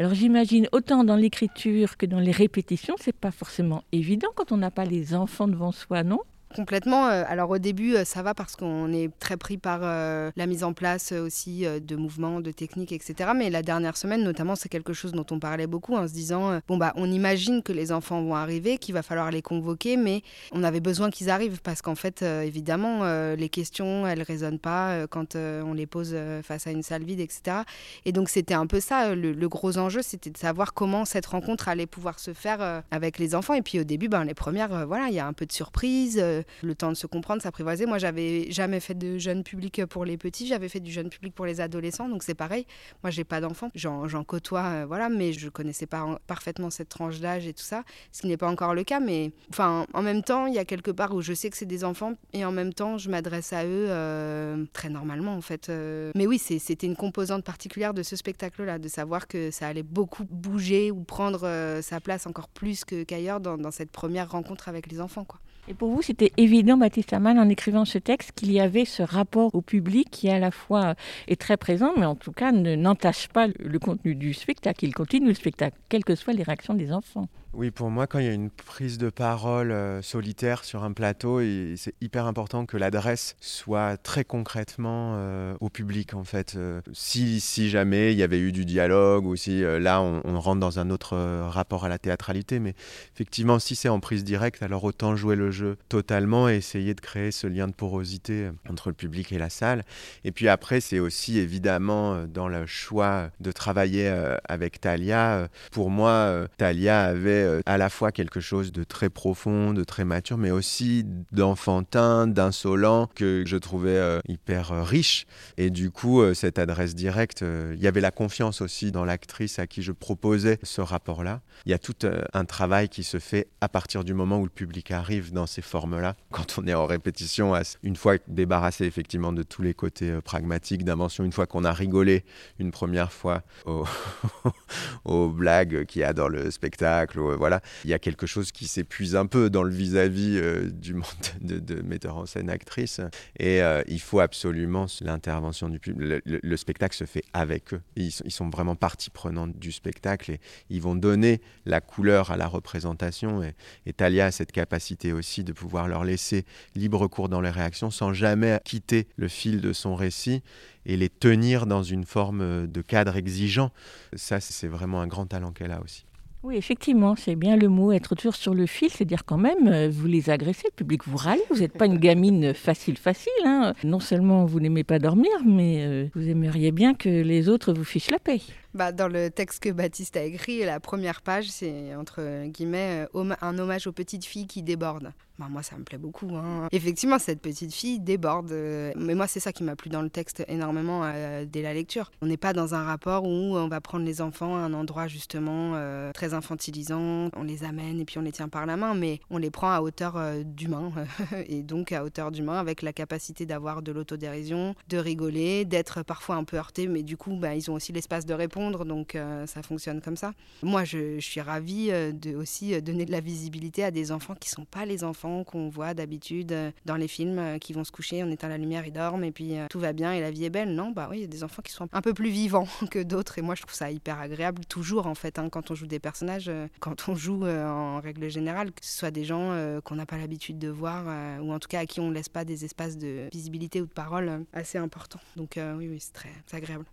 Alors 0.00 0.12
j'imagine 0.12 0.68
autant 0.72 1.04
dans 1.04 1.14
l'écriture 1.14 1.96
que 1.96 2.04
dans 2.04 2.18
les 2.18 2.32
répétitions, 2.32 2.96
c'est 2.98 3.14
pas 3.14 3.30
forcément 3.30 3.84
évident 3.92 4.26
quand 4.34 4.50
on 4.50 4.56
n'a 4.56 4.72
pas 4.72 4.84
les 4.84 5.14
enfants 5.14 5.46
devant 5.46 5.70
soi, 5.70 6.02
non? 6.02 6.18
Complètement. 6.54 7.08
euh, 7.08 7.24
Alors 7.26 7.50
au 7.50 7.58
début, 7.58 7.96
euh, 7.96 8.04
ça 8.04 8.22
va 8.22 8.32
parce 8.32 8.54
qu'on 8.54 8.92
est 8.92 9.10
très 9.18 9.36
pris 9.36 9.58
par 9.58 9.80
euh, 9.82 10.30
la 10.36 10.46
mise 10.46 10.62
en 10.62 10.72
place 10.72 11.10
aussi 11.10 11.64
de 11.64 11.96
mouvements, 11.96 12.40
de 12.40 12.52
techniques, 12.52 12.92
etc. 12.92 13.30
Mais 13.34 13.50
la 13.50 13.62
dernière 13.62 13.96
semaine, 13.96 14.22
notamment, 14.22 14.54
c'est 14.54 14.68
quelque 14.68 14.92
chose 14.92 15.12
dont 15.12 15.26
on 15.32 15.40
parlait 15.40 15.66
beaucoup 15.66 15.96
en 15.96 16.06
se 16.06 16.12
disant 16.12 16.60
bon 16.68 16.76
bah 16.76 16.92
on 16.94 17.10
imagine 17.10 17.62
que 17.62 17.72
les 17.72 17.90
enfants 17.90 18.22
vont 18.22 18.36
arriver, 18.36 18.78
qu'il 18.78 18.94
va 18.94 19.02
falloir 19.02 19.30
les 19.32 19.42
convoquer, 19.42 19.96
mais 19.96 20.22
on 20.52 20.62
avait 20.62 20.80
besoin 20.80 21.10
qu'ils 21.10 21.28
arrivent 21.28 21.60
parce 21.60 21.82
qu'en 21.82 21.94
fait, 21.94 22.22
évidemment, 22.22 23.02
les 23.34 23.48
questions 23.48 24.06
elles 24.06 24.22
résonnent 24.22 24.58
pas 24.58 25.06
quand 25.08 25.36
on 25.36 25.72
les 25.74 25.86
pose 25.86 26.16
face 26.42 26.66
à 26.66 26.70
une 26.70 26.82
salle 26.82 27.04
vide, 27.04 27.20
etc. 27.20 27.58
Et 28.04 28.12
donc 28.12 28.28
c'était 28.28 28.54
un 28.54 28.66
peu 28.66 28.80
ça 28.80 29.14
le, 29.14 29.48
gros 29.48 29.78
enjeu, 29.78 30.02
c'était 30.02 30.30
de 30.30 30.38
savoir 30.38 30.74
comment 30.74 31.04
cette 31.04 31.26
rencontre 31.26 31.68
allait 31.68 31.86
pouvoir 31.86 32.18
se 32.18 32.32
faire 32.32 32.82
avec 32.90 33.18
les 33.18 33.34
enfants. 33.34 33.54
Et 33.54 33.62
puis 33.62 33.80
au 33.80 33.84
début, 33.84 34.08
ben 34.08 34.24
les 34.24 34.34
premières, 34.34 34.86
voilà, 34.86 35.08
il 35.08 35.14
y 35.14 35.20
a 35.20 35.26
un 35.26 35.32
peu 35.32 35.46
de 35.46 35.52
surprise, 35.52 36.22
le 36.62 36.74
temps 36.74 36.90
de 36.90 36.96
se 36.96 37.06
comprendre, 37.06 37.42
s'apprivoiser. 37.42 37.86
Moi, 37.86 37.98
j'avais 37.98 38.50
jamais 38.50 38.80
fait 38.80 38.94
de 38.94 39.18
jeune 39.18 39.42
public 39.42 39.84
pour 39.86 40.04
les 40.04 40.16
petits, 40.16 40.46
j'avais 40.46 40.68
fait 40.68 40.80
du 40.80 40.90
jeune 40.90 41.08
public 41.10 41.34
pour 41.34 41.46
les 41.46 41.60
adolescents, 41.60 42.08
donc 42.08 42.22
c'est 42.22 42.34
pareil. 42.34 42.66
Moi, 43.02 43.10
j'ai 43.10 43.24
pas 43.24 43.40
d'enfants, 43.40 43.70
j'en 43.74 44.24
côtoie, 44.24 44.64
euh, 44.64 44.84
voilà, 44.86 45.08
mais 45.08 45.32
je 45.32 45.48
connaissais 45.48 45.86
pas 45.86 46.02
en- 46.02 46.16
parfaitement 46.26 46.70
cette 46.70 46.88
tranche 46.88 47.20
d'âge 47.20 47.46
et 47.46 47.52
tout 47.52 47.62
ça, 47.62 47.84
ce 48.12 48.22
qui 48.22 48.28
n'est 48.28 48.36
pas 48.36 48.48
encore 48.48 48.74
le 48.74 48.84
cas. 48.84 49.00
Mais 49.00 49.32
enfin, 49.50 49.86
en 49.94 50.02
même 50.02 50.22
temps, 50.22 50.46
il 50.46 50.54
y 50.54 50.58
a 50.58 50.64
quelque 50.64 50.90
part 50.90 51.14
où 51.14 51.20
je 51.22 51.32
sais 51.32 51.50
que 51.50 51.56
c'est 51.56 51.66
des 51.66 51.84
enfants 51.84 52.14
et 52.32 52.44
en 52.44 52.52
même 52.52 52.72
temps, 52.72 52.98
je 52.98 53.10
m'adresse 53.10 53.52
à 53.52 53.64
eux 53.64 53.86
euh, 53.88 54.64
très 54.72 54.88
normalement, 54.88 55.34
en 55.34 55.40
fait. 55.40 55.68
euh. 55.68 56.10
Mais 56.14 56.26
oui, 56.26 56.38
c'était 56.38 56.86
une 56.86 56.96
composante 56.96 57.44
particulière 57.44 57.94
de 57.94 58.02
ce 58.02 58.16
spectacle-là, 58.16 58.78
de 58.78 58.88
savoir 58.88 59.26
que 59.28 59.50
ça 59.50 59.68
allait 59.68 59.82
beaucoup 59.82 60.24
bouger 60.24 60.90
ou 60.90 61.02
prendre 61.04 61.80
sa 61.82 62.00
place 62.00 62.26
encore 62.26 62.48
plus 62.48 62.84
qu'ailleurs 62.84 63.40
dans, 63.40 63.56
dans 63.58 63.70
cette 63.70 63.90
première 63.90 64.30
rencontre 64.30 64.68
avec 64.68 64.90
les 64.90 65.00
enfants, 65.00 65.24
quoi. 65.24 65.40
Et 65.66 65.72
pour 65.72 65.88
vous, 65.90 66.02
c'était 66.02 66.30
évident, 66.36 66.76
Baptiste 66.76 67.14
Amann, 67.14 67.38
en 67.38 67.48
écrivant 67.48 67.86
ce 67.86 67.96
texte, 67.96 68.32
qu'il 68.32 68.52
y 68.52 68.60
avait 68.60 68.84
ce 68.84 69.02
rapport 69.02 69.54
au 69.54 69.62
public 69.62 70.08
qui, 70.10 70.28
à 70.28 70.38
la 70.38 70.50
fois, 70.50 70.94
est 71.26 71.40
très 71.40 71.56
présent, 71.56 71.92
mais 71.96 72.04
en 72.04 72.14
tout 72.16 72.32
cas, 72.32 72.52
ne- 72.52 72.74
n'entache 72.76 73.28
pas 73.28 73.46
le 73.46 73.78
contenu 73.78 74.14
du 74.14 74.34
spectacle. 74.34 74.84
Il 74.84 74.94
continue 74.94 75.28
le 75.28 75.34
spectacle, 75.34 75.76
quelles 75.88 76.04
que 76.04 76.16
soient 76.16 76.34
les 76.34 76.42
réactions 76.42 76.74
des 76.74 76.92
enfants. 76.92 77.28
Oui, 77.56 77.70
pour 77.70 77.88
moi, 77.88 78.08
quand 78.08 78.18
il 78.18 78.24
y 78.24 78.28
a 78.28 78.32
une 78.32 78.50
prise 78.50 78.98
de 78.98 79.10
parole 79.10 79.70
euh, 79.70 80.02
solitaire 80.02 80.64
sur 80.64 80.82
un 80.82 80.92
plateau, 80.92 81.40
c'est 81.76 81.94
hyper 82.00 82.26
important 82.26 82.66
que 82.66 82.76
l'adresse 82.76 83.36
soit 83.40 83.96
très 83.96 84.24
concrètement 84.24 85.14
euh, 85.16 85.54
au 85.60 85.68
public, 85.68 86.14
en 86.14 86.24
fait. 86.24 86.54
Euh, 86.56 86.80
si, 86.92 87.38
jamais 87.70 88.12
il 88.12 88.18
y 88.18 88.24
avait 88.24 88.40
eu 88.40 88.50
du 88.50 88.64
dialogue, 88.64 89.24
ou 89.26 89.36
si 89.36 89.62
là, 89.62 90.02
on, 90.02 90.20
on 90.24 90.40
rentre 90.40 90.58
dans 90.58 90.80
un 90.80 90.90
autre 90.90 91.16
rapport 91.46 91.84
à 91.84 91.88
la 91.88 91.98
théâtralité, 91.98 92.58
mais 92.58 92.74
effectivement, 93.14 93.60
si 93.60 93.76
c'est 93.76 93.88
en 93.88 94.00
prise 94.00 94.24
directe, 94.24 94.62
alors 94.64 94.82
autant 94.82 95.14
jouer 95.14 95.36
le 95.36 95.52
jeu 95.52 95.76
totalement 95.88 96.48
et 96.48 96.56
essayer 96.56 96.92
de 96.94 97.00
créer 97.00 97.30
ce 97.30 97.46
lien 97.46 97.68
de 97.68 97.72
porosité 97.72 98.50
entre 98.68 98.88
le 98.88 98.94
public 98.94 99.30
et 99.30 99.38
la 99.38 99.48
salle. 99.48 99.84
Et 100.24 100.32
puis 100.32 100.48
après, 100.48 100.80
c'est 100.80 100.98
aussi 100.98 101.38
évidemment 101.38 102.24
dans 102.26 102.48
le 102.48 102.66
choix 102.66 103.30
de 103.38 103.52
travailler 103.52 104.08
avec 104.48 104.80
Talia. 104.80 105.48
Pour 105.70 105.90
moi, 105.90 106.48
Talia 106.58 107.04
avait 107.04 107.43
euh, 107.44 107.60
à 107.66 107.78
la 107.78 107.88
fois 107.88 108.12
quelque 108.12 108.40
chose 108.40 108.72
de 108.72 108.84
très 108.84 109.10
profond, 109.10 109.72
de 109.72 109.84
très 109.84 110.04
mature, 110.04 110.38
mais 110.38 110.50
aussi 110.50 111.04
d'enfantin, 111.32 112.26
d'insolent, 112.26 113.08
que 113.14 113.44
je 113.46 113.56
trouvais 113.56 113.96
euh, 113.96 114.20
hyper 114.28 114.72
euh, 114.72 114.82
riche. 114.82 115.26
Et 115.56 115.70
du 115.70 115.90
coup, 115.90 116.22
cette 116.34 116.58
adresse 116.58 116.94
directe, 116.94 117.44
il 117.72 117.80
y 117.80 117.86
avait 117.86 118.00
la 118.00 118.10
confiance 118.10 118.60
aussi 118.60 118.92
dans 118.92 119.04
l'actrice 119.04 119.58
à 119.58 119.66
qui 119.66 119.82
je 119.82 119.92
proposais 119.92 120.58
ce 120.62 120.80
rapport-là. 120.80 121.40
Il 121.66 121.70
y 121.70 121.74
a 121.74 121.78
tout 121.78 121.94
un 122.32 122.44
travail 122.44 122.88
qui 122.88 123.04
se 123.04 123.18
fait 123.18 123.48
à 123.60 123.68
partir 123.68 124.04
du 124.04 124.14
moment 124.14 124.38
où 124.38 124.44
le 124.44 124.50
public 124.50 124.90
arrive 124.90 125.32
dans 125.32 125.46
ces 125.46 125.62
formes-là. 125.62 126.16
Quand 126.30 126.58
on 126.58 126.66
est 126.66 126.74
en 126.74 126.86
répétition, 126.86 127.54
une 127.82 127.96
fois 127.96 128.16
débarrassé 128.28 128.84
effectivement 128.84 129.32
de 129.32 129.42
tous 129.42 129.62
les 129.62 129.74
côtés 129.74 130.18
pragmatiques 130.24 130.84
d'invention, 130.84 131.24
une 131.24 131.32
fois 131.32 131.46
qu'on 131.46 131.64
a 131.64 131.72
rigolé 131.72 132.24
une 132.58 132.70
première 132.70 133.12
fois 133.12 133.42
aux, 135.04 135.28
blagues 135.28 135.84
qu'il 135.86 136.00
y 136.00 136.04
a 136.04 136.12
dans 136.12 136.28
le 136.28 136.50
spectacle, 136.50 137.18
voilà, 137.34 137.60
il 137.84 137.90
y 137.90 137.94
a 137.94 137.98
quelque 137.98 138.26
chose 138.26 138.52
qui 138.52 138.66
s'épuise 138.66 139.16
un 139.16 139.26
peu 139.26 139.50
dans 139.50 139.62
le 139.62 139.72
vis-à-vis 139.74 140.36
euh, 140.38 140.70
du 140.70 140.94
monde 140.94 141.04
de, 141.40 141.58
de 141.58 141.82
metteur 141.82 142.16
en 142.16 142.26
scène 142.26 142.50
actrice. 142.50 143.00
Et 143.38 143.62
euh, 143.62 143.82
il 143.88 144.00
faut 144.00 144.20
absolument 144.20 144.86
l'intervention 145.00 145.68
du 145.68 145.78
public. 145.78 146.00
Le, 146.00 146.22
le- 146.24 146.40
le 146.42 146.56
spectacle 146.56 146.96
se 146.96 147.04
fait 147.04 147.24
avec 147.32 147.72
eux. 147.74 147.80
Ils, 147.96 148.10
sont- 148.12 148.24
ils 148.26 148.30
sont 148.32 148.48
vraiment 148.50 148.76
partie 148.76 149.10
prenante 149.10 149.58
du 149.58 149.72
spectacle 149.72 150.32
et 150.32 150.40
ils 150.70 150.80
vont 150.82 150.94
donner 150.94 151.40
la 151.66 151.80
couleur 151.80 152.30
à 152.30 152.36
la 152.36 152.46
représentation. 152.46 153.42
Et, 153.42 153.54
et 153.86 153.92
Talia 153.92 154.26
a 154.26 154.30
cette 154.30 154.52
capacité 154.52 155.12
aussi 155.12 155.44
de 155.44 155.52
pouvoir 155.52 155.88
leur 155.88 156.04
laisser 156.04 156.44
libre 156.74 157.06
cours 157.08 157.28
dans 157.28 157.40
les 157.40 157.50
réactions 157.50 157.90
sans 157.90 158.12
jamais 158.12 158.60
quitter 158.64 159.06
le 159.16 159.28
fil 159.28 159.60
de 159.60 159.72
son 159.72 159.94
récit 159.94 160.42
et 160.86 160.96
les 160.96 161.08
tenir 161.08 161.66
dans 161.66 161.82
une 161.82 162.04
forme 162.04 162.66
de 162.66 162.80
cadre 162.82 163.16
exigeant. 163.16 163.70
Ça, 164.14 164.40
c'est 164.40 164.68
vraiment 164.68 165.00
un 165.00 165.06
grand 165.06 165.26
talent 165.26 165.52
qu'elle 165.52 165.72
a 165.72 165.80
aussi. 165.80 166.04
Oui, 166.44 166.56
effectivement, 166.56 167.16
c'est 167.16 167.36
bien 167.36 167.56
le 167.56 167.70
mot, 167.70 167.90
être 167.90 168.14
toujours 168.14 168.34
sur 168.34 168.52
le 168.52 168.66
fil, 168.66 168.90
c'est 168.90 169.06
dire 169.06 169.24
quand 169.24 169.38
même, 169.38 169.66
euh, 169.66 169.88
vous 169.90 170.06
les 170.06 170.28
agressez, 170.28 170.66
le 170.66 170.76
public 170.76 171.00
vous 171.06 171.16
râle, 171.16 171.38
vous 171.50 171.60
n'êtes 171.60 171.72
pas 171.72 171.86
une 171.86 171.96
gamine 171.96 172.52
facile, 172.52 172.98
facile. 172.98 173.32
hein. 173.46 173.72
Non 173.82 173.98
seulement 173.98 174.44
vous 174.44 174.60
n'aimez 174.60 174.84
pas 174.84 174.98
dormir, 174.98 175.32
mais 175.42 175.86
euh, 175.86 176.06
vous 176.14 176.28
aimeriez 176.28 176.70
bien 176.70 176.92
que 176.92 177.08
les 177.08 177.48
autres 177.48 177.72
vous 177.72 177.82
fichent 177.84 178.10
la 178.10 178.18
paix. 178.18 178.42
Bah, 178.74 178.90
dans 178.90 179.06
le 179.06 179.30
texte 179.30 179.62
que 179.62 179.70
Baptiste 179.70 180.16
a 180.16 180.24
écrit, 180.24 180.64
la 180.64 180.80
première 180.80 181.22
page, 181.22 181.48
c'est 181.48 181.94
entre 181.94 182.46
guillemets 182.46 183.06
euh, 183.14 183.34
un 183.40 183.58
hommage 183.58 183.86
aux 183.86 183.92
petites 183.92 184.24
filles 184.24 184.48
qui 184.48 184.62
débordent. 184.64 185.12
Bah, 185.38 185.46
moi, 185.48 185.62
ça 185.62 185.76
me 185.76 185.84
plaît 185.84 185.98
beaucoup. 185.98 186.28
hein. 186.36 186.68
Effectivement, 186.72 187.18
cette 187.18 187.40
petite 187.40 187.72
fille 187.72 187.98
déborde. 188.00 188.50
euh, 188.52 188.92
mais 188.96 189.14
moi, 189.14 189.26
c'est 189.28 189.40
ça 189.40 189.52
qui 189.52 189.62
m'a 189.64 189.74
plu 189.76 189.90
dans 189.90 190.02
le 190.02 190.10
texte 190.10 190.44
énormément 190.48 191.02
euh, 191.04 191.44
dès 191.44 191.62
la 191.62 191.72
lecture. 191.74 192.10
On 192.20 192.26
n'est 192.26 192.36
pas 192.36 192.52
dans 192.52 192.74
un 192.74 192.84
rapport 192.84 193.24
où 193.24 193.56
on 193.56 193.68
va 193.68 193.80
prendre 193.80 194.04
les 194.04 194.20
enfants 194.20 194.56
à 194.56 194.60
un 194.60 194.72
endroit 194.74 195.06
justement 195.06 195.74
très 196.12 196.34
infantilisant. 196.34 197.30
On 197.36 197.42
les 197.42 197.64
amène 197.64 198.00
et 198.00 198.04
puis 198.04 198.18
on 198.18 198.22
les 198.22 198.32
tient 198.32 198.48
par 198.48 198.66
la 198.66 198.76
main, 198.76 198.94
mais 198.94 199.20
on 199.30 199.38
les 199.38 199.50
prend 199.50 199.70
à 199.70 199.80
hauteur 199.80 200.18
d'humain. 200.44 200.92
et 201.48 201.62
donc 201.62 201.92
à 201.92 202.04
hauteur 202.04 202.30
d'humain 202.30 202.58
avec 202.58 202.82
la 202.82 202.92
capacité 202.92 203.46
d'avoir 203.46 203.82
de 203.82 203.92
l'autodérision, 203.92 204.74
de 204.88 204.98
rigoler, 204.98 205.64
d'être 205.64 206.02
parfois 206.02 206.36
un 206.36 206.44
peu 206.44 206.56
heurté, 206.56 206.86
mais 206.86 207.02
du 207.02 207.16
coup, 207.16 207.36
bah, 207.36 207.54
ils 207.54 207.70
ont 207.70 207.74
aussi 207.74 207.92
l'espace 207.92 208.24
de 208.26 208.34
donc 208.70 209.14
euh, 209.14 209.46
ça 209.46 209.62
fonctionne 209.62 210.00
comme 210.00 210.16
ça. 210.16 210.32
Moi, 210.62 210.84
je, 210.84 211.18
suis 211.20 211.40
ravie 211.40 211.88
euh, 211.90 212.12
de 212.12 212.34
aussi 212.34 212.74
euh, 212.74 212.80
donner 212.80 213.04
de 213.04 213.12
la 213.12 213.20
visibilité 213.20 213.84
à 213.84 213.90
des 213.90 214.12
enfants 214.12 214.34
qui 214.34 214.48
sont 214.48 214.64
pas 214.64 214.84
les 214.84 215.04
enfants 215.04 215.44
qu'on 215.44 215.68
voit 215.68 215.94
d'habitude 215.94 216.54
dans 216.84 216.96
les 216.96 217.08
films, 217.08 217.58
qui 217.60 217.72
vont 217.72 217.84
se 217.84 217.92
coucher, 217.92 218.22
on 218.22 218.30
éteint 218.30 218.48
la 218.48 218.58
lumière, 218.58 218.86
ils 218.86 218.92
dorment, 218.92 219.24
et 219.24 219.32
puis 219.32 219.54
tout 219.70 219.80
va 219.80 219.92
bien 219.92 220.12
et 220.12 220.20
la 220.20 220.30
vie 220.30 220.44
est 220.44 220.50
belle. 220.50 220.74
Non, 220.74 220.90
bah 220.90 221.08
oui, 221.10 221.18
il 221.18 221.20
y 221.22 221.24
a 221.24 221.28
des 221.28 221.44
enfants 221.44 221.62
qui 221.62 221.72
sont 221.72 221.88
un 221.92 222.00
peu 222.00 222.14
plus 222.14 222.30
vivants 222.30 222.66
que 222.90 223.02
d'autres, 223.02 223.38
et 223.38 223.42
moi, 223.42 223.54
je 223.54 223.62
trouve 223.62 223.74
ça 223.74 223.90
hyper 223.90 224.18
agréable, 224.18 224.64
toujours 224.66 225.06
en 225.06 225.14
fait, 225.14 225.38
hein, 225.38 225.48
quand 225.48 225.70
on 225.70 225.74
joue 225.74 225.86
des 225.86 225.98
personnages, 225.98 226.50
quand 226.80 227.08
on 227.08 227.14
joue 227.14 227.46
en 227.46 228.00
règle 228.00 228.28
générale, 228.28 228.72
que 228.72 228.84
ce 228.84 228.98
soit 228.98 229.10
des 229.10 229.24
gens 229.24 229.80
qu'on 229.84 229.96
n'a 229.96 230.06
pas 230.06 230.18
l'habitude 230.18 230.58
de 230.58 230.68
voir, 230.68 231.04
ou 231.42 231.52
en 231.52 231.58
tout 231.58 231.68
cas 231.68 231.80
à 231.80 231.86
qui 231.86 232.00
on 232.00 232.08
ne 232.08 232.14
laisse 232.14 232.28
pas 232.28 232.44
des 232.44 232.64
espaces 232.64 232.96
de 232.96 233.28
visibilité 233.32 233.80
ou 233.80 233.86
de 233.86 233.92
parole 233.92 234.44
assez 234.52 234.78
importants. 234.78 235.20
Donc 235.36 235.58
oui, 235.76 235.88
oui, 235.88 235.98
c'est 236.00 236.12
très 236.12 236.32
agréable. 236.52 236.84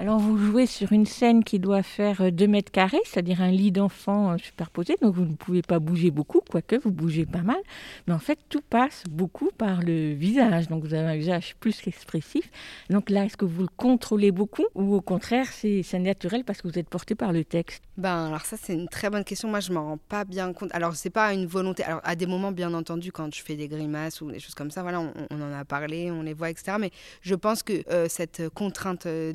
Alors 0.00 0.18
vous 0.18 0.38
jouez 0.38 0.64
sur 0.64 0.92
une 0.92 1.04
scène 1.04 1.44
qui 1.44 1.58
doit 1.58 1.82
faire 1.82 2.32
2 2.32 2.46
mètres 2.46 2.72
carrés, 2.72 3.02
c'est-à-dire 3.04 3.42
un 3.42 3.50
lit 3.50 3.70
d'enfant 3.70 4.32
euh, 4.32 4.38
superposé, 4.38 4.96
donc 5.02 5.14
vous 5.14 5.26
ne 5.26 5.34
pouvez 5.34 5.60
pas 5.60 5.78
bouger 5.78 6.10
beaucoup, 6.10 6.40
quoique 6.40 6.76
vous 6.76 6.90
bougez 6.90 7.26
pas 7.26 7.42
mal, 7.42 7.58
mais 8.06 8.14
en 8.14 8.18
fait 8.18 8.38
tout 8.48 8.62
passe 8.62 9.04
beaucoup 9.10 9.50
par 9.58 9.82
le 9.82 10.14
visage, 10.14 10.68
donc 10.68 10.84
vous 10.84 10.94
avez 10.94 11.06
un 11.06 11.16
visage 11.16 11.54
plus 11.60 11.78
qu'expressif. 11.82 12.50
Donc 12.88 13.10
là, 13.10 13.26
est-ce 13.26 13.36
que 13.36 13.44
vous 13.44 13.60
le 13.60 13.68
contrôlez 13.76 14.30
beaucoup 14.30 14.64
ou 14.74 14.94
au 14.94 15.02
contraire 15.02 15.48
c'est 15.52 15.98
naturel 15.98 16.44
parce 16.44 16.62
que 16.62 16.68
vous 16.68 16.78
êtes 16.78 16.88
porté 16.88 17.14
par 17.14 17.34
le 17.34 17.44
texte? 17.44 17.82
Ben 17.98 18.28
alors 18.28 18.46
ça 18.46 18.56
c'est 18.56 18.72
une 18.72 18.88
très 18.88 19.10
bonne 19.10 19.24
question. 19.24 19.50
Moi 19.50 19.60
je 19.60 19.70
m'en 19.70 19.84
rends 19.84 19.98
pas 19.98 20.24
bien 20.24 20.54
compte. 20.54 20.70
Alors 20.72 20.96
c'est 20.96 21.10
pas 21.10 21.34
une 21.34 21.44
volonté. 21.44 21.84
Alors 21.84 22.00
à 22.04 22.16
des 22.16 22.24
moments 22.24 22.52
bien 22.52 22.72
entendu 22.72 23.12
quand 23.12 23.34
je 23.34 23.42
fais 23.42 23.54
des 23.54 23.68
grimaces 23.68 24.22
ou 24.22 24.30
des 24.30 24.38
choses 24.38 24.54
comme 24.54 24.70
ça, 24.70 24.80
voilà, 24.80 25.00
on, 25.00 25.42
en 25.42 25.52
a 25.52 25.66
parlé, 25.66 26.10
on 26.10 26.22
les 26.22 26.32
voit, 26.32 26.48
etc. 26.48 26.78
Mais 26.80 26.90
je 27.20 27.34
pense 27.34 27.62
que 27.62 27.82
euh, 27.90 28.06
cette 28.08 28.48
contrainte 28.48 29.04
euh, 29.04 29.34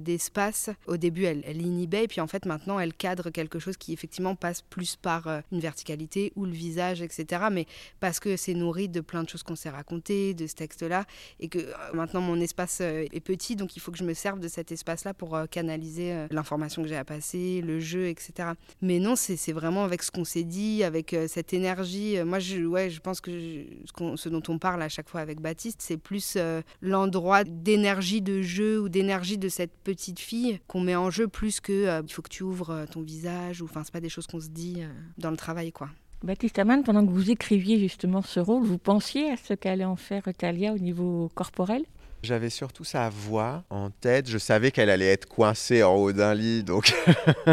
au 0.87 0.97
début 0.97 1.23
elle, 1.23 1.43
elle 1.45 1.61
inhibait 1.61 2.05
et 2.05 2.07
puis 2.07 2.21
en 2.21 2.27
fait 2.27 2.45
maintenant 2.45 2.79
elle 2.79 2.93
cadre 2.93 3.29
quelque 3.29 3.59
chose 3.59 3.77
qui 3.77 3.93
effectivement 3.93 4.35
passe 4.35 4.61
plus 4.61 4.95
par 4.95 5.27
euh, 5.27 5.41
une 5.51 5.59
verticalité 5.59 6.31
ou 6.35 6.45
le 6.45 6.51
visage, 6.51 7.01
etc. 7.01 7.43
Mais 7.51 7.65
parce 7.99 8.19
que 8.19 8.37
c'est 8.37 8.53
nourri 8.53 8.89
de 8.89 9.01
plein 9.01 9.23
de 9.23 9.29
choses 9.29 9.43
qu'on 9.43 9.55
s'est 9.55 9.69
racontées, 9.69 10.33
de 10.33 10.47
ce 10.47 10.55
texte-là, 10.55 11.05
et 11.39 11.47
que 11.47 11.59
euh, 11.59 11.73
maintenant 11.93 12.21
mon 12.21 12.39
espace 12.39 12.79
euh, 12.81 13.05
est 13.11 13.19
petit, 13.19 13.55
donc 13.55 13.75
il 13.75 13.79
faut 13.79 13.91
que 13.91 13.97
je 13.97 14.03
me 14.03 14.13
serve 14.13 14.39
de 14.39 14.47
cet 14.47 14.71
espace-là 14.71 15.13
pour 15.13 15.37
canaliser 15.49 16.27
l'information 16.31 16.81
que 16.81 16.87
j'ai 16.87 16.95
à 16.95 17.03
passer, 17.03 17.61
le 17.61 17.79
jeu, 17.79 18.07
etc. 18.07 18.49
Mais 18.81 18.99
non, 18.99 19.15
c'est 19.15 19.51
vraiment 19.51 19.83
avec 19.83 20.03
ce 20.03 20.11
qu'on 20.11 20.23
s'est 20.23 20.43
dit, 20.43 20.83
avec 20.83 21.15
cette 21.27 21.53
énergie. 21.53 22.17
Moi, 22.23 22.39
je, 22.39 22.63
ouais, 22.65 22.89
je 22.89 22.99
pense 22.99 23.21
que 23.21 23.65
ce, 24.15 24.29
dont 24.29 24.41
on 24.47 24.57
parle 24.59 24.81
à 24.81 24.89
chaque 24.89 25.09
fois 25.09 25.21
avec 25.21 25.39
Baptiste, 25.39 25.81
c'est 25.81 25.97
plus 25.97 26.37
l'endroit 26.81 27.43
d'énergie 27.43 28.21
de 28.21 28.41
jeu 28.41 28.81
ou 28.81 28.89
d'énergie 28.89 29.37
de 29.37 29.49
cette 29.49 29.75
petite 29.83 30.19
fille 30.19 30.44
qu'on 30.67 30.81
met 30.81 30.95
en 30.95 31.09
jeu 31.09 31.27
plus 31.27 31.59
que 31.59 31.71
euh, 31.71 32.01
il 32.05 32.11
faut 32.11 32.21
que 32.21 32.29
tu 32.29 32.43
ouvres 32.43 32.71
euh, 32.71 32.85
ton 32.85 33.01
visage 33.01 33.61
ou 33.61 33.65
enfin 33.65 33.83
c'est 33.83 33.93
pas 33.93 34.01
des 34.01 34.09
choses 34.09 34.27
qu'on 34.27 34.39
se 34.39 34.49
dit 34.49 34.77
euh, 34.79 34.87
dans 35.17 35.31
le 35.31 35.37
travail 35.37 35.71
quoi. 35.71 35.89
Baptiste 36.23 36.57
Amann, 36.57 36.83
pendant 36.83 37.05
que 37.05 37.11
vous 37.11 37.29
écriviez 37.29 37.77
justement 37.77 38.21
ce 38.21 38.39
rôle, 38.39 38.63
vous 38.63 38.77
pensiez 38.77 39.29
à 39.31 39.37
ce 39.37 39.53
qu'allait 39.53 39.85
en 39.85 39.95
faire 39.95 40.23
Talia 40.37 40.73
au 40.73 40.79
niveau 40.79 41.29
corporel? 41.35 41.83
J'avais 42.23 42.49
surtout 42.49 42.83
sa 42.83 43.09
voix 43.09 43.63
en 43.69 43.89
tête. 43.89 44.29
Je 44.29 44.37
savais 44.37 44.71
qu'elle 44.71 44.89
allait 44.89 45.11
être 45.11 45.27
coincée 45.27 45.83
en 45.83 45.95
haut 45.95 46.11
d'un 46.11 46.33
lit. 46.33 46.63
Donc, 46.63 46.93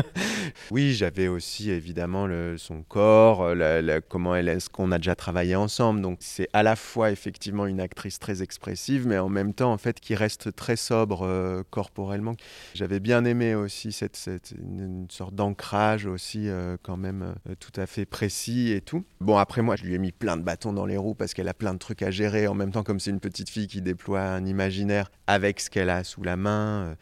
oui, 0.71 0.95
j'avais 0.95 1.29
aussi 1.29 1.71
évidemment 1.71 2.29
son 2.57 2.83
corps, 2.83 3.43
euh, 3.43 4.01
comment 4.09 4.35
elle 4.35 4.49
est, 4.49 4.61
ce 4.61 4.71
qu'on 4.71 4.93
a 4.93 4.99
déjà 4.99 5.15
travaillé 5.15 5.57
ensemble. 5.57 6.01
Donc, 6.01 6.19
c'est 6.21 6.49
à 6.53 6.63
la 6.63 6.77
fois 6.77 7.11
effectivement 7.11 7.67
une 7.67 7.81
actrice 7.81 8.19
très 8.19 8.43
expressive, 8.43 9.07
mais 9.07 9.19
en 9.19 9.29
même 9.29 9.55
temps, 9.55 9.73
en 9.73 9.79
fait, 9.79 10.01
qui 10.01 10.15
reste 10.15 10.55
très 10.55 10.77
sobre 10.77 11.23
euh, 11.23 11.63
corporellement. 11.71 12.35
J'avais 12.75 13.01
bien 13.01 13.25
aimé 13.25 13.55
aussi 13.55 13.93
cette, 13.93 14.19
une, 14.59 15.07
sorte 15.11 15.35
d'ancrage 15.35 16.07
aussi, 16.07 16.49
euh, 16.49 16.77
quand 16.83 16.97
même 16.97 17.35
tout 17.61 17.73
à 17.81 17.87
fait 17.87 18.07
précis 18.07 18.73
et 18.73 18.81
tout. 18.81 19.05
Bon, 19.21 19.37
après, 19.37 19.63
moi, 19.63 19.77
je 19.77 19.85
lui 19.85 19.95
ai 19.95 19.99
mis 19.99 20.13
plein 20.13 20.37
de 20.37 20.43
bâtons 20.43 20.73
dans 20.73 20.87
les 20.87 20.97
roues 20.97 21.15
parce 21.15 21.35
qu'elle 21.35 21.49
a 21.49 21.55
plein 21.55 21.75
de 21.75 21.79
trucs 21.79 22.03
à 22.03 22.11
gérer. 22.11 22.47
En 22.47 22.55
même 22.55 22.73
temps, 22.73 22.83
comme 22.83 23.01
c'est 23.01 23.11
une 23.11 23.21
petite 23.21 23.51
fille 23.51 23.67
qui 23.67 23.83
déploie 23.83 24.23
un 24.23 24.45
imaginaire 24.53 25.11
avec 25.27 25.61
ce 25.61 25.71
qu'elle 25.71 25.91
a 25.91 26.05
sous 26.05 26.23
la 26.23 26.37
main. 26.37 26.87
Euh, 26.87 26.95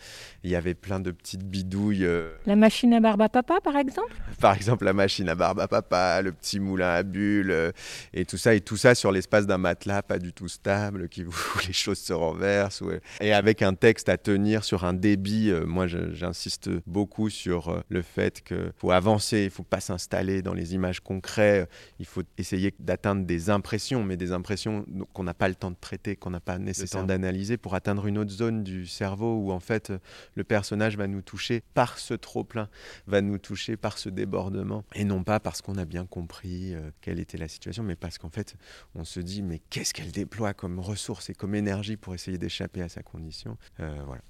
il 0.45 0.51
y 0.51 0.57
avait 0.57 0.75
plein 0.75 1.01
de 1.01 1.11
petites 1.11 1.45
bidouilles. 1.45 2.05
Euh. 2.05 2.33
La 2.47 2.57
machine 2.57 2.95
à 2.95 3.01
barbe 3.01 3.23
à 3.23 3.29
papa, 3.29 3.61
par 3.63 3.77
exemple? 3.77 4.15
Par 4.41 4.55
exemple, 4.55 4.85
la 4.85 4.93
machine 4.93 5.29
à 5.29 5.35
barbe 5.35 5.61
à 5.61 5.69
papa, 5.69 6.23
le 6.23 6.33
petit 6.33 6.61
moulin 6.61 6.91
à 6.91 7.03
bulles, 7.03 7.51
euh, 7.51 7.73
et 8.15 8.25
tout 8.25 8.39
ça. 8.39 8.55
Et 8.55 8.61
tout 8.61 8.77
ça 8.77 8.95
sur 8.95 9.13
l'espace 9.13 9.47
d'un 9.47 9.59
matelas 9.59 10.03
pas 10.03 10.19
du 10.19 10.33
tout 10.33 10.49
stable, 10.49 11.09
qui, 11.09 11.25
où 11.27 11.35
les 11.67 11.73
choses 11.73 11.99
se 11.99 12.13
renversent. 12.13 12.83
Et 13.21 13.33
avec 13.33 13.63
un 13.63 13.75
texte 13.75 14.09
à 14.09 14.17
tenir 14.17 14.65
sur 14.65 14.85
un 14.85 14.95
débit. 14.95 15.53
moi, 15.67 15.87
j'insiste 15.87 16.71
beaucoup 16.87 17.31
sur 17.31 17.83
le 17.89 18.03
fait 18.03 18.43
qu'il 18.43 18.73
faut 18.77 18.93
avancer, 18.93 19.41
il 19.41 19.45
ne 19.47 19.51
faut 19.51 19.63
pas 19.63 19.81
s'installer 19.81 20.43
dans 20.43 20.55
les 20.55 20.75
images 20.75 21.01
concrètes. 21.01 21.69
Il 21.99 22.07
faut 22.07 22.23
essayer 22.39 22.73
d'atteindre 22.79 23.25
des 23.25 23.51
impressions, 23.51 24.05
mais 24.05 24.17
des 24.17 24.33
impressions 24.33 24.85
qu'on 25.13 25.25
n'a 25.25 25.35
pas 25.35 25.49
le 25.49 25.55
temps 25.55 25.71
de 25.71 25.77
traiter, 25.81 26.17
qu'on 26.17 26.31
n'a 26.31 26.41
pas 26.41 26.59
nécessairement 26.59 27.07
d'analyser 27.07 27.40
pour 27.57 27.75
atteindre 27.75 28.07
une 28.07 28.19
autre 28.19 28.31
zone 28.31 28.63
du 28.63 28.87
cerveau 28.87 29.37
où 29.37 29.53
en 29.53 29.61
fait 29.61 29.93
le 30.35 30.45
personnage 30.45 30.97
va 30.97 31.07
nous 31.07 31.23
toucher 31.23 31.63
par 31.75 31.99
ce 31.99 32.15
trop-plein, 32.15 32.69
va 33.07 33.21
nous 33.21 33.39
toucher 33.39 33.77
par 33.77 33.99
ce 33.99 34.09
débordement, 34.09 34.85
et 34.95 35.05
non 35.05 35.23
pas 35.23 35.41
parce 35.41 35.63
qu'on 35.63 35.77
a 35.77 35.85
bien 35.85 36.07
compris 36.07 36.75
euh, 36.75 36.91
quelle 37.01 37.19
était 37.19 37.39
la 37.39 37.49
situation, 37.49 37.83
mais 37.83 37.97
parce 37.97 38.19
qu'en 38.19 38.31
fait 38.31 38.57
on 38.95 39.05
se 39.05 39.21
dit 39.21 39.43
mais 39.43 39.61
qu'est-ce 39.71 39.95
qu'elle 39.95 40.13
déploie 40.13 40.55
comme 40.55 40.79
ressources 40.79 41.31
et 41.31 41.35
comme 41.35 41.55
énergie 41.55 41.97
pour 41.97 42.15
essayer 42.15 42.39
d'échapper 42.39 42.83
à 42.83 42.89
sa 42.89 43.03
condition. 43.03 43.57
Euh, 43.81 44.03
voilà. 44.07 44.23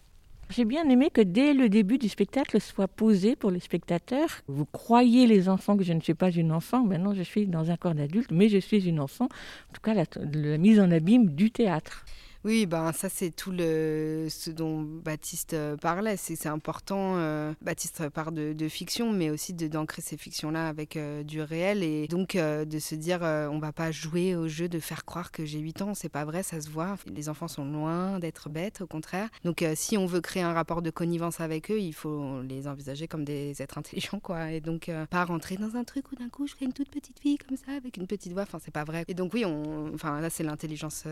J'ai 0.51 0.65
bien 0.65 0.89
aimé 0.89 1.11
que 1.11 1.21
dès 1.21 1.55
le 1.55 1.69
début 1.69 1.97
du 1.97 2.09
spectacle 2.09 2.61
soit 2.61 2.89
posé 2.89 3.37
pour 3.37 3.53
les 3.53 3.61
spectateurs. 3.61 4.41
Vous 4.49 4.67
croyez 4.67 5.29
les 5.29 5.49
enfants 5.49 5.77
que 5.77 5.85
je 5.85 5.93
ne 5.93 6.01
suis 6.01 6.15
pas 6.15 6.33
une 6.33 6.51
enfant. 6.51 6.85
Maintenant, 6.85 7.15
je 7.15 7.23
suis 7.23 7.47
dans 7.47 7.71
un 7.71 7.77
corps 7.77 7.95
d'adulte, 7.95 8.33
mais 8.33 8.49
je 8.49 8.59
suis 8.59 8.89
une 8.89 8.99
enfant. 8.99 9.27
En 9.27 9.73
tout 9.73 9.81
cas, 9.81 9.95
la 9.95 10.59
mise 10.59 10.81
en 10.81 10.91
abîme 10.91 11.31
du 11.31 11.53
théâtre. 11.53 12.05
Oui, 12.43 12.65
ben 12.65 12.91
ça 12.93 13.11
c'est 13.11 13.31
tout 13.31 13.51
le 13.51 14.29
ce 14.31 14.51
dont 14.51 14.81
Baptiste 14.81 15.53
euh, 15.53 15.77
parlait. 15.77 16.17
C'est 16.17 16.47
important. 16.47 17.19
Euh, 17.19 17.53
Baptiste 17.61 18.09
parle 18.09 18.33
de, 18.55 18.69
fiction, 18.69 19.13
mais 19.13 19.29
aussi 19.29 19.53
d'ancrer 19.53 20.01
ces 20.01 20.17
fictions-là 20.17 20.67
avec 20.67 20.97
euh, 20.97 21.23
du 21.23 21.43
réel 21.43 21.83
et 21.83 22.09
donc 22.09 22.37
de 22.37 22.79
se 22.79 22.95
dire 22.95 23.21
on 23.21 23.59
va 23.59 23.73
pas 23.73 23.91
jouer 23.91 24.37
au 24.37 24.49
jeu 24.49 24.69
de 24.69 24.79
faire 24.79 25.05
croire 25.05 25.33
que 25.33 25.45
j'ai 25.45 25.59
8 25.59 25.83
ans. 25.83 25.95
C'est 25.95 26.09
pas 26.09 26.25
vrai, 26.25 26.43
ça 26.43 26.63
se 26.63 26.71
voit. 26.71 26.97
Les 27.15 27.29
enfants 27.29 27.49
sont 27.49 27.65
loin 27.65 28.19
d'être 28.19 28.49
bêtes, 28.49 28.81
au 28.81 28.87
contraire. 28.87 29.29
Donc 29.45 29.63
si 29.75 29.99
on 29.99 30.07
veut 30.07 30.23
créer 30.23 30.43
un 30.43 30.55
rapport 30.55 30.81
de 30.81 30.91
connivence 30.91 31.41
avec 31.41 31.71
eux, 31.71 31.79
il 31.81 31.93
faut 31.93 32.41
les 32.43 32.67
envisager 32.69 33.07
comme 33.07 33.25
des 33.25 33.61
êtres 33.61 33.77
intelligents, 33.77 34.21
quoi. 34.21 34.53
Et 34.53 34.61
donc 34.61 34.91
pas 35.11 35.25
rentrer 35.27 35.57
dans 35.57 35.77
un 35.77 35.85
truc 35.85 36.11
où 36.13 36.17
d'un 36.17 36.31
coup 36.31 36.47
je 36.47 36.53
serai 36.53 36.65
une 36.65 36.73
toute 36.73 36.89
petite 36.89 37.19
fille 37.21 37.37
comme 37.37 37.57
ça 37.57 37.73
avec 37.77 37.99
une 37.99 38.07
petite 38.07 38.33
voix. 38.33 38.43
Enfin 38.45 38.59
c'est 38.65 38.71
pas 38.71 38.85
vrai. 38.85 39.05
Et 39.09 39.15
donc 39.15 39.35
oui, 39.35 39.45
on, 39.45 39.93
enfin 39.93 40.21
là 40.21 40.31
c'est 40.31 40.45
l'intelligence 40.45 41.05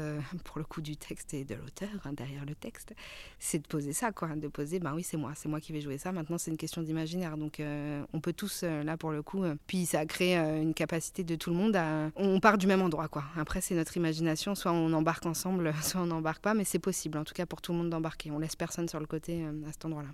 pour 0.44 0.59
le 0.59 0.64
coup 0.64 0.80
du 0.80 0.96
texte 0.96 1.18
et 1.32 1.45
de 1.45 1.55
l'auteur 1.55 1.89
hein, 2.05 2.12
derrière 2.12 2.45
le 2.45 2.55
texte, 2.55 2.95
c'est 3.39 3.59
de 3.59 3.66
poser 3.66 3.93
ça, 3.93 4.12
quoi, 4.12 4.28
de 4.28 4.49
poser, 4.49 4.78
ben 4.78 4.95
oui, 4.95 5.03
c'est 5.03 5.16
moi, 5.16 5.32
c'est 5.35 5.49
moi 5.49 5.61
qui 5.61 5.73
vais 5.73 5.81
jouer 5.81 5.99
ça. 5.99 6.12
Maintenant, 6.12 6.39
c'est 6.39 6.51
une 6.51 6.57
question 6.57 6.82
d'imaginaire, 6.82 7.36
donc 7.36 7.61
euh, 7.61 8.05
on 8.12 8.20
peut 8.20 8.32
tous, 8.32 8.62
euh, 8.62 8.82
là 8.82 8.97
pour 8.97 9.11
le 9.11 9.23
coup, 9.23 9.45
euh, 9.45 9.55
puis 9.66 9.86
ça 9.86 10.01
a 10.01 10.07
créé 10.07 10.36
une 10.36 10.74
capacité 10.74 11.24
de 11.24 11.36
tout 11.36 11.51
le 11.51 11.57
monde 11.57 11.77
à, 11.77 12.11
on 12.16 12.40
part 12.40 12.59
du 12.59 12.66
même 12.66 12.82
endroit, 12.82 13.09
quoi. 13.09 13.24
Après, 13.36 13.61
c'est 13.61 13.74
notre 13.74 13.97
imagination, 13.97 14.55
soit 14.55 14.73
on 14.73 14.93
embarque 14.93 15.27
ensemble, 15.27 15.73
soit 15.82 16.01
on 16.01 16.07
n'embarque 16.07 16.43
pas, 16.43 16.55
mais 16.55 16.65
c'est 16.65 16.78
possible, 16.78 17.19
en 17.19 17.24
tout 17.24 17.35
cas 17.35 17.47
pour 17.47 17.61
tout 17.61 17.73
le 17.73 17.78
monde 17.78 17.90
d'embarquer. 17.90 18.31
On 18.31 18.39
laisse 18.39 18.57
personne 18.57 18.89
sur 18.89 19.01
le 19.01 19.07
côté 19.07 19.45
à 19.45 19.73
cet 19.73 19.85
endroit-là. 19.85 20.11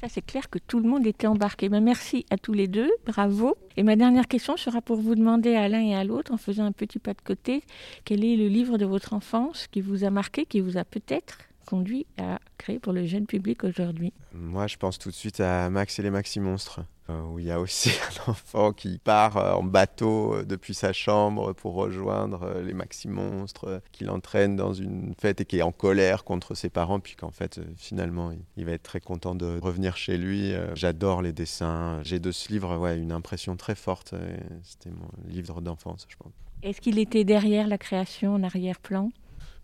Ça, 0.00 0.08
c'est 0.08 0.22
clair 0.22 0.48
que 0.48 0.58
tout 0.58 0.80
le 0.80 0.88
monde 0.88 1.06
était 1.06 1.26
embarqué. 1.26 1.68
Ben, 1.68 1.82
merci 1.82 2.24
à 2.30 2.38
tous 2.38 2.52
les 2.52 2.68
deux, 2.68 2.90
bravo. 3.06 3.56
Et 3.76 3.82
ma 3.82 3.96
dernière 3.96 4.28
question 4.28 4.56
sera 4.56 4.80
pour 4.80 4.96
vous 4.96 5.14
demander 5.14 5.54
à 5.54 5.68
l'un 5.68 5.82
et 5.82 5.94
à 5.94 6.04
l'autre, 6.04 6.32
en 6.32 6.36
faisant 6.36 6.64
un 6.64 6.72
petit 6.72 6.98
pas 6.98 7.12
de 7.12 7.20
côté, 7.20 7.62
quel 8.04 8.24
est 8.24 8.36
le 8.36 8.48
livre 8.48 8.78
de 8.78 8.86
votre 8.86 9.12
enfance 9.12 9.66
qui 9.66 9.80
vous 9.80 10.04
a 10.04 10.10
marqué, 10.10 10.46
qui 10.46 10.60
vous 10.60 10.78
a 10.78 10.84
peut-être 10.84 11.38
conduit 11.66 12.06
à 12.18 12.38
créer 12.58 12.78
pour 12.78 12.92
le 12.92 13.06
jeune 13.06 13.26
public 13.26 13.64
aujourd'hui? 13.64 14.12
Moi, 14.32 14.66
je 14.66 14.76
pense 14.76 14.98
tout 14.98 15.10
de 15.10 15.14
suite 15.14 15.40
à 15.40 15.70
Max 15.70 15.98
et 15.98 16.02
les 16.02 16.10
Maxi 16.10 16.40
Monstres. 16.40 16.80
Euh, 17.10 17.22
où 17.22 17.38
il 17.38 17.46
y 17.46 17.50
a 17.50 17.60
aussi 17.60 17.90
un 18.26 18.30
enfant 18.30 18.72
qui 18.72 18.98
part 18.98 19.36
euh, 19.36 19.52
en 19.52 19.62
bateau 19.62 20.34
euh, 20.34 20.44
depuis 20.44 20.74
sa 20.74 20.92
chambre 20.92 21.52
pour 21.52 21.74
rejoindre 21.74 22.60
les 22.64 22.74
maxi-monstres, 22.74 23.82
qui 23.92 24.04
l'entraîne 24.04 24.56
dans 24.56 24.72
une 24.72 25.14
fête 25.18 25.40
et 25.40 25.44
qui 25.44 25.58
est 25.58 25.62
en 25.62 25.72
colère 25.72 26.24
contre 26.24 26.54
ses 26.54 26.68
parents, 26.70 27.00
puis 27.00 27.16
qu'en 27.16 27.30
fait, 27.30 27.60
finalement, 27.76 28.32
il 28.56 28.64
va 28.64 28.72
être 28.72 28.82
très 28.82 29.00
content 29.00 29.34
de 29.34 29.58
revenir 29.60 29.96
chez 29.96 30.16
lui. 30.16 30.52
J'adore 30.74 31.22
les 31.22 31.32
dessins. 31.32 32.00
J'ai 32.02 32.18
de 32.18 32.32
ce 32.32 32.50
livre 32.52 32.76
ouais, 32.78 32.98
une 32.98 33.12
impression 33.12 33.56
très 33.56 33.74
forte. 33.74 34.14
C'était 34.62 34.90
mon 34.90 35.08
livre 35.28 35.60
d'enfance, 35.60 36.06
je 36.08 36.16
pense. 36.16 36.32
Est-ce 36.62 36.80
qu'il 36.80 36.98
était 36.98 37.24
derrière 37.24 37.66
la 37.66 37.78
création, 37.78 38.34
en 38.34 38.42
arrière-plan? 38.42 39.10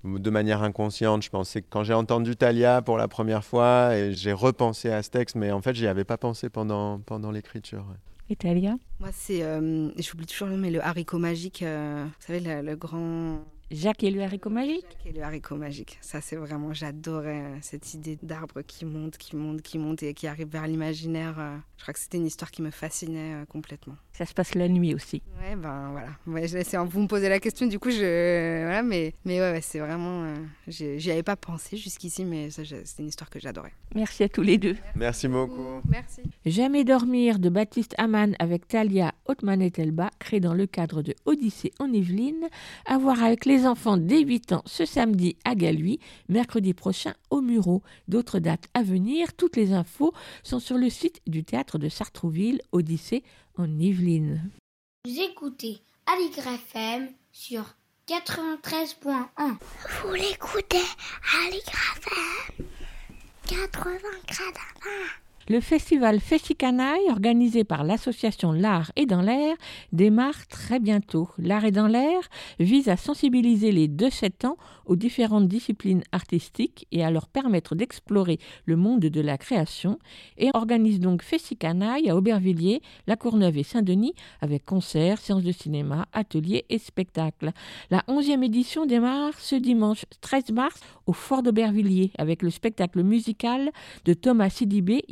De 0.07 0.31
manière 0.31 0.62
inconsciente, 0.62 1.23
je 1.23 1.31
pensais 1.31 1.62
que 1.62 1.66
quand 1.69 1.85
j'ai 1.85 1.95
entendu 1.95 2.37
Talia 2.37 2.83
pour 2.83 2.97
la 2.97 3.09
première 3.09 3.45
fois, 3.45 3.97
et 3.97 4.12
j'ai 4.12 4.33
repensé 4.33 4.91
à 4.91 5.03
ce 5.03 5.11
texte, 5.11 5.37
mais 5.37 5.51
en 5.53 5.61
fait, 5.61 5.74
j'y 5.74 5.87
avais 5.87 6.05
pas 6.05 6.16
pensé 6.16 6.49
pendant, 6.49 7.01
pendant 7.01 7.31
l'écriture. 7.31 7.85
Et 8.28 8.37
Talia 8.37 8.77
Moi, 8.99 9.11
c'est, 9.12 9.43
euh, 9.43 9.91
j'oublie 9.99 10.27
toujours 10.27 10.49
le 10.49 10.57
mais 10.57 10.70
le 10.70 10.85
haricot 10.85 11.19
magique, 11.19 11.62
euh, 11.62 12.05
vous 12.05 12.27
savez, 12.27 12.41
le, 12.41 12.74
grand... 12.74 13.45
Jacques 13.70 14.05
et 14.05 14.10
le 14.10 14.22
haricot 14.22 14.51
magique 14.51 14.82
Jacques 14.82 15.06
et 15.06 15.12
le 15.12 15.22
haricot 15.22 15.56
magique. 15.56 15.98
Ça, 16.01 16.20
c'est 16.20 16.36
vraiment, 16.36 16.72
j'adorais 16.72 17.43
euh, 17.43 17.59
cette 17.62 17.94
idée 17.94 18.18
d'arbre 18.22 18.62
qui 18.62 18.84
monte, 18.84 19.16
qui 19.16 19.36
monte, 19.36 19.62
qui 19.62 19.78
monte 19.78 20.02
et 20.02 20.14
qui 20.14 20.26
arrive 20.26 20.48
vers 20.48 20.66
l'imaginaire. 20.66 21.36
je 21.76 21.82
crois 21.82 21.94
que 21.94 22.01
c'était 22.01 22.18
une 22.18 22.26
histoire 22.26 22.51
qui 22.51 22.62
me 22.62 22.70
fascinait 22.70 23.44
complètement. 23.48 23.97
Ça 24.12 24.24
se 24.24 24.34
passe 24.34 24.55
la 24.55 24.68
nuit 24.68 24.94
aussi. 24.94 25.22
Ouais, 25.38 25.56
ben 25.56 25.90
voilà. 25.90 26.09
Ouais, 26.26 26.47
vous 26.86 27.01
me 27.01 27.06
posez 27.06 27.28
la 27.28 27.38
question, 27.38 27.66
du 27.66 27.78
coup, 27.78 27.90
je. 27.90 28.62
Voilà, 28.62 28.82
mais, 28.82 29.14
mais 29.24 29.40
ouais, 29.40 29.60
c'est 29.60 29.78
vraiment. 29.78 30.24
Euh, 30.24 30.34
j'y 30.68 31.10
avais 31.10 31.22
pas 31.22 31.36
pensé 31.36 31.76
jusqu'ici, 31.76 32.24
mais 32.24 32.48
c'est 32.51 32.98
une 32.98 33.09
histoire 33.09 33.30
que 33.30 33.38
j'adorais. 33.38 33.72
Merci 33.94 34.24
à 34.24 34.28
tous 34.28 34.43
les 34.43 34.59
deux. 34.59 34.76
Merci 34.94 35.28
beaucoup. 35.28 35.80
Merci. 35.88 36.22
Jamais 36.44 36.84
dormir 36.84 37.38
de 37.38 37.48
Baptiste 37.48 37.94
Amann 37.98 38.34
avec 38.38 38.68
Talia 38.68 39.12
Othman 39.26 39.62
et 39.62 39.70
Telba, 39.70 40.10
créé 40.18 40.40
dans 40.40 40.55
le 40.55 40.66
cadre 40.66 41.02
de 41.02 41.14
Odyssée 41.24 41.72
en 41.78 41.93
Yvelines, 41.93 42.48
à 42.86 42.98
voir 42.98 43.22
avec 43.22 43.44
les 43.44 43.56
enfants 43.65 43.97
dès 43.97 44.20
8 44.20 44.53
ans 44.53 44.62
ce 44.66 44.85
samedi 44.85 45.37
à 45.45 45.55
Galuy, 45.55 46.01
mercredi 46.28 46.74
prochain 46.74 47.15
au 47.31 47.41
Muro. 47.41 47.83
D'autres 48.09 48.41
dates 48.41 48.66
à 48.74 48.83
venir, 48.83 49.33
toutes 49.35 49.57
les 49.57 49.73
infos 49.73 50.12
sont 50.43 50.61
sur 50.61 50.77
le 50.77 50.91
site 50.91 51.23
du 51.27 51.45
théâtre 51.45 51.78
de 51.78 51.89
Sartrouville, 51.89 52.61
Odyssée 52.73 53.23
en 53.57 53.66
Yvelines. 53.78 54.51
Vous 55.07 55.20
écoutez 55.20 55.78
Aligre 56.07 56.49
FM 56.49 57.09
sur 57.33 57.65
93.1. 58.09 59.57
Vous 60.03 60.15
l'écoutez 60.15 60.83
Aligre 61.47 61.73
FM 61.97 62.66
80 63.47 65.16
le 65.48 65.60
festival 65.60 66.18
Festicanaille, 66.20 67.09
organisé 67.10 67.62
par 67.62 67.85
l'association 67.85 68.52
L'Art 68.52 68.90
est 68.97 69.06
dans 69.06 69.20
l'air, 69.20 69.56
démarre 69.93 70.47
très 70.48 70.81
bientôt. 70.81 71.28
L'Art 71.39 71.64
est 71.64 71.70
dans 71.70 71.86
l'air 71.86 72.20
vise 72.59 72.89
à 72.89 72.97
sensibiliser 72.97 73.70
les 73.70 73.86
2-7 73.86 74.47
ans 74.47 74.56
aux 74.86 74.97
différentes 74.97 75.48
disciplines 75.48 76.02
artistiques 76.12 76.86
et 76.90 77.05
à 77.05 77.10
leur 77.10 77.28
permettre 77.28 77.74
d'explorer 77.74 78.39
le 78.64 78.77
monde 78.77 79.01
de 79.01 79.20
la 79.20 79.39
création 79.39 79.98
et 80.36 80.51
organise 80.55 81.01
donc 81.01 81.23
Festicanaille 81.23 82.10
à 82.10 82.16
Aubervilliers, 82.16 82.82
La 83.06 83.16
Courneuve 83.16 83.59
et 83.59 83.62
Saint-Denis 83.62 84.14
avec 84.40 84.64
concerts, 84.64 85.18
séances 85.18 85.43
de 85.43 85.52
cinéma, 85.52 86.06
ateliers 86.12 86.64
et 86.70 86.78
spectacles. 86.78 87.52
La 87.90 88.01
11e 88.09 88.44
édition 88.44 88.86
démarre 88.86 89.39
ce 89.39 89.56
dimanche 89.56 90.05
13 90.20 90.51
mars 90.51 90.81
au 91.06 91.12
Fort 91.12 91.43
d'Aubervilliers 91.43 92.10
avec 92.18 92.43
le 92.43 92.51
spectacle 92.51 93.02
musical 93.02 93.70
de 94.05 94.14
Thomas 94.14 94.51
Sidibé, 94.51 95.05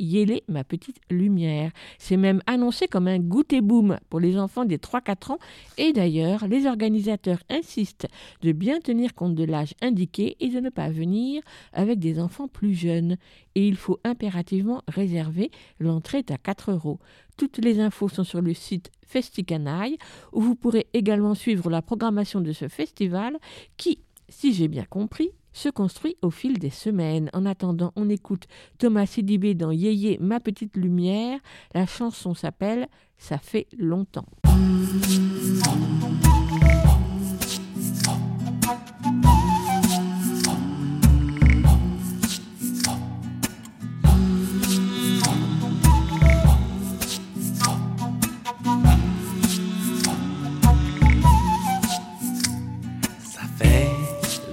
Ma 0.47 0.63
Petite 0.63 0.99
Lumière? 1.09 1.71
C'est 1.97 2.17
même 2.17 2.41
annoncé 2.47 2.87
comme 2.87 3.07
un 3.07 3.19
goûter 3.19 3.61
boom 3.61 3.97
pour 4.09 4.19
les 4.19 4.37
enfants 4.37 4.65
des 4.65 4.77
3-4 4.77 5.33
ans 5.33 5.39
et 5.77 5.93
d'ailleurs, 5.93 6.47
les 6.47 6.65
organisateurs 6.65 7.39
insistent 7.49 8.07
de 8.41 8.51
bien 8.51 8.79
tenir 8.79 9.13
compte 9.13 9.35
de 9.35 9.43
l'âge 9.43 9.73
indiqué 9.81 10.35
et 10.39 10.49
de 10.49 10.59
ne 10.59 10.69
pas 10.69 10.89
venir 10.89 11.41
avec 11.73 11.99
des 11.99 12.19
enfants 12.19 12.47
plus 12.47 12.73
jeunes. 12.73 13.17
Et 13.55 13.67
il 13.67 13.75
faut 13.75 13.99
impérativement 14.03 14.83
réserver, 14.87 15.51
l'entrée 15.79 16.23
à 16.29 16.37
4 16.37 16.71
euros. 16.71 16.99
Toutes 17.37 17.57
les 17.57 17.79
infos 17.79 18.09
sont 18.09 18.23
sur 18.23 18.41
le 18.41 18.53
site 18.53 18.91
Festicanaille, 19.05 19.97
où 20.33 20.41
vous 20.41 20.55
pourrez 20.55 20.87
également 20.93 21.35
suivre 21.35 21.69
la 21.69 21.81
programmation 21.81 22.41
de 22.41 22.51
ce 22.51 22.67
festival 22.67 23.37
qui, 23.77 23.99
si 24.29 24.53
j'ai 24.53 24.67
bien 24.67 24.85
compris, 24.85 25.29
se 25.55 25.69
construit 25.69 26.17
au 26.21 26.29
fil 26.29 26.59
des 26.59 26.69
semaines. 26.69 27.29
En 27.33 27.45
attendant, 27.45 27.93
on 27.95 28.09
écoute 28.09 28.43
Thomas 28.77 29.05
Sidibé 29.05 29.55
dans 29.55 29.71
Yéyé, 29.71 30.17
ma 30.19 30.39
petite 30.39 30.75
lumière. 30.75 31.39
La 31.73 31.85
chanson 31.85 32.33
s'appelle 32.33 32.87
Ça 33.17 33.37
fait 33.37 33.67
longtemps. 33.77 34.27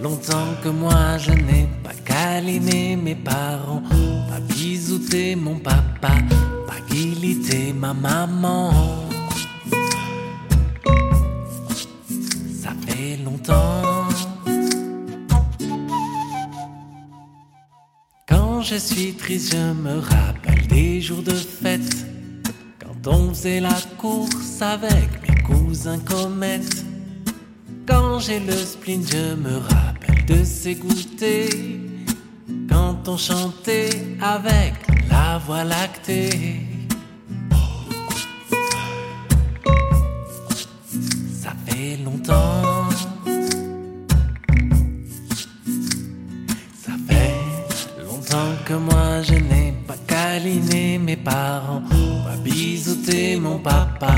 Longtemps 0.02 0.54
que 0.62 0.68
moi 0.68 1.16
je 1.18 1.30
n'ai 1.30 1.68
pas 1.84 1.94
câliné 2.04 2.96
mes 2.96 3.14
parents, 3.14 3.82
pas 4.28 4.40
bisouté 4.40 5.36
mon 5.36 5.56
papa, 5.58 6.14
pas 6.66 6.80
guilité 6.90 7.72
ma 7.72 7.94
maman. 7.94 8.72
Ça 12.62 12.72
fait 12.86 13.18
longtemps. 13.24 14.08
Quand 18.28 18.62
je 18.62 18.76
suis 18.76 19.12
triste, 19.14 19.52
je 19.52 19.72
me 19.72 19.98
rappelle 20.00 20.66
des 20.66 21.00
jours 21.00 21.22
de 21.22 21.32
fête, 21.32 22.06
quand 22.80 23.10
on 23.10 23.28
faisait 23.30 23.60
la 23.60 23.78
course 23.98 24.60
avec 24.60 25.08
mes 25.28 25.42
cousins 25.42 26.00
comètes. 26.00 26.84
Quand 27.86 28.20
j'ai 28.20 28.38
le 28.38 28.52
spleen, 28.52 29.02
je 29.06 29.34
me 29.34 29.58
rappelle 29.58 30.24
de 30.26 30.44
ces 30.44 30.74
goûters. 30.74 31.50
Quand 32.68 33.08
on 33.08 33.16
chantait 33.16 33.90
avec 34.20 34.74
la 35.10 35.38
voie 35.38 35.64
lactée. 35.64 36.60
Ça 41.42 41.52
fait 41.66 41.98
longtemps. 42.04 42.88
Ça 46.84 46.92
fait 47.08 48.04
longtemps 48.08 48.54
que 48.64 48.74
moi 48.74 49.22
je 49.22 49.34
n'ai 49.34 49.74
pas 49.86 49.96
câliné 50.06 50.98
mes 50.98 51.16
parents, 51.16 51.82
pas 52.24 52.36
bisouté 52.36 53.36
mon 53.36 53.58
papa, 53.58 54.14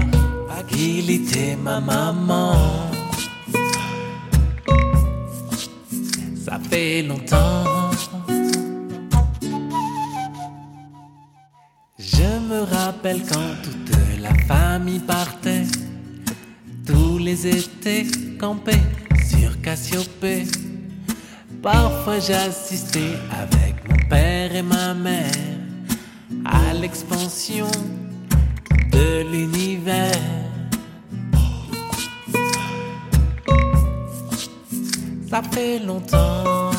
pas 0.48 0.62
guilité 0.70 1.56
ma 1.56 1.80
maman. 1.80 2.93
Ça 6.44 6.58
fait 6.58 7.00
longtemps. 7.00 7.90
Je 11.98 12.38
me 12.50 12.60
rappelle 12.70 13.22
quand 13.22 13.54
toute 13.62 13.96
la 14.20 14.34
famille 14.44 14.98
partait, 14.98 15.62
tous 16.86 17.16
les 17.16 17.46
étés 17.46 18.06
campés 18.38 18.84
sur 19.26 19.58
Cassiopée. 19.62 20.44
Parfois 21.62 22.18
j'assistais 22.18 23.14
avec 23.30 23.76
mon 23.88 24.08
père 24.10 24.54
et 24.54 24.62
ma 24.62 24.92
mère 24.92 25.32
à 26.44 26.74
l'expansion 26.74 27.70
de 28.92 29.22
l'univers. 29.32 30.43
Ça 35.34 35.42
fait 35.42 35.80
longtemps. 35.80 36.73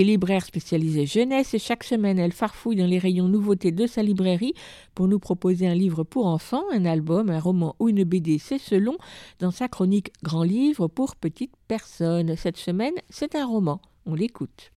Est 0.00 0.04
libraire 0.04 0.46
spécialisée 0.46 1.04
jeunesse 1.04 1.52
et 1.52 1.58
chaque 1.58 1.84
semaine 1.84 2.18
elle 2.18 2.32
farfouille 2.32 2.76
dans 2.76 2.86
les 2.86 2.98
rayons 2.98 3.28
nouveautés 3.28 3.70
de 3.70 3.86
sa 3.86 4.02
librairie 4.02 4.54
pour 4.94 5.08
nous 5.08 5.18
proposer 5.18 5.66
un 5.66 5.74
livre 5.74 6.04
pour 6.04 6.24
enfants, 6.24 6.62
un 6.72 6.86
album, 6.86 7.28
un 7.28 7.38
roman 7.38 7.76
ou 7.78 7.90
une 7.90 8.04
BD, 8.04 8.38
c'est 8.38 8.56
selon, 8.56 8.96
dans 9.40 9.50
sa 9.50 9.68
chronique 9.68 10.10
Grand 10.22 10.42
livre 10.42 10.88
pour 10.88 11.16
petites 11.16 11.52
personnes. 11.68 12.34
Cette 12.36 12.56
semaine, 12.56 12.94
c'est 13.10 13.34
un 13.34 13.44
roman. 13.44 13.82
On 14.06 14.14
l'écoute. 14.14 14.72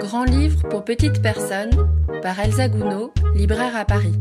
Grand 0.00 0.24
livre 0.24 0.66
pour 0.70 0.82
petites 0.82 1.20
personnes 1.20 1.86
par 2.22 2.40
Elsa 2.40 2.70
Gounod, 2.70 3.10
libraire 3.34 3.76
à 3.76 3.84
Paris. 3.84 4.14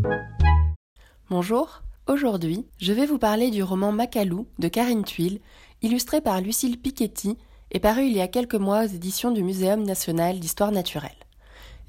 Bonjour, 1.30 1.84
aujourd'hui 2.10 2.66
je 2.80 2.92
vais 2.92 3.06
vous 3.06 3.18
parler 3.18 3.50
du 3.50 3.64
roman 3.64 3.94
Macalou 3.94 4.46
de 4.60 4.68
Karine 4.68 5.06
Tuile, 5.06 5.40
illustré 5.82 6.20
par 6.20 6.42
Lucille 6.42 6.78
Piketty 6.78 7.38
et 7.76 7.80
paru 7.80 8.06
il 8.06 8.14
y 8.14 8.22
a 8.22 8.30
quelques 8.30 8.56
mois 8.56 8.86
aux 8.86 8.88
éditions 8.88 9.32
du 9.32 9.44
Muséum 9.44 9.84
national 9.84 10.40
d'histoire 10.40 10.72
naturelle. 10.72 11.12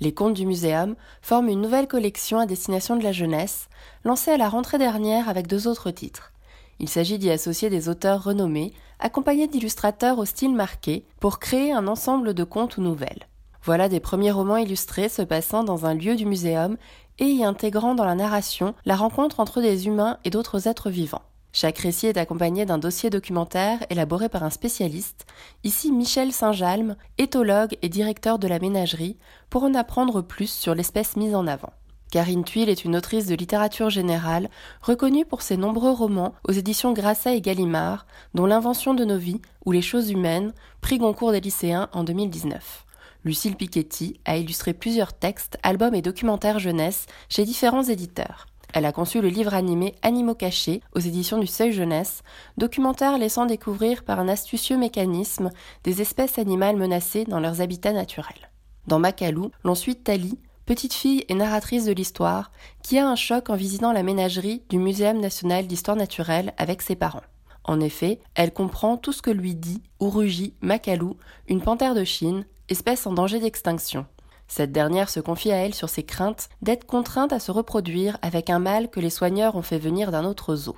Les 0.01 0.13
contes 0.13 0.35
du 0.35 0.45
Muséum 0.45 0.97
forment 1.23 1.49
une 1.49 1.61
nouvelle 1.61 1.87
collection 1.87 2.41
à 2.41 2.47
destination 2.47 2.97
de 2.97 3.05
la 3.05 3.13
jeunesse, 3.13 3.69
lancée 4.03 4.33
à 4.33 4.37
la 4.37 4.49
rentrée 4.49 4.79
dernière 4.79 5.29
avec 5.29 5.47
deux 5.47 5.69
autres 5.69 5.93
titres. 5.93 6.33
Il 6.81 6.89
s'agit 6.89 7.19
d'y 7.19 7.31
associer 7.31 7.71
des 7.71 7.89
auteurs 7.89 8.25
renommés, 8.25 8.73
accompagnés 8.99 9.47
d'illustrateurs 9.47 10.19
au 10.19 10.25
style 10.25 10.57
marqué, 10.57 11.05
pour 11.21 11.39
créer 11.39 11.71
un 11.71 11.87
ensemble 11.87 12.35
de 12.35 12.43
contes 12.43 12.79
ou 12.79 12.83
nouvelles. 12.83 13.29
Voilà 13.63 13.89
des 13.89 14.01
premiers 14.01 14.33
romans 14.33 14.57
illustrés 14.57 15.09
se 15.09 15.23
passant 15.23 15.63
dans 15.63 15.87
un 15.87 15.95
lieu 15.95 16.17
du 16.17 16.27
muséum 16.27 16.79
et 17.21 17.27
y 17.27 17.45
intégrant 17.45 17.95
dans 17.95 18.05
la 18.05 18.17
narration 18.17 18.75
la 18.87 18.97
rencontre 18.97 19.39
entre 19.39 19.63
des 19.63 19.87
humains 19.87 20.19
et 20.25 20.31
d'autres 20.31 20.67
êtres 20.67 20.91
vivants. 20.91 21.23
Chaque 21.59 21.79
récit 21.79 22.07
est 22.07 22.19
accompagné 22.19 22.67
d'un 22.67 22.77
dossier 22.77 23.09
documentaire 23.09 23.79
élaboré 23.89 24.29
par 24.29 24.43
un 24.43 24.51
spécialiste, 24.51 25.25
ici 25.65 25.91
Michel 25.91 26.31
Saint-Jalme, 26.31 26.97
éthologue 27.17 27.79
et 27.81 27.89
directeur 27.89 28.39
de 28.39 28.47
la 28.47 28.59
ménagerie, 28.59 29.17
pour 29.49 29.63
en 29.63 29.73
apprendre 29.73 30.21
plus 30.21 30.51
sur 30.51 30.75
l'espèce 30.75 31.17
mise 31.17 31.35
en 31.35 31.47
avant. 31.47 31.73
Karine 32.11 32.45
Tuile 32.45 32.69
est 32.69 32.85
une 32.85 32.95
autrice 32.95 33.25
de 33.25 33.35
littérature 33.35 33.89
générale, 33.89 34.51
reconnue 34.83 35.25
pour 35.25 35.41
ses 35.41 35.57
nombreux 35.57 35.93
romans 35.93 36.35
aux 36.47 36.53
éditions 36.53 36.93
Grasset 36.93 37.39
et 37.39 37.41
Gallimard, 37.41 38.05
dont 38.35 38.45
L'invention 38.45 38.93
de 38.93 39.07
nos 39.07 39.17
vies 39.17 39.41
ou 39.65 39.73
Les 39.73 39.81
choses 39.81 40.11
humaines, 40.11 40.53
prix 40.83 40.99
Goncourt 40.99 41.33
des 41.33 41.41
lycéens 41.41 41.89
en 41.95 42.05
2019. 42.05 42.85
Lucille 43.25 43.57
Piketty 43.57 44.21
a 44.27 44.37
illustré 44.37 44.75
plusieurs 44.75 45.15
textes, 45.15 45.57
albums 45.63 45.95
et 45.95 46.03
documentaires 46.03 46.59
jeunesse 46.59 47.07
chez 47.31 47.47
différents 47.47 47.85
éditeurs. 47.85 48.47
Elle 48.77 48.85
a 48.85 48.93
conçu 48.93 49.23
le 49.23 49.29
livre 49.29 49.55
animé 49.55 49.95
Animaux 50.03 50.35
cachés 50.35 50.83
aux 50.95 50.99
éditions 50.99 51.39
du 51.39 51.47
Seuil 51.47 51.73
Jeunesse, 51.73 52.23
documentaire 52.59 53.17
laissant 53.17 53.47
découvrir 53.47 54.05
par 54.05 54.21
un 54.21 54.29
astucieux 54.29 54.77
mécanisme 54.77 55.51
des 55.83 56.03
espèces 56.03 56.39
animales 56.39 56.77
menacées 56.77 57.25
dans 57.25 57.41
leurs 57.41 57.63
habitats 57.63 57.95
naturels. 57.95 58.51
Dans 58.87 58.99
Macalou, 58.99 59.51
l'on 59.65 59.75
suit 59.75 59.97
Tali, 59.97 60.39
petite 60.67 60.93
fille 60.93 61.25
et 61.31 61.35
narratrice 61.35 61.87
de 61.87 61.93
l'histoire, 61.93 62.53
qui 62.83 62.99
a 62.99 63.09
un 63.09 63.17
choc 63.17 63.49
en 63.49 63.57
visitant 63.57 63.93
la 63.93 64.03
ménagerie 64.03 64.63
du 64.69 64.77
Muséum 64.77 65.21
national 65.21 65.67
d'histoire 65.67 65.97
naturelle 65.97 66.53
avec 66.59 66.83
ses 66.83 66.97
parents. 66.97 67.25
En 67.65 67.81
effet, 67.81 68.21
elle 68.35 68.53
comprend 68.53 68.99
tout 68.99 69.15
ce 69.15 69.23
que 69.23 69.31
lui 69.31 69.55
dit 69.55 69.83
ou 70.01 70.11
rugit 70.11 70.53
Macalou, 70.61 71.17
une 71.49 71.63
panthère 71.63 71.95
de 71.95 72.05
Chine, 72.05 72.45
espèce 72.69 73.07
en 73.07 73.15
danger 73.15 73.41
d'extinction. 73.41 74.05
Cette 74.49 74.73
dernière 74.73 75.11
se 75.11 75.21
confie 75.21 75.53
à 75.53 75.57
elle 75.57 75.75
sur 75.75 75.89
ses 75.89 76.05
craintes 76.05 76.49
d'être 76.63 76.87
contrainte 76.87 77.33
à 77.33 77.41
se 77.41 77.51
reproduire 77.51 78.19
avec 78.23 78.51
un 78.51 78.59
mâle 78.59 78.89
que 78.91 79.01
les 79.01 79.11
soigneurs 79.11 79.57
ont 79.57 79.63
fait 79.63 79.79
venir 79.79 80.13
d'un 80.13 80.25
autre 80.25 80.55
zoo. 80.55 80.77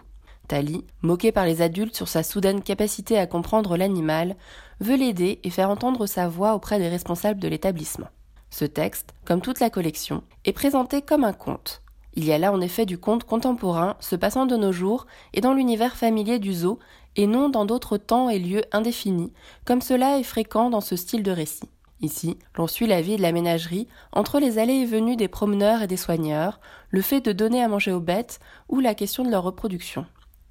Tali, 0.48 0.84
moquée 1.02 1.30
par 1.30 1.44
les 1.44 1.60
adultes 1.60 1.94
sur 1.94 2.08
sa 2.08 2.22
soudaine 2.22 2.62
capacité 2.62 3.18
à 3.18 3.26
comprendre 3.26 3.76
l'animal, 3.76 4.34
veut 4.80 4.96
l'aider 4.96 5.40
et 5.44 5.50
faire 5.50 5.68
entendre 5.68 6.06
sa 6.06 6.26
voix 6.28 6.54
auprès 6.54 6.78
des 6.78 6.88
responsables 6.88 7.40
de 7.40 7.48
l'établissement. 7.48 8.08
Ce 8.50 8.64
texte, 8.64 9.12
comme 9.26 9.42
toute 9.42 9.60
la 9.60 9.68
collection, 9.68 10.22
est 10.46 10.52
présenté 10.52 11.02
comme 11.02 11.24
un 11.24 11.34
conte. 11.34 11.82
Il 12.14 12.24
y 12.24 12.32
a 12.32 12.38
là 12.38 12.50
en 12.50 12.62
effet 12.62 12.86
du 12.86 12.98
conte 12.98 13.24
contemporain 13.24 13.96
se 14.00 14.16
passant 14.16 14.46
de 14.46 14.56
nos 14.56 14.72
jours 14.72 15.06
et 15.34 15.42
dans 15.42 15.52
l'univers 15.52 15.96
familier 15.96 16.38
du 16.38 16.54
zoo 16.54 16.78
et 17.14 17.26
non 17.26 17.50
dans 17.50 17.66
d'autres 17.66 17.98
temps 17.98 18.30
et 18.30 18.38
lieux 18.38 18.64
indéfinis, 18.72 19.32
comme 19.66 19.82
cela 19.82 20.18
est 20.18 20.24
fréquent 20.24 20.70
dans 20.70 20.80
ce 20.80 20.96
style 20.96 21.22
de 21.22 21.30
récit. 21.30 21.68
Ici, 22.00 22.38
l'on 22.56 22.68
suit 22.68 22.86
la 22.86 23.00
vie 23.00 23.16
de 23.16 23.22
la 23.22 23.32
ménagerie 23.32 23.88
entre 24.12 24.38
les 24.38 24.58
allées 24.58 24.74
et 24.74 24.86
venues 24.86 25.16
des 25.16 25.26
promeneurs 25.26 25.82
et 25.82 25.88
des 25.88 25.96
soigneurs, 25.96 26.60
le 26.90 27.02
fait 27.02 27.20
de 27.20 27.32
donner 27.32 27.62
à 27.62 27.68
manger 27.68 27.92
aux 27.92 28.00
bêtes 28.00 28.38
ou 28.68 28.78
la 28.78 28.94
question 28.94 29.24
de 29.24 29.30
leur 29.30 29.42
reproduction. 29.42 30.06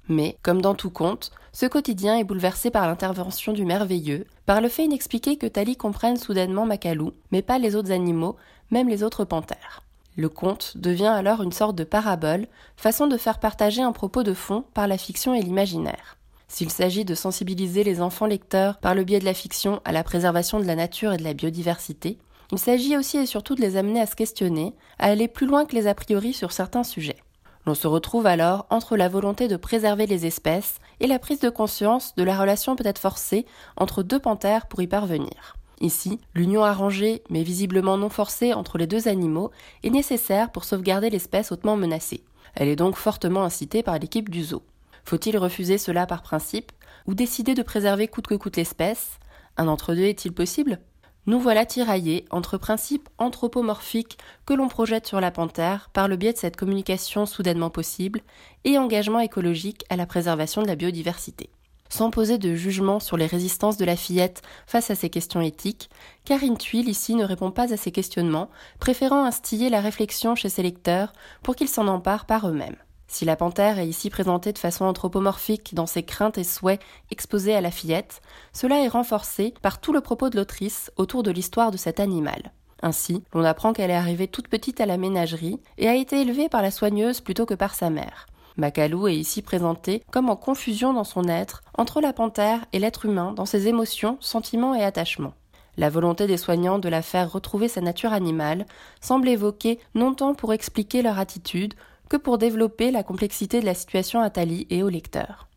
Mais, 0.08 0.36
comme 0.42 0.60
dans 0.60 0.74
tout 0.74 0.90
conte, 0.90 1.30
ce 1.52 1.66
quotidien 1.66 2.18
est 2.18 2.24
bouleversé 2.24 2.70
par 2.70 2.86
l'intervention 2.86 3.52
du 3.52 3.64
merveilleux, 3.64 4.26
par 4.46 4.60
le 4.60 4.68
fait 4.68 4.84
inexpliqué 4.84 5.36
que 5.36 5.46
Tali 5.46 5.76
comprenne 5.76 6.16
soudainement 6.16 6.66
Macalou, 6.66 7.12
mais 7.30 7.42
pas 7.42 7.58
les 7.58 7.76
autres 7.76 7.92
animaux, 7.92 8.36
même 8.70 8.88
les 8.88 9.02
autres 9.02 9.24
panthères. 9.24 9.82
Le 10.16 10.28
conte 10.28 10.76
devient 10.76 11.06
alors 11.06 11.42
une 11.42 11.52
sorte 11.52 11.76
de 11.76 11.84
parabole, 11.84 12.46
façon 12.76 13.06
de 13.06 13.16
faire 13.16 13.38
partager 13.38 13.82
un 13.82 13.92
propos 13.92 14.22
de 14.22 14.34
fond 14.34 14.64
par 14.74 14.88
la 14.88 14.98
fiction 14.98 15.32
et 15.32 15.42
l'imaginaire. 15.42 16.17
S'il 16.48 16.70
s'agit 16.70 17.04
de 17.04 17.14
sensibiliser 17.14 17.84
les 17.84 18.00
enfants 18.00 18.26
lecteurs 18.26 18.78
par 18.78 18.94
le 18.94 19.04
biais 19.04 19.20
de 19.20 19.24
la 19.24 19.34
fiction 19.34 19.80
à 19.84 19.92
la 19.92 20.02
préservation 20.02 20.58
de 20.58 20.64
la 20.64 20.74
nature 20.74 21.12
et 21.12 21.18
de 21.18 21.24
la 21.24 21.34
biodiversité, 21.34 22.18
il 22.50 22.58
s'agit 22.58 22.96
aussi 22.96 23.18
et 23.18 23.26
surtout 23.26 23.54
de 23.54 23.60
les 23.60 23.76
amener 23.76 24.00
à 24.00 24.06
se 24.06 24.16
questionner, 24.16 24.74
à 24.98 25.06
aller 25.06 25.28
plus 25.28 25.46
loin 25.46 25.66
que 25.66 25.76
les 25.76 25.86
a 25.86 25.94
priori 25.94 26.32
sur 26.32 26.52
certains 26.52 26.84
sujets. 26.84 27.22
L'on 27.66 27.74
se 27.74 27.86
retrouve 27.86 28.26
alors 28.26 28.66
entre 28.70 28.96
la 28.96 29.10
volonté 29.10 29.46
de 29.46 29.56
préserver 29.56 30.06
les 30.06 30.24
espèces 30.24 30.76
et 31.00 31.06
la 31.06 31.18
prise 31.18 31.40
de 31.40 31.50
conscience 31.50 32.14
de 32.16 32.22
la 32.22 32.38
relation 32.38 32.76
peut-être 32.76 32.98
forcée 32.98 33.44
entre 33.76 34.02
deux 34.02 34.18
panthères 34.18 34.66
pour 34.66 34.80
y 34.80 34.86
parvenir. 34.86 35.56
Ici, 35.80 36.18
l'union 36.34 36.64
arrangée, 36.64 37.22
mais 37.28 37.42
visiblement 37.42 37.98
non 37.98 38.08
forcée 38.08 38.54
entre 38.54 38.78
les 38.78 38.86
deux 38.86 39.06
animaux 39.06 39.50
est 39.84 39.90
nécessaire 39.90 40.50
pour 40.50 40.64
sauvegarder 40.64 41.10
l'espèce 41.10 41.52
hautement 41.52 41.76
menacée. 41.76 42.24
Elle 42.54 42.68
est 42.68 42.76
donc 42.76 42.96
fortement 42.96 43.44
incitée 43.44 43.82
par 43.82 43.98
l'équipe 43.98 44.30
du 44.30 44.42
zoo. 44.42 44.62
Faut-il 45.08 45.38
refuser 45.38 45.78
cela 45.78 46.04
par 46.04 46.20
principe 46.20 46.70
ou 47.06 47.14
décider 47.14 47.54
de 47.54 47.62
préserver 47.62 48.08
coûte 48.08 48.26
que 48.26 48.34
coûte 48.34 48.58
l'espèce? 48.58 49.18
Un 49.56 49.66
entre-deux 49.66 50.02
est-il 50.02 50.34
possible? 50.34 50.80
Nous 51.24 51.40
voilà 51.40 51.64
tiraillés 51.64 52.26
entre 52.30 52.58
principes 52.58 53.08
anthropomorphiques 53.16 54.18
que 54.44 54.52
l'on 54.52 54.68
projette 54.68 55.06
sur 55.06 55.22
la 55.22 55.30
panthère 55.30 55.88
par 55.94 56.08
le 56.08 56.16
biais 56.16 56.34
de 56.34 56.38
cette 56.38 56.56
communication 56.56 57.24
soudainement 57.24 57.70
possible 57.70 58.20
et 58.64 58.76
engagement 58.76 59.20
écologique 59.20 59.86
à 59.88 59.96
la 59.96 60.04
préservation 60.04 60.60
de 60.60 60.66
la 60.66 60.76
biodiversité. 60.76 61.48
Sans 61.88 62.10
poser 62.10 62.36
de 62.36 62.54
jugement 62.54 63.00
sur 63.00 63.16
les 63.16 63.24
résistances 63.24 63.78
de 63.78 63.86
la 63.86 63.96
fillette 63.96 64.42
face 64.66 64.90
à 64.90 64.94
ces 64.94 65.08
questions 65.08 65.40
éthiques, 65.40 65.88
Karine 66.26 66.58
Tuile 66.58 66.90
ici 66.90 67.14
ne 67.14 67.24
répond 67.24 67.50
pas 67.50 67.72
à 67.72 67.78
ces 67.78 67.92
questionnements, 67.92 68.50
préférant 68.78 69.24
instiller 69.24 69.70
la 69.70 69.80
réflexion 69.80 70.34
chez 70.34 70.50
ses 70.50 70.62
lecteurs 70.62 71.14
pour 71.42 71.56
qu'ils 71.56 71.68
s'en 71.68 71.88
emparent 71.88 72.26
par 72.26 72.46
eux-mêmes. 72.46 72.76
Si 73.10 73.24
la 73.24 73.36
panthère 73.36 73.78
est 73.78 73.88
ici 73.88 74.10
présentée 74.10 74.52
de 74.52 74.58
façon 74.58 74.84
anthropomorphique 74.84 75.74
dans 75.74 75.86
ses 75.86 76.02
craintes 76.02 76.36
et 76.36 76.44
souhaits 76.44 76.80
exposés 77.10 77.54
à 77.54 77.62
la 77.62 77.70
fillette, 77.70 78.20
cela 78.52 78.84
est 78.84 78.88
renforcé 78.88 79.54
par 79.62 79.80
tout 79.80 79.94
le 79.94 80.02
propos 80.02 80.28
de 80.28 80.36
l'autrice 80.36 80.92
autour 80.96 81.22
de 81.22 81.30
l'histoire 81.30 81.70
de 81.70 81.78
cet 81.78 82.00
animal. 82.00 82.52
Ainsi, 82.82 83.24
l'on 83.32 83.44
apprend 83.44 83.72
qu'elle 83.72 83.90
est 83.90 83.94
arrivée 83.94 84.28
toute 84.28 84.48
petite 84.48 84.80
à 84.80 84.86
la 84.86 84.98
ménagerie 84.98 85.58
et 85.78 85.88
a 85.88 85.96
été 85.96 86.20
élevée 86.20 86.50
par 86.50 86.62
la 86.62 86.70
soigneuse 86.70 87.20
plutôt 87.22 87.46
que 87.46 87.54
par 87.54 87.74
sa 87.74 87.88
mère. 87.88 88.26
Macalou 88.58 89.08
est 89.08 89.16
ici 89.16 89.40
présenté 89.40 90.02
comme 90.10 90.28
en 90.28 90.36
confusion 90.36 90.92
dans 90.92 91.04
son 91.04 91.28
être 91.28 91.62
entre 91.78 92.00
la 92.00 92.12
panthère 92.12 92.66
et 92.72 92.78
l'être 92.78 93.06
humain 93.06 93.32
dans 93.32 93.46
ses 93.46 93.68
émotions, 93.68 94.18
sentiments 94.20 94.74
et 94.74 94.84
attachements. 94.84 95.34
La 95.78 95.90
volonté 95.90 96.26
des 96.26 96.36
soignants 96.36 96.80
de 96.80 96.88
la 96.88 97.02
faire 97.02 97.30
retrouver 97.30 97.68
sa 97.68 97.80
nature 97.80 98.12
animale 98.12 98.66
semble 99.00 99.28
évoquée 99.28 99.78
non 99.94 100.12
tant 100.12 100.34
pour 100.34 100.52
expliquer 100.52 101.02
leur 101.02 101.20
attitude 101.20 101.74
que 102.08 102.16
pour 102.16 102.38
développer 102.38 102.90
la 102.90 103.02
complexité 103.02 103.60
de 103.60 103.66
la 103.66 103.74
situation 103.74 104.20
à 104.20 104.30
Tali 104.30 104.66
et 104.70 104.82
au 104.82 104.88
lecteur. 104.88 105.48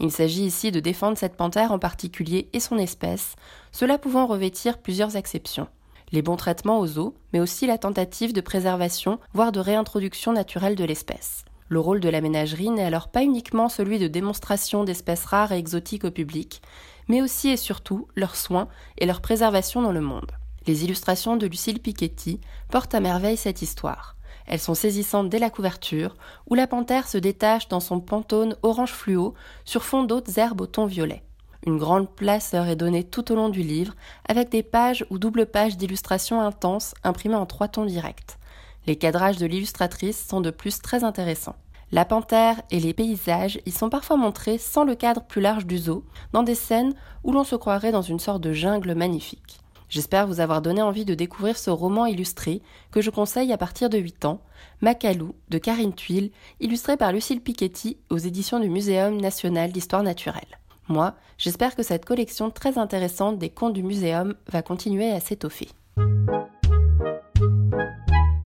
Il 0.00 0.12
s'agit 0.12 0.44
ici 0.44 0.70
de 0.70 0.80
défendre 0.80 1.18
cette 1.18 1.36
panthère 1.36 1.72
en 1.72 1.78
particulier 1.78 2.48
et 2.52 2.60
son 2.60 2.78
espèce, 2.78 3.34
cela 3.72 3.98
pouvant 3.98 4.26
revêtir 4.26 4.78
plusieurs 4.78 5.16
exceptions. 5.16 5.66
Les 6.12 6.22
bons 6.22 6.36
traitements 6.36 6.78
aux 6.78 6.98
eaux, 6.98 7.14
mais 7.32 7.40
aussi 7.40 7.66
la 7.66 7.78
tentative 7.78 8.32
de 8.32 8.40
préservation, 8.40 9.18
voire 9.34 9.52
de 9.52 9.60
réintroduction 9.60 10.32
naturelle 10.32 10.76
de 10.76 10.84
l'espèce. 10.84 11.44
Le 11.68 11.80
rôle 11.80 12.00
de 12.00 12.08
la 12.08 12.22
ménagerie 12.22 12.70
n'est 12.70 12.84
alors 12.84 13.08
pas 13.08 13.22
uniquement 13.22 13.68
celui 13.68 13.98
de 13.98 14.08
démonstration 14.08 14.84
d'espèces 14.84 15.26
rares 15.26 15.52
et 15.52 15.58
exotiques 15.58 16.04
au 16.04 16.10
public, 16.10 16.62
mais 17.08 17.20
aussi 17.20 17.48
et 17.48 17.58
surtout 17.58 18.08
leurs 18.16 18.36
soins 18.36 18.68
et 18.96 19.06
leur 19.06 19.20
préservation 19.20 19.82
dans 19.82 19.92
le 19.92 20.00
monde. 20.00 20.30
Les 20.66 20.84
illustrations 20.84 21.36
de 21.36 21.46
Lucille 21.46 21.80
Piketty 21.80 22.40
portent 22.70 22.94
à 22.94 23.00
merveille 23.00 23.36
cette 23.36 23.62
histoire. 23.62 24.16
Elles 24.48 24.58
sont 24.58 24.74
saisissantes 24.74 25.28
dès 25.28 25.38
la 25.38 25.50
couverture, 25.50 26.16
où 26.48 26.54
la 26.54 26.66
panthère 26.66 27.06
se 27.06 27.18
détache 27.18 27.68
dans 27.68 27.80
son 27.80 28.00
pantone 28.00 28.56
orange 28.62 28.92
fluo 28.92 29.34
sur 29.66 29.84
fond 29.84 30.04
d'autres 30.04 30.38
herbes 30.38 30.62
au 30.62 30.66
ton 30.66 30.86
violet. 30.86 31.22
Une 31.66 31.76
grande 31.76 32.08
place 32.08 32.54
est 32.54 32.76
donnée 32.76 33.04
tout 33.04 33.30
au 33.30 33.34
long 33.34 33.50
du 33.50 33.62
livre, 33.62 33.94
avec 34.26 34.48
des 34.48 34.62
pages 34.62 35.04
ou 35.10 35.18
doubles 35.18 35.44
pages 35.44 35.76
d'illustrations 35.76 36.40
intenses 36.40 36.94
imprimées 37.04 37.34
en 37.34 37.44
trois 37.44 37.68
tons 37.68 37.84
directs. 37.84 38.38
Les 38.86 38.96
cadrages 38.96 39.36
de 39.36 39.44
l'illustratrice 39.44 40.26
sont 40.26 40.40
de 40.40 40.50
plus 40.50 40.80
très 40.80 41.04
intéressants. 41.04 41.56
La 41.92 42.06
panthère 42.06 42.62
et 42.70 42.80
les 42.80 42.94
paysages 42.94 43.60
y 43.66 43.70
sont 43.70 43.90
parfois 43.90 44.16
montrés 44.16 44.56
sans 44.56 44.84
le 44.84 44.94
cadre 44.94 45.22
plus 45.22 45.42
large 45.42 45.66
du 45.66 45.76
zoo, 45.76 46.04
dans 46.32 46.42
des 46.42 46.54
scènes 46.54 46.94
où 47.22 47.32
l'on 47.32 47.44
se 47.44 47.56
croirait 47.56 47.92
dans 47.92 48.02
une 48.02 48.18
sorte 48.18 48.40
de 48.40 48.52
jungle 48.54 48.94
magnifique. 48.94 49.60
J'espère 49.88 50.26
vous 50.26 50.40
avoir 50.40 50.60
donné 50.60 50.82
envie 50.82 51.04
de 51.04 51.14
découvrir 51.14 51.56
ce 51.56 51.70
roman 51.70 52.06
illustré 52.06 52.60
que 52.90 53.00
je 53.00 53.10
conseille 53.10 53.52
à 53.52 53.58
partir 53.58 53.88
de 53.88 53.98
8 53.98 54.26
ans, 54.26 54.42
Macalou 54.82 55.34
de 55.48 55.58
Karine 55.58 55.94
Tuile, 55.94 56.30
illustré 56.60 56.96
par 56.96 57.12
Lucille 57.12 57.40
Piketty 57.40 57.96
aux 58.10 58.18
éditions 58.18 58.60
du 58.60 58.68
Muséum 58.68 59.18
national 59.18 59.72
d'histoire 59.72 60.02
naturelle. 60.02 60.58
Moi, 60.88 61.14
j'espère 61.36 61.76
que 61.76 61.82
cette 61.82 62.06
collection 62.06 62.50
très 62.50 62.78
intéressante 62.78 63.38
des 63.38 63.50
contes 63.50 63.74
du 63.74 63.82
muséum 63.82 64.34
va 64.50 64.62
continuer 64.62 65.10
à 65.10 65.20
s'étoffer. 65.20 65.68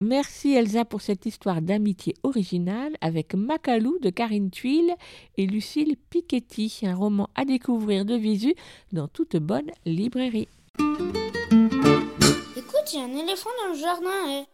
Merci 0.02 0.54
Elsa 0.54 0.84
pour 0.84 1.00
cette 1.00 1.26
histoire 1.26 1.62
d'amitié 1.62 2.14
originale 2.22 2.92
avec 3.00 3.34
Macalou 3.34 3.98
de 4.00 4.10
Karine 4.10 4.50
Tuile 4.50 4.94
et 5.36 5.46
Lucille 5.46 5.96
Piketty, 6.10 6.80
un 6.84 6.94
roman 6.94 7.28
à 7.34 7.44
découvrir 7.44 8.04
de 8.04 8.14
visu 8.14 8.54
dans 8.92 9.08
toute 9.08 9.36
bonne 9.36 9.70
librairie. 9.86 10.48
Il 12.92 12.98
y 12.98 13.02
a 13.02 13.04
un 13.04 13.16
éléphant 13.16 13.50
dans 13.62 13.72
le 13.72 13.78
jardin. 13.78 14.28
eh. 14.28 14.44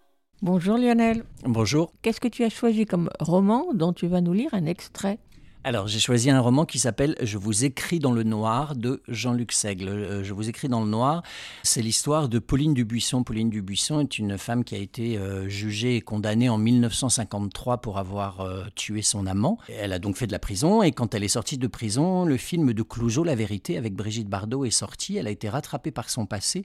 Bonjour 0.41 0.77
Lionel. 0.79 1.25
Bonjour. 1.45 1.93
Qu'est-ce 2.03 2.21
que 2.21 2.29
tu 2.29 2.45
as 2.45 2.49
choisi 2.51 2.87
comme 2.87 3.11
roman 3.21 3.73
dont 3.75 3.93
tu 3.93 4.07
vas 4.07 4.21
nous 4.21 4.33
lire 4.33 4.55
un 4.55 4.67
extrait? 4.67 5.19
Alors, 5.65 5.87
j'ai 5.87 6.01
choisi 6.01 6.29
un 6.29 6.41
roman 6.41 6.65
qui 6.65 6.81
s'appelle 6.81 7.15
Je 7.23 7.39
vous 7.39 7.65
écris 7.65 8.01
dans 8.01 8.11
le 8.11 8.25
noir 8.25 8.75
de 8.75 9.01
Jean-Luc 9.07 9.53
Seigle. 9.53 9.89
Euh, 9.91 10.25
Je 10.25 10.35
vous 10.35 10.49
écris 10.49 10.67
dans 10.67 10.83
le 10.83 10.91
noir, 10.91 11.23
c'est 11.63 11.83
l'histoire 11.83 12.29
de 12.29 12.41
Pauline 12.41 12.75
Dubuisson. 12.75 13.23
Pauline 13.23 13.49
Dubuisson 13.49 14.01
est 14.01 14.19
une 14.19 14.39
femme 14.39 14.65
qui 14.65 14.75
a 14.75 14.79
été 14.79 15.19
euh, 15.19 15.49
jugée 15.49 15.95
et 15.95 16.01
condamnée 16.01 16.49
en 16.49 16.59
1953 16.59 17.79
pour 17.79 17.99
avoir 17.99 18.41
euh, 18.41 18.65
tué 18.75 19.03
son 19.03 19.25
amant. 19.25 19.57
Elle 19.69 19.93
a 19.93 20.01
donc 20.01 20.17
fait 20.17 20.27
de 20.27 20.33
la 20.33 20.41
prison 20.41 20.83
et 20.83 20.91
quand 20.91 21.15
elle 21.15 21.23
est 21.23 21.29
sortie 21.29 21.59
de 21.59 21.69
prison, 21.69 22.25
le 22.25 22.39
film 22.39 22.73
de 22.73 22.83
Clouseau, 22.83 23.23
La 23.23 23.37
vérité, 23.37 23.79
avec 23.79 23.95
Brigitte 23.95 24.29
Bardot, 24.29 24.65
est 24.65 24.71
sorti. 24.71 25.17
Elle 25.17 25.29
a 25.29 25.31
été 25.31 25.49
rattrapée 25.49 25.93
par 25.93 26.11
son 26.11 26.27
passé. 26.27 26.65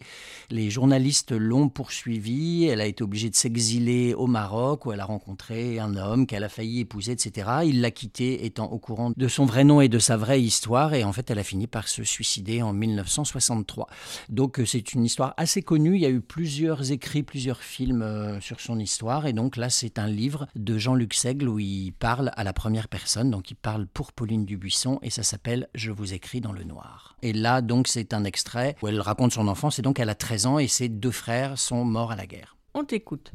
Les 0.49 0.71
journalistes 0.71 1.33
l'ont 1.33 1.69
poursuivie. 1.69 2.65
Elle 2.65 2.81
a 2.81 2.87
été 2.87 3.03
obligée 3.03 3.29
de 3.29 3.35
s'exiler 3.35 4.15
au 4.15 4.25
Maroc 4.25 4.87
où 4.87 4.91
elle 4.91 5.01
a 5.01 5.05
rencontré 5.05 5.77
un 5.77 5.97
homme 5.97 6.25
qu'elle 6.25 6.43
a 6.43 6.49
failli 6.49 6.79
épouser, 6.79 7.11
etc. 7.11 7.47
Il 7.63 7.81
l'a 7.81 7.91
quittée 7.91 8.43
étant 8.43 8.65
au 8.71 8.79
courant 8.87 9.11
de 9.17 9.27
son 9.27 9.45
vrai 9.45 9.65
nom 9.65 9.81
et 9.81 9.89
de 9.89 9.99
sa 9.99 10.15
vraie 10.15 10.41
histoire. 10.41 10.93
Et 10.93 11.03
en 11.03 11.11
fait, 11.11 11.29
elle 11.29 11.39
a 11.39 11.43
fini 11.43 11.67
par 11.67 11.89
se 11.89 12.05
suicider 12.05 12.61
en 12.61 12.71
1963. 12.71 13.87
Donc, 14.29 14.61
euh, 14.61 14.65
c'est 14.65 14.93
une 14.93 15.03
histoire 15.03 15.33
assez 15.35 15.61
connue. 15.61 15.95
Il 15.95 16.01
y 16.01 16.05
a 16.05 16.09
eu 16.09 16.21
plusieurs 16.21 16.93
écrits, 16.93 17.21
plusieurs 17.21 17.61
films 17.61 18.01
euh, 18.01 18.39
sur 18.39 18.61
son 18.61 18.79
histoire. 18.79 19.27
Et 19.27 19.33
donc, 19.33 19.57
là, 19.57 19.69
c'est 19.69 19.99
un 19.99 20.07
livre 20.07 20.47
de 20.55 20.77
Jean-Luc 20.77 21.15
Seigle 21.15 21.49
où 21.49 21.59
il 21.59 21.91
parle 21.91 22.31
à 22.37 22.45
la 22.45 22.53
première 22.53 22.87
personne. 22.87 23.29
Donc, 23.29 23.51
il 23.51 23.55
parle 23.55 23.87
pour 23.87 24.13
Pauline 24.13 24.45
Dubuisson 24.45 24.99
et 25.01 25.09
ça 25.09 25.23
s'appelle 25.23 25.67
Je 25.75 25.91
vous 25.91 26.13
écris 26.13 26.39
dans 26.39 26.53
le 26.53 26.63
noir. 26.63 27.17
Et 27.23 27.33
là, 27.33 27.61
donc, 27.61 27.89
c'est 27.89 28.13
un 28.13 28.23
extrait 28.23 28.77
où 28.81 28.87
elle 28.87 29.01
raconte 29.01 29.33
son 29.33 29.49
enfance. 29.49 29.79
Et 29.79 29.81
donc, 29.81 29.99
elle 29.99 30.09
a 30.09 30.15
13 30.15 30.45
ans 30.45 30.59
et 30.59 30.69
ses 30.69 30.87
deux 30.87 31.11
frères 31.11 31.57
sont 31.57 31.83
morts 31.83 32.11
à 32.11 32.15
la 32.15 32.25
guerre. 32.25 32.55
On 32.73 32.85
t'écoute. 32.85 33.33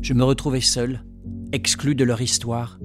Je 0.00 0.14
me 0.14 0.24
retrouvais 0.24 0.62
seul, 0.62 1.04
exclu 1.52 1.94
de 1.94 2.04
leur 2.04 2.20
histoire. 2.20 2.78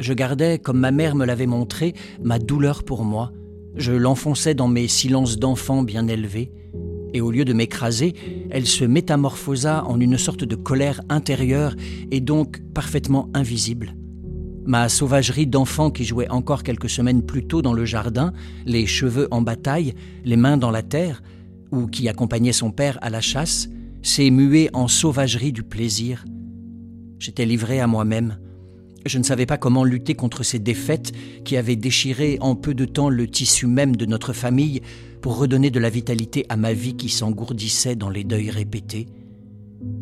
Je 0.00 0.12
gardais, 0.12 0.58
comme 0.58 0.78
ma 0.78 0.90
mère 0.90 1.14
me 1.14 1.24
l'avait 1.24 1.46
montré, 1.46 1.94
ma 2.22 2.38
douleur 2.38 2.84
pour 2.84 3.04
moi. 3.04 3.32
Je 3.76 3.92
l'enfonçais 3.92 4.54
dans 4.54 4.68
mes 4.68 4.88
silences 4.88 5.38
d'enfant 5.38 5.82
bien 5.82 6.06
élevés, 6.08 6.52
et 7.14 7.20
au 7.20 7.30
lieu 7.30 7.44
de 7.44 7.52
m'écraser, 7.52 8.14
elle 8.50 8.66
se 8.66 8.84
métamorphosa 8.84 9.84
en 9.84 10.00
une 10.00 10.18
sorte 10.18 10.44
de 10.44 10.54
colère 10.54 11.00
intérieure 11.08 11.74
et 12.10 12.20
donc 12.20 12.60
parfaitement 12.74 13.30
invisible. 13.32 13.94
Ma 14.66 14.88
sauvagerie 14.88 15.46
d'enfant 15.46 15.90
qui 15.90 16.04
jouait 16.04 16.28
encore 16.28 16.62
quelques 16.62 16.90
semaines 16.90 17.22
plus 17.22 17.46
tôt 17.46 17.62
dans 17.62 17.72
le 17.72 17.84
jardin, 17.84 18.32
les 18.66 18.86
cheveux 18.86 19.28
en 19.30 19.40
bataille, 19.40 19.94
les 20.24 20.36
mains 20.36 20.56
dans 20.56 20.72
la 20.72 20.82
terre, 20.82 21.22
ou 21.70 21.86
qui 21.86 22.08
accompagnait 22.08 22.52
son 22.52 22.70
père 22.70 22.98
à 23.00 23.08
la 23.08 23.20
chasse, 23.20 23.68
s'est 24.02 24.30
muée 24.30 24.68
en 24.72 24.88
sauvagerie 24.88 25.52
du 25.52 25.62
plaisir. 25.62 26.24
J'étais 27.18 27.46
livré 27.46 27.80
à 27.80 27.86
moi-même. 27.86 28.38
Je 29.06 29.18
ne 29.18 29.22
savais 29.22 29.46
pas 29.46 29.56
comment 29.56 29.84
lutter 29.84 30.14
contre 30.14 30.42
ces 30.42 30.58
défaites 30.58 31.12
qui 31.44 31.56
avaient 31.56 31.76
déchiré 31.76 32.38
en 32.40 32.56
peu 32.56 32.74
de 32.74 32.84
temps 32.84 33.08
le 33.08 33.28
tissu 33.28 33.66
même 33.66 33.94
de 33.94 34.04
notre 34.04 34.32
famille 34.32 34.80
pour 35.22 35.38
redonner 35.38 35.70
de 35.70 35.80
la 35.80 35.90
vitalité 35.90 36.44
à 36.48 36.56
ma 36.56 36.72
vie 36.72 36.96
qui 36.96 37.08
s'engourdissait 37.08 37.96
dans 37.96 38.10
les 38.10 38.24
deuils 38.24 38.50
répétés. 38.50 39.06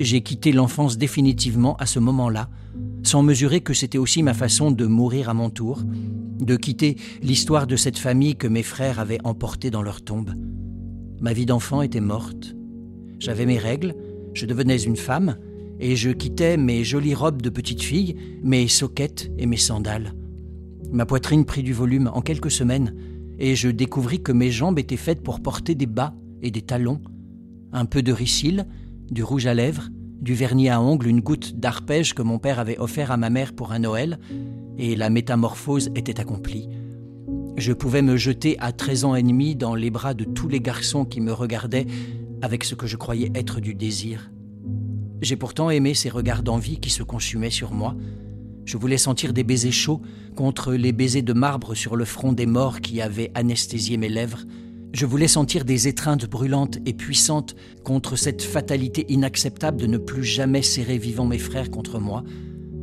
J'ai 0.00 0.22
quitté 0.22 0.52
l'enfance 0.52 0.98
définitivement 0.98 1.76
à 1.76 1.86
ce 1.86 1.98
moment-là, 1.98 2.48
sans 3.02 3.22
mesurer 3.22 3.60
que 3.60 3.74
c'était 3.74 3.98
aussi 3.98 4.22
ma 4.22 4.34
façon 4.34 4.70
de 4.70 4.86
mourir 4.86 5.28
à 5.28 5.34
mon 5.34 5.50
tour, 5.50 5.82
de 5.84 6.56
quitter 6.56 6.96
l'histoire 7.22 7.66
de 7.66 7.76
cette 7.76 7.98
famille 7.98 8.36
que 8.36 8.48
mes 8.48 8.62
frères 8.62 8.98
avaient 8.98 9.24
emportée 9.24 9.70
dans 9.70 9.82
leur 9.82 10.02
tombe. 10.02 10.34
Ma 11.20 11.32
vie 11.32 11.46
d'enfant 11.46 11.82
était 11.82 12.00
morte. 12.00 12.54
J'avais 13.18 13.46
mes 13.46 13.58
règles, 13.58 13.94
je 14.32 14.46
devenais 14.46 14.80
une 14.80 14.96
femme, 14.96 15.36
et 15.84 15.96
je 15.96 16.08
quittais 16.08 16.56
mes 16.56 16.82
jolies 16.82 17.14
robes 17.14 17.42
de 17.42 17.50
petite 17.50 17.82
fille, 17.82 18.16
mes 18.42 18.68
soquettes 18.68 19.30
et 19.36 19.44
mes 19.44 19.58
sandales. 19.58 20.14
Ma 20.90 21.04
poitrine 21.04 21.44
prit 21.44 21.62
du 21.62 21.74
volume 21.74 22.10
en 22.14 22.22
quelques 22.22 22.50
semaines, 22.50 22.94
et 23.38 23.54
je 23.54 23.68
découvris 23.68 24.22
que 24.22 24.32
mes 24.32 24.50
jambes 24.50 24.78
étaient 24.78 24.96
faites 24.96 25.22
pour 25.22 25.42
porter 25.42 25.74
des 25.74 25.84
bas 25.84 26.14
et 26.40 26.50
des 26.50 26.62
talons, 26.62 27.02
un 27.74 27.84
peu 27.84 28.02
de 28.02 28.14
ricille, 28.14 28.64
du 29.10 29.22
rouge 29.22 29.44
à 29.44 29.52
lèvres, 29.52 29.90
du 30.22 30.32
vernis 30.32 30.70
à 30.70 30.80
ongles, 30.80 31.06
une 31.06 31.20
goutte 31.20 31.60
d'arpège 31.60 32.14
que 32.14 32.22
mon 32.22 32.38
père 32.38 32.60
avait 32.60 32.78
offert 32.78 33.10
à 33.10 33.18
ma 33.18 33.28
mère 33.28 33.52
pour 33.52 33.72
un 33.72 33.80
Noël, 33.80 34.18
et 34.78 34.96
la 34.96 35.10
métamorphose 35.10 35.90
était 35.94 36.18
accomplie. 36.18 36.66
Je 37.58 37.74
pouvais 37.74 38.00
me 38.00 38.16
jeter 38.16 38.56
à 38.58 38.72
13 38.72 39.04
ans 39.04 39.14
et 39.16 39.22
demi 39.22 39.54
dans 39.54 39.74
les 39.74 39.90
bras 39.90 40.14
de 40.14 40.24
tous 40.24 40.48
les 40.48 40.60
garçons 40.60 41.04
qui 41.04 41.20
me 41.20 41.34
regardaient 41.34 41.86
avec 42.40 42.64
ce 42.64 42.74
que 42.74 42.86
je 42.86 42.96
croyais 42.96 43.30
être 43.34 43.60
du 43.60 43.74
désir. 43.74 44.30
J'ai 45.24 45.36
pourtant 45.36 45.70
aimé 45.70 45.94
ces 45.94 46.10
regards 46.10 46.42
d'envie 46.42 46.78
qui 46.78 46.90
se 46.90 47.02
consumaient 47.02 47.48
sur 47.48 47.72
moi. 47.72 47.96
Je 48.66 48.76
voulais 48.76 48.98
sentir 48.98 49.32
des 49.32 49.42
baisers 49.42 49.72
chauds 49.72 50.02
contre 50.36 50.74
les 50.74 50.92
baisers 50.92 51.22
de 51.22 51.32
marbre 51.32 51.74
sur 51.74 51.96
le 51.96 52.04
front 52.04 52.34
des 52.34 52.44
morts 52.44 52.82
qui 52.82 53.00
avaient 53.00 53.30
anesthésié 53.34 53.96
mes 53.96 54.10
lèvres. 54.10 54.44
Je 54.92 55.06
voulais 55.06 55.26
sentir 55.26 55.64
des 55.64 55.88
étreintes 55.88 56.28
brûlantes 56.28 56.76
et 56.84 56.92
puissantes 56.92 57.56
contre 57.84 58.16
cette 58.16 58.42
fatalité 58.42 59.06
inacceptable 59.08 59.80
de 59.80 59.86
ne 59.86 59.96
plus 59.96 60.24
jamais 60.24 60.60
serrer 60.60 60.98
vivant 60.98 61.24
mes 61.24 61.38
frères 61.38 61.70
contre 61.70 61.98
moi. 61.98 62.22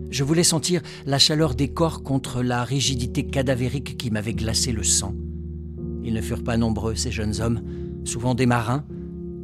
Je 0.09 0.23
voulais 0.23 0.43
sentir 0.43 0.81
la 1.05 1.19
chaleur 1.19 1.53
des 1.53 1.67
corps 1.67 2.01
contre 2.01 2.41
la 2.41 2.63
rigidité 2.63 3.27
cadavérique 3.27 3.97
qui 3.97 4.09
m'avait 4.09 4.33
glacé 4.33 4.71
le 4.71 4.83
sang. 4.83 5.13
Ils 6.03 6.13
ne 6.15 6.21
furent 6.21 6.43
pas 6.43 6.57
nombreux, 6.57 6.95
ces 6.95 7.11
jeunes 7.11 7.39
hommes, 7.39 7.61
souvent 8.03 8.33
des 8.33 8.47
marins, 8.47 8.83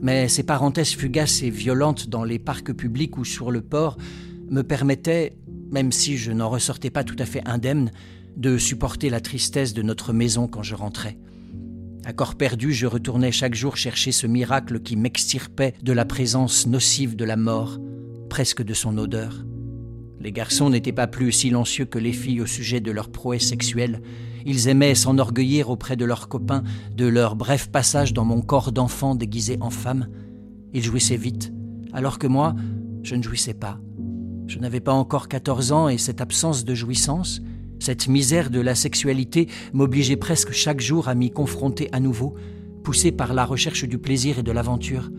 mais 0.01 0.27
ces 0.27 0.43
parenthèses 0.43 0.91
fugaces 0.93 1.43
et 1.43 1.49
violentes 1.49 2.09
dans 2.09 2.23
les 2.23 2.39
parcs 2.39 2.73
publics 2.73 3.17
ou 3.17 3.25
sur 3.25 3.51
le 3.51 3.61
port 3.61 3.97
me 4.49 4.61
permettaient, 4.61 5.33
même 5.71 5.91
si 5.91 6.17
je 6.17 6.31
n'en 6.31 6.49
ressortais 6.49 6.89
pas 6.89 7.03
tout 7.03 7.15
à 7.19 7.25
fait 7.25 7.41
indemne, 7.47 7.91
de 8.35 8.57
supporter 8.57 9.09
la 9.09 9.19
tristesse 9.19 9.73
de 9.73 9.81
notre 9.81 10.13
maison 10.13 10.47
quand 10.47 10.63
je 10.63 10.75
rentrais. 10.75 11.17
À 12.05 12.13
corps 12.13 12.35
perdu, 12.35 12.71
je 12.71 12.85
retournais 12.85 13.31
chaque 13.31 13.55
jour 13.55 13.75
chercher 13.75 14.11
ce 14.11 14.27
miracle 14.27 14.79
qui 14.79 14.95
m'extirpait 14.95 15.73
de 15.83 15.91
la 15.91 16.05
présence 16.05 16.67
nocive 16.67 17.15
de 17.15 17.25
la 17.25 17.35
mort, 17.35 17.79
presque 18.29 18.63
de 18.63 18.73
son 18.73 18.97
odeur. 18.97 19.43
Les 20.19 20.31
garçons 20.31 20.69
n'étaient 20.69 20.93
pas 20.93 21.07
plus 21.07 21.31
silencieux 21.31 21.85
que 21.85 21.99
les 21.99 22.13
filles 22.13 22.41
au 22.41 22.45
sujet 22.45 22.79
de 22.79 22.91
leur 22.91 23.09
prouesse 23.09 23.47
sexuelle, 23.47 24.01
ils 24.47 24.69
aimaient 24.69 24.95
s'enorgueillir 24.95 25.69
auprès 25.69 25.97
de 25.97 26.05
leurs 26.05 26.29
copains 26.29 26.63
de 26.95 27.05
leur 27.05 27.35
bref 27.35 27.69
passage 27.69 28.13
dans 28.13 28.23
mon 28.23 28.41
corps 28.41 28.71
d'enfant 28.71 29.13
déguisé 29.13 29.57
en 29.59 29.69
femme. 29.69 30.07
Ils 30.73 30.81
jouissaient 30.81 31.17
vite, 31.17 31.51
alors 31.91 32.17
que 32.17 32.27
moi, 32.27 32.55
je 33.03 33.15
ne 33.15 33.21
jouissais 33.21 33.53
pas. 33.53 33.77
Je 34.47 34.59
n'avais 34.59 34.79
pas 34.79 34.93
encore 34.93 35.27
14 35.27 35.73
ans 35.73 35.89
et 35.89 35.97
cette 35.97 36.21
absence 36.21 36.63
de 36.63 36.73
jouissance, 36.73 37.41
cette 37.79 38.07
misère 38.07 38.49
de 38.49 38.61
la 38.61 38.73
sexualité 38.73 39.49
m'obligeait 39.73 40.15
presque 40.15 40.53
chaque 40.53 40.79
jour 40.79 41.09
à 41.09 41.13
m'y 41.13 41.29
confronter 41.29 41.89
à 41.91 41.99
nouveau, 41.99 42.35
poussé 42.85 43.11
par 43.11 43.33
la 43.33 43.43
recherche 43.43 43.83
du 43.83 43.97
plaisir 43.97 44.39
et 44.39 44.43
de 44.43 44.51
l'aventure. 44.53 45.11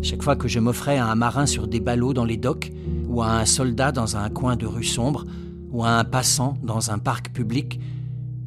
Chaque 0.00 0.22
fois 0.22 0.36
que 0.36 0.48
je 0.48 0.60
m'offrais 0.60 0.96
à 0.96 1.06
un 1.06 1.14
marin 1.14 1.44
sur 1.44 1.68
des 1.68 1.80
ballots 1.80 2.14
dans 2.14 2.24
les 2.24 2.38
docks, 2.38 2.72
ou 3.06 3.20
à 3.20 3.32
un 3.32 3.44
soldat 3.44 3.92
dans 3.92 4.16
un 4.16 4.30
coin 4.30 4.56
de 4.56 4.64
rue 4.64 4.82
sombre, 4.82 5.26
ou 5.72 5.84
à 5.84 5.90
un 5.90 6.04
passant 6.04 6.54
dans 6.62 6.90
un 6.90 6.98
parc 6.98 7.32
public, 7.32 7.78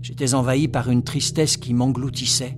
J'étais 0.04 0.34
envahi 0.34 0.68
par 0.68 0.92
une 0.92 1.02
tristesse 1.02 1.56
qui 1.56 1.74
m'engloutissait. 1.74 2.58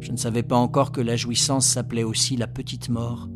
Je 0.00 0.10
ne 0.10 0.16
savais 0.16 0.42
pas 0.42 0.56
encore 0.56 0.90
que 0.90 1.00
la 1.00 1.14
jouissance 1.14 1.64
s'appelait 1.64 2.02
aussi 2.02 2.36
la 2.36 2.48
petite 2.48 2.88
mort. 2.88 3.28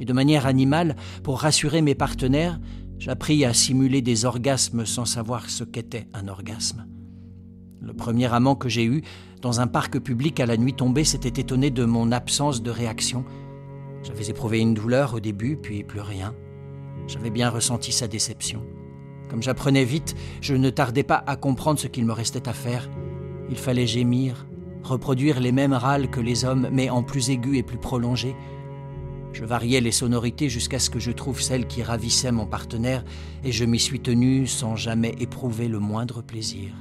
Et 0.00 0.04
de 0.04 0.12
manière 0.12 0.44
animale, 0.44 0.96
pour 1.22 1.38
rassurer 1.38 1.82
mes 1.82 1.94
partenaires, 1.94 2.58
j'appris 2.98 3.44
à 3.44 3.54
simuler 3.54 4.02
des 4.02 4.24
orgasmes 4.24 4.84
sans 4.86 5.04
savoir 5.04 5.48
ce 5.48 5.62
qu'était 5.62 6.08
un 6.14 6.26
orgasme. 6.26 6.88
Le 7.80 7.94
premier 7.94 8.26
amant 8.34 8.56
que 8.56 8.68
j'ai 8.68 8.84
eu, 8.84 9.02
dans 9.40 9.60
un 9.60 9.68
parc 9.68 10.00
public 10.00 10.40
à 10.40 10.46
la 10.46 10.56
nuit 10.56 10.74
tombée, 10.74 11.04
s'était 11.04 11.40
étonné 11.40 11.70
de 11.70 11.84
mon 11.84 12.10
absence 12.10 12.60
de 12.60 12.72
réaction. 12.72 13.24
J'avais 14.02 14.30
éprouvé 14.30 14.58
une 14.58 14.74
douleur 14.74 15.14
au 15.14 15.20
début, 15.20 15.56
puis 15.56 15.84
plus 15.84 16.00
rien. 16.00 16.34
J'avais 17.06 17.30
bien 17.30 17.50
ressenti 17.50 17.92
sa 17.92 18.08
déception. 18.08 18.64
Comme 19.28 19.42
j'apprenais 19.42 19.84
vite, 19.84 20.14
je 20.40 20.54
ne 20.54 20.70
tardais 20.70 21.02
pas 21.02 21.22
à 21.26 21.36
comprendre 21.36 21.78
ce 21.78 21.86
qu'il 21.86 22.06
me 22.06 22.12
restait 22.12 22.48
à 22.48 22.52
faire. 22.52 22.88
Il 23.50 23.56
fallait 23.56 23.86
gémir, 23.86 24.46
reproduire 24.82 25.40
les 25.40 25.52
mêmes 25.52 25.72
râles 25.72 26.10
que 26.10 26.20
les 26.20 26.44
hommes, 26.44 26.68
mais 26.72 26.90
en 26.90 27.02
plus 27.02 27.30
aigus 27.30 27.58
et 27.58 27.62
plus 27.62 27.78
prolongés. 27.78 28.36
Je 29.32 29.44
variais 29.44 29.80
les 29.80 29.92
sonorités 29.92 30.48
jusqu'à 30.48 30.78
ce 30.78 30.90
que 30.90 30.98
je 30.98 31.10
trouve 31.10 31.40
celle 31.40 31.66
qui 31.66 31.82
ravissait 31.82 32.32
mon 32.32 32.46
partenaire, 32.46 33.04
et 33.44 33.52
je 33.52 33.64
m'y 33.64 33.78
suis 33.78 34.00
tenu 34.00 34.46
sans 34.46 34.76
jamais 34.76 35.14
éprouver 35.20 35.68
le 35.68 35.78
moindre 35.78 36.22
plaisir. 36.22 36.72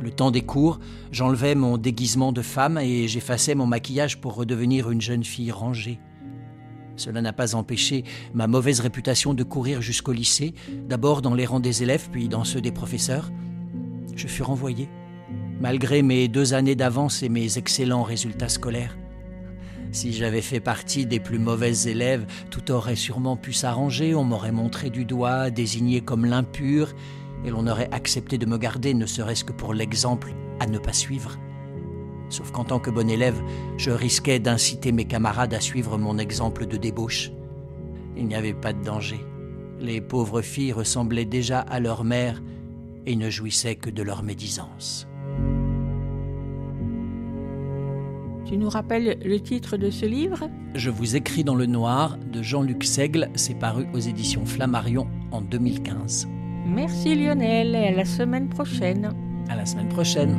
Le 0.00 0.10
temps 0.10 0.30
des 0.30 0.42
cours, 0.42 0.80
j'enlevais 1.12 1.54
mon 1.54 1.78
déguisement 1.78 2.32
de 2.32 2.42
femme 2.42 2.78
et 2.78 3.08
j'effaçais 3.08 3.54
mon 3.54 3.66
maquillage 3.66 4.20
pour 4.20 4.34
redevenir 4.34 4.90
une 4.90 5.00
jeune 5.00 5.24
fille 5.24 5.52
rangée. 5.52 5.98
Cela 6.96 7.20
n'a 7.20 7.32
pas 7.32 7.54
empêché 7.54 8.04
ma 8.34 8.46
mauvaise 8.46 8.80
réputation 8.80 9.34
de 9.34 9.42
courir 9.42 9.82
jusqu'au 9.82 10.12
lycée, 10.12 10.54
d'abord 10.88 11.22
dans 11.22 11.34
les 11.34 11.46
rangs 11.46 11.60
des 11.60 11.82
élèves, 11.82 12.08
puis 12.10 12.28
dans 12.28 12.44
ceux 12.44 12.60
des 12.60 12.72
professeurs. 12.72 13.30
Je 14.14 14.26
fus 14.28 14.42
renvoyé, 14.42 14.88
malgré 15.60 16.02
mes 16.02 16.28
deux 16.28 16.54
années 16.54 16.76
d'avance 16.76 17.22
et 17.22 17.28
mes 17.28 17.58
excellents 17.58 18.02
résultats 18.02 18.48
scolaires. 18.48 18.96
Si 19.92 20.12
j'avais 20.12 20.42
fait 20.42 20.60
partie 20.60 21.06
des 21.06 21.20
plus 21.20 21.38
mauvaises 21.38 21.86
élèves, 21.86 22.26
tout 22.50 22.72
aurait 22.72 22.96
sûrement 22.96 23.36
pu 23.36 23.52
s'arranger, 23.52 24.14
on 24.14 24.24
m'aurait 24.24 24.52
montré 24.52 24.90
du 24.90 25.04
doigt, 25.04 25.50
désigné 25.50 26.00
comme 26.00 26.24
l'impur, 26.24 26.92
et 27.44 27.50
l'on 27.50 27.66
aurait 27.66 27.90
accepté 27.92 28.38
de 28.38 28.46
me 28.46 28.58
garder, 28.58 28.94
ne 28.94 29.06
serait-ce 29.06 29.44
que 29.44 29.52
pour 29.52 29.74
l'exemple 29.74 30.34
à 30.58 30.66
ne 30.66 30.78
pas 30.78 30.92
suivre. 30.92 31.38
Sauf 32.28 32.50
qu'en 32.50 32.64
tant 32.64 32.78
que 32.78 32.90
bon 32.90 33.08
élève, 33.08 33.40
je 33.76 33.90
risquais 33.90 34.38
d'inciter 34.38 34.92
mes 34.92 35.04
camarades 35.04 35.54
à 35.54 35.60
suivre 35.60 35.98
mon 35.98 36.18
exemple 36.18 36.66
de 36.66 36.76
débauche. 36.76 37.30
Il 38.16 38.26
n'y 38.26 38.34
avait 38.34 38.54
pas 38.54 38.72
de 38.72 38.82
danger. 38.82 39.20
Les 39.80 40.00
pauvres 40.00 40.42
filles 40.42 40.72
ressemblaient 40.72 41.24
déjà 41.24 41.60
à 41.60 41.80
leur 41.80 42.04
mère 42.04 42.42
et 43.06 43.16
ne 43.16 43.28
jouissaient 43.30 43.74
que 43.74 43.90
de 43.90 44.02
leur 44.02 44.22
médisance. 44.22 45.06
Tu 48.46 48.58
nous 48.58 48.68
rappelles 48.68 49.18
le 49.24 49.40
titre 49.40 49.76
de 49.76 49.90
ce 49.90 50.04
livre? 50.04 50.50
Je 50.74 50.90
vous 50.90 51.16
écris 51.16 51.44
dans 51.44 51.54
le 51.54 51.66
noir 51.66 52.18
de 52.18 52.42
Jean-Luc 52.42 52.84
Seigle, 52.84 53.30
c'est 53.34 53.58
paru 53.58 53.86
aux 53.94 53.98
éditions 53.98 54.44
Flammarion 54.44 55.08
en 55.32 55.40
2015. 55.40 56.28
Merci 56.66 57.14
Lionel 57.14 57.74
et 57.74 57.88
à 57.88 57.92
la 57.92 58.04
semaine 58.04 58.48
prochaine. 58.48 59.12
À 59.48 59.56
la 59.56 59.64
semaine 59.66 59.88
prochaine. 59.88 60.38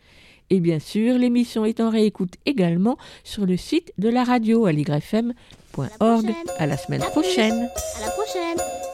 Et 0.51 0.59
bien 0.59 0.79
sûr, 0.79 1.17
l'émission 1.17 1.63
est 1.63 1.79
en 1.79 1.89
réécoute 1.89 2.33
également 2.45 2.97
sur 3.23 3.45
le 3.45 3.55
site 3.55 3.93
de 3.97 4.09
la 4.09 4.25
radio 4.25 4.65
à 4.65 4.73
À 6.59 6.67
la 6.67 6.75
semaine 6.75 7.01
prochaine. 7.01 7.69
À 7.97 8.05
la 8.05 8.11
prochaine. 8.11 8.90